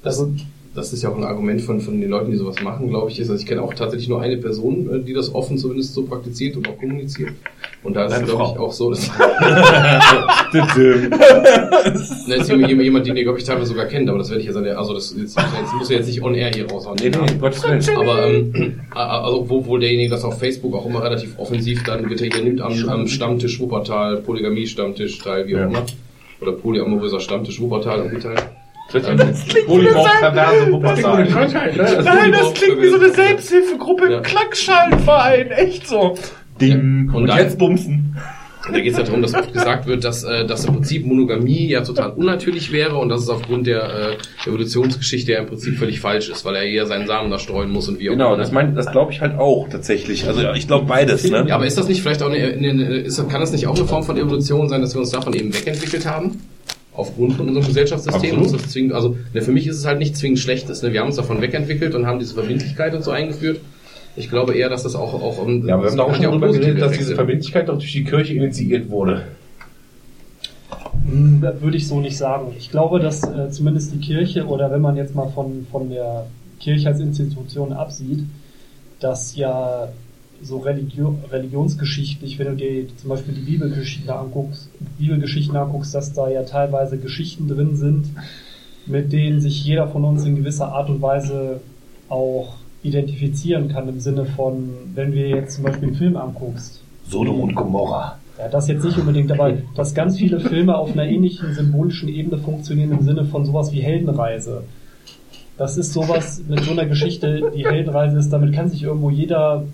[0.02, 0.30] Also,
[0.76, 3.18] das ist ja auch ein Argument von, von den Leuten, die sowas machen, glaube ich,
[3.18, 6.04] ist, also ich kenne auch tatsächlich nur eine Person, äh, die das offen zumindest so
[6.04, 7.30] praktiziert und auch kommuniziert.
[7.82, 9.10] Und da ist es, glaube ich, auch so, dass
[12.26, 14.46] Ne, ist jemand, jemand, den ihr, glaube ich, teilweise sogar kennt, aber das werde ich
[14.46, 16.98] jetzt an der, also das jetzt, jetzt muss ich jetzt nicht on air hier raushauen.
[17.00, 17.98] Nee, nee, Gottes Willen.
[17.98, 22.16] Aber ähm, also wo, wo derjenige das auf Facebook auch immer relativ offensiv dann er
[22.16, 25.86] hier nimmt am, am Stammtisch Wuppertal, Polygamie-Stammtisch teil, wie auch immer.
[26.40, 28.36] Oder polyamoröser Stammtisch Wuppertal irgendwie teil.
[28.94, 29.34] Ähm,
[29.66, 31.24] Polymorph perverse Wuppertal.
[32.04, 34.16] Nein, das klingt wie so eine Selbsthilfegruppe Ja.
[34.18, 35.50] im Klackschallenverein.
[35.50, 36.16] Echt so.
[36.60, 37.08] Ding.
[37.10, 38.16] Und Und, dann- jetzt bumsen.
[38.66, 41.06] Und da geht es ja darum, dass oft gesagt wird, dass, äh, dass im Prinzip
[41.06, 45.78] Monogamie ja total unnatürlich wäre und dass es aufgrund der äh, Evolutionsgeschichte ja im Prinzip
[45.78, 48.28] völlig falsch ist, weil er eher seinen Samen da streuen muss und wie auch Genau,
[48.34, 48.38] immer.
[48.38, 50.26] das mein, das glaube ich halt auch tatsächlich.
[50.26, 51.44] Also ich glaube beides, ne?
[51.46, 53.84] Ja, aber ist das nicht vielleicht auch eine, eine ist, kann das nicht auch eine
[53.86, 56.40] Form von Evolution sein, dass wir uns davon eben wegentwickelt haben?
[56.96, 58.38] Aufgrund von unserem Gesellschaftssystem.
[58.38, 60.82] Uns das zwingend, also ne, für mich ist es halt nicht zwingend Schlechtes.
[60.82, 60.92] Ne?
[60.92, 63.60] Wir haben uns davon wegentwickelt und haben diese Verbindlichkeit und so eingeführt.
[64.16, 66.82] Ich glaube eher, dass das auch, auch um, Ja, wir haben auch schon positive geredet,
[66.82, 69.24] dass diese Verbindlichkeit doch durch die Kirche initiiert wurde.
[71.06, 72.54] Hm, Würde ich so nicht sagen.
[72.58, 76.26] Ich glaube, dass äh, zumindest die Kirche oder wenn man jetzt mal von, von der
[76.58, 78.24] Kirche als Institution absieht,
[79.00, 79.88] dass ja
[80.42, 86.28] so Religio religionsgeschichtlich, wenn du dir zum Beispiel die Bibelgeschichten anguckst, Bibelgeschichten anguckst, dass da
[86.28, 88.06] ja teilweise Geschichten drin sind,
[88.86, 91.60] mit denen sich jeder von uns in gewisser Art und Weise
[92.08, 96.80] auch identifizieren kann im Sinne von, wenn wir jetzt zum Beispiel einen Film anguckst.
[97.08, 98.18] Sodom und Gomorra.
[98.38, 102.38] Ja, das jetzt nicht unbedingt, aber dass ganz viele Filme auf einer ähnlichen symbolischen Ebene
[102.38, 104.62] funktionieren im Sinne von sowas wie Heldenreise.
[105.56, 109.64] Das ist sowas mit so einer Geschichte, die Heldenreise ist, damit kann sich irgendwo jeder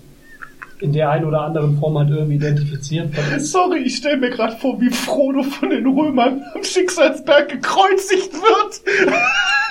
[0.83, 3.11] in der einen oder anderen Form halt irgendwie identifizieren.
[3.39, 9.07] Sorry, ich stelle mir gerade vor, wie Frodo von den Römern am Schicksalsberg gekreuzigt wird.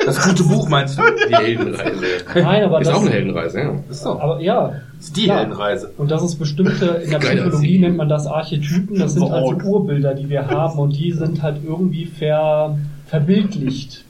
[0.06, 1.02] Das gute Buch meinst du?
[1.28, 2.24] Die Heldenreise.
[2.34, 3.74] Nein, aber ist das, auch eine Heldenreise, ja.
[3.90, 4.18] Ist so.
[4.18, 5.38] aber ja, Das ist die Klar.
[5.40, 5.92] Heldenreise.
[5.98, 9.54] Und das ist bestimmte, in der Geiler Psychologie nennt man das Archetypen, das sind also
[9.64, 14.04] Urbilder, die wir haben und die sind halt irgendwie ver, verbildlicht.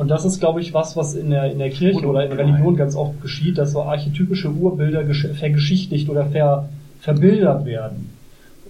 [0.00, 2.38] Und das ist, glaube ich, was, was in der, in der Kirche oder in der
[2.38, 6.70] Religion ganz oft geschieht, dass so archetypische Urbilder gesch- vergeschichtlicht oder ver,
[7.00, 8.08] verbildert werden.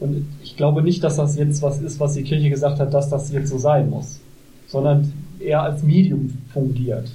[0.01, 3.11] Und ich glaube nicht, dass das jetzt was ist, was die Kirche gesagt hat, dass
[3.11, 4.19] das jetzt so sein muss,
[4.67, 7.13] sondern eher als Medium fungiert.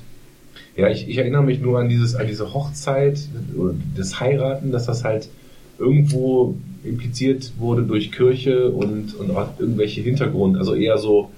[0.78, 3.20] Ja, ich, ich erinnere mich nur an dieses, an diese Hochzeit
[3.98, 5.28] das Heiraten, dass das halt
[5.78, 11.32] irgendwo impliziert wurde durch Kirche und, und auch irgendwelche Hintergrund, also eher so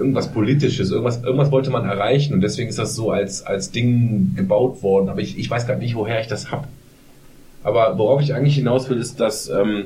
[0.00, 4.32] irgendwas Politisches, irgendwas, irgendwas wollte man erreichen und deswegen ist das so als, als Ding
[4.34, 5.08] gebaut worden.
[5.08, 6.66] Aber ich, ich weiß gar nicht, woher ich das hab.
[7.62, 9.84] Aber worauf ich eigentlich hinaus will, ist, dass, ähm,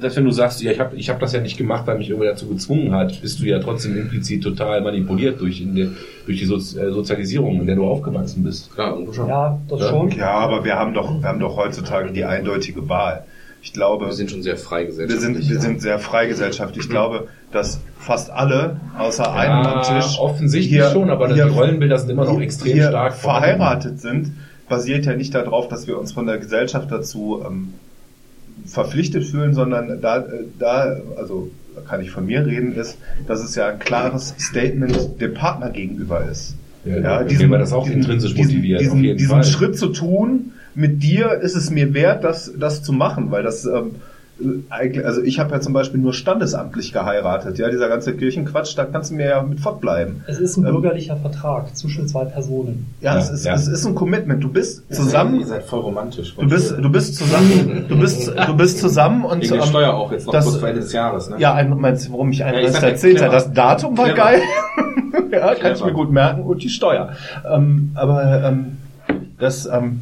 [0.00, 2.08] dass wenn du sagst, ja, ich habe ich hab das ja nicht gemacht, weil mich
[2.08, 5.88] irgendwer dazu gezwungen hat, bist du ja trotzdem implizit total manipuliert durch, in der,
[6.24, 8.72] durch die Sozi äh, Sozialisierung, in der du aufgewachsen bist.
[8.72, 9.28] Klar, schon.
[9.28, 9.88] Ja, das Ja.
[9.88, 10.10] schon.
[10.12, 13.24] Ja, aber wir haben doch, wir haben doch heutzutage die eindeutige Wahl.
[13.62, 15.50] Ich glaube, Wir sind schon sehr frei wir sind, gesellschaftlich.
[15.50, 16.84] wir sind sehr frei gesellschaftlich.
[16.84, 21.98] Ich glaube, dass fast alle außer einem am Ja, Tisch offensichtlich schon, aber die Rollenbilder
[21.98, 23.56] sind immer noch extrem hier stark vorhanden.
[23.56, 24.32] verheiratet sind,
[24.68, 27.74] basiert ja nicht darauf, dass wir uns von der Gesellschaft dazu ähm,
[28.66, 33.42] verpflichtet fühlen, sondern da, äh, da, also da kann ich von mir reden, ist, dass
[33.42, 36.54] es ja ein klares Statement dem Partner gegenüber ist.
[36.84, 39.44] Ja, ja, diesen, das auch intrinsisch motiviert, diesen, auf jeden diesen Fall.
[39.44, 43.64] Schritt zu tun, mit dir ist es mir wert, das, das zu machen, weil das
[43.66, 43.96] ähm,
[44.70, 48.84] eigentlich, also ich habe ja zum Beispiel nur standesamtlich geheiratet, ja, dieser ganze Kirchenquatsch, da
[48.84, 50.22] kannst du mir ja mit fortbleiben.
[50.28, 52.86] Es ist ein Ähm, bürgerlicher Vertrag zwischen zwei Personen.
[53.00, 53.54] Ja, Ja, es, ist, ja.
[53.54, 54.40] es ist ein Commitment.
[54.44, 56.36] Du bist Ihr zusammen, seid voll romantisch.
[56.36, 59.94] du bist, du bist zusammen, du bist, du bist zusammen und Wegen der ähm, Steuer
[59.94, 61.36] auch jetzt noch das- kurz vor Ende des Jahres, ne?
[61.40, 63.30] ja, ein, meinst du, warum ich einen ja, erzählt habe?
[63.30, 63.32] clever.
[63.32, 64.16] Das Datum war Clever.
[64.18, 64.40] geil.
[65.32, 65.86] ja, kann ich Clever.
[65.86, 67.08] mir gut merken und die Steuer.
[67.52, 68.76] Ähm, aber ähm,
[69.40, 70.00] das ähm,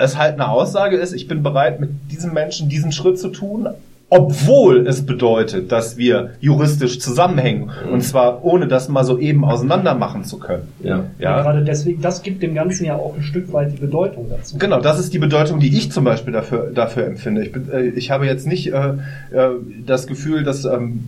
[0.00, 3.68] es halt eine Aussage ist, ich bin bereit, mit diesem Menschen diesen Schritt zu tun,
[4.08, 9.94] obwohl es bedeutet, dass wir juristisch zusammenhängen und zwar ohne das mal so eben auseinander
[9.94, 10.66] machen zu können.
[10.82, 11.04] Ja.
[11.20, 14.58] Ja, Gerade deswegen, das gibt dem Ganzen ja auch ein Stück weit die Bedeutung dazu.
[14.58, 17.44] Genau, das ist die Bedeutung, die ich zum Beispiel dafür, dafür empfinde.
[17.44, 18.94] Ich, bin, äh, ich habe jetzt nicht äh,
[19.30, 19.50] äh,
[19.86, 21.04] das Gefühl, dass ähm,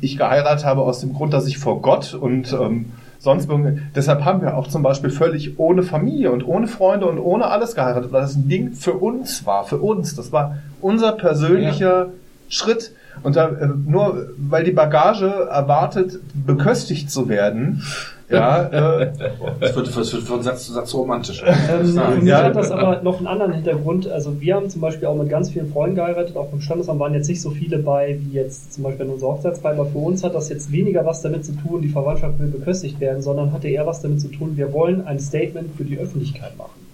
[0.00, 2.86] ich geheiratet habe aus dem Grund, dass ich vor Gott und ähm,
[3.26, 3.50] sonst.
[3.94, 7.74] Deshalb haben wir auch zum Beispiel völlig ohne Familie und ohne Freunde und ohne alles
[7.74, 10.14] geheiratet, weil das ein Ding für uns war, für uns.
[10.14, 12.08] Das war unser persönlicher
[12.48, 12.92] Schritt.
[13.22, 17.82] Und da, äh, nur weil die Bagage erwartet, beköstigt zu werden,
[18.28, 19.12] ja, äh,
[19.60, 21.44] Das wird, das wird von Satz zu Satz so romantisch.
[21.46, 22.42] Ähm, Ja.
[22.42, 24.08] hat das aber noch einen anderen Hintergrund.
[24.08, 27.14] Also wir haben zum Beispiel auch mit ganz vielen Freunden geheiratet, auch im Standesamt waren
[27.14, 29.74] jetzt nicht so viele bei, wie jetzt zum Beispiel in unserer Hochzeitsfeier.
[29.74, 32.98] Aber für uns hat das jetzt weniger was damit zu tun, die Verwandtschaft will beköstigt
[32.98, 36.56] werden, sondern hatte eher was damit zu tun, wir wollen ein Statement für die Öffentlichkeit
[36.58, 36.85] machen.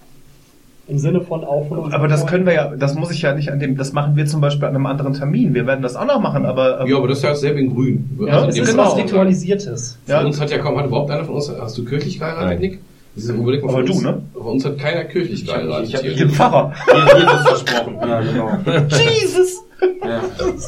[0.85, 3.33] Im Sinne von auch von unseren Aber das können wir ja, das muss ich ja
[3.33, 5.53] nicht an dem, das machen wir zum Beispiel an einem anderen Termin.
[5.53, 7.73] Wir werden das auch noch machen, aber ähm, Ja, aber das ist ja dasselbe in
[7.73, 8.17] grün.
[8.19, 8.83] Ja, Also dem ist genau.
[8.91, 9.97] was Ritualisiertes.
[10.05, 10.25] Für Ja.
[10.25, 12.59] uns hat ja kaum, hat überhaupt einer von uns, hast du kirchlich geheiratet, Nein.
[12.59, 12.79] Nick?
[13.15, 14.21] Das ist, überleg mal, Aber von du, uns, ne?
[14.33, 15.87] Bei uns hat keiner kirchlich Ich geheiratet.
[15.87, 16.15] ich hab- hier.
[16.15, 16.73] den Pfarrer.
[17.17, 17.95] Jesus versprochen.
[18.01, 18.49] Ja, genau.
[18.89, 19.63] Jesus!
[20.03, 20.21] Ja.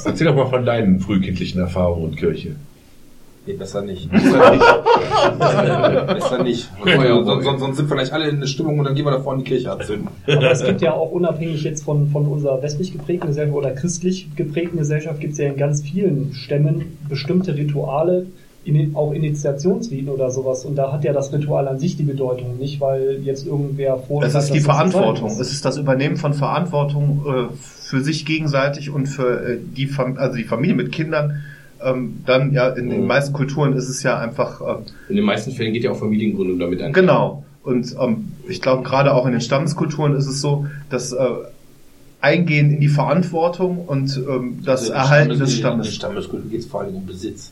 [0.06, 2.56] Erzähl doch mal von deinen frühkindlichen Erfahrungen und Kirche.
[3.46, 4.12] Nee, besser nicht.
[4.12, 4.64] Besser nicht.
[6.08, 6.70] besser nicht.
[6.84, 9.44] Sonst, sonst, sonst sind vielleicht alle in der Stimmung und dann gehen wir da vorne
[9.44, 10.10] die Kirche anzünden.
[10.28, 14.36] Aber es gibt ja auch unabhängig jetzt von, von unserer westlich geprägten Gesellschaft oder christlich
[14.36, 18.28] geprägten Gesellschaft gibt es ja in ganz vielen Stämmen bestimmte Rituale,
[18.66, 20.66] in, auch Initiationsriten oder sowas.
[20.66, 24.24] Und da hat ja das Ritual an sich die Bedeutung, nicht weil jetzt irgendwer vor
[24.24, 25.30] Es ist die Verantwortung.
[25.30, 25.40] muss.
[25.40, 30.18] Es ist das Übernehmen von Verantwortung äh, für sich gegenseitig und für äh, die, Fam
[30.18, 31.44] also die Familie mit Kindern.
[31.84, 33.08] Ähm, dann ja in den Mhm.
[33.08, 34.76] meisten Kulturen ist es ja einfach äh,
[35.10, 36.94] In den meisten Fällen geht ja auch Familiengründung damit ein.
[36.94, 37.44] Genau.
[37.64, 41.18] Und ähm, ich glaube, gerade auch in den Stammeskulturen ist es so, dass äh,
[42.22, 45.94] Eingehen in die Verantwortung und ähm, das Also Erhalten Stammes- des In Stammes.
[45.96, 47.52] Stammeskultur geht es vor allem um Besitz.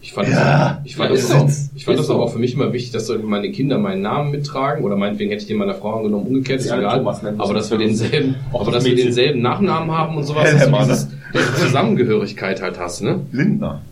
[0.00, 2.38] Ich fand, Ja, das, ich fand, das, ist auch, ich fand Ist das auch für
[2.38, 5.74] mich immer wichtig, dass meine Kinder meinen Namen mittragen oder meinetwegen hätte ich den meiner
[5.74, 7.04] Frau angenommen, umgekehrt, ist egal.
[7.38, 11.54] Aber dass wir denselben, aber das dass wir denselben Nachnamen haben und sowas, dieses, diese
[11.66, 13.20] Zusammengehörigkeit halt hast, ne?
[13.32, 13.82] Lindner.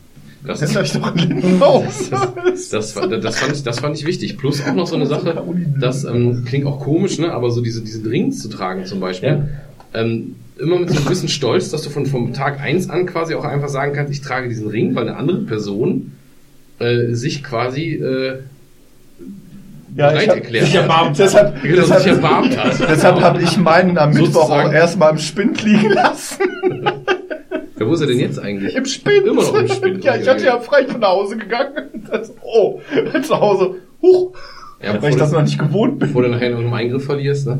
[0.46, 1.84] Das, euch doch Lindenbaum.
[2.10, 4.38] das, das, das, fand ich, das fand ich wichtig.
[4.38, 5.42] Plus auch noch so eine Sache,
[5.80, 7.32] das ähm, klingt auch komisch, ne?
[7.32, 9.48] aber so diese, diesen Ring zu tragen zum Beispiel,
[9.92, 13.34] ähm, immer mit so einem gewissen Stolz, dass du von vom Tag eins an quasi
[13.34, 16.12] auch einfach sagen kannst, ich trage diesen Ring, weil eine andere Person
[16.78, 18.38] äh, sich quasi äh,
[19.96, 20.88] Ja, bereit ich hab- erklärt ich hat.
[20.88, 22.88] hab- deshalb, Genau, sich deshalb, erbarmt hat.
[22.88, 24.68] deshalb habe ich meinen am Mittwoch Sozusagen.
[24.68, 26.44] auch erstmal im Spind liegen lassen.
[27.78, 28.74] Ja, wo ist er denn jetzt eigentlich?
[28.74, 29.26] Im Spind.
[29.26, 30.04] Immer noch im Spind.
[30.04, 32.04] Ja, ich hatte ja frei ich bin nach Hause gegangen.
[32.10, 32.80] Das, oh,
[33.22, 33.74] zu Hause.
[34.02, 34.32] Huch.
[34.82, 36.08] Ja, weil ich das noch nicht gewohnt bin.
[36.08, 37.58] Bevor du nachher noch einen Eingriff verlierst, ne?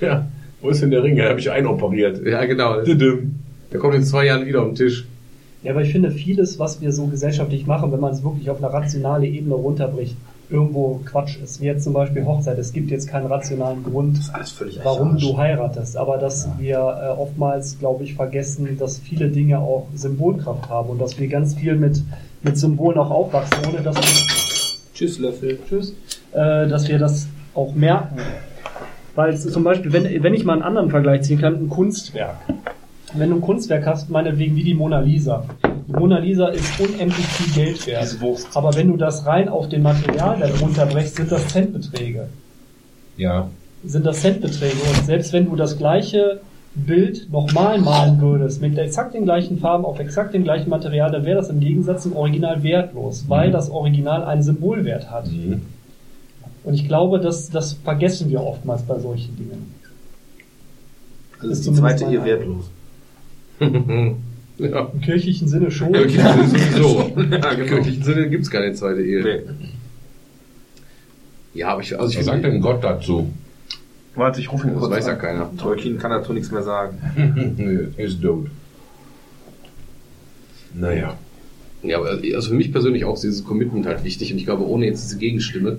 [0.00, 0.26] Ja.
[0.60, 1.16] Wo ist denn der Ring?
[1.16, 2.24] Da habe ich einoperiert.
[2.26, 2.80] Ja, genau.
[2.82, 5.06] Der kommt in zwei Jahren wieder auf den Tisch.
[5.62, 8.58] Ja, aber ich finde vieles, was wir so gesellschaftlich machen, wenn man es wirklich auf
[8.58, 10.16] eine rationale Ebene runterbricht,
[10.50, 11.60] irgendwo Quatsch ist.
[11.60, 12.58] Wie jetzt zum Beispiel Hochzeit.
[12.58, 14.18] Es gibt jetzt keinen rationalen Grund,
[14.82, 15.96] warum du heiratest.
[15.96, 21.00] Aber dass wir äh, oftmals, glaube ich, vergessen, dass viele Dinge auch Symbolkraft haben und
[21.00, 22.02] dass wir ganz viel mit,
[22.42, 24.26] mit Symbolen auch aufwachsen, ohne dass wir,
[24.94, 25.58] Tschüss, Löffel.
[25.68, 25.90] tschüss,
[26.32, 28.18] äh, dass wir das auch merken.
[29.14, 32.36] Weil zum Beispiel, wenn, wenn ich mal einen anderen Vergleich ziehen kann, ein Kunstwerk.
[33.14, 35.44] Wenn du ein Kunstwerk hast, meinetwegen wie die Mona Lisa.
[35.86, 38.16] Mona Lisa ist unendlich viel Geld wert.
[38.54, 42.28] Aber wenn du das rein auf den Material darunter brechst, sind das Centbeträge.
[43.16, 43.48] Ja.
[43.84, 44.76] Sind das Centbeträge.
[44.88, 46.40] Und selbst wenn du das gleiche
[46.74, 51.24] Bild nochmal malen würdest, mit exakt den gleichen Farben, auf exakt dem gleichen Material, dann
[51.24, 55.30] wäre das im Gegensatz zum Original wertlos, weil das Original einen Symbolwert hat.
[55.30, 55.62] Mhm.
[56.64, 59.74] Und ich glaube, das, das vergessen wir oftmals bei solchen Dingen.
[61.38, 62.70] Also Ist die zweite mein wertlos.
[64.58, 64.90] ja.
[64.92, 65.88] Im kirchlichen Sinne schon.
[65.88, 67.12] Okay, das ist sowieso.
[67.16, 67.66] Ja, Im genau.
[67.66, 69.22] kirchlichen Sinne gibt's keine zweite Ehe.
[69.22, 69.40] Nee.
[71.54, 73.30] Ja, aber ich, also ich Was sagt denn Gott dazu?
[74.14, 75.18] Warte, ich rufe ihn Das kurz weiß ja an.
[75.18, 75.50] keiner.
[75.56, 76.98] Tolkien kann dazu nichts mehr sagen.
[77.56, 78.46] Nö, ist tot.
[80.74, 81.16] Naja.
[81.82, 84.66] Ja, aber also für mich persönlich auch ist dieses Commitment halt wichtig und ich glaube,
[84.66, 85.78] ohne jetzt diese Gegenstimme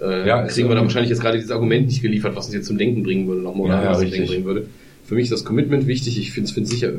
[0.00, 2.54] äh, Ja, kriegen wir da irgendwie- wahrscheinlich jetzt gerade dieses Argument nicht geliefert, was uns
[2.54, 4.18] jetzt zum Denken bringen würde, nochmal, oder Ja, ja, was zum richtig.
[4.30, 4.66] Denken bringen würde.
[5.08, 6.18] Für mich ist das Commitment wichtig.
[6.18, 6.92] Ich finde es sicher,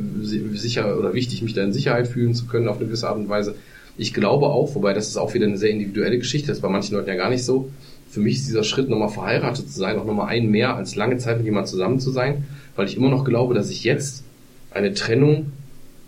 [0.55, 3.29] sicher oder wichtig, mich da in Sicherheit fühlen zu können auf eine gewisse Art und
[3.29, 3.53] Weise.
[3.99, 6.69] Ich glaube auch, wobei das ist auch wieder eine sehr individuelle Geschichte, das ist bei
[6.69, 7.69] manchen Leuten ja gar nicht so.
[8.09, 11.17] Für mich ist dieser Schritt, nochmal verheiratet zu sein, auch nochmal ein mehr als lange
[11.17, 14.23] Zeit mit jemandem zusammen zu sein, weil ich immer noch glaube, dass ich jetzt
[14.71, 15.51] eine Trennung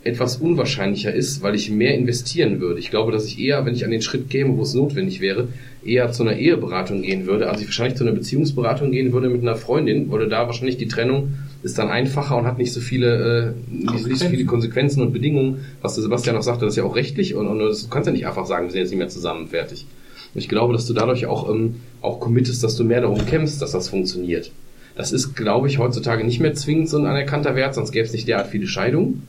[0.04, 2.80] etwas unwahrscheinlicher ist, weil ich mehr investieren würde.
[2.80, 5.50] Ich glaube, dass ich eher, wenn ich an den Schritt käme, wo es notwendig wäre,
[5.86, 9.42] eher zu einer Eheberatung gehen würde, also ich wahrscheinlich zu einer Beziehungsberatung gehen würde mit
[9.42, 13.54] einer Freundin, oder da wahrscheinlich die Trennung ist dann einfacher und hat nicht so viele,
[13.70, 16.78] äh, nicht, nicht so viele Konsequenzen und Bedingungen, was der Sebastian auch sagte, das ist
[16.78, 18.90] ja auch rechtlich und, und das, du kannst ja nicht einfach sagen, wir sind jetzt
[18.90, 19.86] nicht mehr zusammen, fertig.
[20.34, 23.62] Und ich glaube, dass du dadurch auch, ähm, auch committest, dass du mehr darum kämpfst,
[23.62, 24.52] dass das funktioniert.
[24.96, 28.14] Das ist, glaube ich, heutzutage nicht mehr zwingend so ein anerkannter Wert, sonst gäbe es
[28.14, 29.28] nicht derart viele Scheidungen.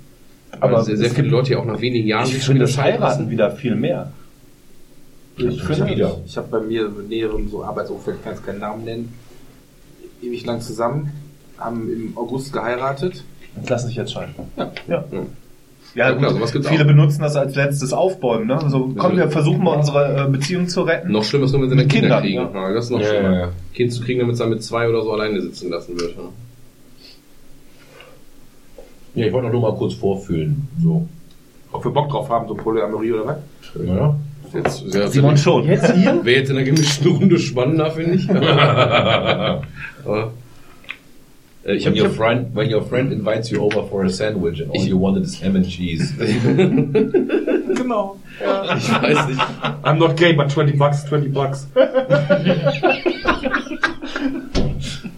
[0.61, 2.79] Aber sehr, sehr viele Leute ja auch nach wenigen Jahren Ich sich schon finde das
[2.79, 3.31] Heiraten lassen.
[3.31, 4.13] wieder viel mehr.
[5.37, 6.19] Ich finde wieder.
[6.27, 9.15] Ich habe bei mir mit näherem so Arbeitsumfeld, ich kann jetzt keinen Namen nennen,
[10.23, 11.11] ewig lang zusammen,
[11.59, 13.25] haben im August geheiratet.
[13.57, 14.35] Jetzt lass dich jetzt scheiden.
[14.57, 14.73] Ja.
[14.89, 15.05] Ja.
[15.11, 15.19] Ja.
[15.95, 16.67] Ja, Ja, klar, gut.
[16.67, 16.87] Viele auch.
[16.87, 18.47] benutzen das als letztes Aufbäumen.
[18.47, 18.63] Ne?
[18.63, 21.13] Also komm, wir versuchen mal unsere äh, Beziehung zu retten.
[21.13, 22.57] Noch schlimmer ist nur, wenn sie dann Mit Kinder Kindern, kriegen.
[22.63, 22.73] Ja.
[22.73, 23.33] das ist noch Ja, schlimmer.
[23.33, 23.49] ja, ja.
[23.75, 26.15] Kind zu kriegen, damit es dann mit zwei oder so alleine sitzen lassen wird.
[29.15, 29.23] Ja.
[29.23, 30.69] Ja, ich wollte noch nur mal kurz vorfühlen.
[30.83, 31.07] So.
[31.73, 33.37] Ob wir Bock drauf haben, so Polyamorie oder was?
[33.87, 34.15] Ja.
[34.55, 35.65] Jetzt, ja, Simon schon.
[35.67, 36.23] Jetzt hier?
[36.25, 38.29] Wäre jetzt in einer gemischten Runde spannender, finde ich.
[41.65, 44.61] Äh, ich When habe your friend, when your friend invites you over for a sandwich
[44.61, 46.13] and all Ich- you wanted is ham and cheese.
[47.75, 48.17] Genau.
[48.41, 49.41] ich weiß nicht.
[49.85, 51.69] I'm not gay, but 20 bucks, 20 bucks.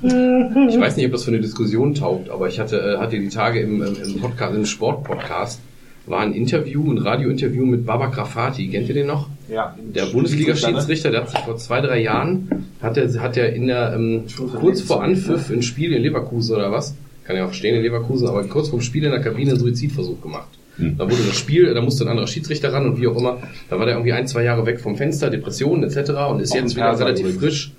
[0.05, 3.29] Ich weiß nicht, ob das für eine Diskussion taugt, aber ich hatte, äh, hatte die
[3.29, 5.61] Tage im, im, Podcast, im Sportpodcast,
[6.07, 8.69] war ein Interview, ein Radiointerview mit Baba Grafati.
[8.69, 9.29] Kennt ihr den noch?
[9.49, 9.75] Ja.
[9.79, 13.95] Der Bundesliga-Schiedsrichter, der hat sich vor zwei, drei Jahren, hat er, hat er in der,
[13.95, 14.25] ähm,
[14.61, 18.29] kurz vor Anpfiff ein Spiel in Leverkusen oder was, kann ja auch stehen in Leverkusen,
[18.29, 20.49] aber kurz vor dem Spiel in der Kabine einen Suizidversuch gemacht.
[20.77, 23.39] Da wurde das Spiel, da musste ein anderer Schiedsrichter ran und wie auch immer,
[23.71, 26.11] da war der irgendwie ein, zwei Jahre weg vom Fenster, Depressionen etc.
[26.29, 27.43] und ist Auch jetzt wieder relativ übrigens.
[27.43, 27.73] frisch.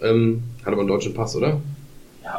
[0.00, 1.60] Ähm, hat aber einen deutschen Pass, oder?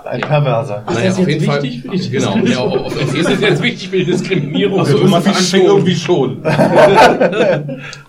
[0.05, 0.83] Ein Perverser.
[0.87, 3.89] Ist das jetzt wichtig für die Genau, ja, auf, auf, auf, ist es jetzt wichtig
[3.89, 4.79] für die Diskriminierung?
[4.79, 6.37] Also, irgendwie Thomas anfängt irgendwie schon.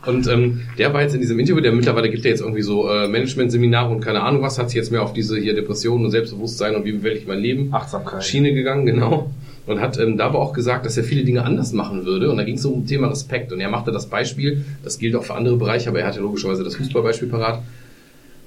[0.06, 2.86] Und ähm, der war jetzt in diesem Interview, der mittlerweile gibt ja jetzt irgendwie so
[2.90, 6.10] äh, Management-Seminare und keine Ahnung was, hat sich jetzt mehr auf diese hier Depressionen und
[6.10, 8.22] Selbstbewusstsein und wie bewältige ich mein Leben Achtsamkeit.
[8.24, 9.30] Schiene gegangen, genau.
[9.66, 12.30] Und hat ähm, da aber auch gesagt, dass er viele Dinge anders machen würde.
[12.30, 13.52] Und da ging es um Thema Respekt.
[13.52, 16.62] Und er machte das Beispiel, das gilt auch für andere Bereiche, aber er hatte logischerweise
[16.62, 17.62] das Fußballbeispiel parat.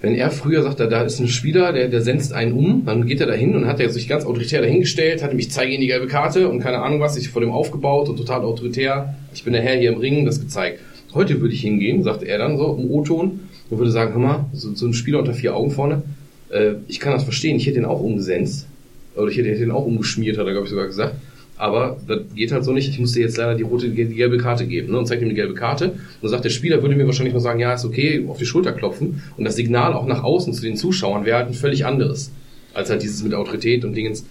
[0.03, 3.21] Wenn er früher sagt, da, ist ein Spieler, der, der senzt einen um, dann geht
[3.21, 5.87] er dahin und hat er sich ganz autoritär dahingestellt, hat ihm, ich zeige ihm die
[5.87, 9.53] gelbe Karte und keine Ahnung was, sich vor dem aufgebaut und total autoritär, ich bin
[9.53, 10.81] der Herr hier im Ring, das gezeigt.
[11.13, 14.45] Heute würde ich hingehen, sagt er dann so im O-Ton, und würde sagen, hör mal,
[14.51, 16.03] so, so ein Spieler unter vier Augen vorne,
[16.49, 18.67] äh, ich kann das verstehen, ich hätte ihn auch umgesenzt,
[19.15, 21.15] oder ich hätte hätte ihn auch umgeschmiert, hat er glaube ich sogar gesagt.
[21.57, 22.89] Aber das geht halt so nicht.
[22.89, 24.91] Ich musste jetzt leider die rote, die gelbe Karte geben.
[24.91, 24.97] Ne?
[24.97, 25.91] Und zeigt ihm die gelbe Karte.
[25.91, 28.45] Und dann sagt der Spieler, würde mir wahrscheinlich nur sagen, ja, ist okay, auf die
[28.45, 29.21] Schulter klopfen.
[29.37, 32.31] Und das Signal auch nach außen zu den Zuschauern wäre halt ein völlig anderes.
[32.73, 34.25] Als halt dieses mit Autorität und Dingens.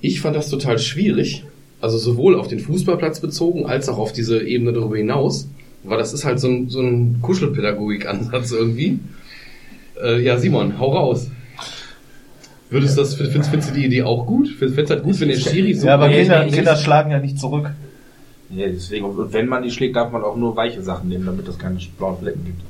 [0.00, 1.44] Ich fand das total schwierig.
[1.80, 5.48] Also sowohl auf den Fußballplatz bezogen, als auch auf diese Ebene darüber hinaus.
[5.84, 8.98] Weil das ist halt so ein, so ein Kuschelpädagogik-Ansatz irgendwie.
[10.02, 11.28] Äh, ja, Simon, hau raus.
[12.70, 14.48] Würdest du das, findest, findest du die Idee auch gut?
[14.48, 17.38] Findest du halt gut, wenn der Schiri so Ja, aber Kinder, Kinder schlagen ja nicht
[17.38, 17.70] zurück.
[18.50, 21.46] Ja, deswegen, und wenn man die schlägt, darf man auch nur weiche Sachen nehmen, damit
[21.48, 22.62] es keine blauen Flecken gibt.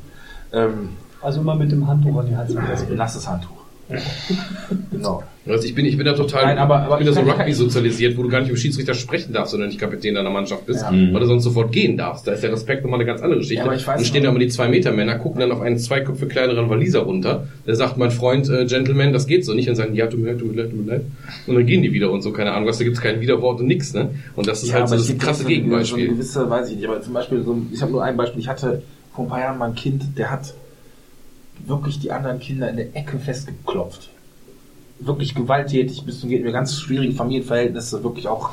[0.52, 2.96] Ähm, Also immer mit dem Handtuch an die Halswirbel.
[2.96, 3.50] nasses Handtuch.
[4.90, 5.22] genau.
[5.48, 7.32] Also ich bin, ich bin da total, Nein, aber- aber ich bin da so ich
[7.38, 10.66] Rugby sozialisiert, wo du gar nicht über Schiedsrichter sprechen darfst, sondern nicht Kapitän deiner Mannschaft
[10.66, 10.90] bist, Ja.
[10.92, 12.26] weil du sonst sofort gehen darfst.
[12.26, 13.56] Da ist der Respekt nochmal eine ganz andere Geschichte.
[13.56, 15.60] Ja, aber ich weiß dann stehen da immer die zwei Meter Männer, gucken dann auf
[15.62, 17.46] einen zwei Köpfe kleineren Waliser runter.
[17.66, 19.68] Der sagt, mein Freund, äh, Gentleman, das geht so nicht.
[19.68, 21.02] Und sagen, ja, tut mir leid, tut mir leid, tut mir leid.
[21.46, 23.66] Und dann gehen die wieder und so, keine Ahnung was, da gibt's kein Widerwort und
[23.66, 24.10] nix, ne?
[24.36, 26.04] Und das ist halt so das krasse so So Gegenbeispiel.
[26.04, 28.48] eine gewisse, weiß ich nicht, aber zum Beispiel, so, ich habe nur ein Beispiel, ich
[28.48, 28.82] hatte
[29.14, 30.52] vor ein paar Jahren mal ein Kind, der hat
[31.66, 34.10] wirklich die anderen Kinder in der Ecke festgeklopft.
[35.00, 38.50] Wirklich gewalttätig, bis zum geht mir ganz schwierigen Familienverhältnisse, wirklich auch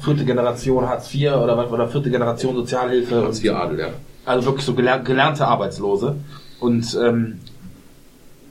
[0.00, 3.22] vierte Generation Hartz IV oder was oder vierte Generation Sozialhilfe.
[3.24, 3.88] Hartz IV Adel, ja.
[4.26, 6.16] Also wirklich so geler gelernte Arbeitslose.
[6.60, 7.40] Und ähm,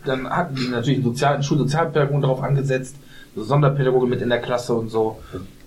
[0.05, 2.95] dann hatten die natürlich einen, Sozial Schulsozialpädagogen darauf angesetzt,
[3.35, 5.19] so Sonderpädagoge mit in der Klasse und so.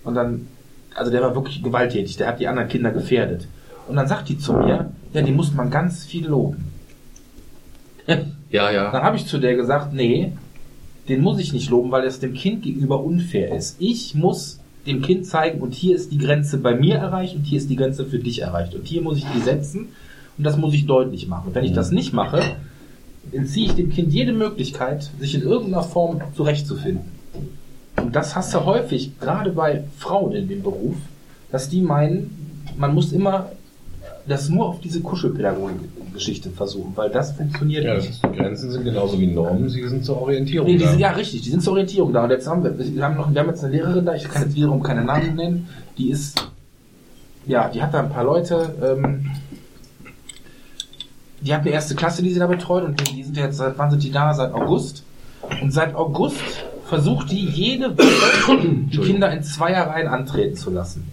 [0.03, 0.47] Und dann,
[0.95, 3.47] also der war wirklich gewalttätig, der hat die anderen Kinder gefährdet.
[3.87, 6.71] Und dann sagt die zu mir, ja, die muss man ganz viel loben.
[8.49, 8.91] Ja, ja.
[8.91, 10.33] Dann habe ich zu der gesagt, nee,
[11.07, 13.75] den muss ich nicht loben, weil es dem Kind gegenüber unfair ist.
[13.79, 17.57] Ich muss dem Kind zeigen, und hier ist die Grenze bei mir erreicht und hier
[17.57, 18.75] ist die Grenze für dich erreicht.
[18.75, 19.89] Und hier muss ich die setzen
[20.37, 21.47] und das muss ich deutlich machen.
[21.47, 22.41] Und wenn ich das nicht mache,
[23.31, 27.11] entziehe ich dem Kind jede Möglichkeit, sich in irgendeiner Form zurechtzufinden.
[27.97, 30.95] Und das hast du häufig, gerade bei Frauen in dem Beruf,
[31.51, 33.51] dass die meinen, man muss immer
[34.27, 38.21] das nur auf diese Kuschelpädagogik-Geschichte versuchen, weil das funktioniert Ja, nicht.
[38.21, 40.67] Grenzen sind genauso wie Normen, sie sind zur Orientierung.
[40.67, 40.89] Nee, die da.
[40.91, 42.23] sind, ja, richtig, die sind zur Orientierung da.
[42.23, 44.43] Und jetzt haben wir, wir haben noch, wir haben jetzt eine Lehrerin da, ich kann
[44.43, 46.47] jetzt wiederum keine Namen nennen, die ist,
[47.45, 49.29] ja, die hat da ein paar Leute, ähm,
[51.41, 53.77] die hat eine erste Klasse, die sie da betreut und die, die sind jetzt, seit
[53.77, 54.33] wann sind die da?
[54.33, 55.03] Seit August.
[55.61, 56.37] Und seit August
[56.85, 61.11] versucht die jede Woche die Kinder in Zweierreihen antreten zu lassen.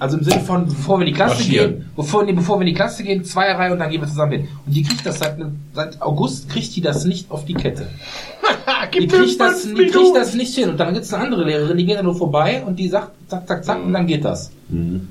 [0.00, 1.72] Also im Sinne von, bevor wir in die Klasse Marschieren.
[1.74, 4.32] gehen, bevor, nee, bevor wir in die Klasse gehen, Zweierreihe und dann gehen wir zusammen
[4.32, 4.48] hin.
[4.64, 5.36] Und die kriegt das seit,
[5.74, 7.86] seit August, kriegt die das nicht auf die Kette.
[8.94, 10.70] die kriegt das, die kriegt das nicht hin.
[10.70, 13.46] Und dann gibt's eine andere Lehrerin, die geht da nur vorbei und die sagt, zack,
[13.46, 14.50] zack, zack, und dann geht das.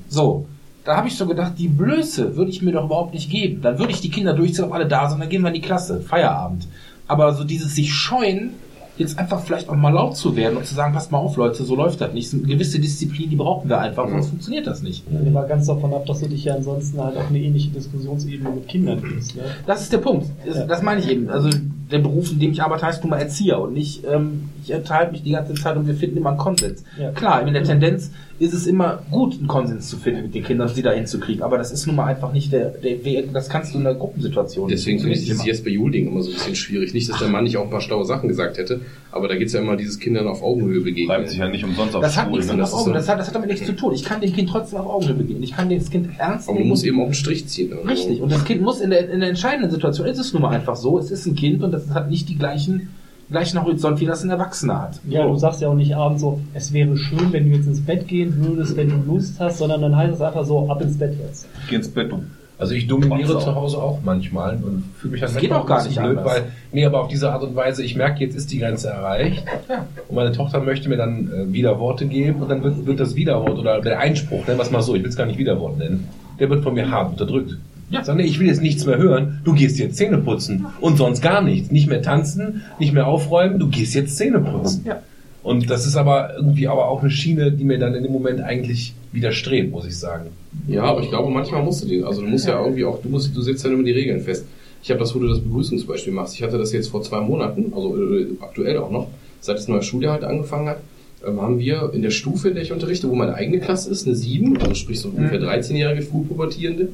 [0.08, 0.46] So.
[0.82, 3.62] Da habe ich so gedacht, die Blöße würde ich mir doch überhaupt nicht geben.
[3.62, 5.60] Dann würde ich die Kinder durchziehen, ob alle da sind, dann gehen wir in die
[5.60, 6.00] Klasse.
[6.00, 6.66] Feierabend.
[7.06, 8.54] Aber so dieses sich scheuen,
[9.00, 11.64] jetzt einfach vielleicht auch mal laut zu werden und zu sagen, passt mal auf, Leute,
[11.64, 12.26] so läuft das nicht.
[12.26, 15.02] Es sind gewisse Disziplinen, die brauchen wir einfach, sonst funktioniert das nicht.
[15.26, 18.50] Ich war ganz davon ab, dass du dich ja ansonsten halt auf eine ähnliche Diskussionsebene
[18.50, 19.34] mit Kindern gehst.
[19.36, 19.42] Ne?
[19.66, 20.26] Das ist der Punkt.
[20.46, 20.66] Das, Ja.
[20.66, 21.28] das meine ich eben.
[21.30, 21.48] Also
[21.90, 25.12] der Beruf, in dem ich arbeite, heißt nun mal Erzieher und nicht, ähm, ich enthalte
[25.12, 26.84] mich die ganze Zeit und wir finden immer einen Konsens.
[26.98, 27.10] Ja.
[27.12, 30.68] Klar, in der Tendenz ist es immer gut, einen Konsens zu finden mit den Kindern,
[30.68, 33.74] sie da hinzukriegen, aber das ist nun mal einfach nicht der, der Weg, das kannst
[33.74, 35.46] du in einer Gruppensituation Deswegen finde ich dieses immer.
[35.46, 36.94] Jesper Juhl-Ding immer so ein bisschen schwierig.
[36.94, 38.80] Nicht, dass der Mann nicht auch ein paar schlaue Sachen gesagt hätte,
[39.12, 41.08] aber da geht's ja immer dieses Kindern auf Augenhöhe begegnen.
[41.08, 42.58] Bleibt sich ja nicht umsonst auf Das hat Schulen, nichts ne?
[42.58, 43.92] Das Augen, so- das hat, das hat damit nichts zu tun.
[43.92, 45.42] Ich kann dem Kind trotzdem auf Augenhöhe begegnen.
[45.42, 46.70] Ich kann das Kind ernst Aber man nehmen.
[46.70, 47.68] muss eben auch einen Strich ziehen.
[47.70, 47.88] irgendwo.
[47.90, 48.22] Richtig.
[48.22, 50.76] Und das Kind muss in der, in der entscheidenden Situation, ist es nun mal einfach
[50.76, 52.88] so, es ist ein Kind und das hat nicht die gleichen,
[53.30, 55.00] gleichen Horizont, wie das ein Erwachsener hat.
[55.08, 57.80] Ja, du sagst ja auch nicht abends so, es wäre schön, wenn du jetzt ins
[57.80, 60.98] Bett gehen würdest, wenn du Lust hast, sondern dann heißt es einfach so, ab ins
[60.98, 61.46] Bett jetzt.
[61.68, 62.22] Geh ins Bett, du.
[62.58, 65.82] Also ich dominiere zu Hause auch manchmal und fühle mich dann Das geht auch gar
[65.82, 66.26] nicht blöd, anders.
[66.26, 66.42] weil
[66.72, 69.86] nee, aber auf diese Art und Weise, ich merke, jetzt ist die Grenze erreicht Ja.
[70.08, 73.58] und meine Tochter möchte mir dann äh, Widerworte geben und dann wird, wird das Widerwort
[73.58, 76.06] oder der Einspruch, nennen wir es mal so, ich will es gar nicht Widerwort nennen,
[76.38, 77.56] der wird von mir hart unterdrückt.
[77.90, 78.14] Ja.
[78.14, 81.42] Nee, ich will jetzt nichts mehr hören, du gehst jetzt Zähne putzen und sonst gar
[81.42, 81.70] nichts.
[81.70, 84.84] Nicht mehr tanzen, nicht mehr aufräumen, du gehst jetzt Zähne putzen.
[84.86, 85.02] Ja.
[85.42, 88.40] Und das ist aber irgendwie aber auch eine Schiene, die mir dann in dem Moment
[88.40, 90.26] eigentlich widerstrebt, muss ich sagen.
[90.68, 92.04] Ja, aber ich glaube, manchmal musst du den.
[92.04, 94.46] Also du musst ja irgendwie auch, du musst, du setzt ja immer die Regeln fest.
[94.82, 96.34] Ich habe das, wo du das Begrüßungsbeispiel machst.
[96.34, 99.08] Ich hatte das jetzt vor zwei Monaten, also äh, aktuell auch noch,
[99.40, 100.78] seit das neue Schuljahr halt angefangen hat,
[101.26, 104.06] ähm, haben wir in der Stufe, in der ich unterrichte, wo meine eigene Klasse ist,
[104.06, 106.88] eine 7, also sprich so ungefähr 13-jährige Frühpubertierende,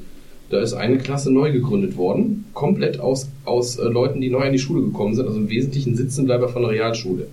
[0.50, 4.52] Da ist eine Klasse neu gegründet worden, komplett aus, aus äh, Leuten, die neu in
[4.52, 7.26] die Schule gekommen sind, also im Wesentlichen Sitzenbleiber von der Realschule.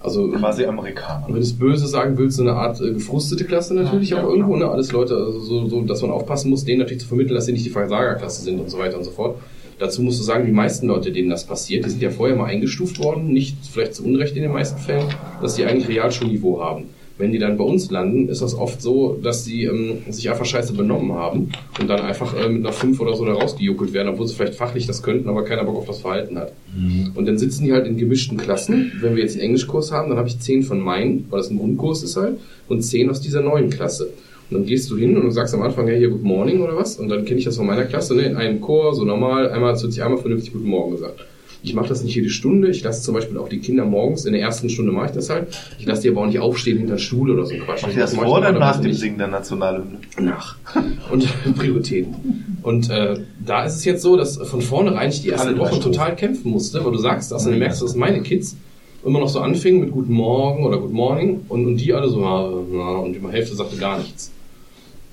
[0.00, 1.26] Also Quasi Amerikaner.
[1.28, 4.24] wenn du es böse sagen willst, so eine Art äh, gefrustete Klasse natürlich Ja, auch
[4.24, 4.68] ja, irgendwo, ne?
[4.68, 7.52] Alles Leute, also so, so, dass man aufpassen muss, denen natürlich zu vermitteln, dass sie
[7.52, 9.36] nicht die Versagerklasse sind und so weiter und so fort.
[9.78, 12.46] Dazu musst du sagen, die meisten Leute, denen das passiert, die sind ja vorher mal
[12.46, 15.06] eingestuft worden, nicht vielleicht zu Unrecht in den meisten Fällen,
[15.40, 16.86] dass die eigentlich Realschulniveau haben.
[17.18, 20.44] Wenn die dann bei uns landen, ist das oft so, dass die ähm, sich einfach
[20.44, 21.50] scheiße benommen haben
[21.80, 24.54] und dann einfach äh, mit einer 5 oder so da rausgejuckelt werden, obwohl sie vielleicht
[24.54, 26.52] fachlich das könnten, aber keiner Bock auf das Verhalten hat.
[27.14, 28.92] Und dann sitzen die halt in gemischten Klassen.
[29.00, 31.58] Wenn wir jetzt einen Englischkurs haben, dann habe ich 10 von meinen, weil das ein
[31.58, 34.10] Grundkurs ist halt, und 10 aus dieser neuen Klasse.
[34.50, 36.96] Und dann gehst du hin und sagst am Anfang, ja, hier, Good Morning oder was?
[36.96, 39.72] Und dann kenne ich das von meiner Klasse, ne, in einem Chor, so normal, einmal,
[39.74, 41.20] es wird sich einmal vernünftig Guten Morgen gesagt.
[41.64, 42.70] Ich mache das nicht jede Stunde.
[42.70, 45.30] Ich lasse zum Beispiel auch die Kinder morgens, in der ersten Stunde mache ich das
[45.30, 45.56] halt.
[45.78, 47.82] Ich lasse die aber auch nicht aufstehen hinter den Stuhl oder so Quatsch.
[47.82, 49.98] Macht ihr das vor oder nach dem nicht Singen der Nationalhymne?
[50.20, 50.56] nach.
[51.12, 52.58] Und Prioritäten.
[52.62, 55.92] Und äh, da ist es jetzt so, dass von vornherein ich die ersten Wochen Stufen.
[55.92, 58.56] total kämpfen musste, weil du sagst das und du merkst, dass meine Kids
[59.04, 62.22] immer noch so anfingen mit Guten Morgen oder Good Morning und, und die alle so,
[62.22, 64.32] ja, und die Hälfte sagte gar nichts.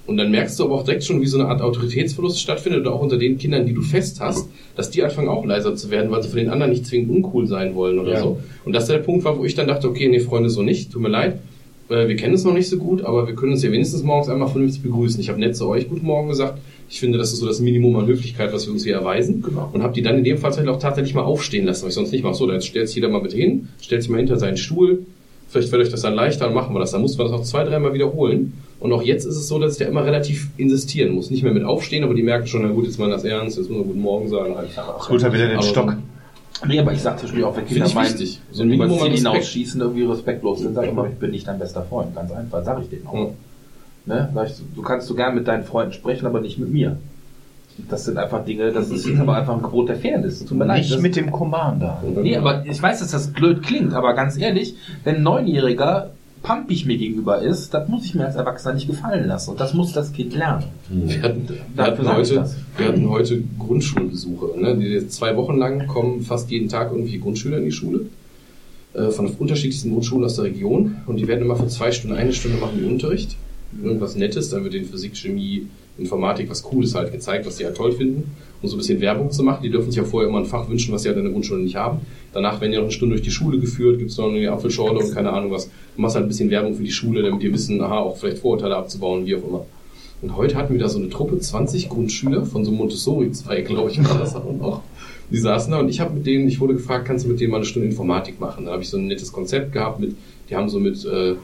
[0.06, 2.94] Und dann merkst du aber auch direkt schon, wie so eine Art Autoritätsverlust stattfindet, oder
[2.94, 4.49] auch unter den Kindern, die du fest hast,
[4.80, 7.48] dass die anfangen auch leiser zu werden, weil sie von den anderen nicht zwingend uncool
[7.48, 8.22] sein wollen oder Ja.
[8.22, 8.40] so.
[8.64, 11.02] Und das der Punkt war, wo ich dann dachte, okay, nee, Freunde, so nicht, tut
[11.02, 11.40] mir leid.
[11.90, 14.30] Äh, Wir kennen es noch nicht so gut, aber wir können uns ja wenigstens morgens
[14.30, 15.20] einmal vernünftig begrüßen.
[15.20, 16.60] Ich habe nett zu euch Guten Morgen gesagt.
[16.90, 19.42] Ich finde, das ist so das Minimum an Höflichkeit, was wir uns hier erweisen.
[19.42, 19.70] Genau.
[19.74, 21.96] Und habe die dann in dem Fall halt auch tatsächlich mal aufstehen lassen, was ich
[21.96, 22.36] sonst nicht mache.
[22.36, 25.00] So, da jetzt stellt sich jeder mal bitte hin, stellt sich mal hinter seinen Stuhl.
[25.50, 26.92] Vielleicht wird euch das dann leichter, dann machen wir das.
[26.92, 28.54] Dann muss man das noch zwei, dreimal wiederholen.
[28.80, 31.30] Und auch jetzt ist es so, dass ich da immer relativ insistieren muss.
[31.30, 33.70] Nicht mehr mit aufstehen, aber die merken schon, na gut, jetzt mal das ernst, jetzt
[33.70, 34.56] muss man Guten Morgen sagen.
[34.56, 34.70] Halt.
[35.10, 35.96] Holt er wieder den Aber so- Stock.
[36.68, 38.42] Nee, aber ich sag zum Beispiel auch, wenn Kinder ich meinen, wichtig.
[38.52, 41.58] So ein Minimum an hinausschießen, irgendwie respektlos sind, sag ich immer, ich bin nicht dein
[41.60, 42.14] bester Freund.
[42.16, 43.14] Ganz einfach, sag ich denen auch.
[43.14, 43.30] Ja.
[44.06, 44.30] Ne?
[44.34, 46.98] Sag ich, du kannst du gern mit deinen Freunden sprechen, aber nicht mit mir.
[47.90, 50.44] Das sind einfach Dinge, das ist aber einfach ein Gebot der Fairness.
[50.44, 50.80] Tut mir leid.
[50.82, 52.04] Nicht mit dem Commander.
[52.22, 54.76] Nee, aber ich weiß, dass das blöd klingt, aber ganz ehrlich,
[55.06, 56.10] wenn ein Neunjähriger
[56.50, 59.52] pampig mir gegenüber ist, das muss ich mir als Erwachsener nicht gefallen lassen.
[59.52, 60.64] Und das muss das Kind lernen.
[60.90, 64.60] Wir hatten, wir hatten, heute, wir hatten heute Grundschulbesuche.
[64.60, 64.76] Ne?
[64.76, 68.08] Die zwei Wochen lang kommen fast jeden Tag irgendwelche Grundschüler in die Schule.
[68.96, 70.96] Äh, von unterschiedlichsten Grundschulen aus der Region.
[71.06, 73.36] Und die werden immer für zwei Stunden, eine Stunde machen die Unterricht.
[73.84, 75.68] Irgendwas Nettes, dann wird in Physik, Chemie,
[76.00, 78.36] Informatik was Cooles halt gezeigt, was die halt toll finden.
[78.62, 79.64] Um so ein bisschen Werbung zu machen.
[79.64, 81.62] Die dürfen sich ja vorher immer ein Fach wünschen, was sie halt in der Grundschule
[81.62, 82.00] nicht haben.
[82.34, 85.14] Danach werden ja noch eine Stunde durch die Schule geführt, gibt's noch eine Apfelschorle und
[85.14, 85.70] keine Ahnung was.
[85.96, 88.40] Du machst halt ein bisschen Werbung für die Schule, damit die wissen, aha, auch vielleicht
[88.40, 89.66] Vorurteile abzubauen, wie auch immer.
[90.22, 93.90] Und heute hatten wir da so eine Truppe, 20 Grundschüler von so einem Montessori-Zweig, glaube
[93.90, 94.82] ich, war das auch noch.
[95.32, 97.52] Die saßen da und ich habe mit denen, ich wurde gefragt, kannst du mit denen
[97.52, 98.66] mal eine Stunde Informatik machen?
[98.66, 100.16] Da habe ich so ein nettes Konzept gehabt mit,
[100.50, 101.36] die haben so mit, äh,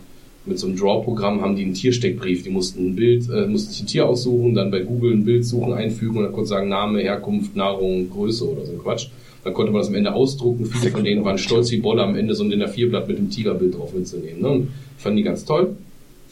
[0.45, 2.43] mit so einem Draw-Programm haben die einen Tiersteckbrief.
[2.43, 5.45] Die mussten ein Bild, äh, mussten sich ein Tier aussuchen, dann bei Google ein Bild
[5.45, 9.07] suchen, einfügen und dann kurz sagen Name, Herkunft, Nahrung, Größe oder so ein Quatsch.
[9.43, 10.65] Dann konnte man das am Ende ausdrucken.
[10.65, 13.29] Viele von denen waren stolz wie Bolle, am Ende so ein DIN A4-Blatt mit dem
[13.29, 14.41] Tigerbild drauf mitzunehmen.
[14.41, 14.49] Ne?
[14.49, 14.67] Und
[14.97, 15.75] fanden die ganz toll.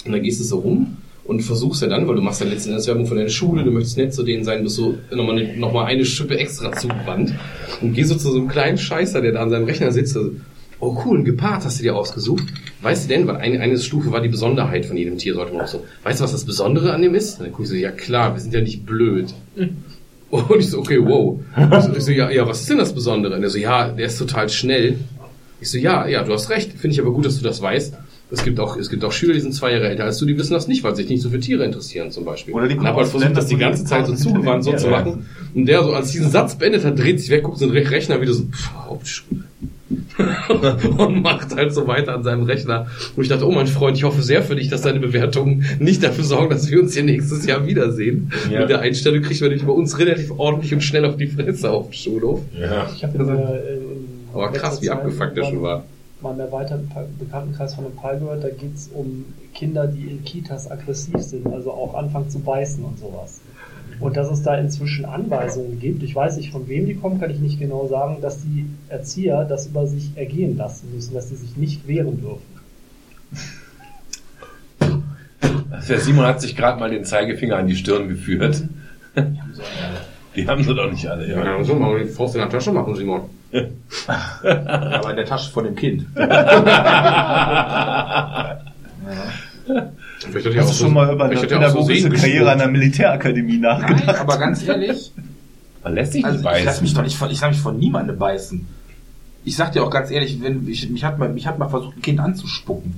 [0.06, 2.70] Und dann gehst du so rum und versuchst ja dann, weil du machst ja letzten
[2.70, 5.58] Endes Werbung von deiner Schule, du möchtest nett zu denen sein, bist so nochmal eine,
[5.58, 7.34] noch mal eine Schippe extra zugewandt
[7.82, 10.14] und gehst so zu so einem kleinen Scheißer, der da an seinem Rechner sitzt.
[10.14, 10.32] So,
[10.80, 12.44] oh cool, ein Gepard hast du dir ausgesucht.
[12.84, 15.64] Weißt du denn, weil eine, eine Stufe war die Besonderheit von jedem Tier, sollte man
[15.64, 15.86] auch so.
[16.04, 17.40] Weißt du, was das Besondere an dem ist?
[17.40, 19.34] Und dann guck ich so, ja klar, wir sind ja nicht blöd.
[20.30, 21.40] Und ich so, okay, wow.
[21.56, 23.36] Ich so, ich so ja, ja, was ist denn das Besondere?
[23.36, 24.98] Und er so, ja, der ist total schnell.
[25.62, 26.74] Ich so, ja, ja, du hast recht.
[26.74, 27.94] Finde ich aber gut, dass du das weißt.
[28.32, 30.36] Es gibt auch, es gibt auch Schüler, die sind zwei Jahre älter als du, die
[30.38, 32.56] wissen das nicht, weil sich nicht so für Tiere interessieren, zum Beispiel.
[32.56, 35.28] Oder die und hab halt versucht, das die ganze Zeit so zugewandt so zu machen.
[35.54, 38.20] Und der so, als diesen Satz beendet hat, dreht sich weg, guckt so ein Rechner
[38.20, 39.44] wieder so, pff, Hauptschule.
[40.98, 42.88] und macht halt so weiter an seinem Rechner.
[43.16, 46.04] Und ich dachte, oh mein Freund, ich hoffe sehr für dich, dass deine Bewertungen nicht
[46.04, 48.32] dafür sorgen, dass wir uns hier nächstes Jahr wiedersehen.
[48.50, 48.62] Ja.
[48.62, 51.72] Mit der Einstellung kriegt man nämlich bei uns relativ ordentlich und schnell auf die Fresse
[51.72, 52.42] auf dem Schulhof.
[52.60, 52.90] Ja.
[52.96, 55.84] Ich habe in, äh, in Aber krass, wie abgefuckt der schon war.
[56.22, 60.24] mal im erweiterten Bekanntenkreis von einem Fall gehört, da geht es um Kinder, die in
[60.24, 63.40] Kitas aggressiv sind, also auch anfangen zu beißen und sowas.
[64.00, 67.30] Und dass es da inzwischen Anweisungen gibt, ich weiß nicht von wem die kommen, kann
[67.30, 71.36] ich nicht genau sagen, dass die Erzieher das über sich ergehen lassen müssen, dass sie
[71.36, 72.54] sich nicht wehren dürfen.
[75.90, 78.64] Der Simon hat sich gerade mal den Zeigefinger an die Stirn geführt.
[80.36, 81.44] Die haben sie doch nicht alle, ja.
[81.44, 83.22] Ja, so mal die Faust in der Tasche machen, Simon.
[84.04, 86.08] Aber in der Tasche von dem Kind.
[90.32, 92.60] Vielleicht hat Hast auch du so- schon mal über eine so pädagogische Segen Karriere an
[92.60, 94.20] der Militärakademie Nein, nachgedacht?
[94.20, 95.12] aber ganz ehrlich,
[95.84, 96.96] Man lässt sich also nicht ich lass mich beißen.
[96.96, 98.66] doch nicht von, ich lass mich von niemandem beißen.
[99.46, 101.98] Ich sag dir auch ganz ehrlich, wenn, ich, mich, hat mal, mich hat mal versucht,
[101.98, 102.96] ein Kind anzuspucken.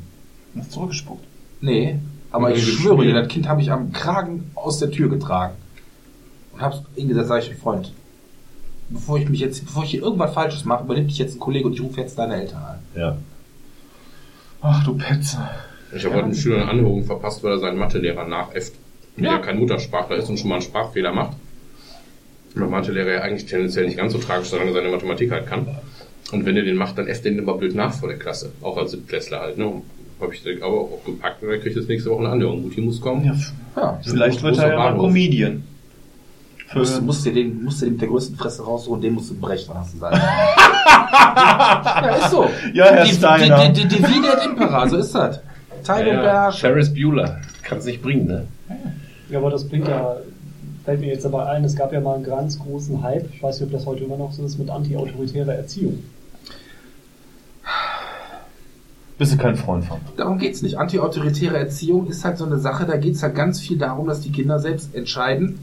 [0.57, 1.23] Hast zurückgespuckt.
[1.61, 1.97] Nee,
[2.31, 5.55] aber ich schwöre dir, das Kind habe ich am Kragen aus der Tür getragen.
[6.53, 7.91] und hab's hingesetzt, sag ich, Freund,
[8.89, 11.65] bevor ich mich jetzt, bevor ich hier irgendwas Falsches mache, übernimmt dich jetzt ein Kollege
[11.65, 12.79] und ich rufe jetzt deine Eltern an.
[12.95, 13.17] Ja.
[14.61, 15.39] Ach du Petze.
[15.93, 18.73] Ich habe heute einen Schüler eine Anhörung verpasst, weil er seinen Mathelehrer nachäfft.
[19.17, 21.37] Der ja kein Muttersprachler ist und schon mal einen Sprachfehler macht.
[22.55, 25.67] Der Mathelehrer ja eigentlich tendenziell nicht ganz so tragisch, solange er seine Mathematik halt kann.
[26.31, 28.51] Und wenn er den macht, dann äfft er den immer blöd nach vor der Klasse.
[28.61, 29.81] Auch als Siebtklässler halt, ne?
[30.19, 32.63] Habe ich den aber auch gepackt und er kriegt jetzt nächste Woche eine Anhörung.
[32.63, 33.25] Gut, die muss kommen.
[33.25, 33.35] Ja,
[33.75, 34.97] Ja, vielleicht wird er ja mal.
[34.97, 35.63] Comedian.
[36.67, 39.29] Für, musst, musst dir den, musst dir den mit der größten Fresse raussuchen, den musst
[39.29, 40.17] du brechen, hast du gesagt.
[40.17, 42.49] ja, ist so.
[42.73, 43.69] Ja, Herr die, Steiner.
[43.69, 45.39] Divide et Impera, so ist das.
[45.89, 46.51] Und Ja.
[46.51, 47.41] Ferris Bueller.
[47.63, 48.47] Kann es nicht bringen, ne?
[49.29, 50.17] Ja, aber das bringt ja,
[50.83, 53.59] fällt mir jetzt dabei ein, es gab ja mal einen ganz großen Hype, ich weiß
[53.59, 56.03] nicht, ob das heute immer noch so ist, mit anti-autoritärer Erziehung.
[59.17, 59.97] Bist du kein Freund von.
[60.17, 60.77] Darum geht's nicht.
[60.77, 64.31] Antiautoritäre Erziehung ist halt so eine Sache, da geht's halt ganz viel darum, dass die
[64.31, 65.59] Kinder selbst entscheiden.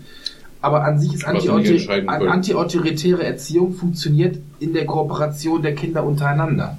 [0.63, 6.79] Aber an sich ist antiautoritäre Erziehung funktioniert in der Kooperation der Kinder untereinander.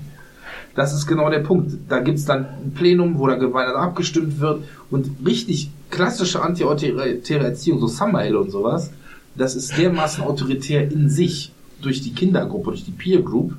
[0.75, 1.71] Das ist genau der Punkt.
[1.87, 7.79] Da gibt's dann ein Plenum, wo dann gemeinsam abgestimmt wird und richtig klassische antiautoritäre Erziehung,
[7.79, 8.91] so Summerhill und sowas,
[9.35, 13.53] das ist dermaßen autoritär in sich durch die Kindergruppe, durch die Peer Group,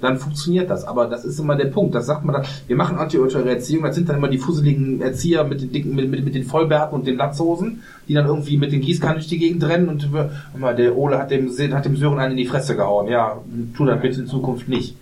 [0.00, 0.84] dann funktioniert das.
[0.84, 1.94] Aber das ist immer der Punkt.
[1.94, 5.44] Das sagt man dann, wir machen antiautoritäre Erziehung, das sind dann immer die fusseligen Erzieher
[5.44, 8.72] mit den dicken, mit, mit, mit den Vollbärten und den Latzhosen, die dann irgendwie mit
[8.72, 10.08] den Gießkannen durch die Gegend rennen und
[10.54, 13.08] immer, der Ole hat dem, hat dem Sören einen in die Fresse gehauen.
[13.08, 13.40] Ja,
[13.76, 14.96] tu das bitte in Zukunft nicht.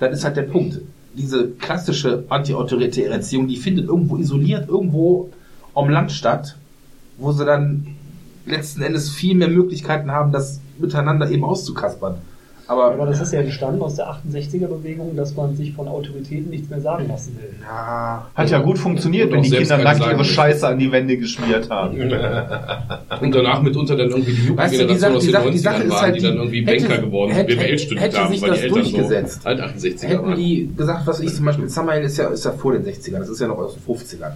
[0.00, 0.80] Das ist halt der Punkt.
[1.14, 5.30] Diese klassische antiautoritäre Erziehung, die findet irgendwo isoliert, irgendwo
[5.74, 6.56] am Land statt,
[7.18, 7.86] wo sie dann
[8.46, 12.16] letzten Endes viel mehr Möglichkeiten haben, das miteinander eben auszukaspern.
[12.70, 16.70] Aber, Aber das ist ja entstanden aus der 68er-Bewegung, dass man sich von Autoritäten nichts
[16.70, 17.50] mehr sagen lassen will.
[17.60, 20.24] ja, Hat ja gut funktioniert, wenn die Kinder nackt ihre.
[20.24, 21.98] Scheiße an die Wände geschmiert haben.
[23.20, 25.50] Und danach mitunter dann irgendwie die Weißt du, die Jugendgeneration Sache, aus die den Sache,
[25.50, 27.78] die 90ern Sache ist waren, halt, die dann irgendwie hätte- Banker geworden sind, hätte- BWL
[27.78, 29.42] studiert hätte haben, sich weil die das Eltern durchgesetzt.
[29.42, 30.36] so alt 68er hätten waren.
[30.36, 33.28] die gesagt, was ich zum Beispiel, Summerhill ist ja, ist ja vor den 60ern, das
[33.30, 34.30] ist ja noch aus den 50ern.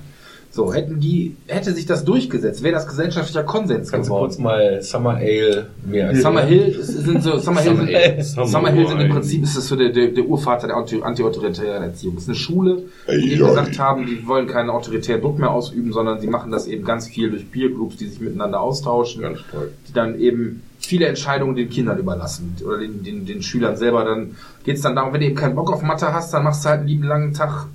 [0.55, 4.29] So, hätten die, hätte sich das durchgesetzt, wäre das gesellschaftlicher Konsens Kannst du geworden.
[4.29, 8.23] kurz mal Summer Ale mehr als Summerhill ist- sind so, Summerhill, Summer sind, Ale.
[8.23, 11.83] Summerhill sind im Summer Prinzip ist das so der, der, der Urvater der anti- anti-autoritären
[11.83, 12.15] Erziehung.
[12.15, 15.93] Das ist eine Schule, die eben gesagt haben, die wollen keinen autoritären Druck mehr ausüben,
[15.93, 19.41] sondern sie machen das eben ganz viel durch Peer Groups, die sich miteinander austauschen Ganz
[19.51, 19.71] toll.
[19.89, 24.05] die dann eben viele Entscheidungen den Kindern überlassen oder den, den, den Schülern selber.
[24.05, 26.65] Dann geht es dann darum, wenn du eben keinen Bock auf Mathe hast, dann machst
[26.65, 27.67] du halt einen lieben langen Tag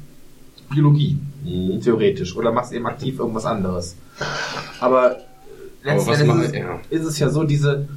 [0.74, 1.82] Biologie, Mhm.
[1.82, 2.36] theoretisch.
[2.36, 3.96] Oder machst eben aktiv irgendwas anderes.
[4.80, 5.18] Aber
[5.84, 6.80] letzten was Endes machen- ist, es- ja.
[6.90, 7.88] ist es ja so, diese,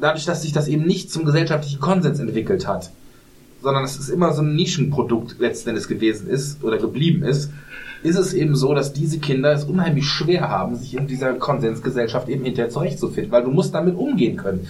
[0.00, 2.90] dadurch, dass sich das eben nicht zum gesellschaftlichen Konsens entwickelt hat,
[3.62, 7.50] sondern dass es immer so ein Nischenprodukt letzten Endes gewesen ist oder geblieben ist,
[8.04, 12.28] ist es eben so, dass diese Kinder es unheimlich schwer haben, sich in dieser Konsensgesellschaft
[12.28, 14.68] eben hinterher zurechtzufinden, weil du musst damit umgehen können.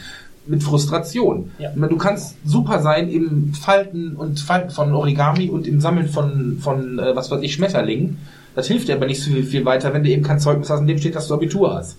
[0.48, 1.50] Mit Frustration.
[1.58, 1.70] Ja.
[1.70, 6.98] Du kannst super sein im Falten und Falten von Origami und im Sammeln von, von
[6.98, 8.16] äh, was weiß ich, Schmetterlingen.
[8.54, 10.80] Das hilft dir aber nicht so viel, viel weiter, wenn du eben kein Zeugnis hast,
[10.80, 11.96] in dem steht, dass du Abitur hast.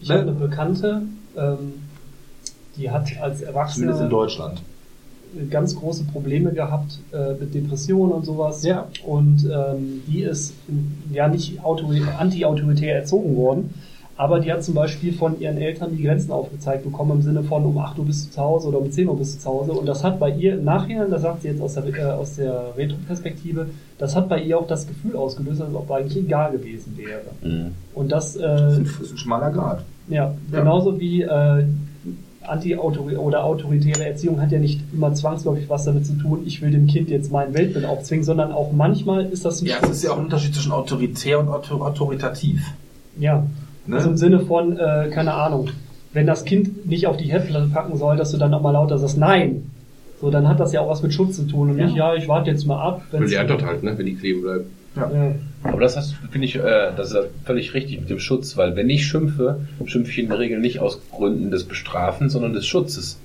[0.00, 1.02] Ich habe eine Bekannte,
[1.36, 1.74] ähm,
[2.76, 4.62] die hat als Zumindest in Erwachsene Deutschland.
[5.50, 8.64] ganz große Probleme gehabt äh, mit Depressionen und sowas.
[8.64, 8.88] Ja.
[9.06, 10.54] Und ähm, die ist
[11.12, 13.74] ja nicht autori- anti-autoritär erzogen worden,
[14.22, 17.64] aber die hat zum Beispiel von ihren Eltern die Grenzen aufgezeigt bekommen im Sinne von
[17.64, 19.72] um 8 Uhr bist du zu Hause oder um 10 Uhr bist du zu Hause.
[19.72, 22.36] Und das hat bei ihr im Nachhinein, das sagt sie jetzt aus der, äh, aus
[22.36, 23.66] der Retro-Perspektive,
[23.98, 27.22] das hat bei ihr auch das Gefühl ausgelöst, als ob eigentlich egal gewesen wäre.
[27.42, 27.72] Mhm.
[27.94, 29.82] Und das, Das äh, ist ein, das ist ein schmaler Grad.
[30.08, 30.58] ja, Ja.
[30.60, 31.64] genauso wie äh,
[32.42, 36.70] anti-autori oder autoritäre Erziehung hat ja nicht immer zwangsläufig was damit zu tun, ich will
[36.70, 40.04] dem Kind jetzt mein Weltbild aufzwingen, sondern auch manchmal ist das ein Ja, es ist
[40.04, 42.60] ja auch ein Unterschied zwischen autoritär und auto autoritativ.
[43.18, 43.44] Ja.
[43.86, 43.96] Ne?
[43.96, 45.68] Also im Sinne von, äh, keine Ahnung,
[46.12, 49.18] wenn das Kind nicht auf die Herdplatte packen soll, dass du dann nochmal lauter sagst,
[49.18, 49.70] nein.
[50.20, 51.86] So, dann hat das ja auch was mit Schutz zu tun und Ja.
[51.86, 53.02] nicht, ja, ich warte jetzt mal ab.
[53.10, 54.66] Und wenn's- lernt dort halt, ne, wenn die kleben bleibt.
[54.96, 55.10] ja.
[55.64, 56.60] Aber das hast, finde ich, äh,
[56.96, 60.28] das ist ja völlig richtig mit dem Schutz, weil wenn ich schimpfe, schimpfe ich in
[60.28, 63.18] der Regel nicht aus Gründen des Bestrafens, sondern des Schutzes.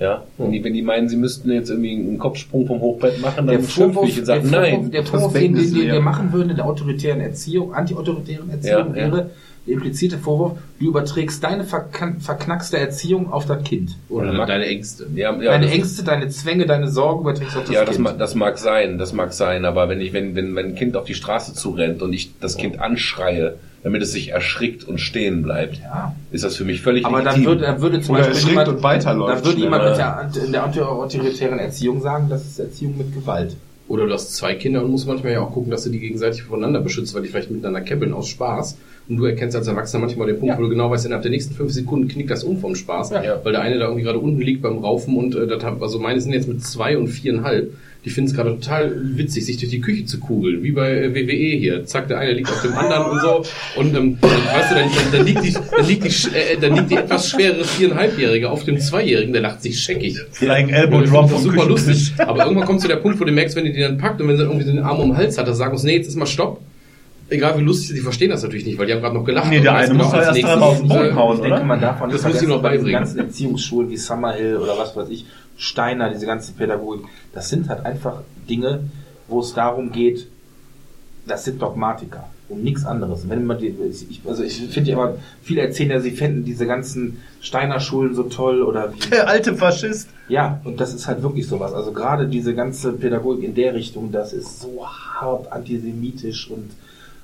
[0.00, 3.48] Ja, wenn die, wenn die meinen, sie müssten jetzt irgendwie einen Kopfsprung vom Hochbett machen,
[3.48, 4.92] dann schimpfe ich und sage, nein.
[4.92, 9.08] der Vorwurf den, den, den wir machen würden in der autoritären Erziehung, anti-autoritären Erziehung, Ja,
[9.08, 9.26] ja.
[9.68, 13.96] Der implizierte Vorwurf, du überträgst deine verkan- verknackste Erziehung auf das Kind.
[14.08, 15.06] Oder mag- deine Ängste.
[15.14, 17.94] Ja, ja, deine das- Ängste, deine Zwänge, deine Sorgen überträgst du auf das Ja, das,
[17.96, 18.04] Kind.
[18.04, 20.96] ma- das mag sein, das mag sein, aber wenn ich, wenn, wenn, wenn ein Kind
[20.96, 25.42] auf die Straße zurennt und ich das Kind anschreie, damit es sich erschrickt und stehen
[25.42, 26.14] bleibt, ja.
[26.32, 27.46] ist das für mich völlig Aber dann legitim.
[27.46, 30.52] würde, dann würde zum Oder Beispiel jemand, und weiterläuft dann würde jemand mit der, in
[30.52, 33.56] der anti-autoritären Erziehung sagen, das ist Erziehung mit Gewalt.
[33.86, 36.42] Oder du hast zwei Kinder und musst manchmal ja auch gucken, dass du die gegenseitig
[36.42, 38.76] voneinander beschützt, weil die vielleicht miteinander käppeln aus Spaß.
[39.08, 40.58] Und du erkennst als Erwachsener manchmal den Punkt, Ja.
[40.58, 43.40] wo du genau weißt, innerhalb der nächsten fünf Sekunden knickt das um vom Spaß, Ja.
[43.42, 45.98] weil der eine da irgendwie gerade unten liegt beim Raufen und äh, das hab, also
[45.98, 47.72] meine sind jetzt mit zwei und viereinhalb.
[48.04, 51.14] Die finden es gerade total witzig, sich durch die Küche zu kugeln, wie bei äh,
[51.14, 51.84] WWE hier.
[51.84, 53.44] Zack, der eine liegt auf dem anderen und so.
[53.80, 56.56] Und ähm, dann, weißt du, dann, dann, dann liegt die, dann liegt die, sch- äh,
[56.60, 60.16] dann liegt die etwas schwerere viereinhalbjährige auf dem Zweijährigen, der lacht sich scheckig.
[60.32, 62.12] Flying Und Elbow Drop das vom super lustig.
[62.18, 64.20] Aber irgendwann kommst du zu der Punkt, wo du merkst, wenn die den dann packt
[64.20, 66.08] und wenn sie irgendwie den Arm um den Hals hat, dann sagen muss, nee, jetzt
[66.08, 66.60] ist mal Stopp.
[67.30, 69.50] Egal wie lustig, sie verstehen das natürlich nicht, weil die haben gerade noch gelacht.
[69.50, 71.56] Nee, der eine weißt muss genau, erst nächstes dreimal auf den Boden hauen, Ich denke,
[71.56, 71.64] oder?
[71.64, 72.92] man darf nicht Das muss ich noch beibringen.
[72.92, 75.26] ganzen Erziehungsschulen wie Summerhill oder was weiß ich,
[75.58, 78.80] Steiner, diese ganze Pädagogik, das sind halt einfach Dinge,
[79.28, 80.26] wo es darum geht,
[81.26, 83.28] das sind Dogmatiker und nichts anderes.
[83.28, 83.74] Wenn man die,
[84.08, 88.14] ich, also ich finde ja immer, viele erzählen ja, sie fänden diese ganzen Steiner Schulen
[88.14, 90.08] so toll oder wie, Der alte Faschist.
[90.28, 91.74] ja, und das ist halt wirklich sowas.
[91.74, 96.70] Also gerade diese ganze Pädagogik in der Richtung, das ist so hart antisemitisch und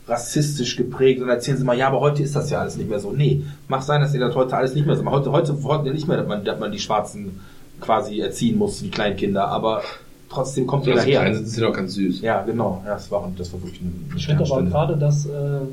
[0.07, 1.23] rassistisch geprägt.
[1.23, 3.13] Und erzählen sie mal, ja, aber heute ist das ja alles nicht mehr so.
[3.13, 5.15] Nee, mag sein, dass ihr das heute alles nicht mehr so macht.
[5.15, 7.41] Heute, heute wollen wir nicht mehr, dass man, dass man die Schwarzen
[7.81, 9.83] quasi erziehen muss wie Kleinkinder, aber
[10.29, 11.35] trotzdem kommt ihr Also klein daher.
[11.37, 12.21] sind sie doch ganz süß.
[12.21, 12.83] Ja, genau.
[12.87, 15.31] Ja, das war, das war wirklich eine, eine Ich finde aber gerade das, äh,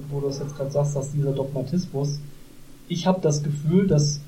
[0.10, 2.20] wo du es jetzt gerade sagst, dass dieser Dogmatismus,
[2.88, 4.22] ich habe das Gefühl, dass,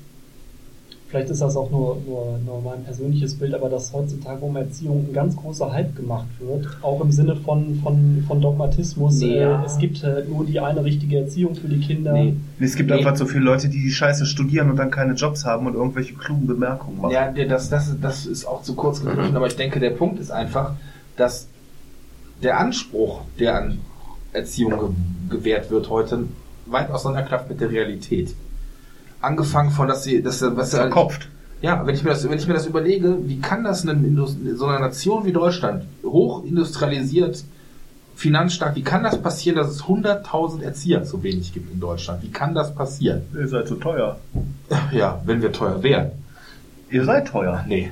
[1.14, 5.06] vielleicht ist das auch nur, nur, nur mein persönliches Bild, aber dass heutzutage um Erziehung
[5.08, 9.20] ein ganz großer Hype gemacht wird, auch im Sinne von, von, von Dogmatismus.
[9.20, 9.64] Nee, äh, ja.
[9.64, 12.14] Es gibt äh, nur die eine richtige Erziehung für die Kinder.
[12.14, 12.34] Nee.
[12.58, 12.96] Es gibt Nee.
[12.96, 16.14] einfach so viele Leute, die die Scheiße studieren und dann keine Jobs haben und irgendwelche
[16.14, 17.12] klugen Bemerkungen machen.
[17.12, 20.32] Ja, das, das, das ist auch zu kurz gegriffen, aber ich denke, der Punkt ist
[20.32, 20.72] einfach,
[21.16, 21.46] dass
[22.42, 23.78] der Anspruch, der an
[24.32, 24.96] Erziehung
[25.28, 26.24] ge gewährt wird heute,
[26.66, 28.34] weit auseinanderklafft mit der Realität.
[29.24, 31.28] Angefangen von, dass sie, dass, was Verkopft.
[31.62, 34.36] ja, wenn ich mir das, wenn ich mir das überlege, wie kann das einem Indus
[34.56, 37.42] so einer Nation wie Deutschland, hoch industrialisiert,
[38.16, 42.22] finanzstark, wie kann das passieren, dass es 100.000 Erzieher zu wenig gibt in Deutschland?
[42.22, 43.22] Wie kann das passieren?
[43.34, 44.16] Ihr seid zu teuer.
[44.92, 46.10] Ja, wenn wir teuer wären.
[46.90, 47.64] Ihr seid teuer.
[47.66, 47.90] Nee.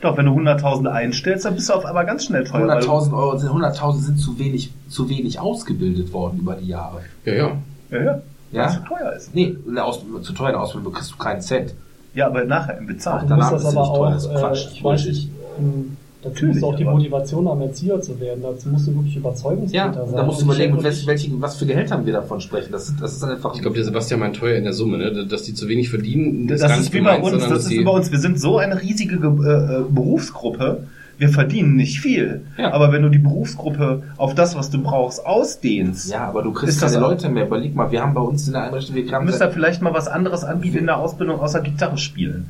[0.00, 2.66] Doch, wenn du 100.000 einstellst, dann bist du auf einmal ganz schnell teuer.
[2.68, 6.68] weil du- 100.000 Euro, sind- 100.000 sind zu wenig, zu wenig ausgebildet worden über die
[6.68, 7.00] Jahre.
[7.24, 7.50] Ja, ja.
[7.90, 8.22] Ja, ja.
[8.52, 8.60] Ja?
[8.62, 9.34] Weil es zu teuer ist.
[9.34, 11.74] Nee, eine Aus zu teuer eine Ausbildung kriegst du keinen Cent.
[12.14, 13.28] Ja, aber nachher im Bezahlen.
[13.28, 14.84] Du musst danach das ist sie aber nicht teuer, auch, das ist äh, Quatsch, ich
[14.84, 18.42] weiß nicht, ähm, dazu Natürlich, muss auch die aber- Motivation haben, Erzieher zu werden.
[18.42, 20.16] Dazu musst du wirklich Überzeugungstäter Ja, sein.
[20.16, 22.72] da musst du Und überlegen, mit welchen, welchen, was für Gehältern wir davon sprechen.
[22.72, 23.54] Das, ist- das ist einfach.
[23.54, 25.26] Ich glaube, der Sebastian meint teuer in der Summe, ne?
[25.26, 26.48] dass die zu wenig verdienen.
[26.48, 27.46] Das, gar ist wie bei uns.
[27.46, 28.10] Das ist bei uns.
[28.10, 30.84] Wir sind so eine riesige Ge- äh, äh, Berufsgruppe.
[31.18, 32.42] Wir verdienen nicht viel.
[32.56, 32.72] Ja.
[32.72, 36.74] Aber wenn du die Berufsgruppe auf das, was du brauchst, ausdehnst, ja, aber du kriegst
[36.76, 37.46] Ist das keine Leute mehr.
[37.46, 39.92] Überleg mal, wir haben bei uns in der Einrichtung, wir haben müsst ihr vielleicht mal
[39.92, 42.48] was anderes anbieten in der Ausbildung außer Gitarre spielen.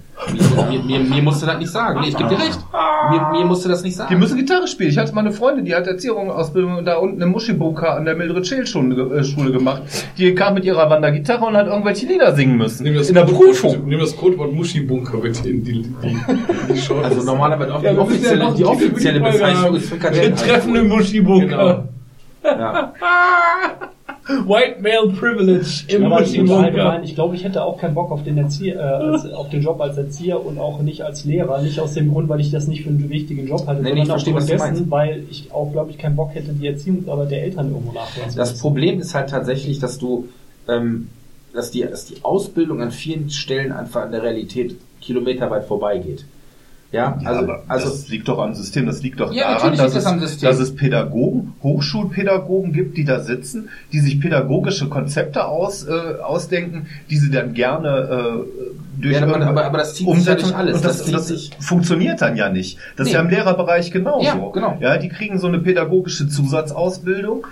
[0.71, 2.01] mir, mir, mir musst du das nicht sagen.
[2.01, 2.59] Nee, ich gebe dir recht.
[3.11, 4.11] Mir, mir musst du das nicht sagen.
[4.13, 4.91] Die müssen Gitarre spielen.
[4.91, 8.17] Ich hatte mal eine Freundin, die hat Erziehung, Ausbildung da unten im Muschibunker an der
[8.17, 9.83] Mildred Scheel Schule, äh, Schule gemacht.
[10.19, 12.83] Die kam mit ihrer Wandergitarre und hat irgendwelche Lieder singen müssen.
[12.83, 13.87] Nimm das In der Codewort- Prüfung.
[13.89, 16.19] Nimm das Codewort Muschibunker bitte in die, die,
[16.75, 17.05] die Shorts.
[17.11, 20.37] also normalerweise auch Ja, die offizielle, die offizielle Bezeichnung ist Wir Frikadellen.
[20.37, 21.89] treffen im Muschibunker.
[22.45, 22.93] Ja.
[24.47, 26.65] White Male Privilege im Aber ich, Muschibunker.
[26.65, 29.63] allgemein, ich glaube, ich hätte auch keinen Bock auf den Erzieher, äh, als, auf den
[29.63, 31.63] Job als Erzieher und auch nicht als Lehrer.
[31.63, 34.03] Nicht aus dem Grund, weil ich das nicht für einen wichtigen Job halte, Nee, sondern
[34.05, 34.91] ich verstehe, was aufgrund du dessen, meinst.
[34.91, 38.37] weil ich auch, glaube ich, keinen Bock hätte, die Erziehungsarbeit der Eltern irgendwo nachholen zu
[38.37, 38.59] Das.
[38.59, 40.29] Problem ist halt tatsächlich, dass du,
[40.69, 41.09] ähm,
[41.55, 46.27] dass die, dass die Ausbildung an vielen Stellen einfach an der Realität kilometerweit vorbeigeht.
[46.91, 49.77] Ja, Ja, also, aber also das liegt doch am System, das liegt doch Ja, daran,
[49.77, 54.89] dass, liegt das es, dass es Pädagogen, Hochschulpädagogen gibt, die da sitzen, die sich pädagogische
[54.89, 55.91] Konzepte aus, äh,
[56.23, 57.89] ausdenken, die sie dann gerne
[58.49, 60.77] äh, durch Ja, aber- aber- aber das zieht sich ja alles.
[60.77, 62.79] Und das, Das das funktioniert dann ja nicht.
[62.97, 63.19] Das ist Nee.
[63.19, 64.25] ja im Lehrerbereich genauso.
[64.25, 64.79] Ja, genau.
[64.81, 67.47] Ja, die kriegen so eine pädagogische Zusatzausbildung,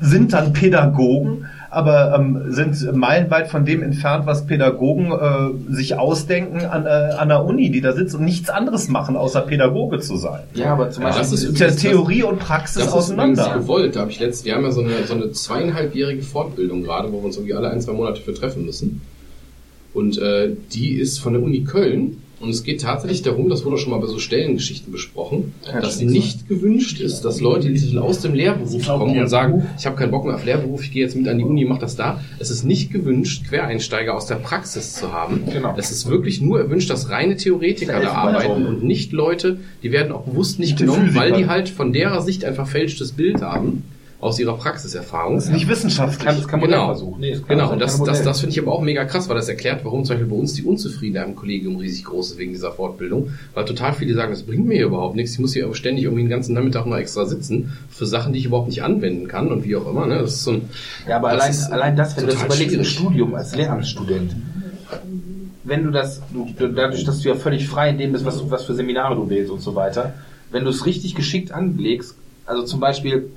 [0.00, 6.64] sind dann Pädagogen, aber ähm, sind meilenweit von dem entfernt, was Pädagogen äh, sich ausdenken
[6.66, 10.16] an, äh, an der Uni, die da sitzen und nichts anderes machen, außer Pädagoge zu
[10.16, 10.40] sein.
[10.54, 13.38] ja, aber zum Ja, Beispiel das ist Ja, übrigens Theorie und Praxis Das ist übrigens
[13.38, 13.58] auseinander.
[13.60, 13.94] gewollt.
[13.96, 17.18] Da habe ich letzt, wir haben ja so eine, so eine zweieinhalbjährige Fortbildung gerade, wo
[17.18, 19.00] wir uns irgendwie alle ein, zwei Monate für treffen müssen.
[19.94, 22.22] Und äh, die ist von der Uni Köln.
[22.40, 25.52] Und es geht tatsächlich darum, das wurde schon mal bei so Stellengeschichten besprochen,
[25.82, 29.96] dass nicht gewünscht ist, dass Leute, die aus dem Lehrberuf kommen und sagen, ich habe
[29.96, 32.20] keinen Bock mehr auf Lehrberuf, ich gehe jetzt mit an die Uni, mach das da.
[32.38, 35.42] Es ist nicht gewünscht, Quereinsteiger aus der Praxis zu haben.
[35.52, 35.74] Genau.
[35.76, 39.92] Es ist wirklich nur erwünscht, dass reine Theoretiker Ja, da arbeiten und nicht Leute, die
[39.92, 43.84] werden auch bewusst nicht genommen, weil die halt von derer Sicht einfach fälschtes Bild haben.
[44.20, 45.36] Aus ihrer Praxiserfahrung.
[45.36, 46.26] Das ist nicht wissenschaftlich.
[46.26, 46.86] Kann, das kann man Genau.
[46.86, 47.20] versuchen.
[47.20, 49.28] Nee, das kann Genau, das und das, das, das finde ich aber auch mega krass,
[49.30, 52.38] weil das erklärt, warum zum Beispiel bei uns die Unzufriedenheit im Kollegium riesig groß ist
[52.38, 53.30] wegen dieser Fortbildung.
[53.54, 55.32] Weil total viele sagen, das bringt mir hier überhaupt nichts.
[55.32, 58.40] Ich muss hier aber ständig irgendwie den ganzen Nachmittag noch extra sitzen für Sachen, die
[58.40, 60.06] ich überhaupt nicht anwenden kann und wie auch immer.
[60.06, 60.18] Ne?
[60.18, 60.62] Das ist so ein,
[61.08, 62.84] Ja, aber Das allein, ist allein das, wenn du das überlegst im.
[62.84, 64.36] Studium als Lehramtsstudent,
[65.64, 68.38] wenn du das, du, du- dadurch, dass du ja völlig frei in dem bist, was,
[68.38, 70.14] du- was für Seminare du wählst und so weiter,
[70.50, 72.16] wenn du es richtig geschickt anlegst,
[72.46, 73.30] also zum Beispiel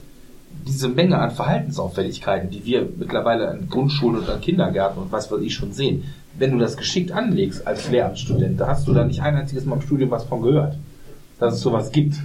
[0.65, 5.41] diese Menge an Verhaltensauffälligkeiten, die wir mittlerweile an Grundschulen und an Kindergärten und was weiß
[5.41, 6.03] ich schon sehen,
[6.37, 9.75] wenn du das geschickt anlegst als Lehramtsstudent, da hast du da nicht ein einziges Mal
[9.75, 10.77] im Studium was von gehört,
[11.39, 12.15] dass es sowas gibt.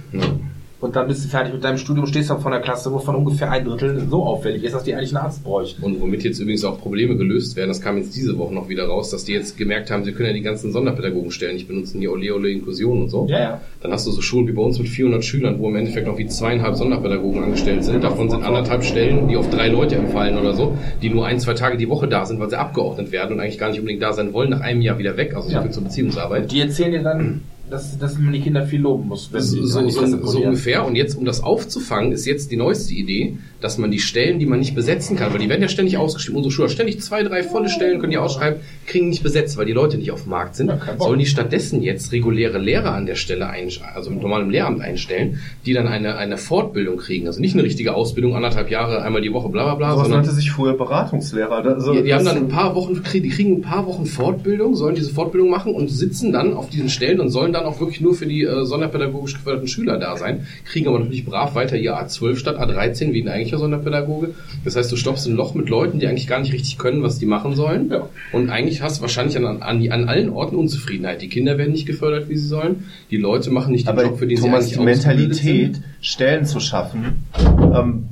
[0.81, 3.51] Und dann bist du fertig mit deinem Studium, stehst dann vor der Klasse, wovon ungefähr
[3.51, 5.83] ein Drittel so auffällig ist, dass die eigentlich einen Arzt bräuchten.
[5.83, 8.85] Und womit jetzt übrigens auch Probleme gelöst werden, das kam jetzt diese Woche noch wieder
[8.85, 12.07] raus, dass die jetzt gemerkt haben, sie können ja die ganzen Sonderpädagogenstellen nicht benutzen, die
[12.07, 13.27] Ole Ole Inklusion und so.
[13.29, 13.61] Ja, ja.
[13.81, 16.17] Dann hast du so Schulen wie bei uns mit 400 Schülern, wo im Endeffekt noch
[16.17, 18.01] wie zweieinhalb Sonderpädagogen angestellt sind.
[18.01, 21.55] Davon sind anderthalb Stellen, die auf drei Leute entfallen oder so, die nur ein, zwei
[21.55, 24.13] Tage die Woche da sind, weil sie abgeordnet werden und eigentlich gar nicht unbedingt da
[24.13, 25.61] sein wollen, nach einem Jahr wieder weg, also so Ja.
[25.61, 26.49] viel zur Beziehungsarbeit.
[26.51, 30.43] Die erzählen dir dann, dass, dass man die Kinder viel loben muss, So, so, so
[30.43, 30.85] ungefähr.
[30.85, 34.45] Und jetzt, um das aufzufangen, ist jetzt die neueste Idee, dass man die Stellen, die
[34.45, 37.43] man nicht besetzen kann, weil die werden ja ständig ausgeschrieben, unsere Schüler ständig zwei, drei
[37.43, 40.55] volle Stellen können die ausschreiben, kriegen nicht besetzt, weil die Leute nicht auf dem Markt
[40.55, 40.67] sind.
[40.67, 40.79] Ja.
[40.97, 45.39] Sollen die stattdessen jetzt reguläre Lehrer an der Stelle einstellen, also mit normalem Lehramt einstellen,
[45.65, 47.27] die dann eine, eine Fortbildung kriegen.
[47.27, 50.21] Also nicht eine richtige Ausbildung, anderthalb Jahre, einmal die Woche, bla bla bla, Sowas sondern
[50.21, 51.63] nannte sich früher Beratungslehrer.
[51.63, 54.95] Also die, die haben dann ein paar Wochen, die kriegen ein paar Wochen Fortbildung, sollen
[54.95, 58.15] diese Fortbildung machen und sitzen dann auf diesen Stellen und sollen dann auch wirklich nur
[58.15, 62.37] für die äh, sonderpädagogisch geförderten Schüler da sein, kriegen aber natürlich brav weiter ihr A12
[62.37, 64.31] statt A13 wie ein eigentlicher Sonderpädagoge.
[64.65, 67.19] Das heißt, du stopfst ein Loch mit Leuten, die eigentlich gar nicht richtig können, was
[67.19, 67.89] die machen sollen.
[67.89, 68.09] Ja.
[68.33, 71.21] Und eigentlich hast du wahrscheinlich an, an, die, an allen Orten Unzufriedenheit.
[71.21, 72.85] Die Kinder werden nicht gefördert, wie sie sollen.
[73.11, 75.75] Die Leute machen nicht den Aber Job, für den Thomas, sie die eigentlich ausgebildet Mentalität,
[75.75, 75.85] sind.
[76.01, 77.25] Stellen zu schaffen
[77.73, 78.09] ähm,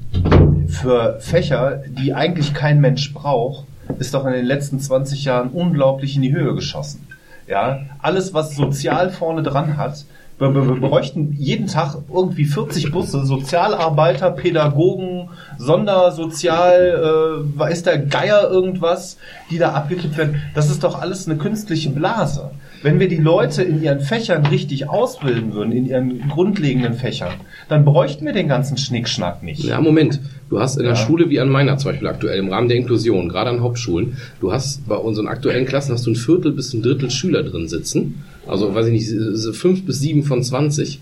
[0.68, 3.66] für Fächer, die eigentlich kein Mensch braucht,
[4.00, 7.08] ist doch in den letzten 20 Jahren unglaublich in die Höhe geschossen.
[7.48, 10.06] Ja, alles, was sozial vorne dran hat,
[10.40, 18.00] wir, wir, wir bräuchten jeden Tag irgendwie 40 Busse, Sozialarbeiter, Pädagogen, Sondersozial, äh, weiß der
[18.00, 19.18] Geier irgendwas,
[19.50, 20.42] die da abgekippt werden.
[20.54, 22.52] Das ist doch alles eine künstliche Blase.
[22.84, 27.34] Wenn wir die Leute in ihren Fächern richtig ausbilden würden, in ihren grundlegenden Fächern,
[27.70, 29.64] dann bräuchten wir den ganzen Schnickschnack nicht.
[29.64, 30.20] Ja, Moment.
[30.50, 30.96] Du hast in der Ja.
[30.96, 34.52] Schule wie an meiner zum Beispiel aktuell im Rahmen der Inklusion, gerade an Hauptschulen, du
[34.54, 38.24] hast bei unseren aktuellen Klassen hast du ein Viertel bis ein Drittel Schüler drin sitzen.
[38.48, 41.02] Also, weiß ich nicht, fünf bis sieben von 20,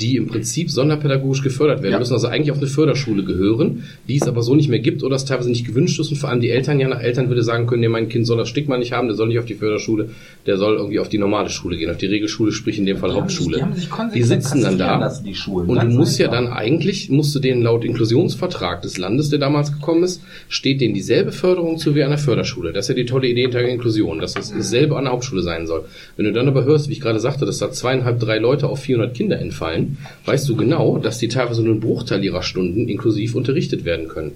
[0.00, 1.98] die im Prinzip sonderpädagogisch gefördert werden Ja.
[1.98, 5.16] müssen, also eigentlich auf eine Förderschule gehören, die es aber so nicht mehr gibt oder
[5.16, 7.80] es teilweise nicht gewünscht ist und vor allem die Eltern ja nach Elternwille sagen können,
[7.80, 10.10] nee, mein Kind soll das Stigma nicht haben, der soll nicht auf die Förderschule,
[10.46, 13.10] der soll irgendwie auf die normale Schule gehen, auf die Regelschule, sprich in dem Fall
[13.10, 13.56] Die haben sich- Hauptschule.
[13.58, 15.68] die haben sich Die sitzen dann da lassen, die Schulen.
[15.68, 19.72] und du musst ja dann eigentlich, musst du denen laut Inklusionsvertrag des Landes, der damals
[19.72, 22.72] gekommen ist, steht denen dieselbe Förderung zu wie an der Förderschule.
[22.72, 25.42] Das ist ja die tolle Idee hinter der Inklusion, dass es dasselbe an der Hauptschule
[25.42, 25.84] sein soll.
[26.16, 28.80] Wenn du dann aber hörst, wie ich gerade sagte, dass da zweieinhalb, drei Leute auf
[28.80, 29.83] 400 Kinder entfallen,
[30.24, 34.32] weißt du genau, dass die teilweise nur einen Bruchteil ihrer Stunden inklusiv unterrichtet werden können.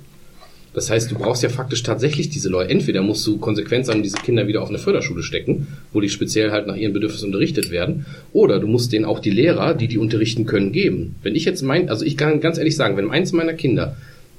[0.75, 2.71] Das heißt, du brauchst ja faktisch tatsächlich diese Leute.
[2.71, 6.53] Entweder musst du konsequent sein, diese Kinder wieder auf eine Förderschule stecken, wo die speziell
[6.53, 9.99] halt nach ihren Bedürfnissen unterrichtet werden, oder du musst denen auch die Lehrer, die die
[9.99, 11.17] unterrichten können, geben.
[11.23, 13.97] Wenn ich jetzt mein, also ich kann ganz ehrlich sagen, wenn eins meiner Kinder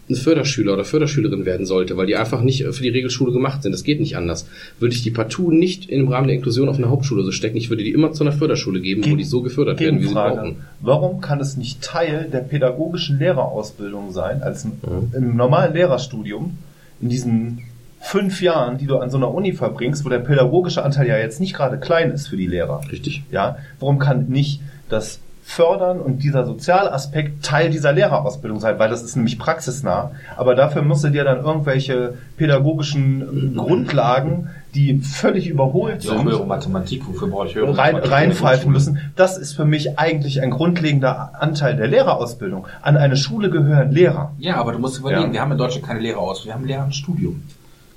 [0.10, 3.72] ein Förderschüler oder Förderschülerin werden sollte, weil die einfach nicht für die Regelschule gemacht sind,
[3.74, 4.48] das geht nicht anders,
[4.80, 7.58] würde ich die partout nicht im Rahmen der Inklusion auf eine Hauptschule so stecken.
[7.58, 10.14] Ich würde die immer zu einer Förderschule geben, wo die so gefördert werden, wie sie
[10.14, 10.58] brauchen.
[10.82, 15.14] Warum kann es nicht Teil der pädagogischen Lehrerausbildung sein, als im, Mhm.
[15.16, 16.58] im normalen Lehrerstudium,
[17.02, 17.60] in diesen
[18.02, 21.40] fünf Jahren, die du an so einer Uni verbringst, wo der pädagogische Anteil ja jetzt
[21.40, 22.82] nicht gerade klein ist für die Lehrer.
[22.92, 23.24] Richtig?
[23.30, 29.02] Ja, warum kann nicht das Fördern und dieser Sozialaspekt Teil dieser Lehrerausbildung sein, weil das
[29.02, 30.12] ist nämlich praxisnah.
[30.38, 36.46] Aber dafür musst du dir dann irgendwelche pädagogischen Grundlagen, die völlig überholt Ja, sind, höhere
[36.46, 39.00] Mathematik, wofür brauche ich höhere rein, reinpfeifen müssen.
[39.16, 42.68] Das ist für mich eigentlich ein grundlegender Anteil der Lehrerausbildung.
[42.84, 44.32] An eine Schule gehören Lehrer.
[44.38, 45.34] Ja, aber du musst überlegen, Ja.
[45.34, 47.42] wir haben in Deutschland keine Lehrerausbildung, wir haben Lehramtsstudium.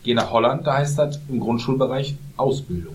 [0.04, 2.94] Geh nach Holland, da heißt das im Grundschulbereich Ausbildung.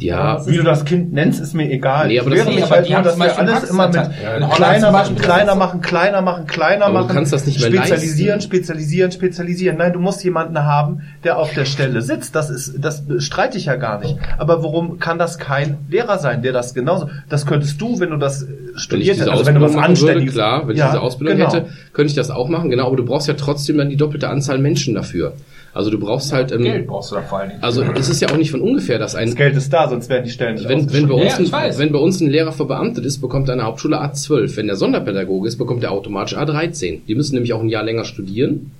[0.00, 2.08] Ja, Wie du das Kind nennst, ist mir egal.
[2.08, 4.52] Nee, aber ich das- mich aber halt nur, dass wir alles immer mit Ja, Holland
[4.54, 7.14] kleiner machen, kleiner machen, kleiner machen, kleiner Aber du machen.
[7.16, 8.48] kannst das nicht mehr Spezialisieren, leisten.
[8.50, 9.76] spezialisieren, spezialisieren.
[9.78, 12.34] Nein, du musst jemanden haben, der auf der Stelle sitzt.
[12.34, 14.16] Das ist, das streite ich ja gar nicht.
[14.38, 18.16] Aber warum kann das kein Lehrer sein, der das genauso, das könntest du, wenn du
[18.16, 18.46] das äh,
[18.76, 20.34] studiert hättest, also wenn du was machen würde, Anständiges.
[20.34, 21.52] klar, wenn Ja, ich diese Ausbildung genau.
[21.52, 24.28] hätte, könnte ich das auch machen, genau, aber du brauchst ja trotzdem dann die doppelte
[24.28, 25.34] Anzahl Menschen dafür.
[25.72, 27.62] Also du brauchst halt, ähm, Geld brauchst du da vor allen Dingen.
[27.62, 30.08] also es ist ja auch nicht von ungefähr, dass ein Das Geld ist da, sonst
[30.08, 32.50] werden die Stellen nicht wenn, wenn, bei uns Ja, ein, wenn bei uns ein Lehrer
[32.52, 34.56] verbeamtet ist, bekommt er eine Hauptschule A12.
[34.56, 37.00] Wenn der Sonderpädagoge ist, bekommt er automatisch A13.
[37.06, 38.72] Die müssen nämlich auch ein Jahr länger studieren.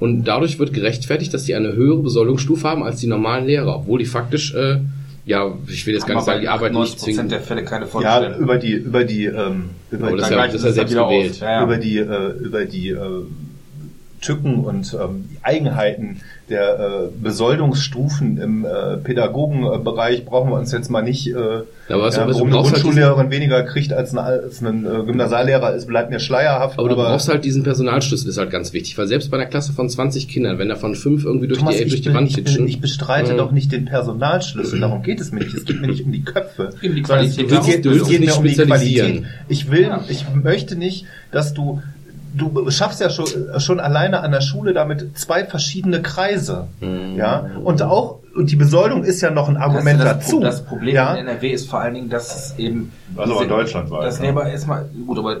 [0.00, 4.00] Und dadurch wird gerechtfertigt, dass die eine höhere Besoldungsstufe haben als die normalen Lehrer, obwohl
[4.00, 4.78] die faktisch, äh,
[5.24, 7.30] ja, ich will jetzt gar nicht sagen, die arbeiten nicht 90% zwingend.
[7.30, 10.64] der Fälle keine Ja, über die, über die, ähm, über die, ist ja, gleicht das
[10.64, 11.12] ist es ja dann selbst wieder aus.
[11.12, 11.40] gewählt.
[11.40, 11.62] Ja, ja.
[11.64, 12.96] über die, äh, über die äh,
[14.22, 20.90] Tücken und ähm, die Eigenheiten der äh, Besoldungsstufen im äh, Pädagogenbereich brauchen wir uns jetzt
[20.90, 21.34] mal nicht, äh,
[21.88, 24.84] aber was- ja, was du warum eine halt Grundschullehrerin weniger kriegt als, eine, als ein
[24.86, 26.78] äh, Gymnasiallehrer ist, bleibt mir schleierhaft.
[26.78, 29.72] Aber du brauchst halt diesen Personalschlüssel, ist halt ganz wichtig, weil selbst bei einer Klasse
[29.72, 32.36] von 20 Kindern, wenn davon fünf irgendwie durch Thomas, die, durch die be- Wand ich,
[32.36, 33.38] hitschen, ich bestreite Mhm.
[33.38, 35.54] doch nicht den Personalschlüssel, darum geht es mir nicht.
[35.54, 38.20] Es geht mir nicht um die Köpfe, Um die sondern es Qualität geht, es geht
[38.20, 38.54] mir Nicht um die.
[38.54, 39.22] Qualität.
[39.48, 40.04] Ich will, Ja.
[40.08, 41.82] ich möchte nicht, dass du
[42.34, 43.26] du schaffst ja schon,
[43.58, 46.68] schon alleine an der Schule damit zwei verschiedene Kreise.
[46.80, 47.16] Mhm.
[47.16, 50.40] Ja, und auch, und die Besoldung ist ja noch ein Argument das, dazu.
[50.40, 51.14] Das Problem ja?
[51.14, 52.92] in NRW ist vor allen Dingen, dass es eben.
[53.16, 54.24] Also diese- deutschlandweit, Das ja.
[54.24, 55.36] Lehrer erstmal, gut, aber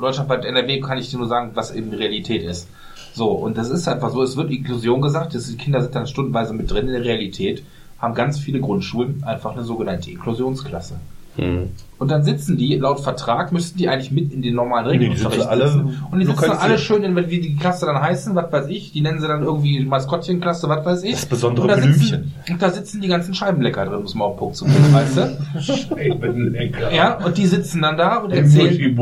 [0.00, 2.68] deutschlandweit NRW kann ich dir nur sagen, was eben Realität ist.
[3.14, 6.06] So, und das ist einfach so, es wird Inklusion gesagt, das, die Kinder sind dann
[6.06, 7.62] stundenweise mit drin in der Realität,
[7.98, 10.94] haben ganz viele Grundschulen einfach eine sogenannte Inklusionsklasse.
[11.36, 11.70] Mhm.
[11.98, 15.38] Und dann sitzen die, laut Vertrag müssten die eigentlich mit in den normalen Regelunterricht die
[15.38, 16.02] sitzen alle- sitzen.
[16.10, 18.90] Und die sitzen dann alle schön in, wie die Klasse dann heißen, was weiß ich,
[18.90, 21.12] die nennen sie dann irgendwie Maskottchenklasse, was weiß ich.
[21.12, 22.00] Das besondere und da Blümchen.
[22.02, 25.16] sitzen, und da sitzen die ganzen Scheibenlecker drin, muss man den Punkt zu bringen, weißt
[25.16, 25.60] du?
[25.62, 26.92] Scheibenlecker.
[26.92, 28.96] Ja, und die sitzen dann da und erzählen,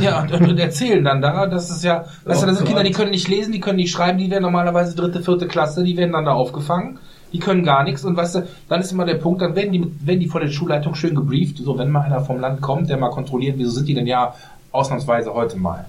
[0.00, 2.92] ja, und, und erzählen dann da, das ist ja, weißt du, das sind Kinder, die
[2.92, 6.12] können nicht lesen, die können nicht schreiben, die werden normalerweise dritte, vierte Klasse, die werden
[6.12, 6.98] dann da aufgefangen,
[7.32, 10.06] die können gar nichts und weißt du, dann ist immer der Punkt, dann werden die,
[10.06, 12.96] werden die von der Schulleitung schön gebrieft, so wenn mal einer vom Land kommt, der
[12.96, 14.34] mal kontrolliert, wieso sind die denn ja
[14.72, 15.86] ausnahmsweise heute mal.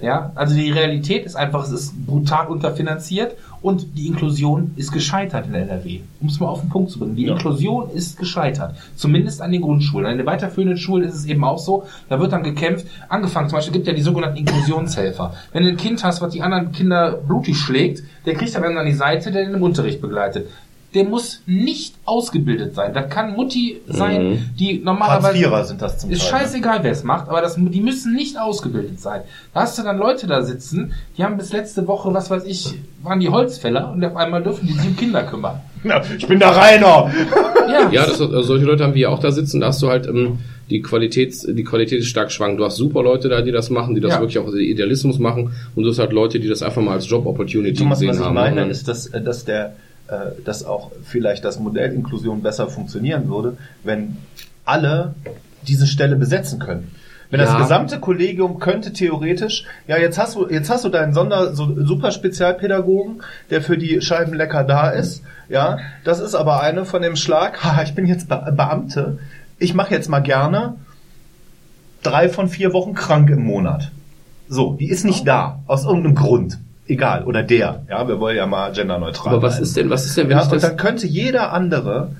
[0.00, 5.46] Ja, also die Realität ist einfach, es ist brutal unterfinanziert und die Inklusion ist gescheitert
[5.46, 6.00] in NRW.
[6.20, 7.16] Um es mal auf den Punkt zu bringen.
[7.16, 8.74] Die Inklusion ist gescheitert.
[8.96, 10.06] Zumindest an den Grundschulen.
[10.06, 12.86] An den weiterführenden Schulen ist es eben auch so, da wird dann gekämpft.
[13.08, 15.34] Angefangen, zum Beispiel gibt ja die sogenannten Inklusionshelfer.
[15.52, 18.86] Wenn du ein Kind hast, was die anderen Kinder blutig schlägt, der kriegt dann an
[18.86, 20.48] die Seite, der den im Unterricht begleitet.
[20.94, 22.94] Der muss nicht ausgebildet sein.
[22.94, 25.26] Das kann Mutti sein, die normalerweise...
[25.28, 26.40] Hartz-Vierer sind das zum Ist Teil.
[26.40, 26.46] ne?
[26.46, 29.20] scheißegal, wer es macht, aber das, die müssen nicht ausgebildet sein.
[29.52, 32.74] Da hast du dann Leute da sitzen, die haben bis letzte Woche, was weiß ich,
[33.02, 35.60] waren die Holzfäller und auf einmal dürfen die sich um Kinder kümmern.
[35.84, 37.10] Ja, ich bin der Rainer!
[37.68, 39.60] Ja, Ja, das, also solche Leute haben wir ja auch da sitzen.
[39.60, 40.38] Da hast du halt ähm,
[40.70, 42.60] die Qualität, die Qualität ist stark schwankend.
[42.60, 44.20] Du hast super Leute da, die das machen, die das Ja.
[44.20, 47.08] wirklich auch aus Idealismus machen, und du hast halt Leute, die das einfach mal als
[47.08, 48.34] Job Opportunity Thomas, gesehen was ich haben.
[48.34, 49.74] meine, Und- ist, dass, äh, dass der,
[50.08, 54.16] äh, dass auch vielleicht das Modell Inklusion besser funktionieren würde, wenn
[54.64, 55.14] alle
[55.66, 56.92] diese Stelle besetzen können.
[57.30, 57.58] Wenn das Ja.
[57.58, 62.10] gesamte Kollegium könnte theoretisch, ja, jetzt hast du, jetzt hast du deinen Sonder, so, super
[62.10, 67.62] Spezialpädagogen, der für die Scheibenlecker da ist, ja, das ist aber eine von dem Schlag,
[67.64, 69.18] haha, ich bin jetzt Be Beamte,
[69.58, 70.76] ich mache jetzt mal gerne
[72.02, 73.90] drei von vier Wochen krank im Monat.
[74.48, 76.58] So, die ist nicht da, aus irgendeinem Grund.
[76.88, 77.82] Egal, oder der.
[77.88, 79.62] Ja, wir wollen ja mal genderneutral aber was bleiben.
[79.64, 82.12] ist denn, was ist denn, wenn Ja, ich und das, dann könnte jeder andere,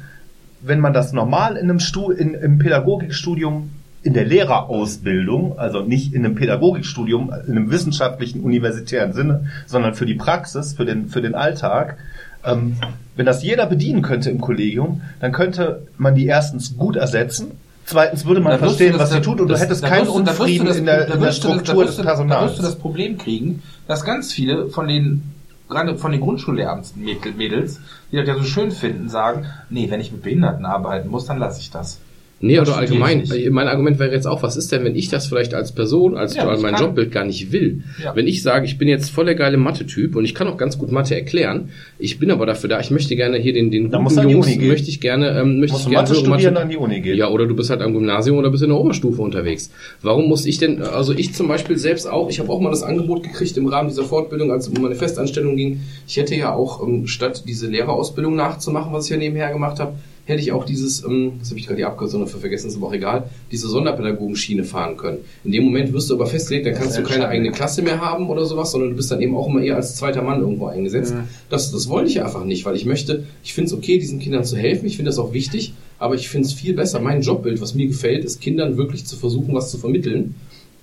[0.61, 3.71] wenn man das normal in einem Stu in, im Pädagogikstudium
[4.03, 10.07] in der Lehrerausbildung, also nicht in einem Pädagogikstudium, in einem wissenschaftlichen, universitären Sinne, sondern für
[10.07, 11.97] die Praxis, für den, für den Alltag,
[12.45, 12.77] ähm,
[13.17, 17.53] wenn das jeder bedienen könnte im Kollegium, dann könnte man die erstens gut ersetzen,
[17.89, 20.67] zweitens würde man verstehen, du was das- sie tut und das- du hättest keinen Unfrieden
[20.67, 22.57] das- in der, in der das- Struktur des du- Da wirst Personals.
[22.57, 25.23] du das Problem kriegen, dass ganz viele von den,
[25.69, 27.81] gerade von den Grundschullehramtsmädels,
[28.13, 31.39] die das ja so schön finden, sagen, nee, wenn ich mit Behinderten arbeiten muss, dann
[31.39, 31.99] lasse ich das.
[32.41, 33.51] Nee, oder allgemein, nicht.
[33.51, 36.37] mein Argument wäre jetzt auch, was ist denn, wenn ich das vielleicht als Person, als
[36.37, 37.83] Ja, mein kann- Jobbild gar nicht will?
[38.03, 38.15] Ja.
[38.15, 40.79] Wenn ich sage, ich bin jetzt voll der geile Mathe-Typ und ich kann auch ganz
[40.79, 44.07] gut Mathe erklären, ich bin aber dafür da, ich möchte gerne hier den, den an
[44.07, 47.17] die Jungs, möchte ich gerne, ähm, möchte ich gerne Mathe studieren, an die Uni gehen.
[47.17, 49.71] Ja, oder du bist halt am Gymnasium oder bist in der Oberstufe unterwegs.
[50.03, 52.83] Warum muss ich denn, also ich zum Beispiel selbst auch, ich habe auch mal das
[52.83, 55.81] Angebot gekriegt im Rahmen dieser Fortbildung, als es um meine Festanstellung ging.
[56.07, 59.95] Ich hätte ja auch, ähm, statt diese Lehrerausbildung nachzumachen, was ich ja nebenher gemacht habe,
[60.29, 62.89] hätte ich auch dieses, ähm, das habe ich gerade die Abkürzung dafür vergessen, ist aber
[62.89, 65.19] auch egal, diese Sonderpädagogenschiene fahren können.
[65.43, 68.29] In dem Moment wirst du aber festgelegt, dann kannst du keine eigene Klasse mehr haben
[68.29, 71.15] oder sowas, sondern du bist dann eben auch immer eher als zweiter Mann irgendwo eingesetzt.
[71.49, 74.45] Das, das wollte ich einfach nicht, weil ich möchte, ich finde es okay, diesen Kindern
[74.45, 77.01] zu helfen, ich finde das auch wichtig, aber ich finde es viel besser.
[77.01, 80.35] Mein Jobbild, was mir gefällt, ist Kindern wirklich zu versuchen, was zu vermitteln,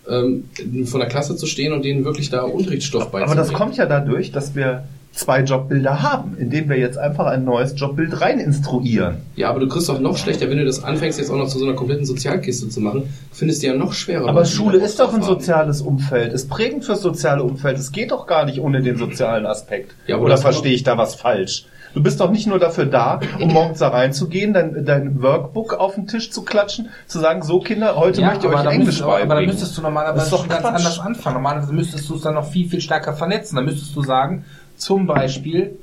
[0.09, 0.45] ähm,
[0.85, 3.31] von der Klasse zu stehen und denen wirklich da Unterrichtsstoff beizubringen.
[3.31, 7.45] Aber das kommt ja dadurch, dass wir zwei Jobbilder haben, indem wir jetzt einfach ein
[7.45, 9.17] neues Jobbild rein instruieren.
[9.35, 11.57] Ja, aber du kriegst doch noch schlechter, wenn du das anfängst, jetzt auch noch zu
[11.57, 14.27] so einer kompletten Sozialkiste zu machen, findest du ja noch schwerer.
[14.27, 17.77] Aber Schule ist doch ein soziales Umfeld, ist prägend fürs soziale Umfeld.
[17.77, 19.95] Es geht doch gar nicht ohne den sozialen Aspekt.
[20.07, 21.65] Ja, aber Oder verstehe ich da was falsch?
[21.93, 25.95] Du bist doch nicht nur dafür da, um morgens da reinzugehen, dein, dein Workbook auf
[25.95, 29.01] den Tisch zu klatschen, zu sagen, so Kinder, heute Ja, möchte ich euch Englisch müsstest,
[29.03, 29.51] aber, aber da beibringen.
[29.53, 30.75] müsstest du normalerweise doch schon ganz Quatsch.
[30.75, 31.35] anders anfangen.
[31.35, 33.55] Normalerweise müsstest du es dann noch viel, viel stärker vernetzen.
[33.55, 34.43] Da müsstest du sagen,
[34.77, 35.77] zum Beispiel,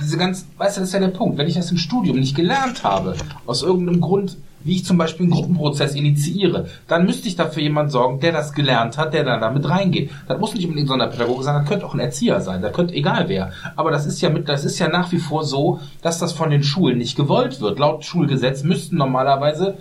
[0.00, 2.36] diese ganz, weißt du, das ist ja der Punkt, wenn ich das im Studium nicht
[2.36, 3.14] gelernt habe,
[3.46, 7.92] aus irgendeinem Grund, wie ich zum Beispiel einen Gruppenprozess initiiere, dann müsste ich dafür jemand
[7.92, 10.10] sorgen, der das gelernt hat, der dann damit reingeht.
[10.26, 12.94] Das muss nicht unbedingt ein Sonderpädagoge sein, das könnte auch ein Erzieher sein, das könnte
[12.94, 13.52] egal wer.
[13.76, 16.50] Aber das ist ja mit, das ist ja nach wie vor so, dass das von
[16.50, 17.78] den Schulen nicht gewollt wird.
[17.78, 19.78] Laut Schulgesetz müssten normalerweise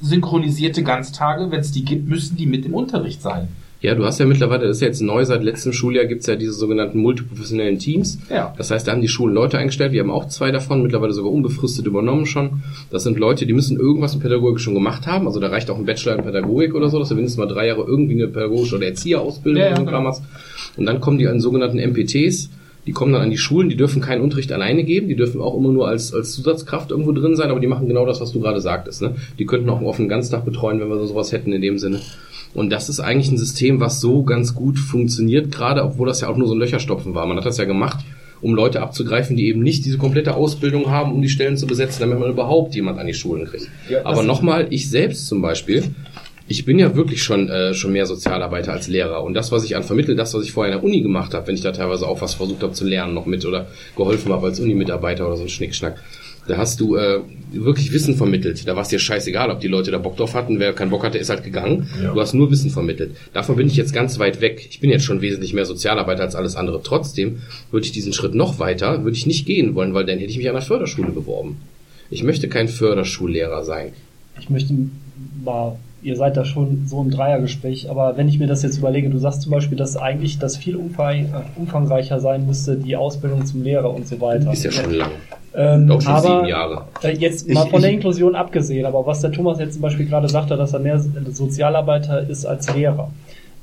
[0.00, 3.48] synchronisierte Ganztage, wenn es die gibt, müssen die mit im Unterricht sein.
[3.80, 6.34] Ja, du hast ja mittlerweile, das ist ja jetzt neu, seit letztem Schuljahr gibt's ja
[6.34, 8.18] diese sogenannten multiprofessionellen Teams.
[8.28, 8.52] Ja.
[8.58, 11.30] Das heißt, da haben die Schulen Leute eingestellt, wir haben auch zwei davon, mittlerweile sogar
[11.30, 12.62] unbefristet übernommen schon.
[12.90, 15.28] Das sind Leute, die müssen irgendwas in Pädagogik schon gemacht haben.
[15.28, 17.68] Also da reicht auch ein Bachelor in Pädagogik oder so, dass du mindestens mal drei
[17.68, 20.04] Jahre irgendwie eine pädagogische oder Erzieherausbildung Ja, ja, genau.
[20.04, 20.24] Hast.
[20.76, 22.50] Und dann kommen die an sogenannten MPTs,
[22.86, 25.56] die kommen dann an die Schulen, die dürfen keinen Unterricht alleine geben, die dürfen auch
[25.56, 28.40] immer nur als, als Zusatzkraft irgendwo drin sein, aber die machen genau das, was du
[28.40, 29.02] gerade sagtest.
[29.02, 29.14] Ne?
[29.38, 32.00] Die könnten auch einen offenen Ganztag betreuen, wenn wir sowas hätten in dem Sinne.
[32.54, 36.28] Und das ist eigentlich ein System, was so ganz gut funktioniert, gerade obwohl das ja
[36.28, 37.26] auch nur so ein Löcherstopfen war.
[37.26, 37.98] Man hat das ja gemacht,
[38.40, 42.00] um Leute abzugreifen, die eben nicht diese komplette Ausbildung haben, um die Stellen zu besetzen,
[42.00, 43.68] damit man überhaupt jemand an die Schulen kriegt.
[43.88, 45.84] Ja, Aber nochmal, ich selbst zum Beispiel,
[46.46, 49.22] ich bin ja wirklich schon, äh, schon mehr Sozialarbeiter als Lehrer.
[49.22, 51.46] Und das, was ich an vermittel, das, was ich vorher in der Uni gemacht habe,
[51.46, 54.46] wenn ich da teilweise auch was versucht habe zu lernen noch mit oder geholfen habe
[54.46, 56.00] als Uni-Mitarbeiter oder so ein Schnickschnack,
[56.48, 57.20] da hast du äh,
[57.52, 58.66] wirklich Wissen vermittelt.
[58.66, 60.58] Da war es dir scheißegal, ob die Leute da Bock drauf hatten.
[60.58, 61.88] Wer keinen Bock hatte, ist halt gegangen.
[62.14, 63.16] Du hast nur Wissen vermittelt.
[63.32, 64.66] Davon bin ich jetzt ganz weit weg.
[64.70, 66.82] Ich bin jetzt schon wesentlich mehr Sozialarbeiter als alles andere.
[66.82, 70.30] Trotzdem würde ich diesen Schritt noch weiter, würde ich nicht gehen wollen, weil dann hätte
[70.30, 71.58] ich mich an der Förderschule beworben.
[72.10, 73.92] Ich möchte kein Förschullehrer sein.
[74.40, 74.74] Ich möchte
[75.44, 79.10] mal, ihr seid da schon so im Dreiergespräch, aber wenn ich mir das jetzt überlege,
[79.10, 81.24] du sagst zum Beispiel, dass eigentlich das viel äh,
[81.56, 84.52] umfangreicher sein müsste, die Ausbildung zum Lehrer und so weiter.
[84.52, 85.10] Ist ja schon lang.
[85.56, 86.82] Ähm, Doch schon aber sieben Jahre.
[87.02, 89.82] Äh, jetzt Ich- mal von der ich- Inklusion abgesehen, aber was der Thomas jetzt zum
[89.82, 91.00] Beispiel gerade sagte, dass er mehr
[91.48, 93.10] Sozialarbeiter ist als Lehrer.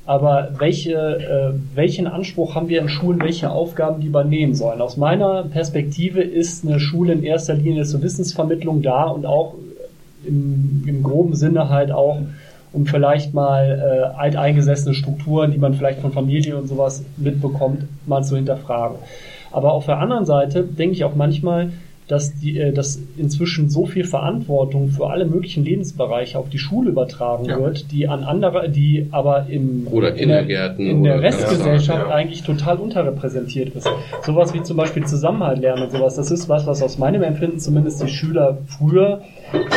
[0.04, 4.80] Aber welche, äh, welchen Anspruch haben wir in Schulen, welche Aufgaben die übernehmen sollen?
[4.80, 9.54] Aus meiner Perspektive ist eine Schule in erster Linie zur Wissensvermittlung da und auch
[10.26, 12.18] im, im groben Sinne halt auch,
[12.72, 18.22] um vielleicht mal äh, alteingesessene Strukturen, die man vielleicht von Familie und sowas mitbekommt, mal
[18.22, 18.98] zu hinterfragen.
[19.52, 21.70] Aber auf der anderen Seite denke ich auch manchmal,
[22.08, 26.90] dass, die, äh, dass inzwischen so viel Verantwortung für alle möglichen Lebensbereiche auf die Schule
[26.90, 27.58] übertragen Ja.
[27.58, 32.06] wird, die an andere, die aber im Oder in der, Kindergärten in der oder- Restgesellschaft
[32.08, 32.14] Ja.
[32.14, 33.88] eigentlich total unterrepräsentiert ist.
[34.22, 37.58] Sowas wie zum Beispiel Zusammenhalt lernen und sowas, das ist was, was aus meinem Empfinden
[37.58, 39.22] zumindest die Schüler früher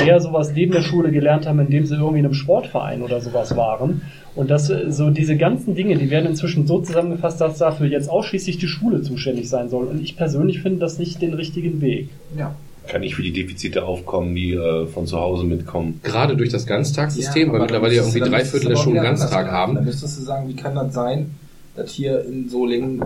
[0.06, 3.56] eher sowas neben der Schule gelernt haben, indem sie irgendwie in einem Sportverein oder sowas
[3.58, 4.02] waren.
[4.40, 8.10] Und das, äh, so diese ganzen Dinge, die werden inzwischen so zusammengefasst, dass dafür jetzt
[8.10, 9.88] ausschließlich die Schule zuständig sein soll.
[9.88, 12.08] Und ich persönlich finde das nicht den richtigen Weg.
[12.38, 12.56] Ja.
[12.88, 16.00] Kann nicht für die Defizite aufkommen, die äh, von zu Hause mitkommen.
[16.04, 19.52] Gerade durch das Ganztagssystem, weil aber mittlerweile ja irgendwie drei Viertel der Schulen Ganztag anders
[19.52, 19.76] haben.
[19.76, 21.32] Dann müsstest du sagen, wie kann das sein,
[21.76, 23.02] dass hier in Solingen,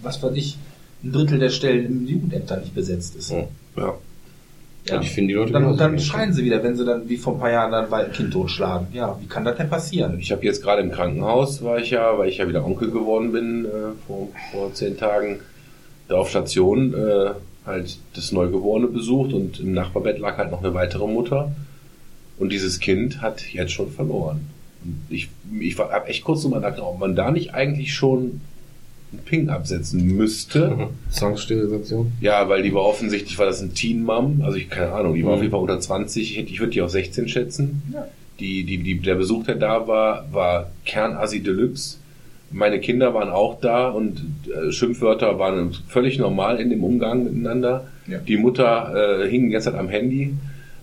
[0.00, 0.58] was weiß ich,
[1.02, 3.32] ein Drittel der Stellen im Jugendämter nicht besetzt ist.
[3.76, 3.94] Ja.
[4.86, 4.96] Ja.
[4.96, 7.34] Und ich finde die Leute Dann, dann schreien sie wieder, wenn sie dann wie vor
[7.34, 8.88] ein paar Jahren dann ein Kind totschlagen.
[8.92, 10.18] Ja, wie kann das denn passieren?
[10.18, 13.32] Ich habe jetzt gerade im Krankenhaus, war ich ja, weil ich ja wieder Onkel geworden
[13.32, 13.68] bin äh,
[14.06, 15.38] vor, vor zehn Tagen,
[16.08, 17.30] da auf Station äh,
[17.64, 21.52] halt das Neugeborene besucht und im Nachbarbett lag halt noch eine weitere Mutter
[22.38, 24.48] und dieses Kind hat jetzt schon verloren.
[24.84, 25.28] Und ich
[25.60, 28.40] ich habe echt kurz drüber nachgedacht, ob man da nicht eigentlich schon
[29.24, 30.88] Ping absetzen müsste.
[31.10, 32.12] Zwangssterilisation.
[32.20, 35.22] Ja, weil die war offensichtlich, war das ein Teen Mom, also ich keine Ahnung, die
[35.24, 35.36] war Mhm.
[35.36, 37.82] auf jeden Fall unter 20, ich, ich würde die auf 16 schätzen.
[37.92, 38.06] Ja.
[38.40, 41.98] Die, die, die, der Besuch, der da war, war Kernassi Deluxe.
[42.50, 47.86] Meine Kinder waren auch da und äh, Schimpfwörter waren völlig normal in dem Umgang miteinander.
[48.06, 48.18] Ja.
[48.18, 50.34] Die Mutter äh, hing die ganze Zeit am Handy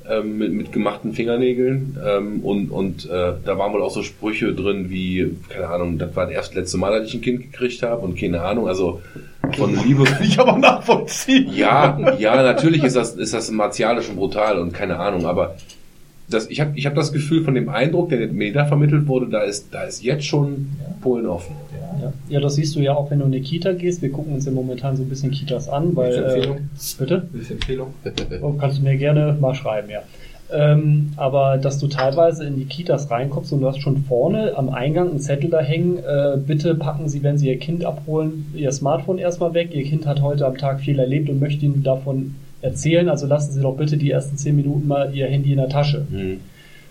[0.09, 4.53] ähm, mit, mit gemachten Fingernägeln ähm, und, und äh, da waren wohl auch so Sprüche
[4.53, 7.83] drin wie, keine Ahnung, das war das erste letzte Mal, dass ich ein Kind gekriegt
[7.83, 9.01] habe und keine Ahnung, also
[9.55, 11.53] von Liebe Kann ich aber nachvollziehen.
[11.53, 15.55] ja, ja, natürlich ist das, ist das martialisch und brutal und keine Ahnung, aber
[16.29, 19.27] das, ich habe ich hab das Gefühl von dem Eindruck, der mir da vermittelt wurde,
[19.27, 20.69] da ist, da ist jetzt schon
[21.01, 21.55] Polen offen.
[22.01, 22.13] Ja.
[22.29, 24.01] ja, das siehst du ja auch, wenn du in eine Kita gehst.
[24.01, 26.11] Wir gucken uns ja momentan so ein bisschen Kitas an, weil.
[26.11, 26.57] Welche Äh, Empfehlung?
[26.99, 27.27] bitte?
[27.31, 27.87] Welche Empfehlung?
[28.41, 30.01] Oh, kannst du mir gerne mal schreiben, ja.
[30.51, 34.69] Ähm, aber dass du teilweise in die Kitas reinkommst und du hast schon vorne am
[34.69, 38.71] Eingang einen Zettel da hängen, äh, bitte packen Sie, wenn Sie Ihr Kind abholen, Ihr
[38.71, 39.69] Smartphone erstmal weg.
[39.75, 43.53] Ihr Kind hat heute am Tag viel erlebt und möchte Ihnen davon erzählen, also lassen
[43.53, 46.07] Sie doch bitte die ersten zehn Minuten mal Ihr Handy in der Tasche.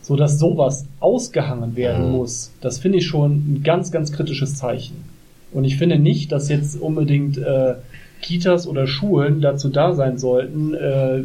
[0.09, 5.05] So dass sowas ausgehangen werden muss, das finde ich schon ein ganz, ganz kritisches Zeichen.
[5.53, 7.75] Und ich finde nicht, dass jetzt unbedingt äh,
[8.23, 11.25] Kitas oder Schulen dazu da sein sollten, äh,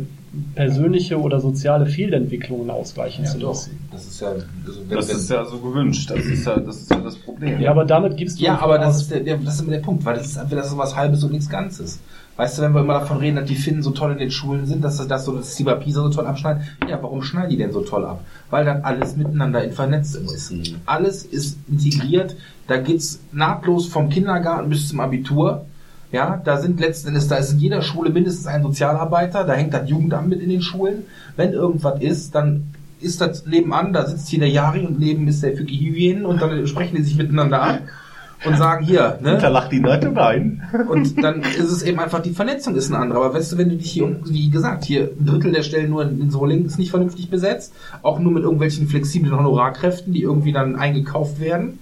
[0.56, 3.50] persönliche oder soziale Fehlentwicklungen ausgleichen zu doch.
[3.50, 3.80] lassen.
[3.90, 4.44] Das ist ja, also
[4.90, 6.10] wenn, Das wenn, ist ja so gewünscht.
[6.10, 7.62] Das ist ja das, ist ja das Problem.
[7.62, 9.80] Ja, aber damit gibst du Ja, aber das ist, der, der, das ist immer der
[9.80, 12.02] Punkt, weil das ist entweder so was Halbes und nichts Ganzes.
[12.36, 14.66] Weißt du, wenn wir immer davon reden, dass die Finnen so toll in den Schulen
[14.66, 17.52] sind, dass das, das so, dass die bei Pisa so toll abschneiden, ja, warum schneiden
[17.52, 18.24] die denn so toll ab?
[18.50, 20.52] Weil dann alles miteinander in vernetzt ist.
[20.88, 22.36] Alles ist integriert,
[22.68, 25.66] da geht's nahtlos vom Kindergarten bis zum Abitur.
[26.12, 29.74] Ja, da sind letzten Endes, da ist in jeder Schule mindestens ein Sozialarbeiter, da hängt
[29.74, 31.04] das Jugendamt mit in den Schulen.
[31.36, 35.44] Wenn irgendwas ist, dann ist das nebenan, da sitzt hier der Jari und neben ist
[35.44, 37.80] der für die Hygiene und dann sprechen die sich miteinander ab
[38.46, 39.38] und sagen hier, ne?
[39.40, 40.64] Da lacht die Leute rein.
[40.90, 43.20] Und dann ist es eben einfach, die Vernetzung ist eine andere.
[43.20, 46.04] Aber weißt du, wenn du dich hier, wie gesagt, hier ein Drittel der Stellen nur
[46.04, 50.76] in Solingen ist nicht vernünftig besetzt, auch nur mit irgendwelchen flexiblen Honorarkräften, die irgendwie dann
[50.76, 51.80] eingekauft werden.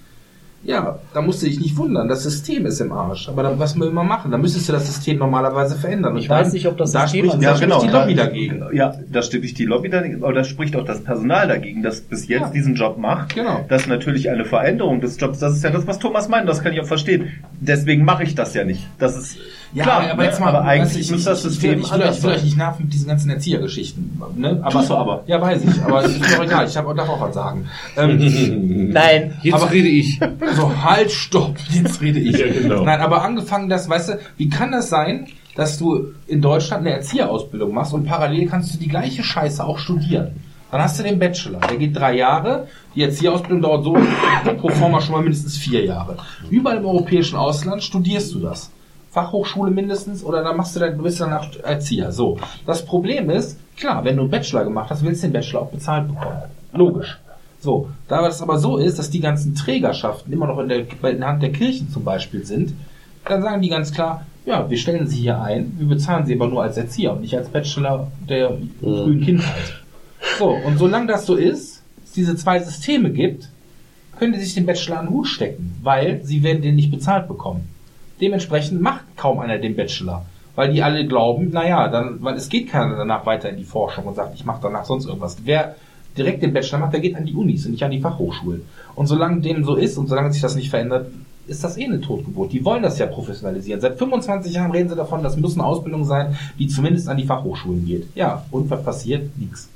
[0.64, 3.28] Ja, da musst du dich nicht wundern, das System ist im Arsch.
[3.30, 4.30] Aber dann, was will man machen?
[4.30, 6.14] Da müsstest du das System normalerweise verändern.
[6.14, 8.14] Und Ich dann, weiß nicht, ob das da System spricht, an da spricht die Lobby
[8.16, 8.64] da- dagegen.
[8.74, 12.28] Ja, da spricht die Lobby dagegen, aber da spricht auch das Personal dagegen, das bis
[12.28, 12.50] jetzt Ja.
[12.50, 13.34] diesen Job macht.
[13.34, 13.66] Genau.
[13.70, 15.40] Das ist natürlich eine Veränderung des Jobs.
[15.40, 17.30] Das ist ja das, was Thomas meint, das kann ich auch verstehen.
[17.64, 18.82] Deswegen mache ich das ja nicht.
[18.98, 19.38] Das ist
[19.72, 21.80] Ja, klar, aber, aber jetzt mal, aber eigentlich du, muss das ich, ich, System will,
[21.80, 24.22] ich, will, euch- anders ich will euch nicht nerven mit diesen ganzen Erziehergeschichten.
[24.36, 24.60] Ne?
[24.64, 25.24] Aber, Tust du aber.
[25.28, 26.66] Ja, weiß ich, aber ist mir auch egal.
[26.68, 27.68] Ich hab, darf auch was sagen.
[27.98, 29.36] Ähm, Nein.
[29.44, 30.20] Jetzt Aber- rede ich.
[30.56, 32.38] So, halt, stopp, jetzt rede ich.
[32.38, 32.84] Ja, genau.
[32.84, 36.96] Nein, aber angefangen das, weißt du, wie kann das sein, dass du in Deutschland eine
[36.96, 40.32] Erzieherausbildung machst und parallel kannst du die gleiche Scheiße auch studieren?
[40.72, 43.94] Dann hast du den Bachelor, der geht drei Jahre, die Erzieherausbildung dauert so
[44.62, 46.18] pro forma schon mal mindestens vier Jahre.
[46.50, 48.72] Überall im europäischen Ausland studierst du das.
[49.12, 52.14] Fachhochschule mindestens oder dann machst du dann, du bist danach Erzieher.
[52.14, 52.38] So.
[52.66, 55.72] Das Problem ist, klar, wenn du einen Bachelor gemacht hast, willst du den Bachelor auch
[55.72, 56.44] bezahlt bekommen.
[56.72, 57.20] Logisch.
[57.60, 61.20] So, da es aber so ist, dass die ganzen Trägerschaften immer noch in der, in
[61.20, 62.74] der Hand der Kirchen zum Beispiel sind,
[63.26, 66.48] dann sagen die ganz klar, ja, wir stellen sie hier ein, wir bezahlen sie aber
[66.48, 69.81] nur als Erzieher und nicht als Bachelor der frühen Kindheit.
[70.38, 73.50] So, und solange das so ist, es diese zwei Systeme gibt,
[74.18, 77.28] können die sich den Bachelor an den Hut stecken, weil sie werden den nicht bezahlt
[77.28, 77.70] bekommen.
[78.20, 82.70] Dementsprechend macht kaum einer den Bachelor, weil die alle glauben, naja, dann, weil es geht
[82.70, 85.38] keiner danach weiter in die Forschung und sagt, ich mache danach sonst irgendwas.
[85.44, 85.76] Wer
[86.18, 88.62] direkt den Bachelor macht, der geht an die Unis und nicht an die Fachhochschulen.
[88.96, 91.08] Und solange dem so ist und solange sich das nicht verändert,
[91.48, 92.52] ist das eh eine Totgeburt.
[92.52, 93.82] Die wollen das ja professionalisieren.
[93.82, 97.26] Seit 25 Jahren reden sie davon, das muss eine Ausbildung sein, die zumindest an die
[97.26, 98.08] Fachhochschulen geht.
[98.16, 99.36] Ja, und was passiert?
[99.38, 99.70] Nix.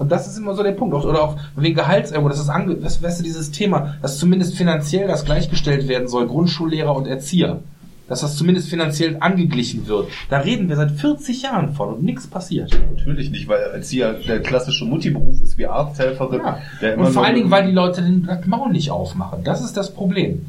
[0.00, 0.94] Und das ist immer so der Punkt.
[0.94, 5.06] Oder auch wegen Gehaltserhöhung, das ist ange das, weißt du, dieses Thema, dass zumindest finanziell
[5.06, 7.60] das gleichgestellt werden soll, Grundschullehrer und Erzieher.
[8.08, 10.08] Dass das zumindest finanziell angeglichen wird.
[10.30, 12.76] Da reden wir seit 40 Jahren von und nichts passiert.
[12.96, 16.40] Natürlich nicht, weil Erzieher der klassische Mutti-Beruf ist wie Arzthelferin.
[16.80, 16.94] Ja.
[16.96, 19.44] Und vor allen Dingen, weil die Leute den Maul nicht aufmachen.
[19.44, 20.46] Das ist das Problem.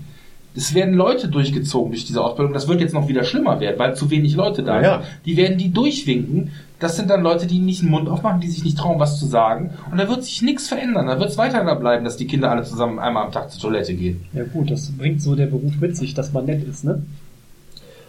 [0.55, 2.53] Es werden Leute durchgezogen durch diese Ausbildung.
[2.53, 4.97] Das wird jetzt noch wieder schlimmer werden, weil zu wenig Leute da Ja, ja.
[5.01, 5.07] sind.
[5.25, 6.51] Die werden die durchwinken.
[6.79, 9.27] Das sind dann Leute, die nicht den Mund aufmachen, die sich nicht trauen, was zu
[9.27, 9.69] sagen.
[9.91, 11.07] Und da wird sich nichts verändern.
[11.07, 13.61] Da wird es weiter da bleiben, dass die Kinder alle zusammen einmal am Tag zur
[13.61, 14.25] Toilette gehen.
[14.33, 17.01] Ja gut, das bringt so der Beruf mit sich, dass man nett ist, ne?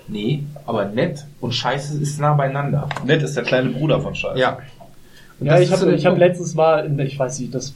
[0.09, 2.89] Nee, aber nett und scheiße ist nah beieinander.
[3.07, 4.39] Nett ist der kleine Bruder von Scheiße.
[4.41, 4.59] Ja.
[5.39, 6.19] Und Ja, ich habe hab Punkt.
[6.19, 7.75] letztens mal, in, ich weiß nicht, das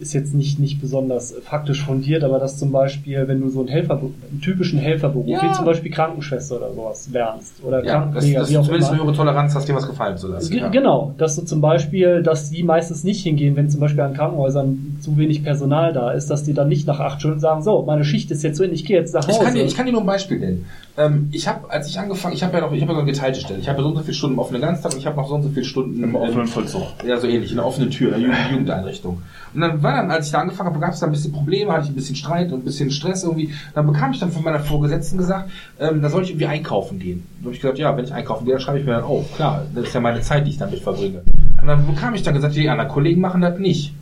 [0.00, 3.68] ist jetzt nicht, nicht besonders faktisch fundiert, aber dass zum Beispiel, wenn du so einen
[3.68, 5.42] Helfer, einen typischen Helferberuf, Ja.
[5.42, 8.64] wie zum Beispiel Krankenschwester oder sowas lernst, oder Ja, dass, Krankenpfleger, dass wie du auch
[8.64, 9.06] zumindest eine immer.
[9.06, 10.50] höhere Toleranz hast, dir was gefallen zu lassen.
[10.50, 10.68] Ge- Ja.
[10.68, 14.98] Genau, dass du zum Beispiel, dass die meistens nicht hingehen, wenn zum Beispiel an Krankenhäusern
[15.00, 18.04] zu wenig Personal da ist, dass die dann nicht nach acht Stunden sagen, so, meine
[18.04, 19.44] Schicht ist jetzt zu Ende, ich gehe jetzt nach Ich Hause.
[19.44, 20.64] kann, dir, ich kann dir nur ein Beispiel nennen.
[20.98, 23.12] Ähm, ich habe, als ich angefangen, ich habe ja noch, ich habe ja so eine
[23.12, 23.60] geteilte Stelle.
[23.60, 25.28] Ich habe ja so und so viele Stunden im offenen Ganztag und ich habe noch
[25.28, 26.82] so und so viele Stunden Im offenen Vollzug.
[27.06, 29.22] Ja, so ähnlich, in der offenen Tür, in der Jugend Jugendeinrichtung.
[29.54, 31.72] Und dann war dann, als ich da angefangen habe, gab es da ein bisschen Probleme,
[31.72, 33.54] hatte ich ein bisschen Streit und ein bisschen Stress irgendwie.
[33.76, 37.24] Dann bekam ich dann von meiner Vorgesetzten gesagt, ähm, da soll ich irgendwie einkaufen gehen.
[37.38, 39.32] Da habe ich gesagt, ja, wenn ich einkaufen gehe, dann schreibe ich mir dann auf.
[39.36, 41.22] Klar, das ist ja meine Zeit, die ich damit verbringe.
[41.60, 43.94] Und dann bekam ich dann gesagt, die anderen Kollegen machen das nicht.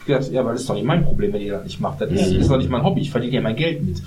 [0.00, 2.00] Ich gesagt, ja, aber das ist doch nicht mein Problem, wenn ihr das nicht macht.
[2.00, 4.00] Das ist, ist doch nicht mein Hobby, ich verdiene ja mein Geld mit.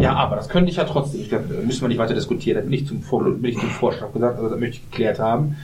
[0.00, 1.20] Ja, aber das könnte ich ja trotzdem.
[1.20, 2.56] Ich gesagt, müssen wir nicht weiter diskutieren.
[2.56, 5.18] Da bin ich zum, Vor bin ich zum Vorschlag gesagt, also das möchte ich geklärt
[5.18, 5.56] haben.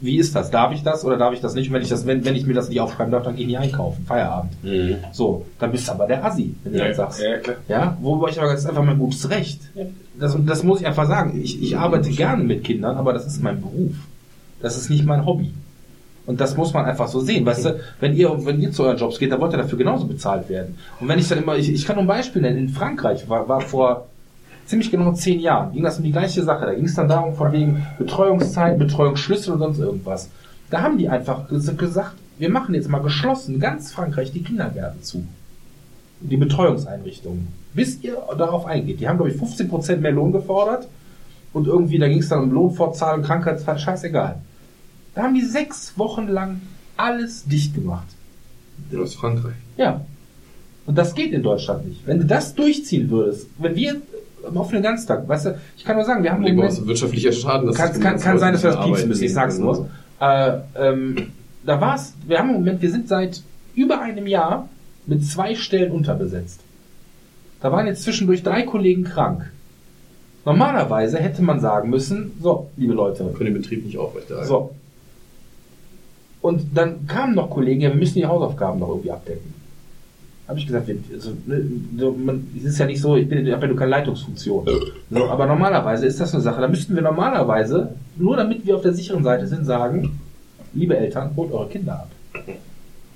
[0.00, 0.50] Wie ist das?
[0.50, 1.68] Darf ich das oder darf ich das nicht?
[1.68, 3.48] Und wenn ich das, wenn, wenn ich mir das nicht aufschreiben darf, dann gehe ich
[3.48, 4.04] nicht einkaufen.
[4.06, 4.52] Feierabend.
[5.12, 7.22] So, dann bist du aber der Assi, wenn du Ja, das sagst.
[7.22, 7.56] ja, klar.
[7.68, 9.60] Ja, wobei ich aber das ist einfach mein gutes Recht.
[10.18, 11.40] Das, das muss ich einfach sagen.
[11.42, 13.92] Ich, ich arbeite gerne mit Kindern, aber das ist mein Beruf.
[14.60, 15.52] Das ist nicht mein Hobby.
[16.26, 17.44] Und das muss man einfach so sehen.
[17.44, 20.06] Weißt du, wenn ihr, wenn ihr zu euren Jobs geht, dann wollt ihr dafür genauso
[20.06, 20.78] bezahlt werden.
[21.00, 22.56] Und wenn ich dann immer, ich, ich kann nur ein Beispiel nennen.
[22.58, 24.06] In Frankreich war, war vor
[24.66, 26.64] ziemlich genau zehn Jahren, ging das um die gleiche Sache.
[26.64, 30.30] Da ging es dann darum, von wegen Betreuungszeit, Betreuungsschlüssel und sonst irgendwas.
[30.70, 35.02] Da haben die einfach ges- gesagt, wir machen jetzt mal geschlossen ganz Frankreich die Kindergärten
[35.02, 35.24] zu.
[36.20, 37.48] Die Betreuungseinrichtungen.
[37.74, 39.00] Bis ihr darauf eingeht.
[39.00, 40.88] Die haben, glaube ich, 15% mehr Lohn gefordert.
[41.52, 44.36] Und irgendwie, da ging es dann um Lohnfortzahlung, Krankheitsfall, scheißegal.
[45.14, 46.60] Da haben die sechs Wochen lang
[46.96, 48.06] alles dicht gemacht.
[48.96, 49.54] Aus Frankreich.
[49.76, 50.04] Ja.
[50.86, 52.06] Und das geht in Deutschland nicht.
[52.06, 54.02] Wenn du das durchziehen würdest, wenn wir
[54.46, 57.66] am offenen Ganztag, weißt du, ich kann nur sagen, wir haben Moment, aus wirtschaftlicher Schaden.
[57.66, 59.88] dass kann, das kann, kann sein, dass wir das piepsen müssen, ich sag's nur.
[60.20, 61.32] Äh, ähm,
[61.64, 63.42] da war's, wir haben im Moment, wir sind seit
[63.74, 64.68] über einem Jahr
[65.06, 66.60] mit zwei Stellen unterbesetzt.
[67.60, 69.50] Da waren jetzt zwischendurch drei Kollegen krank.
[70.44, 74.48] Normalerweise hätte man sagen müssen, so, liebe Leute, Wir können den Betrieb nicht aufrechterhalten.
[74.48, 74.74] so.
[76.44, 79.54] Und dann kamen noch Kollegen, ja, wir müssen die Hausaufgaben noch irgendwie abdecken.
[80.46, 81.64] Habe ich gesagt, also, ne,
[81.96, 84.66] so, man, es ist ja nicht so, ich bin, ich habe ja nur keine Leitungsfunktion.
[85.10, 88.82] So, aber normalerweise ist das eine Sache, da müssten wir normalerweise, nur damit wir auf
[88.82, 90.20] der sicheren Seite sind, sagen,
[90.74, 92.10] liebe Eltern, holt eure Kinder ab.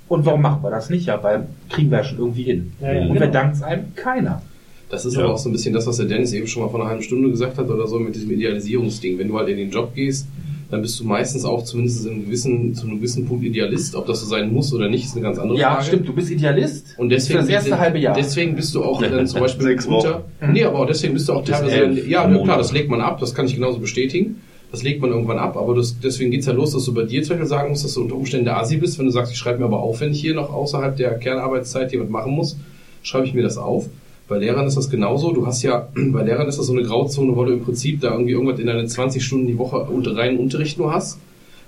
[0.07, 1.05] Und warum machen wir das nicht?
[1.05, 2.73] Ja, weil kriegen wir ja schon irgendwie hin.
[2.81, 3.19] Ja, ja, Und genau.
[3.19, 3.93] wer dankt einem?
[3.93, 4.41] Keiner.
[4.89, 6.79] Das ist aber auch so ein bisschen das, was der Dennis eben schon mal vor
[6.79, 9.19] einer halben Stunde gesagt hat oder so mit diesem Idealisierungsding.
[9.19, 10.25] Wenn du halt in den Job gehst,
[10.71, 13.95] dann bist du meistens auch zumindest in einem gewissen, zu einem gewissen Punkt Idealist.
[13.95, 15.85] Ob das so sein muss oder nicht, ist eine ganz andere Ja, Frage.
[15.85, 18.15] stimmt, du bist Idealist Und deswegen, für das erste halbe Jahr.
[18.15, 21.33] deswegen bist du auch dann zum Beispiel Sechs unter, nee, aber auch deswegen bist du
[21.33, 24.41] auch teilweise, elf ja, klar, das legt man ab, das kann ich genauso bestätigen.
[24.71, 27.23] Das legt man irgendwann ab, aber das, deswegen geht's ja los, dass du bei dir
[27.23, 28.99] zum Beispiel sagen musst, dass du unter Umständen der Asi bist.
[28.99, 31.91] Wenn du sagst, ich schreibe mir aber auf, wenn ich hier noch außerhalb der Kernarbeitszeit
[31.91, 32.55] jemand machen muss,
[33.01, 33.87] schreibe ich mir das auf.
[34.29, 35.33] Bei Lehrern ist das genauso.
[35.33, 38.11] Du hast ja, bei Lehrern ist das so eine Grauzone, weil du im Prinzip da
[38.11, 41.19] irgendwie irgendwas in deine 20 Stunden die Woche unter reinen Unterricht nur hast.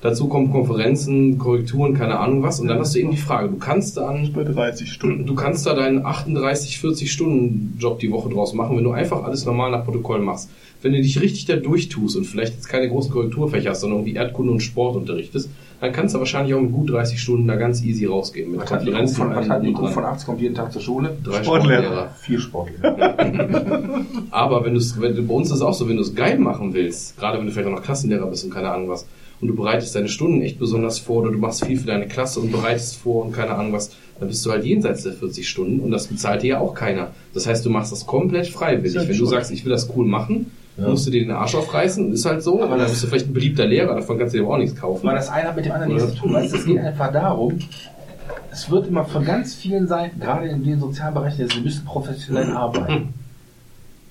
[0.01, 2.59] Dazu kommen Konferenzen, Korrekturen, keine Ahnung was.
[2.59, 5.25] Und dann hast du eben die Frage, du kannst dann Bei 30 Stunden.
[5.27, 9.23] Du kannst da deinen 38, 40 Stunden Job die Woche draus machen, wenn du einfach
[9.23, 10.49] alles normal nach Protokoll machst.
[10.81, 14.15] Wenn du dich richtig da durchtust und vielleicht jetzt keine großen Korrekturfächer hast, sondern irgendwie
[14.15, 15.49] Erdkunde und Sport unterrichtest,
[15.81, 18.51] dann kannst du wahrscheinlich auch mit gut 30 Stunden da ganz easy rausgehen.
[18.51, 21.17] Mit Was hat von, was hat von 80 kommt jeden Tag zur Schule?
[21.23, 21.81] Drei Sportlehrer.
[21.81, 22.15] Sportlehrer.
[22.19, 24.05] Vier Sportlehrer.
[24.31, 26.37] Aber wenn du es, wenn bei uns ist es auch so, wenn du es geil
[26.37, 29.07] machen willst, gerade wenn du vielleicht auch noch Klassenlehrer bist und keine Ahnung was,
[29.41, 32.39] und du bereitest deine Stunden echt besonders vor oder du machst viel für deine Klasse
[32.39, 35.79] und bereitest vor und keine Ahnung was, dann bist du halt jenseits der 40 Stunden
[35.79, 37.09] und das bezahlt dir ja auch keiner.
[37.33, 39.09] Das heißt, du machst das komplett freiwillig.
[39.09, 40.51] Wenn du sagst, ich will das cool machen,
[40.89, 42.61] musst du dir den Arsch aufreißen, ist halt so.
[42.61, 44.79] Aber dann das- bist du vielleicht ein beliebter Lehrer, davon kannst du dir auch nichts
[44.79, 45.05] kaufen.
[45.07, 46.33] Weil das eine hat mit dem anderen nichts zu tun.
[46.33, 47.59] Weißt, es geht einfach darum,
[48.51, 53.13] es wird immer von ganz vielen Seiten, gerade in den Sozialbereichen, sie müssen professionell arbeiten.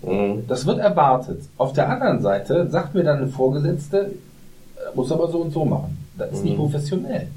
[0.02, 0.44] Mhm.
[0.49, 1.42] Das wird erwartet.
[1.58, 3.99] Auf der anderen Seite sagt mir dann eine Vorgesetzte,
[4.76, 5.99] äh, muss aber so und so machen.
[6.16, 6.60] Das ist nicht Mhm.
[6.62, 7.28] professionell.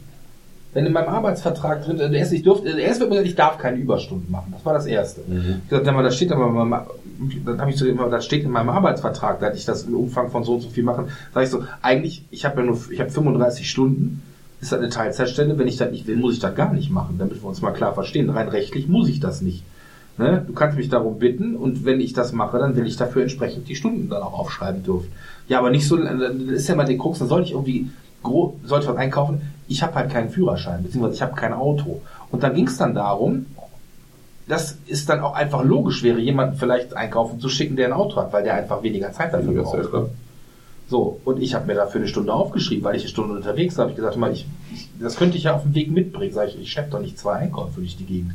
[0.73, 3.57] Wenn in meinem Arbeitsvertrag drin, äh, erst, ich durfte, erst wird mir gesagt, ich darf
[3.57, 4.53] keine Überstunden machen.
[4.53, 5.21] Das war das Erste.
[5.27, 5.61] Mhm.
[5.63, 6.87] Ich gesagt, aber da steht aber,
[7.45, 10.31] dann habe ich so immer, das steht in meinem Arbeitsvertrag, dass ich das im Umfang
[10.31, 11.07] von so und so viel machen.
[11.33, 14.21] Sag ich so, eigentlich, ich habe ja nur, ich habe 35 Stunden.
[14.61, 15.57] Ist das eine Teilzeitstelle?
[15.57, 17.71] Wenn ich das nicht will, muss ich das gar nicht machen, damit wir uns mal
[17.71, 18.29] klar verstehen.
[18.29, 19.63] Rein rechtlich muss ich das nicht.
[20.17, 20.43] Ne?
[20.45, 23.67] Du kannst mich darum bitten und wenn ich das mache, dann will ich dafür entsprechend
[23.67, 25.11] die Stunden dann auch aufschreiben dürfen.
[25.47, 27.89] Ja, aber nicht so, das ist ja mal der Krux, dann soll ich irgendwie
[28.21, 29.41] gro sollte was einkaufen.
[29.67, 32.01] Ich habe halt keinen Führerschein, beziehungsweise ich habe kein Auto.
[32.31, 33.47] Und dann ging es dann darum,
[34.47, 38.17] das ist dann auch einfach logisch wäre, jemanden vielleicht einkaufen zu schicken, der ein Auto
[38.17, 39.89] hat, weil der einfach weniger Zeit dafür ja braucht.
[39.89, 40.09] klar.
[40.89, 43.85] So, und ich habe mir dafür eine Stunde aufgeschrieben, weil ich eine Stunde unterwegs war.
[43.85, 46.33] Hab ich gesagt, mal, ich, ich, das könnte ich ja auf dem Weg mitbringen.
[46.33, 48.33] Sag ich, ich schleppe doch nicht zwei Einkäufe durch die Gegend.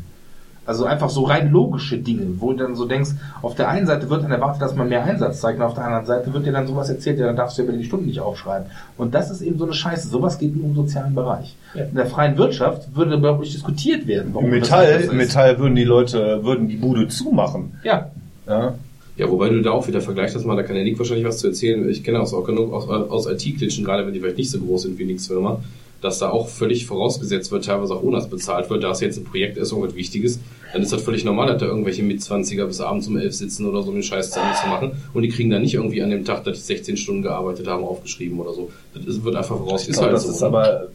[0.68, 4.10] Also einfach so rein logische Dinge, wo du dann so denkst, auf der einen Seite
[4.10, 6.52] wird dann erwartet, dass man mehr Einsatz zeigt, und auf der anderen Seite wird dir
[6.52, 8.66] dann sowas erzählt, ja, dann darfst du ja wieder die Stunden nicht aufschreiben.
[8.98, 10.08] Und das ist eben so eine Scheiße.
[10.08, 11.56] Sowas geht nur im sozialen Bereich.
[11.72, 11.84] Ja.
[11.84, 14.34] In der freien Wirtschaft würde überhaupt nicht diskutiert werden.
[14.34, 17.72] warum Metall, Metall würden die Leute, würden die Bude zumachen.
[17.82, 18.10] Ja,
[18.46, 18.74] Ja.
[19.16, 21.38] Ja, wobei du da auch wieder vergleichst, das mal, da kann der Nick wahrscheinlich was
[21.38, 21.88] zu erzählen.
[21.88, 24.82] Ich kenne das auch genug aus, aus IT-Klitschen, gerade wenn die vielleicht nicht so groß
[24.82, 25.60] sind wie Nicks Firma,
[26.00, 29.18] dass da auch völlig vorausgesetzt wird, teilweise auch ohne dass bezahlt wird, da es jetzt
[29.18, 30.38] ein Projekt ist, irgendwas Wichtiges,
[30.72, 33.82] dann ist das völlig normal, dass da irgendwelche Mitzwanziger bis abends um elf sitzen oder
[33.82, 34.92] so, um den Scheiß zu machen.
[35.14, 37.84] Und die kriegen dann nicht irgendwie an dem Tag, dass die 16 Stunden gearbeitet haben,
[37.84, 38.70] aufgeschrieben oder so.
[38.94, 39.84] Das ist, wird einfach voraus.
[39.84, 40.32] Ich ist glaube, halt das so.
[40.32, 40.88] ist aber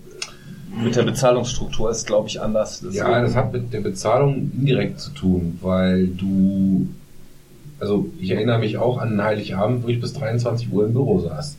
[0.82, 2.82] mit der Bezahlungsstruktur ist, glaube ich, anders.
[2.82, 6.88] Das Ja, das hat mit der Bezahlung indirekt zu tun, weil du,
[7.80, 11.20] also ich erinnere mich auch an einen Heiligabend, wo ich bis 23 Uhr im Büro
[11.20, 11.58] saß.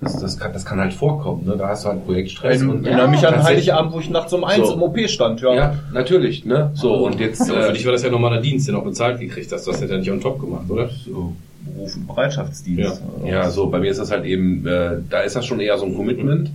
[0.00, 1.56] Das, das, kann, das kann halt vorkommen, ne?
[1.56, 2.62] da hast du halt Projektstress.
[2.62, 4.74] Ich und erinnere mich an Heiligabend, wo ich nachts um eins So.
[4.74, 5.40] im OP stand.
[5.40, 5.54] Ja.
[5.54, 6.70] Ja, natürlich, ne?
[6.74, 9.18] So, und jetzt, Aber für äh, dich war das ja normaler Dienst, den auch bezahlt
[9.20, 9.66] gekriegt hast.
[9.66, 10.88] Du das ja nicht on top gemacht, oder?
[10.88, 13.02] so, Beruf und Bereitschaftsdienst.
[13.24, 15.86] Ja, so, bei mir ist das halt eben, äh, da ist das schon eher so
[15.86, 16.50] ein Commitment.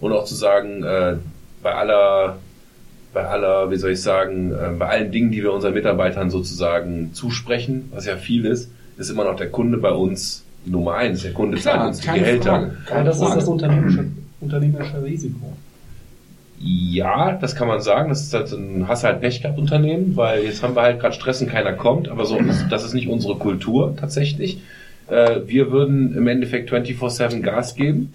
[0.00, 1.16] und auch zu sagen, äh,
[1.62, 2.36] bei aller,
[3.12, 7.14] bei aller, wie soll ich sagen, äh, bei allen Dingen, die wir unseren Mitarbeitern sozusagen
[7.14, 11.22] zusprechen, was ja viel ist, ist immer noch der Kunde bei uns Nummer eins.
[11.22, 12.70] Der Kunde zahlt Klar, uns die Gehälter.
[12.86, 13.40] Keine das ist Frage.
[13.40, 14.04] das unternehmerische,
[14.40, 15.52] unternehmerische Risiko.
[16.60, 18.08] Ja, das kann man sagen.
[18.08, 21.14] Das ist halt ein hast halt Pech gehabt Unternehmen, weil jetzt haben wir halt gerade
[21.14, 24.60] Stress und keiner kommt, aber so ist, das ist nicht unsere Kultur tatsächlich.
[25.08, 28.12] Äh, wir würden im Endeffekt 24/7 Gas geben.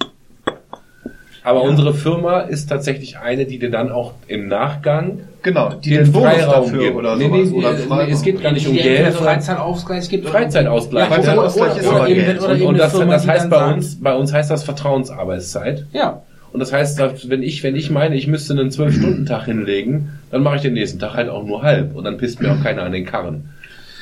[1.43, 6.03] Aber unsere Firma ist tatsächlich eine, die dir dann auch im Nachgang Genau, die den
[6.03, 6.95] den Bonus Freiraum dafür gibt.
[6.97, 7.49] oder Nee, sowas.
[7.49, 10.25] nee, oder nee, es geht gar nicht um Die Geld, Freizeitausgleich gibt.
[10.25, 11.03] oder- Freizeitausgleich.
[11.09, 12.41] Ja, Freizeitausgleich ist aber eben- Geld.
[12.41, 15.85] oder und, und das, Firma, das heißt bei uns, bei uns heißt das Vertrauensarbeitszeit.
[15.93, 16.21] Ja.
[16.51, 20.55] Und das heißt, wenn ich, wenn ich meine, ich müsste einen Zwölf-Stunden-Tag hinlegen, dann mache
[20.57, 21.95] ich den nächsten Tag halt auch nur halb.
[21.95, 23.49] Und dann pisst mir auch keiner an den Karren.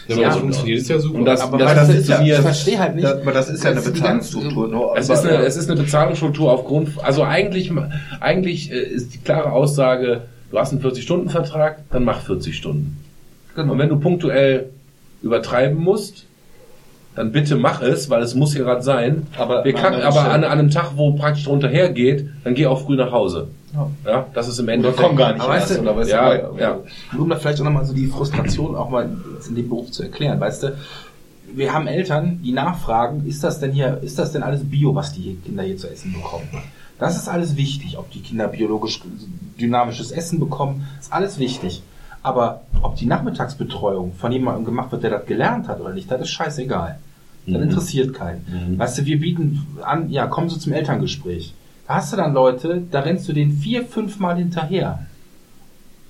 [0.07, 1.19] Ja, aber das und- funktioniert ist ja super.
[1.19, 3.03] Und das, Aber das, das ist ja, ich verstehe halt nicht.
[3.05, 4.67] Das, aber das ist ja eine Bezahlungsstruktur.
[4.67, 7.71] nur- es ist eine, es ist eine Bezahlungsstruktur aufgrund, also eigentlich,
[8.19, 10.21] eigentlich äh, ist die klare Aussage,
[10.51, 12.97] du hast einen 40-Stunden-Vertrag, dann mach 40 Stunden.
[13.55, 13.73] Genau.
[13.73, 14.69] Und wenn du punktuell
[15.21, 16.25] übertreiben musst,
[17.15, 19.25] dann bitte mach es, weil es muss ja gerade sein.
[19.37, 22.67] Aber Wir an kacken aber an, an einem Tag, wo praktisch drunter hergeht, dann geh
[22.67, 23.47] auch früh nach Hause.
[23.73, 23.89] Ja.
[24.05, 25.01] Ja, das ist im Endeffekt.
[25.07, 26.79] komm gar nicht Aber weißt du- oder was Ja, aber- ja.
[27.17, 29.09] um da vielleicht auch nochmal so die Frustration auch mal
[29.47, 30.77] in dem Beruf zu erklären, weißt du,
[31.53, 35.13] wir haben Eltern, die nachfragen, ist das denn hier, ist das denn alles Bio, was
[35.13, 36.47] die Kinder hier zu essen bekommen?
[36.99, 39.01] Das ist alles wichtig, ob die Kinder biologisch
[39.59, 41.83] dynamisches Essen bekommen, ist alles wichtig.
[42.23, 46.21] Aber ob die Nachmittagsbetreuung von jemandem gemacht wird, der das gelernt hat oder nicht, das
[46.21, 46.97] ist scheißegal.
[47.45, 47.63] Das Mhm.
[47.63, 48.45] interessiert keinen.
[48.73, 48.79] Mhm.
[48.79, 51.53] Weißt du, wir bieten an, ja, kommen Sie zum Elterngespräch.
[51.87, 54.99] Da hast du dann Leute, da rennst du denen vier, fünf Mal hinterher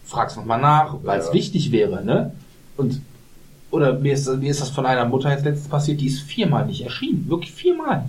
[0.06, 1.34] fragst nochmal nach, weil es Ja.
[1.34, 2.32] wichtig wäre, ne?
[2.78, 3.02] Und
[3.72, 6.66] oder mir ist, mir ist das von einer Mutter jetzt letztens passiert, die ist viermal
[6.66, 7.26] nicht erschienen.
[7.28, 8.06] Wirklich viermal.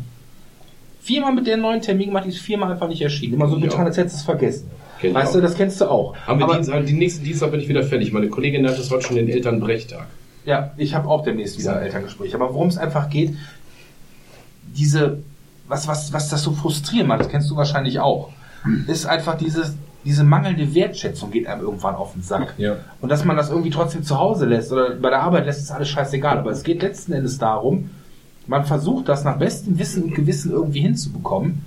[1.00, 3.34] Viermal mit der neuen Termin gemacht, die ist viermal einfach nicht erschienen.
[3.34, 3.62] Immer so Ja.
[3.62, 4.70] getan, als hättest du es vergessen.
[5.00, 6.14] Kenn ich weißt du, das kennst du auch.
[6.26, 8.12] Haben wir Aber, Dienstag, die nächsten Dienstag bin ich wieder fertig.
[8.12, 10.06] Meine Kollegin nennt es heute schon den Elternbrechtag.
[10.44, 12.32] ja, ich habe auch demnächst wieder Elterngespräch.
[12.36, 13.34] Aber worum es einfach geht,
[14.76, 15.18] diese,
[15.68, 18.30] was, was, was das so frustrierend macht, das kennst du wahrscheinlich auch,
[18.86, 19.74] ist einfach dieses,
[20.04, 22.54] diese mangelnde Wertschätzung geht einem irgendwann auf den Sack.
[22.56, 22.76] Ja.
[23.00, 25.70] Und dass man das irgendwie trotzdem zu Hause lässt oder bei der Arbeit lässt, ist
[25.70, 26.38] alles scheißegal.
[26.38, 27.90] Aber es geht letzten Endes darum,
[28.46, 31.64] man versucht das nach bestem Wissen und Gewissen irgendwie hinzubekommen,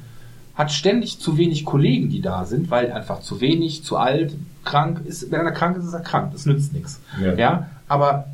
[0.56, 5.02] hat ständig zu wenig Kollegen, die da sind, weil einfach zu wenig, zu alt, krank
[5.06, 5.32] ist.
[5.32, 6.32] Wenn einer krank ist, ist er krank.
[6.32, 7.00] Das nützt nichts.
[7.22, 7.34] Ja.
[7.36, 8.26] Ja, aber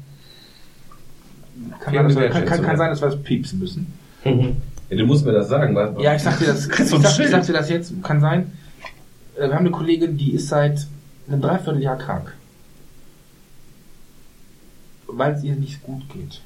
[1.79, 3.93] kann, Fehlende sein, dass wir, kann, kann, sein, dass wir das piepsen müssen.
[4.89, 5.75] Ja, du musst mir das sagen.
[5.75, 8.51] Was, Ja, ich sag dir das, ich sag, ich sag dir das jetzt, kann sein.
[9.35, 10.87] Äh, Wir haben eine Kollegin, die ist seit
[11.27, 12.33] einem Dreivierteljahr krank.
[15.07, 16.41] Weil es ihr nicht gut geht.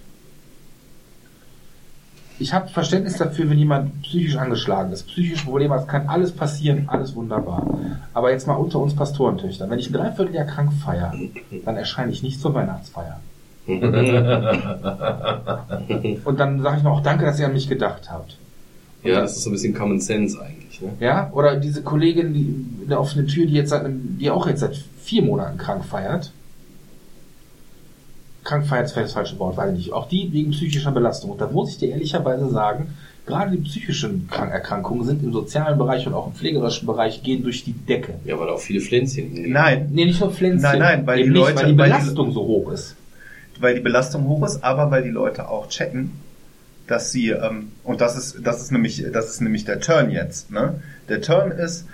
[2.39, 6.85] Ich habe Verständnis dafür, wenn jemand psychisch angeschlagen ist, psychische Probleme hat, kann alles passieren,
[6.89, 7.67] alles wunderbar.
[8.15, 9.69] Aber jetzt mal unter uns Pastorentöchtern.
[9.69, 11.13] Wenn ich ein Dreivierteljahr krank feiere,
[11.65, 13.19] dann erscheine ich nicht zur Weihnachtsfeier.
[16.25, 18.37] Und dann sage ich noch, danke, dass ihr an mich gedacht habt.
[19.03, 20.79] Ja, das ist so ein bisschen Common Sense eigentlich.
[20.81, 20.89] Ne?
[20.99, 22.41] Ja, oder diese Kollegin, die
[22.83, 25.85] in der offenen Tür, die jetzt seit einem, die auch jetzt seit vier Monaten krank
[25.85, 26.31] feiert.
[28.43, 29.93] Krank feiert ist vielleicht das falsche Wort, weiß ich nicht.
[29.93, 31.31] Auch die wegen psychischer Belastung.
[31.31, 32.93] Und da muss ich dir ehrlicherweise sagen,
[33.27, 37.43] gerade die psychischen Krank Erkrankungen sind im sozialen Bereich und auch im pflegerischen Bereich gehen
[37.43, 38.15] durch die Decke.
[38.25, 39.51] Ja, weil auch viele Pflänzchen.
[39.51, 40.61] Nein, Nee, nicht nur Pflänzchen.
[40.63, 42.95] Nein, nein, weil Eben die nicht, Leute- weil die weil die- Belastung so hoch ist.
[43.59, 46.11] Weil die Belastung hoch ist, aber weil die Leute auch checken,
[46.87, 50.51] dass sie ähm, und das ist das ist nämlich das ist nämlich der Turn jetzt.
[50.51, 50.81] Ne?
[51.09, 51.85] Der Turn ist,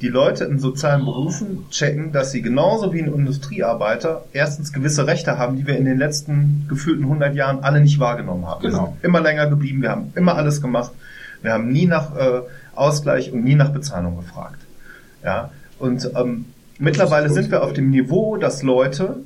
[0.00, 5.38] die Leute in sozialen Berufen checken, dass sie genauso wie ein Industriearbeiter erstens gewisse Rechte
[5.38, 8.62] haben, die wir in den letzten gefühlten 100 Jahren alle nicht wahrgenommen haben.
[8.62, 8.86] Wir Genau.
[8.86, 10.92] sind immer länger geblieben, wir haben immer alles gemacht,
[11.42, 12.40] wir haben nie nach äh,
[12.74, 14.58] Ausgleich und nie nach Bezahlung gefragt.
[15.24, 16.46] Ja, und ähm,
[16.78, 19.18] mittlerweile sind wir auf dem Niveau, dass Leute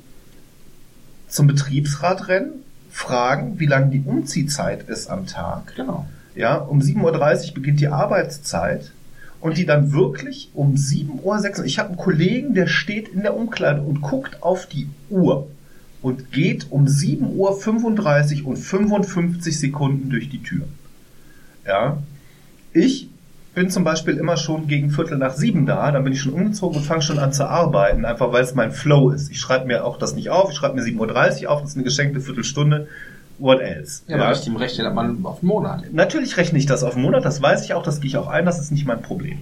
[1.29, 5.75] zum Betriebsrat rennen, fragen, wie lang die Umziehzeit ist am Tag.
[5.75, 6.05] Genau.
[6.35, 8.91] Ja, um 7.30 Uhr beginnt die Arbeitszeit
[9.39, 13.35] und die dann wirklich um 7.06 Uhr, ich habe einen Kollegen, der steht in der
[13.35, 15.47] Umkleide und guckt auf die Uhr
[16.01, 20.65] und geht um 7.35 Uhr und 55 Sekunden durch die Tür.
[21.65, 22.01] Ja,
[22.73, 23.09] ich
[23.59, 26.77] bin zum Beispiel immer schon gegen Viertel nach sieben da, dann bin ich schon umgezogen
[26.77, 29.29] und fange schon an zu arbeiten, einfach weil es mein Flow ist.
[29.31, 31.75] Ich schreibe mir auch das nicht auf, ich schreibe mir 7.30 Uhr auf, das ist
[31.75, 32.87] eine geschenkte Viertelstunde,
[33.37, 34.03] what else.
[34.07, 35.83] Ja, aber richtig im Recht hat man auf einen Monat.
[35.91, 38.27] Natürlich rechne ich das auf einen Monat, das weiß ich auch, das gehe ich auch
[38.27, 39.39] ein, das ist nicht mein Problem.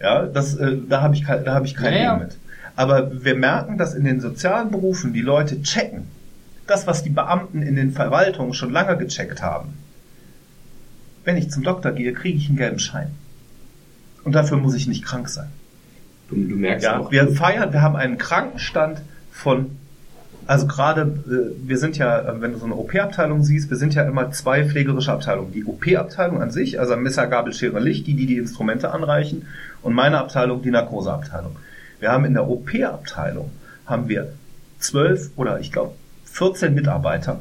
[0.00, 2.16] Ja, das, äh, da habe ich, kein- da habe ich kein Ja, ja.
[2.18, 2.36] Mit.
[2.76, 6.04] Aber wir merken, dass in den sozialen Berufen die Leute checken.
[6.68, 9.70] Das, was die Beamten in den Verwaltungen schon lange gecheckt haben.
[11.24, 13.08] Wenn ich zum Doktor gehe, kriege ich einen gelben Schein.
[14.26, 15.46] Und dafür muss ich nicht krank sein.
[16.28, 17.12] Du, du merkst Ja, auch.
[17.12, 19.70] wir feiern, wir haben einen Krankenstand von,
[20.48, 23.94] also gerade, äh, wir sind ja, äh, wenn du so eine OP-Abteilung siehst, wir sind
[23.94, 25.52] ja immer zwei pflegerische Abteilungen.
[25.52, 29.46] Die OP-Abteilung an sich, also Messer, Gabel, Schere, Licht, die, die die Instrumente anreichen,
[29.82, 31.54] und meine Abteilung, die Narkoseabteilung.
[32.00, 33.52] Wir haben in der OP-Abteilung,
[33.86, 34.32] haben wir
[34.80, 35.92] zwölf oder ich glaube
[36.24, 37.38] 14 Mitarbeiter,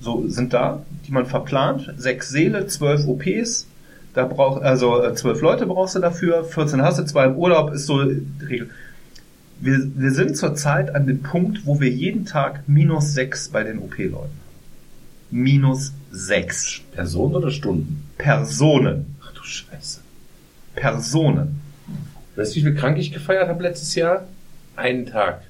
[0.00, 3.68] so sind da, die man verplant, sechs Seele, zwölf OPs,
[4.14, 7.72] da braucht, also äh, zwölf Leute brauchst du dafür, 14 hast du, zwei im Urlaub,
[7.72, 8.70] ist so die Regel.
[9.60, 13.78] Wir, wir sind zurzeit an dem Punkt, wo wir jeden Tag minus sechs bei den
[13.78, 14.40] OP-Leuten.
[15.30, 18.04] Minus sechs Personen oder Stunden?
[18.18, 19.16] Personen.
[19.24, 20.00] Ach du Scheiße.
[20.74, 21.60] Personen.
[22.36, 24.26] Weißt du, wie viel krank ich gefeiert habe letztes Jahr?
[24.76, 25.42] Einen Tag.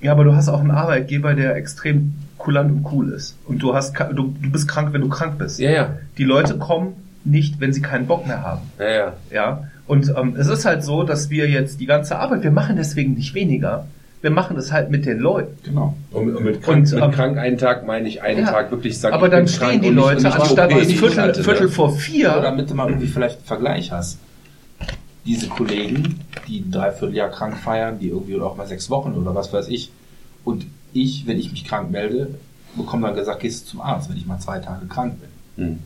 [0.00, 3.36] Ja, aber du hast auch einen Arbeitgeber, der extrem kulant und cool ist.
[3.46, 5.60] Und du hast, du, du bist krank, wenn du krank bist.
[5.60, 5.98] Ja, ja.
[6.18, 6.94] Die Leute kommen
[7.24, 8.62] nicht, wenn sie keinen Bock mehr haben.
[8.78, 9.12] Ja, ja.
[9.30, 9.64] Ja.
[9.86, 13.14] Und ähm, es ist halt so, dass wir jetzt die ganze Arbeit, wir machen deswegen
[13.14, 13.86] nicht weniger.
[14.20, 15.56] Wir machen das halt mit den Leuten.
[15.64, 15.96] Genau.
[16.12, 18.52] Und, und mit, krank, Und, mit ähm, krank einen Tag meine ich einen Ja.
[18.52, 19.14] Tag wirklich sagen.
[19.14, 22.28] aber ich dann bin stehen krank die Leute, anstatt nicht Viertel, Viertel vor Oder vier.
[22.40, 24.18] damit du mal irgendwie vielleicht einen Vergleich hast.
[25.26, 29.34] Diese Kollegen, die ein Dreivierteljahr krank feiern, die irgendwie oder auch mal sechs Wochen oder
[29.34, 29.90] was weiß ich.
[30.44, 32.34] Und ich, wenn ich mich krank melde,
[32.76, 35.14] bekomme dann gesagt, gehst du zum Arzt, wenn ich mal zwei Tage krank
[35.56, 35.64] bin.
[35.66, 35.78] Hm.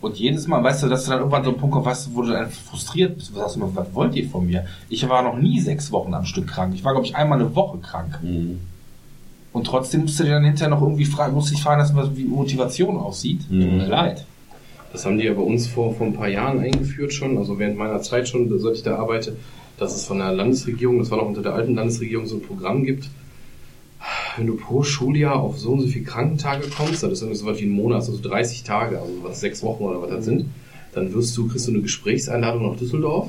[0.00, 2.14] Und jedes Mal, weißt du, dass du dann irgendwann so einen Punkt kommst, weißt du,
[2.14, 3.30] wo du dann frustriert bist.
[3.30, 4.64] Du sagst immer, was wollt ihr von mir?
[4.88, 6.72] Ich war noch nie sechs Wochen am Stück krank.
[6.74, 8.18] Ich war, glaube ich, einmal eine Woche krank.
[8.20, 8.60] Hm.
[9.52, 12.24] Und trotzdem musst du dir dann hinterher noch irgendwie fragen, musst dich fragen was, wie
[12.24, 13.40] Motivation aussieht.
[13.48, 13.76] Tut Mhm.
[13.78, 14.24] mir leid.
[14.92, 17.76] Das haben die ja bei uns vor, vor ein paar Jahren eingeführt schon, also während
[17.76, 19.36] meiner Zeit schon, seit ich da arbeite,
[19.78, 22.84] dass es von der Landesregierung, das war noch unter der alten Landesregierung, so ein Programm
[22.84, 23.08] gibt.
[24.38, 27.46] Wenn du pro Schuljahr auf so und so viele Krankentage kommst, das ist irgendwie so
[27.46, 30.46] was wie ein Monat, also 30 Tage, also was sechs Wochen oder was das sind,
[30.94, 33.28] dann wirst du, kriegst du eine Gesprächseinladung nach Düsseldorf.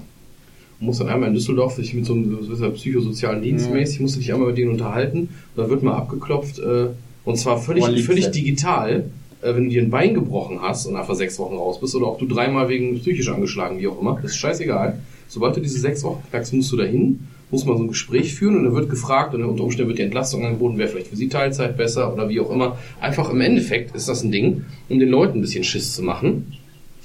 [0.80, 4.00] Und musst dann einmal in Düsseldorf dich mit so einem so ja psychosozialen Dienst mäßig,
[4.00, 5.20] musst du dich einmal mit denen unterhalten.
[5.20, 6.88] Und dann wird mal abgeklopft, äh,
[7.26, 9.10] und zwar völlig, völlig digital,
[9.42, 12.08] äh, wenn du dir ein Bein gebrochen hast und einfach sechs Wochen raus bist oder
[12.08, 15.00] ob du dreimal wegen psychisch angeschlagen, wie auch immer, das ist scheißegal.
[15.28, 18.58] Sobald du diese sechs Wochen knackst, musst du dahin, musst mal so ein Gespräch führen
[18.58, 21.30] und dann wird gefragt und unter Umständen wird die Entlastung angeboten, wäre vielleicht für sie
[21.30, 22.78] Teilzeit besser oder wie auch immer.
[23.02, 26.58] Einfach im Endeffekt ist das ein Ding, um den Leuten ein bisschen Schiss zu machen,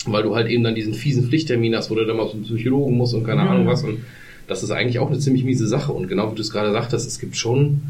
[0.07, 2.97] weil du halt eben dann diesen fiesen Pflichttermin hast, wo du dann mal zum Psychologen
[2.97, 3.99] musst und keine Ahnung was und
[4.47, 7.09] das ist eigentlich auch eine ziemlich miese Sache und genau wie du es gerade sagtest,
[7.09, 7.81] es gibt schon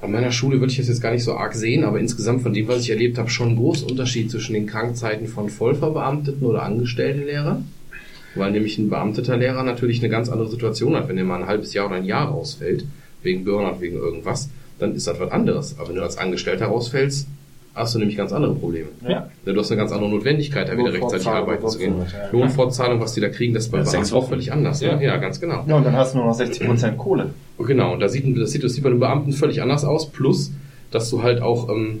[0.00, 2.54] an meiner Schule würde ich das jetzt gar nicht so arg sehen, aber insgesamt von
[2.54, 6.62] dem, was ich erlebt habe, schon einen großen Unterschied zwischen den Krankzeiten von Vollverbeamteten oder
[6.62, 7.66] angestellten Lehrern.
[8.38, 11.46] Weil nämlich ein beamteter Lehrer natürlich eine ganz andere Situation hat, wenn er mal ein
[11.48, 12.84] halbes Jahr oder ein Jahr ausfällt,
[13.22, 15.76] wegen Burnout, wegen irgendwas, dann ist das was anderes.
[15.78, 17.26] Aber wenn du als Angestellter rausfällst,
[17.74, 18.88] hast du nämlich ganz andere Probleme.
[19.08, 19.30] Ja.
[19.44, 21.94] Du hast eine ganz andere Notwendigkeit, da wieder rechtzeitig arbeiten zu gehen.
[21.98, 22.28] ja.
[22.32, 24.80] Lohnfortzahlung, was die da kriegen, das ist bei Ja, Beamten auch völlig anders.
[24.80, 24.96] Ja.
[24.96, 25.04] Ne?
[25.04, 25.64] Ja, ganz genau.
[25.66, 27.30] Ja, und dann hast du nur noch 60% Kohle.
[27.58, 30.10] Genau, und da sieht, das sieht, das sieht bei den Beamten völlig anders aus.
[30.10, 30.52] Plus,
[30.90, 32.00] dass du halt auch, ähm,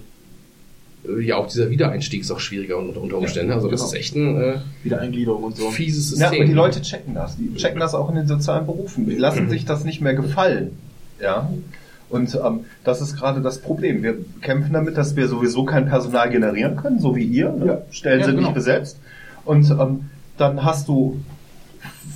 [1.20, 3.52] ja, auch dieser Wiedereinstieg ist auch schwieriger unter, unter Umständen.
[3.52, 3.92] also das genau.
[3.92, 5.70] ist echt ein äh, Wiedereingliederung und so.
[5.70, 6.40] fieses Ja, System.
[6.42, 7.36] aber die Leute checken das.
[7.36, 9.08] Die checken das auch in den sozialen Berufen.
[9.08, 10.72] Die lassen sich das nicht mehr gefallen.
[11.20, 11.50] Ja.
[12.10, 14.02] Und ähm, das ist gerade das Problem.
[14.02, 17.50] Wir kämpfen damit, dass wir sowieso kein Personal generieren können, so wie ihr.
[17.52, 17.66] Ne?
[17.66, 17.78] Ja.
[17.90, 18.48] Stellen Ja, sind genau.
[18.48, 18.98] nicht besetzt.
[19.44, 20.06] Und ähm,
[20.38, 21.20] dann hast du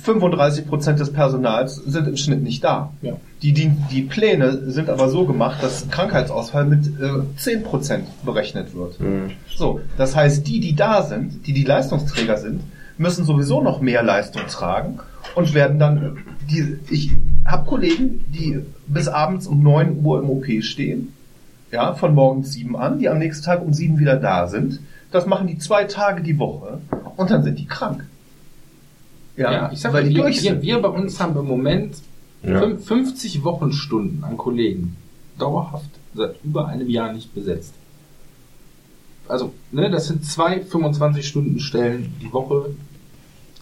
[0.03, 2.91] 35 Prozent des Personals sind im Schnitt nicht da.
[3.01, 3.13] Ja.
[3.43, 8.73] Die, die, die Pläne sind aber so gemacht, dass Krankheitsausfall mit äh, 10 Prozent berechnet
[8.73, 9.01] wird.
[9.01, 9.31] Mhm.
[9.53, 12.61] So, das heißt, die, die da sind, die die Leistungsträger sind,
[12.97, 14.99] müssen sowieso noch mehr Leistung tragen
[15.35, 17.11] und werden dann, die, ich
[17.45, 21.11] habe Kollegen, die bis abends um 9 Uhr im OP stehen,
[21.69, 24.79] ja, von morgens 7 an, die am nächsten Tag um 7 wieder da sind.
[25.11, 26.79] Das machen die zwei Tage die Woche
[27.17, 28.05] und dann sind die krank.
[29.35, 30.61] Ja, ich sag weil mal, die wir, durch wir, sind.
[30.61, 31.95] wir bei uns haben im Moment
[32.43, 32.61] Ja.
[32.61, 34.95] fün- 50 Wochenstunden an Kollegen
[35.39, 37.73] dauerhaft seit über einem Jahr nicht besetzt.
[39.27, 42.71] Also, ne, das sind zwei 25 Stunden Stellen die Woche,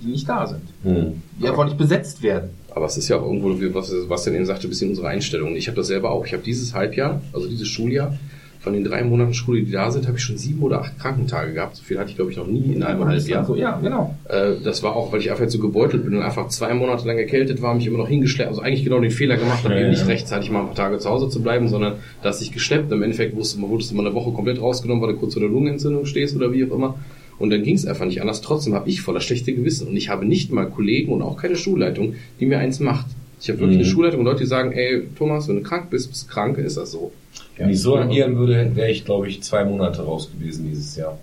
[0.01, 0.63] die nicht da sind.
[0.83, 1.21] Hm.
[1.39, 2.49] Die einfach nicht besetzt werden.
[2.73, 5.55] Aber es ist ja auch irgendwo, was, was denn eben sagte, ein bisschen unsere Einstellung.
[5.55, 6.25] Ich habe das selber auch.
[6.25, 8.17] Ich habe dieses Halbjahr, also dieses Schuljahr,
[8.61, 11.53] von den drei Monaten Schule, die da sind, habe ich schon sieben oder acht Krankentage
[11.53, 11.75] gehabt.
[11.75, 13.39] So viel hatte ich, glaube ich, noch nie in einem Halbjahr.
[13.39, 14.15] Also, ja, genau.
[14.29, 17.07] Äh, das war auch, weil ich einfach jetzt so gebeutelt bin und einfach zwei Monate
[17.07, 19.81] lang erkältet war, mich immer noch hingeschleppt, also eigentlich genau den Fehler gemacht habe, Ja,
[19.81, 20.07] eben nicht ja.
[20.07, 22.91] rechtzeitig mal ein paar Tage zu Hause zu bleiben, sondern dass ich geschleppt.
[22.91, 25.41] Im Endeffekt wusste man, wurdest du mal eine Woche komplett rausgenommen, weil du kurz vor
[25.41, 26.95] der Lungenentzündung stehst oder wie auch immer.
[27.39, 28.41] Und dann ging es einfach nicht anders.
[28.41, 29.87] Trotzdem habe ich voller schlechte Gewissen.
[29.87, 33.07] Und ich habe nicht mal Kollegen und auch keine Schulleitung, die mir eins macht.
[33.41, 33.83] Ich habe wirklich Mhm.
[33.83, 36.57] eine Schulleitung und Leute, die sagen, ey, Thomas, wenn du krank bist, bist du krank,
[36.59, 37.11] ist das so.
[37.57, 41.17] Wenn ich so agieren würde, wäre ich, glaube ich, zwei Monate raus gewesen dieses Jahr.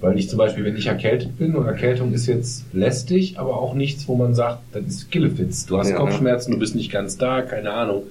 [0.00, 3.74] Weil ich zum Beispiel, wenn ich erkältet bin, und Erkältung ist jetzt lästig, aber auch
[3.74, 5.66] nichts, wo man sagt, das ist Killefitz.
[5.66, 8.04] Du hast Ja, Kopfschmerzen, du bist nicht ganz da, keine Ahnung.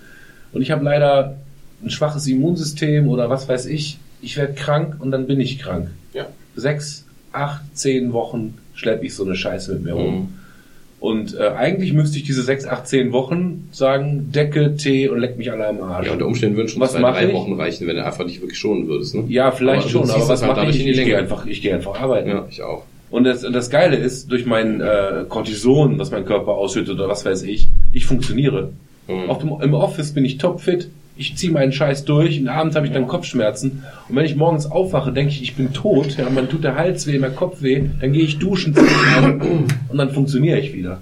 [0.54, 1.36] Und ich habe leider
[1.84, 3.98] ein schwaches Immunsystem oder was weiß ich.
[4.22, 5.90] Ich werde krank und dann bin ich krank.
[6.14, 6.28] Ja.
[6.56, 10.16] Sechs, acht, zehn Wochen schleppe ich so eine Scheiße mit mir rum.
[10.16, 10.28] Mhm.
[11.02, 15.36] Und äh, eigentlich müsste ich diese sechs, acht, zehn Wochen sagen, Decke, Tee und leck
[15.36, 16.06] mich alle am Arsch.
[16.06, 17.34] Ja, unter Umständen würden schon Was zwei, drei ich?
[17.34, 19.16] Wochen reichen, wenn du einfach dich wirklich schonen würdest.
[19.16, 19.24] Ne?
[19.28, 20.86] Ja, vielleicht Aber schon, aber was halt mache ich?
[20.86, 22.30] Ich gehe einfach, ich gehe einfach arbeiten.
[22.30, 22.84] Ja, ich auch.
[23.10, 27.26] Und das, das Geile ist, durch mein äh, Cortison, was mein Körper ausschüttet oder was
[27.26, 28.70] weiß ich, ich funktioniere.
[29.08, 29.40] Mhm.
[29.42, 32.94] Dem, Im Office bin ich topfit, ich ziehe meinen Scheiß durch und abends habe ich
[32.94, 33.84] dann Kopfschmerzen.
[34.10, 37.06] Und wenn ich morgens aufwache, denke ich, ich bin tot, ja, man tut der Hals
[37.08, 38.76] weh, der Kopf weh, dann gehe ich duschen
[39.90, 41.00] und dann funktioniere ich wieder.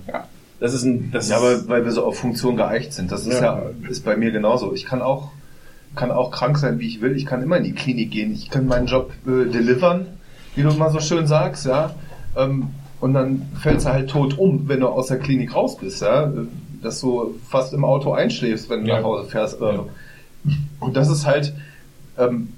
[0.60, 3.12] Das ist ein, das Ja, ist, aber weil wir so auf Funktion geeicht sind.
[3.12, 3.90] Das ist ja, Ja.
[3.90, 4.74] ist bei mir genauso.
[4.74, 5.32] Ich kann auch,
[5.96, 7.16] kann auch krank sein, wie ich will.
[7.16, 8.34] Ich kann immer in die Klinik gehen.
[8.34, 10.08] Ich kann meinen Job äh, delivern,
[10.56, 11.96] wie du mal so schön sagst, ja.
[12.36, 12.68] Ähm,
[13.00, 16.30] und dann fällst du halt tot um, wenn du aus der Klinik raus bist, ja.
[16.82, 18.98] Dass du fast im Auto einschläfst, wenn du Ja.
[18.98, 19.60] nach Hause fährst.
[19.60, 19.90] So.
[20.80, 21.54] Und das ist halt,
[22.18, 22.50] ähm,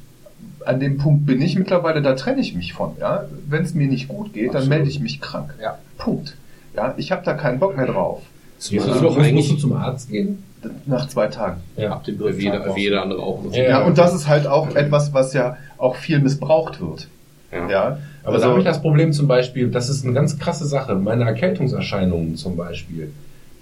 [0.65, 3.25] an dem Punkt bin ich mittlerweile, da trenne ich mich von, ja.
[3.49, 4.69] Wenn es mir nicht gut geht, dann Absolut.
[4.69, 5.55] melde ich mich krank.
[5.61, 5.77] Ja.
[5.97, 6.35] Punkt.
[6.75, 8.21] Ja, ich habe da keinen Bock mehr drauf.
[8.59, 10.43] Gehst Ja, noch, musst eigentlich- du zum Arzt gehen?
[10.85, 11.61] Nach zwei Tagen.
[11.75, 11.93] Ja.
[11.93, 13.41] Ab dem Wie jeder, Tag wie jeder andere auch.
[13.51, 13.63] Ja.
[13.63, 17.07] Ja, und das ist halt auch etwas, was ja auch viel missbraucht wird.
[17.51, 17.67] Ja.
[17.69, 17.97] Ja.
[18.23, 20.93] Aber also, da habe ich das Problem zum Beispiel, das ist eine ganz krasse Sache.
[20.93, 23.11] Meine Erkältungserscheinungen zum Beispiel,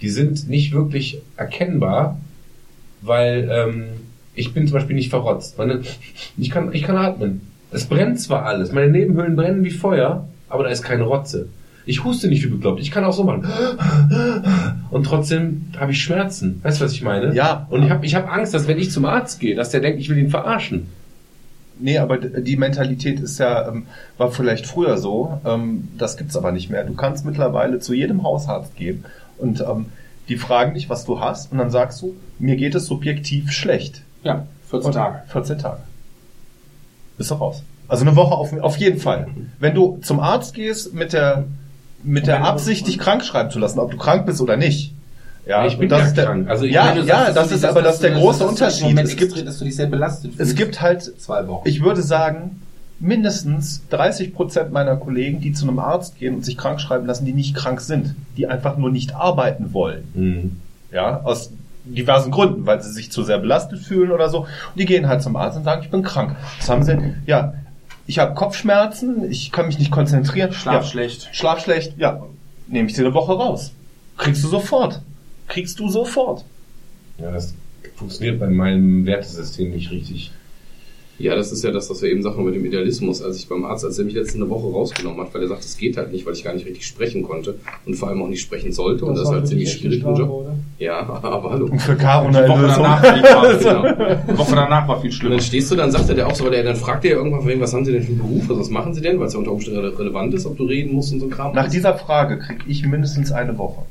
[0.00, 2.18] die sind nicht wirklich erkennbar,
[3.02, 3.84] weil ähm,
[4.34, 5.58] ich bin zum Beispiel nicht verrotzt.
[5.58, 5.80] Meine,
[6.38, 7.42] ich, kann, ich kann atmen.
[7.70, 11.48] Es brennt zwar alles, meine Nebenhöhlen brennen wie Feuer, aber da ist keine Rotze.
[11.86, 12.80] Ich huste nicht wie bekloppt.
[12.80, 13.46] Ich kann auch so machen.
[14.90, 16.60] Und trotzdem habe ich Schmerzen.
[16.62, 17.34] Weißt du, was ich meine?
[17.34, 17.66] Ja.
[17.70, 19.98] Und ich habe ich hab Angst, dass wenn ich zum Arzt gehe, dass der denkt,
[20.00, 20.88] ich will ihn verarschen.
[21.78, 23.86] nee, aber die Mentalität ist ja, ähm,
[24.18, 26.84] war vielleicht früher so, ähm, das gibt's aber nicht mehr.
[26.84, 29.04] Du kannst mittlerweile zu jedem Hausarzt gehen
[29.40, 29.86] und ähm,
[30.28, 34.02] die fragen dich, was du hast und dann sagst du, mir geht es subjektiv schlecht.
[34.22, 35.22] Ja, 14 Und- Tage.
[35.28, 35.78] 14 Tage.
[37.18, 37.62] Bist du raus.
[37.88, 39.26] Also eine Woche auf, auf jeden Fall.
[39.58, 41.44] Wenn du zum Arzt gehst mit der,
[42.04, 44.94] mit der Absicht, dich krank schreiben zu lassen, ob du krank bist oder nicht.
[45.46, 46.48] Ja, Ich bin das ja ist der, krank.
[46.48, 48.96] Also ja, meine, ja, dass das du ist aber das der große im Unterschied.
[48.98, 51.68] Es gibt, extrem- dass du dich sehr belastet es gibt halt, zwei Wochen.
[51.68, 52.62] ich würde sagen,
[53.00, 57.24] mindestens 30 Prozent meiner Kollegen, die zu einem Arzt gehen und sich krank schreiben lassen,
[57.24, 60.04] die nicht krank sind, die einfach nur nicht arbeiten wollen.
[60.14, 60.60] Mhm.
[60.92, 61.50] Ja, aus
[61.84, 64.40] diversen Gründen, weil sie sich zu sehr belastet fühlen oder so.
[64.40, 66.36] Und die gehen halt zum Arzt und sagen, ich bin krank.
[66.58, 67.14] Was haben sie?
[67.26, 67.54] Ja,
[68.06, 70.52] ich habe Kopfschmerzen, ich kann mich nicht konzentrieren.
[70.52, 71.28] Schlaf ja, schlecht.
[71.32, 72.22] Schlaf schlecht, ja,
[72.66, 73.72] nehme ich dir eine Woche raus.
[74.18, 75.00] Kriegst du sofort.
[75.48, 76.44] Kriegst du sofort.
[77.18, 77.54] Ja, das
[77.96, 80.32] funktioniert bei meinem Wertesystem nicht richtig.
[81.20, 83.20] Ja, das ist ja das, was wir eben sagten mit dem Idealismus.
[83.20, 85.62] Als ich beim Arzt, als er mich letzte eine Woche rausgenommen hat, weil er sagt,
[85.64, 88.28] es geht halt nicht, weil ich gar nicht richtig sprechen konnte und vor allem auch
[88.28, 89.04] nicht sprechen sollte.
[89.04, 90.02] Und das, ist halt ziemlich schwierig?
[90.78, 91.66] Ja, aber hallo.
[91.66, 95.14] Und für Caro eine Woche danach, war die Phase, die Woche danach war viel Und
[95.14, 95.34] schlimmer.
[95.36, 97.16] dann stehst du, dann sagt er dir auch so, weil er, dann fragt er ja
[97.18, 99.20] irgendwann von wegen, was haben sie denn für einen Beruf, also was machen sie denn,
[99.20, 101.30] weil es ja unter Umständen rele- relevant ist, ob du reden musst und so ein
[101.30, 101.54] Kram.
[101.54, 103.82] Nach dieser Frage krieg ich mindestens eine Woche.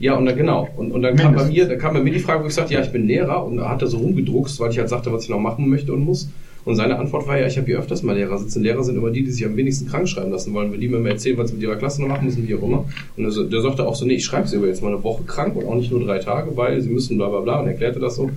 [0.00, 0.68] Ja, und dann genau.
[0.76, 1.54] Und, und dann kam bei Mindestens.
[1.56, 3.58] mir, da kam bei mir die Frage, wo ich sagte, ja, ich bin Lehrer und
[3.58, 6.04] da hat er so rumgedruckst, weil ich halt sagte, was ich noch machen möchte und
[6.04, 6.28] muss.
[6.64, 8.62] Und seine Antwort war ja, ich habe hier öfters mal Lehrer sitzen.
[8.62, 10.98] Lehrer sind immer die, die sich am wenigsten krank schreiben lassen wollen, weil die mir
[10.98, 12.84] mal erzählen, was sie mit ihrer Klasse noch machen müssen, wie auch immer.
[13.16, 15.24] Und der, der sagte auch so, nee, ich schreibe sie aber jetzt mal eine Woche
[15.24, 18.00] krank und auch nicht nur drei Tage, weil sie müssen bla bla bla und erklärte
[18.00, 18.30] das so.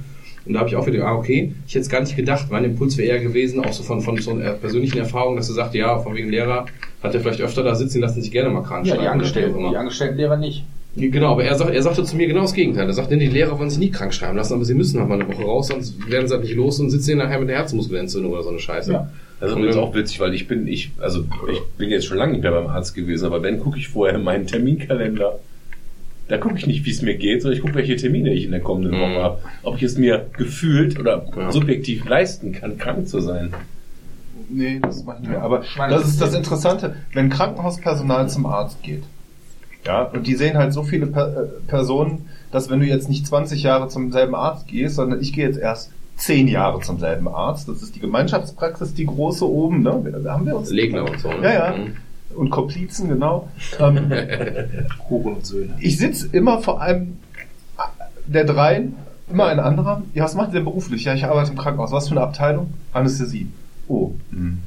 [0.46, 2.48] Und da habe ich auch wieder, ah, okay, ich hätte es gar nicht gedacht.
[2.50, 5.56] Mein Impuls wäre eher gewesen, auch so von, von so einer persönlichen Erfahrung, dass er
[5.56, 6.66] sagte, ja, von wegen Lehrer
[7.04, 9.04] hat er vielleicht öfter da sitzen, lassen sich gerne mal krank Ja, schreiben.
[9.04, 9.70] die Angestellten, immer.
[9.72, 10.64] die Angestellten Lehrer nicht.
[10.98, 12.88] Genau, aber er, sagt, er sagte zu mir genau das Gegenteil.
[12.88, 15.22] Er sagte, die Lehrer wollen sich nie krank schreiben lassen, aber sie müssen halt mal
[15.22, 18.32] eine Woche raus, sonst werden sie halt nicht los und sitzen nachher mit der Herzmuskelentzündung
[18.32, 18.92] oder so eine Scheiße.
[18.94, 19.10] Ja.
[19.40, 22.32] Das ist übrigens auch witzig, weil ich bin, ich, also ich bin jetzt schon lange
[22.34, 25.38] nicht mehr beim Arzt gewesen, aber wenn gucke ich vorher in meinen Terminkalender.
[26.30, 28.52] Da gucke ich nicht, wie es mir geht, sondern ich gucke, welche Termine ich in
[28.52, 29.02] der kommenden Mhm.
[29.02, 29.38] Woche habe.
[29.64, 31.52] Ob ich es mir gefühlt oder Ja.
[31.52, 33.54] subjektiv leisten kann, krank zu sein.
[34.50, 35.42] Nee, das mache ich nicht mehr.
[35.42, 39.04] Aber meine, das ist das- Interessante, wenn Krankenhauspersonal zum Arzt geht.
[39.88, 43.26] Ja, und die sehen halt so viele per äh, Personen, dass wenn du jetzt nicht
[43.26, 47.30] 20 Jahre zum selben Arzt gehst, sondern ich gehe jetzt erst 10 Jahre zum selben
[47.30, 47.70] Arzt.
[47.70, 50.20] Das ist die Gemeinschaftspraxis, die große oben, ne?
[50.24, 50.72] Da haben wir uns.
[50.72, 51.30] Legner und so.
[51.30, 51.44] Ne?
[51.44, 51.78] Ja, ja.
[51.78, 51.96] Mhm.
[52.36, 53.48] Und Komplizen, genau.
[53.80, 54.12] Ähm,
[55.10, 55.76] Huren und Söhne.
[55.80, 57.20] ich sitze immer vor einem
[58.26, 58.96] der dreien,
[59.30, 60.04] immer ein anderer.
[60.14, 61.06] Ja, was macht ihr denn beruflich?
[61.06, 61.94] Ja, ich arbeite im Krankenhaus.
[61.94, 62.74] Was für eine Abteilung?
[62.92, 63.48] Anästhesie.
[63.88, 64.12] Oh.
[64.32, 64.58] hm.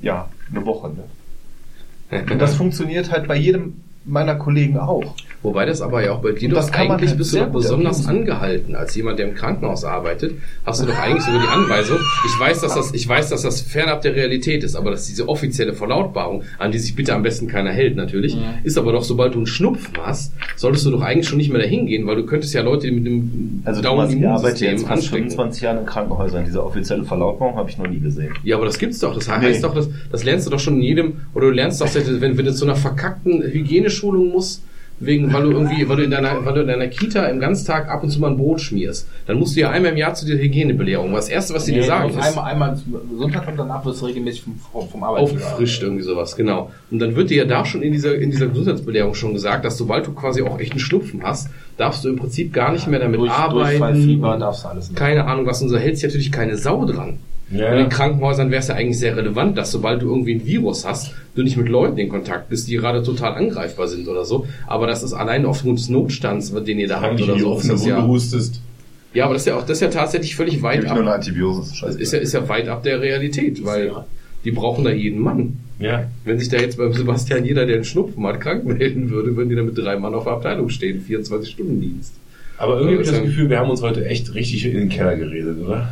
[0.00, 2.22] Ja, eine Woche, ne?
[2.30, 5.14] Und das funktioniert halt bei jedem meiner Kollegen auch.
[5.42, 8.76] Wobei das aber ja auch bei dir doch eigentlich halt bist du doch besonders angehalten.
[8.76, 12.60] Als jemand, der im Krankenhaus arbeitet, hast du doch eigentlich sogar die Anweisung, ich weiß,
[12.60, 16.44] dass das, ich weiß, dass das fernab der Realität ist, aber dass diese offizielle Verlautbarung,
[16.58, 19.46] an die sich bitte am besten keiner hält natürlich, ist aber doch, sobald du einen
[19.46, 22.62] Schnupfen hast, solltest du doch eigentlich schon nicht mehr dahin gehen, weil du könntest ja
[22.62, 25.30] Leute mit dem Also Thomas, jetzt fast anstecken.
[25.30, 26.44] 25 Jahre in Krankenhäusern.
[26.44, 28.32] Diese offizielle Verlautbarung habe ich noch nie gesehen.
[28.44, 29.14] Ja, aber das gibt's doch.
[29.14, 29.66] Das heißt Nee.
[29.66, 32.44] doch, das, das lernst du doch schon in jedem, oder du lernst doch, wenn, wenn
[32.44, 34.62] du zu einer verkackten Hygieneschulung musst,
[35.04, 37.88] wegen, weil du irgendwie, weil du in deiner, weil du in deiner Kita im Ganztag
[37.88, 40.26] ab und zu mal ein Brot schmierst, dann musst du ja einmal im Jahr zu
[40.26, 41.12] dieser Hygienebelehrung.
[41.12, 42.80] Das erste, was die dir sagen, ist einmal, einmal
[43.16, 45.42] Sonntag und danach wirst du regelmäßig vom, vom, Arbeitgeber.
[45.42, 46.70] aufgefrischt, irgendwie sowas, genau.
[46.90, 49.78] Und dann wird dir ja da schon in dieser, in dieser Gesundheitsbelehrung schon gesagt, dass
[49.78, 53.00] sobald du quasi auch echt einen Schnupfen hast, darfst du im Prinzip gar nicht mehr
[53.00, 53.78] damit Durch, arbeiten.
[53.78, 54.98] Durchfall, Fieber darfst du alles nicht.
[54.98, 57.18] keine Ahnung was, und da hält sich natürlich keine Sau dran.
[57.52, 57.70] Ja.
[57.72, 60.86] In den Krankenhäusern wäre es ja eigentlich sehr relevant, dass sobald du irgendwie ein Virus
[60.86, 64.46] hast, du nicht mit Leuten in Kontakt bist, die gerade total angreifbar sind oder so.
[64.66, 67.52] Aber das ist allein aufgrund des Notstands, den ihr da habt oder so.
[67.52, 68.60] Offene Wunde ja, hustest.
[69.14, 71.00] ja, aber das ist ja auch, das ist ja tatsächlich völlig weit Gib ich nur
[71.02, 71.24] eine ab.
[71.24, 71.98] Scheiße.
[72.00, 73.92] ist ja, ist ja weit ab der Realität, weil
[74.44, 75.58] die brauchen da jeden Mann.
[75.78, 76.04] Ja.
[76.24, 79.48] Wenn sich da jetzt beim Sebastian jeder, der einen Schnupfen hat, krank melden würde, würden
[79.50, 82.14] die da mit drei Mann auf der Abteilung stehen, 24 Stunden Dienst.
[82.56, 83.24] Aber irgendwie habe ich das Ja.
[83.24, 85.88] Gefühl, wir haben uns heute echt richtig in den Keller geredet, oder?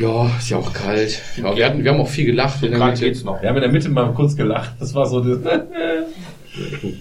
[0.00, 1.20] Ja, ist ja auch kalt.
[1.42, 2.62] Aber wir hatten, wir haben auch viel gelacht.
[2.62, 3.04] in der Mitte.
[3.04, 3.42] geht's noch.
[3.42, 4.72] Wir haben in der Mitte mal kurz gelacht.
[4.80, 5.38] Das war so das.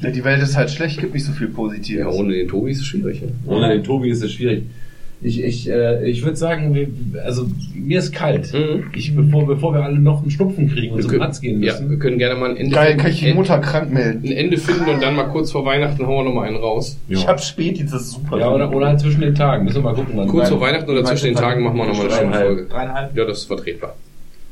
[0.03, 2.01] Ja, die Welt ist halt schlecht, gibt nicht so viel Positives.
[2.01, 3.23] Ja, ohne den Tobi ist es schwierig.
[3.23, 3.29] Ne?
[3.47, 4.65] Ohne den Tobi ist es schwierig.
[5.21, 6.87] Ich, ich, äh, ich würde sagen, wir,
[7.25, 8.53] also mir ist kalt.
[8.53, 8.85] Mhm.
[8.95, 11.61] Ich, bevor, bevor wir alle noch einen Schnupfen kriegen und Wir zum können- Arzt gehen
[11.61, 11.89] Ja, müssen.
[11.89, 13.01] wir können gerne mal ein Ende Geil, finden.
[13.01, 14.25] kann ich die Mutter krank melden.
[14.25, 16.97] ein Ende finden und dann mal kurz vor Weihnachten hauen wir noch mal einen raus.
[17.09, 18.39] Ich hab Späti, das ist super.
[18.39, 19.65] Ja, oder, oder halt zwischen den Tagen.
[19.65, 20.13] Müssen wir mal gucken.
[20.15, 22.33] Wann Kurz vor Weihnachten oder zwischen den Tagen machen wir noch mal eine schöne.
[22.45, 22.65] Folge.
[22.69, 23.17] Dreieinhalb.
[23.17, 23.95] Ja, das ist vertretbar.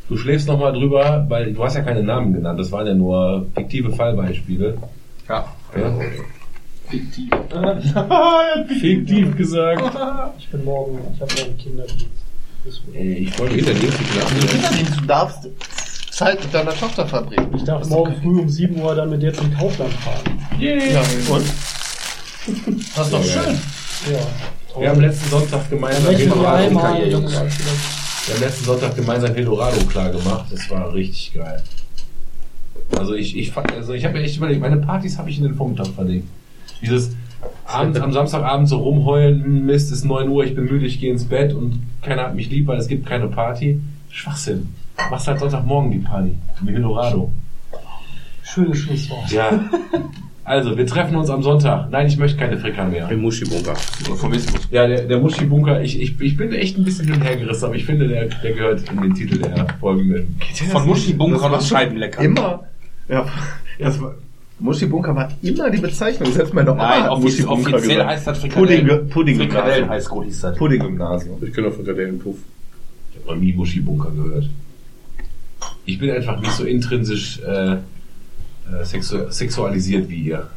[0.10, 2.60] Du schläfst noch mal drüber, weil du hast ja keine Namen genannt.
[2.60, 4.78] Das waren ja nur fiktive Fallbeispiele.
[5.30, 5.46] Ja.
[5.78, 5.94] Ja?
[6.90, 7.30] Fiktiv.
[8.80, 9.82] Fiktiv gesagt.
[10.40, 12.06] Ich bin morgen, ich habe morgen Kinderdienst.
[12.94, 13.50] Ey, ich mich.
[13.56, 13.98] Kinderdienst.
[14.52, 15.48] Kinderdienst, du darfst
[16.12, 17.50] Zeit mit deiner Tochter verbringen.
[17.56, 20.40] Ich darf morgen früh um 7 Uhr dann mit dir zum Kaufland fahren.
[20.60, 21.46] Ja, und?
[22.96, 23.60] Das ist doch schön.
[24.12, 24.80] Ja.
[24.82, 30.46] Wir haben letzten Sonntag gemeinsam Eldorado, wieder- wir haben letzten Sonntag gemeinsam Eldorado klar gemacht.
[30.52, 31.62] Das war richtig geil.
[32.98, 35.56] Also ich, ich, also ich habe mir echt überlegt, meine Partys habe ich in den
[35.56, 36.28] Vormittag verlegt.
[36.82, 37.16] Dieses
[37.66, 41.12] abends, am Samstagabend so rumheulen, hm, Mist, ist 9 Uhr, ich bin müde, ich gehe
[41.12, 43.82] ins Bett und keiner hat mich lieb, weil es gibt keine Party.
[44.10, 44.70] Schwachsinn.
[45.12, 46.36] Machst halt Sonntagmorgen die Party.
[46.62, 47.32] Im Eldorado.
[48.44, 49.32] Schönes Schlusswort.
[49.32, 49.60] Ja.
[50.44, 51.90] Also, wir treffen uns am Sonntag.
[51.92, 53.12] Nein, ich möchte keine Frickern mehr.
[53.12, 53.74] Im Muschibunker.
[54.72, 58.08] Ja, der, der Muschi-Bunker, ich, ich, ich bin echt ein bisschen hinhergerissen, aber ich finde,
[58.08, 60.26] der, der gehört in den Titel der Folge mit.
[60.72, 62.22] Von Muschi Bunker Das Scheibenlecker.
[62.22, 62.64] Immer.
[63.10, 63.26] Ja,
[63.80, 64.16] das war,
[64.60, 66.32] Muschi Bunker war immer die Bezeichnung.
[66.32, 68.10] Selbst meine Oma Nein, hat offiz Muschi Bunker offiziell gesagt.
[68.10, 69.10] heißt das Pudding, Frikadellen.
[69.10, 70.58] Pudding Frikadellen heißt gut, hieß das.
[70.58, 71.38] Pudding Gymnasium.
[71.42, 72.38] Ich kenne auch Frikadellenpuff.
[73.12, 74.50] Ich habe noch nie Muschi-Bunker gehört.
[75.86, 77.78] Ich bin einfach nicht so intrinsisch äh, äh,
[78.84, 80.48] sexu sexualisiert wie ihr.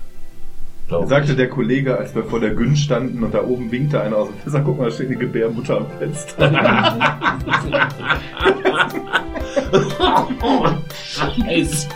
[0.88, 4.16] Glaub Sagte der Kollege, als wir vor der Gün standen und da oben winkte einer
[4.16, 6.50] aus dem Fenster, guck mal, da steht eine Gebärmutter am Fenster.
[11.04, 11.88] Scheiß.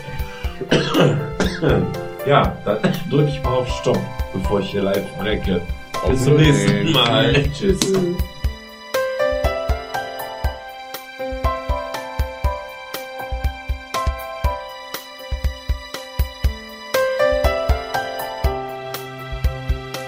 [2.27, 2.79] ja, dann
[3.11, 3.99] drücke ich mal auf Stopp,
[4.33, 5.61] bevor ich hier live brecke.
[6.09, 7.33] Bis zum nächsten Mal.
[7.53, 7.81] Tschüss.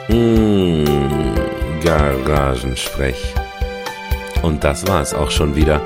[0.08, 0.84] Mmh,
[1.83, 3.34] Garagensprech.
[4.42, 5.81] Und das war's auch schon wieder.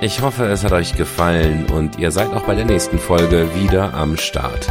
[0.00, 3.94] Ich hoffe, es hat euch gefallen und ihr seid auch bei der nächsten Folge wieder
[3.94, 4.68] am Start.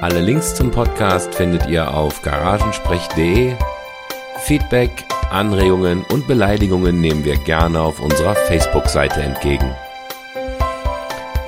[0.00, 3.54] Alle Links zum Podcast findet ihr auf garagensprech.de.
[4.38, 9.74] Feedback, Anregungen und Beleidigungen nehmen wir gerne auf unserer Facebook-Seite entgegen.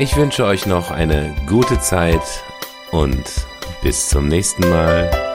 [0.01, 2.43] Ich wünsche euch noch eine gute Zeit
[2.91, 3.23] und
[3.83, 5.32] bis zum nächsten Mal.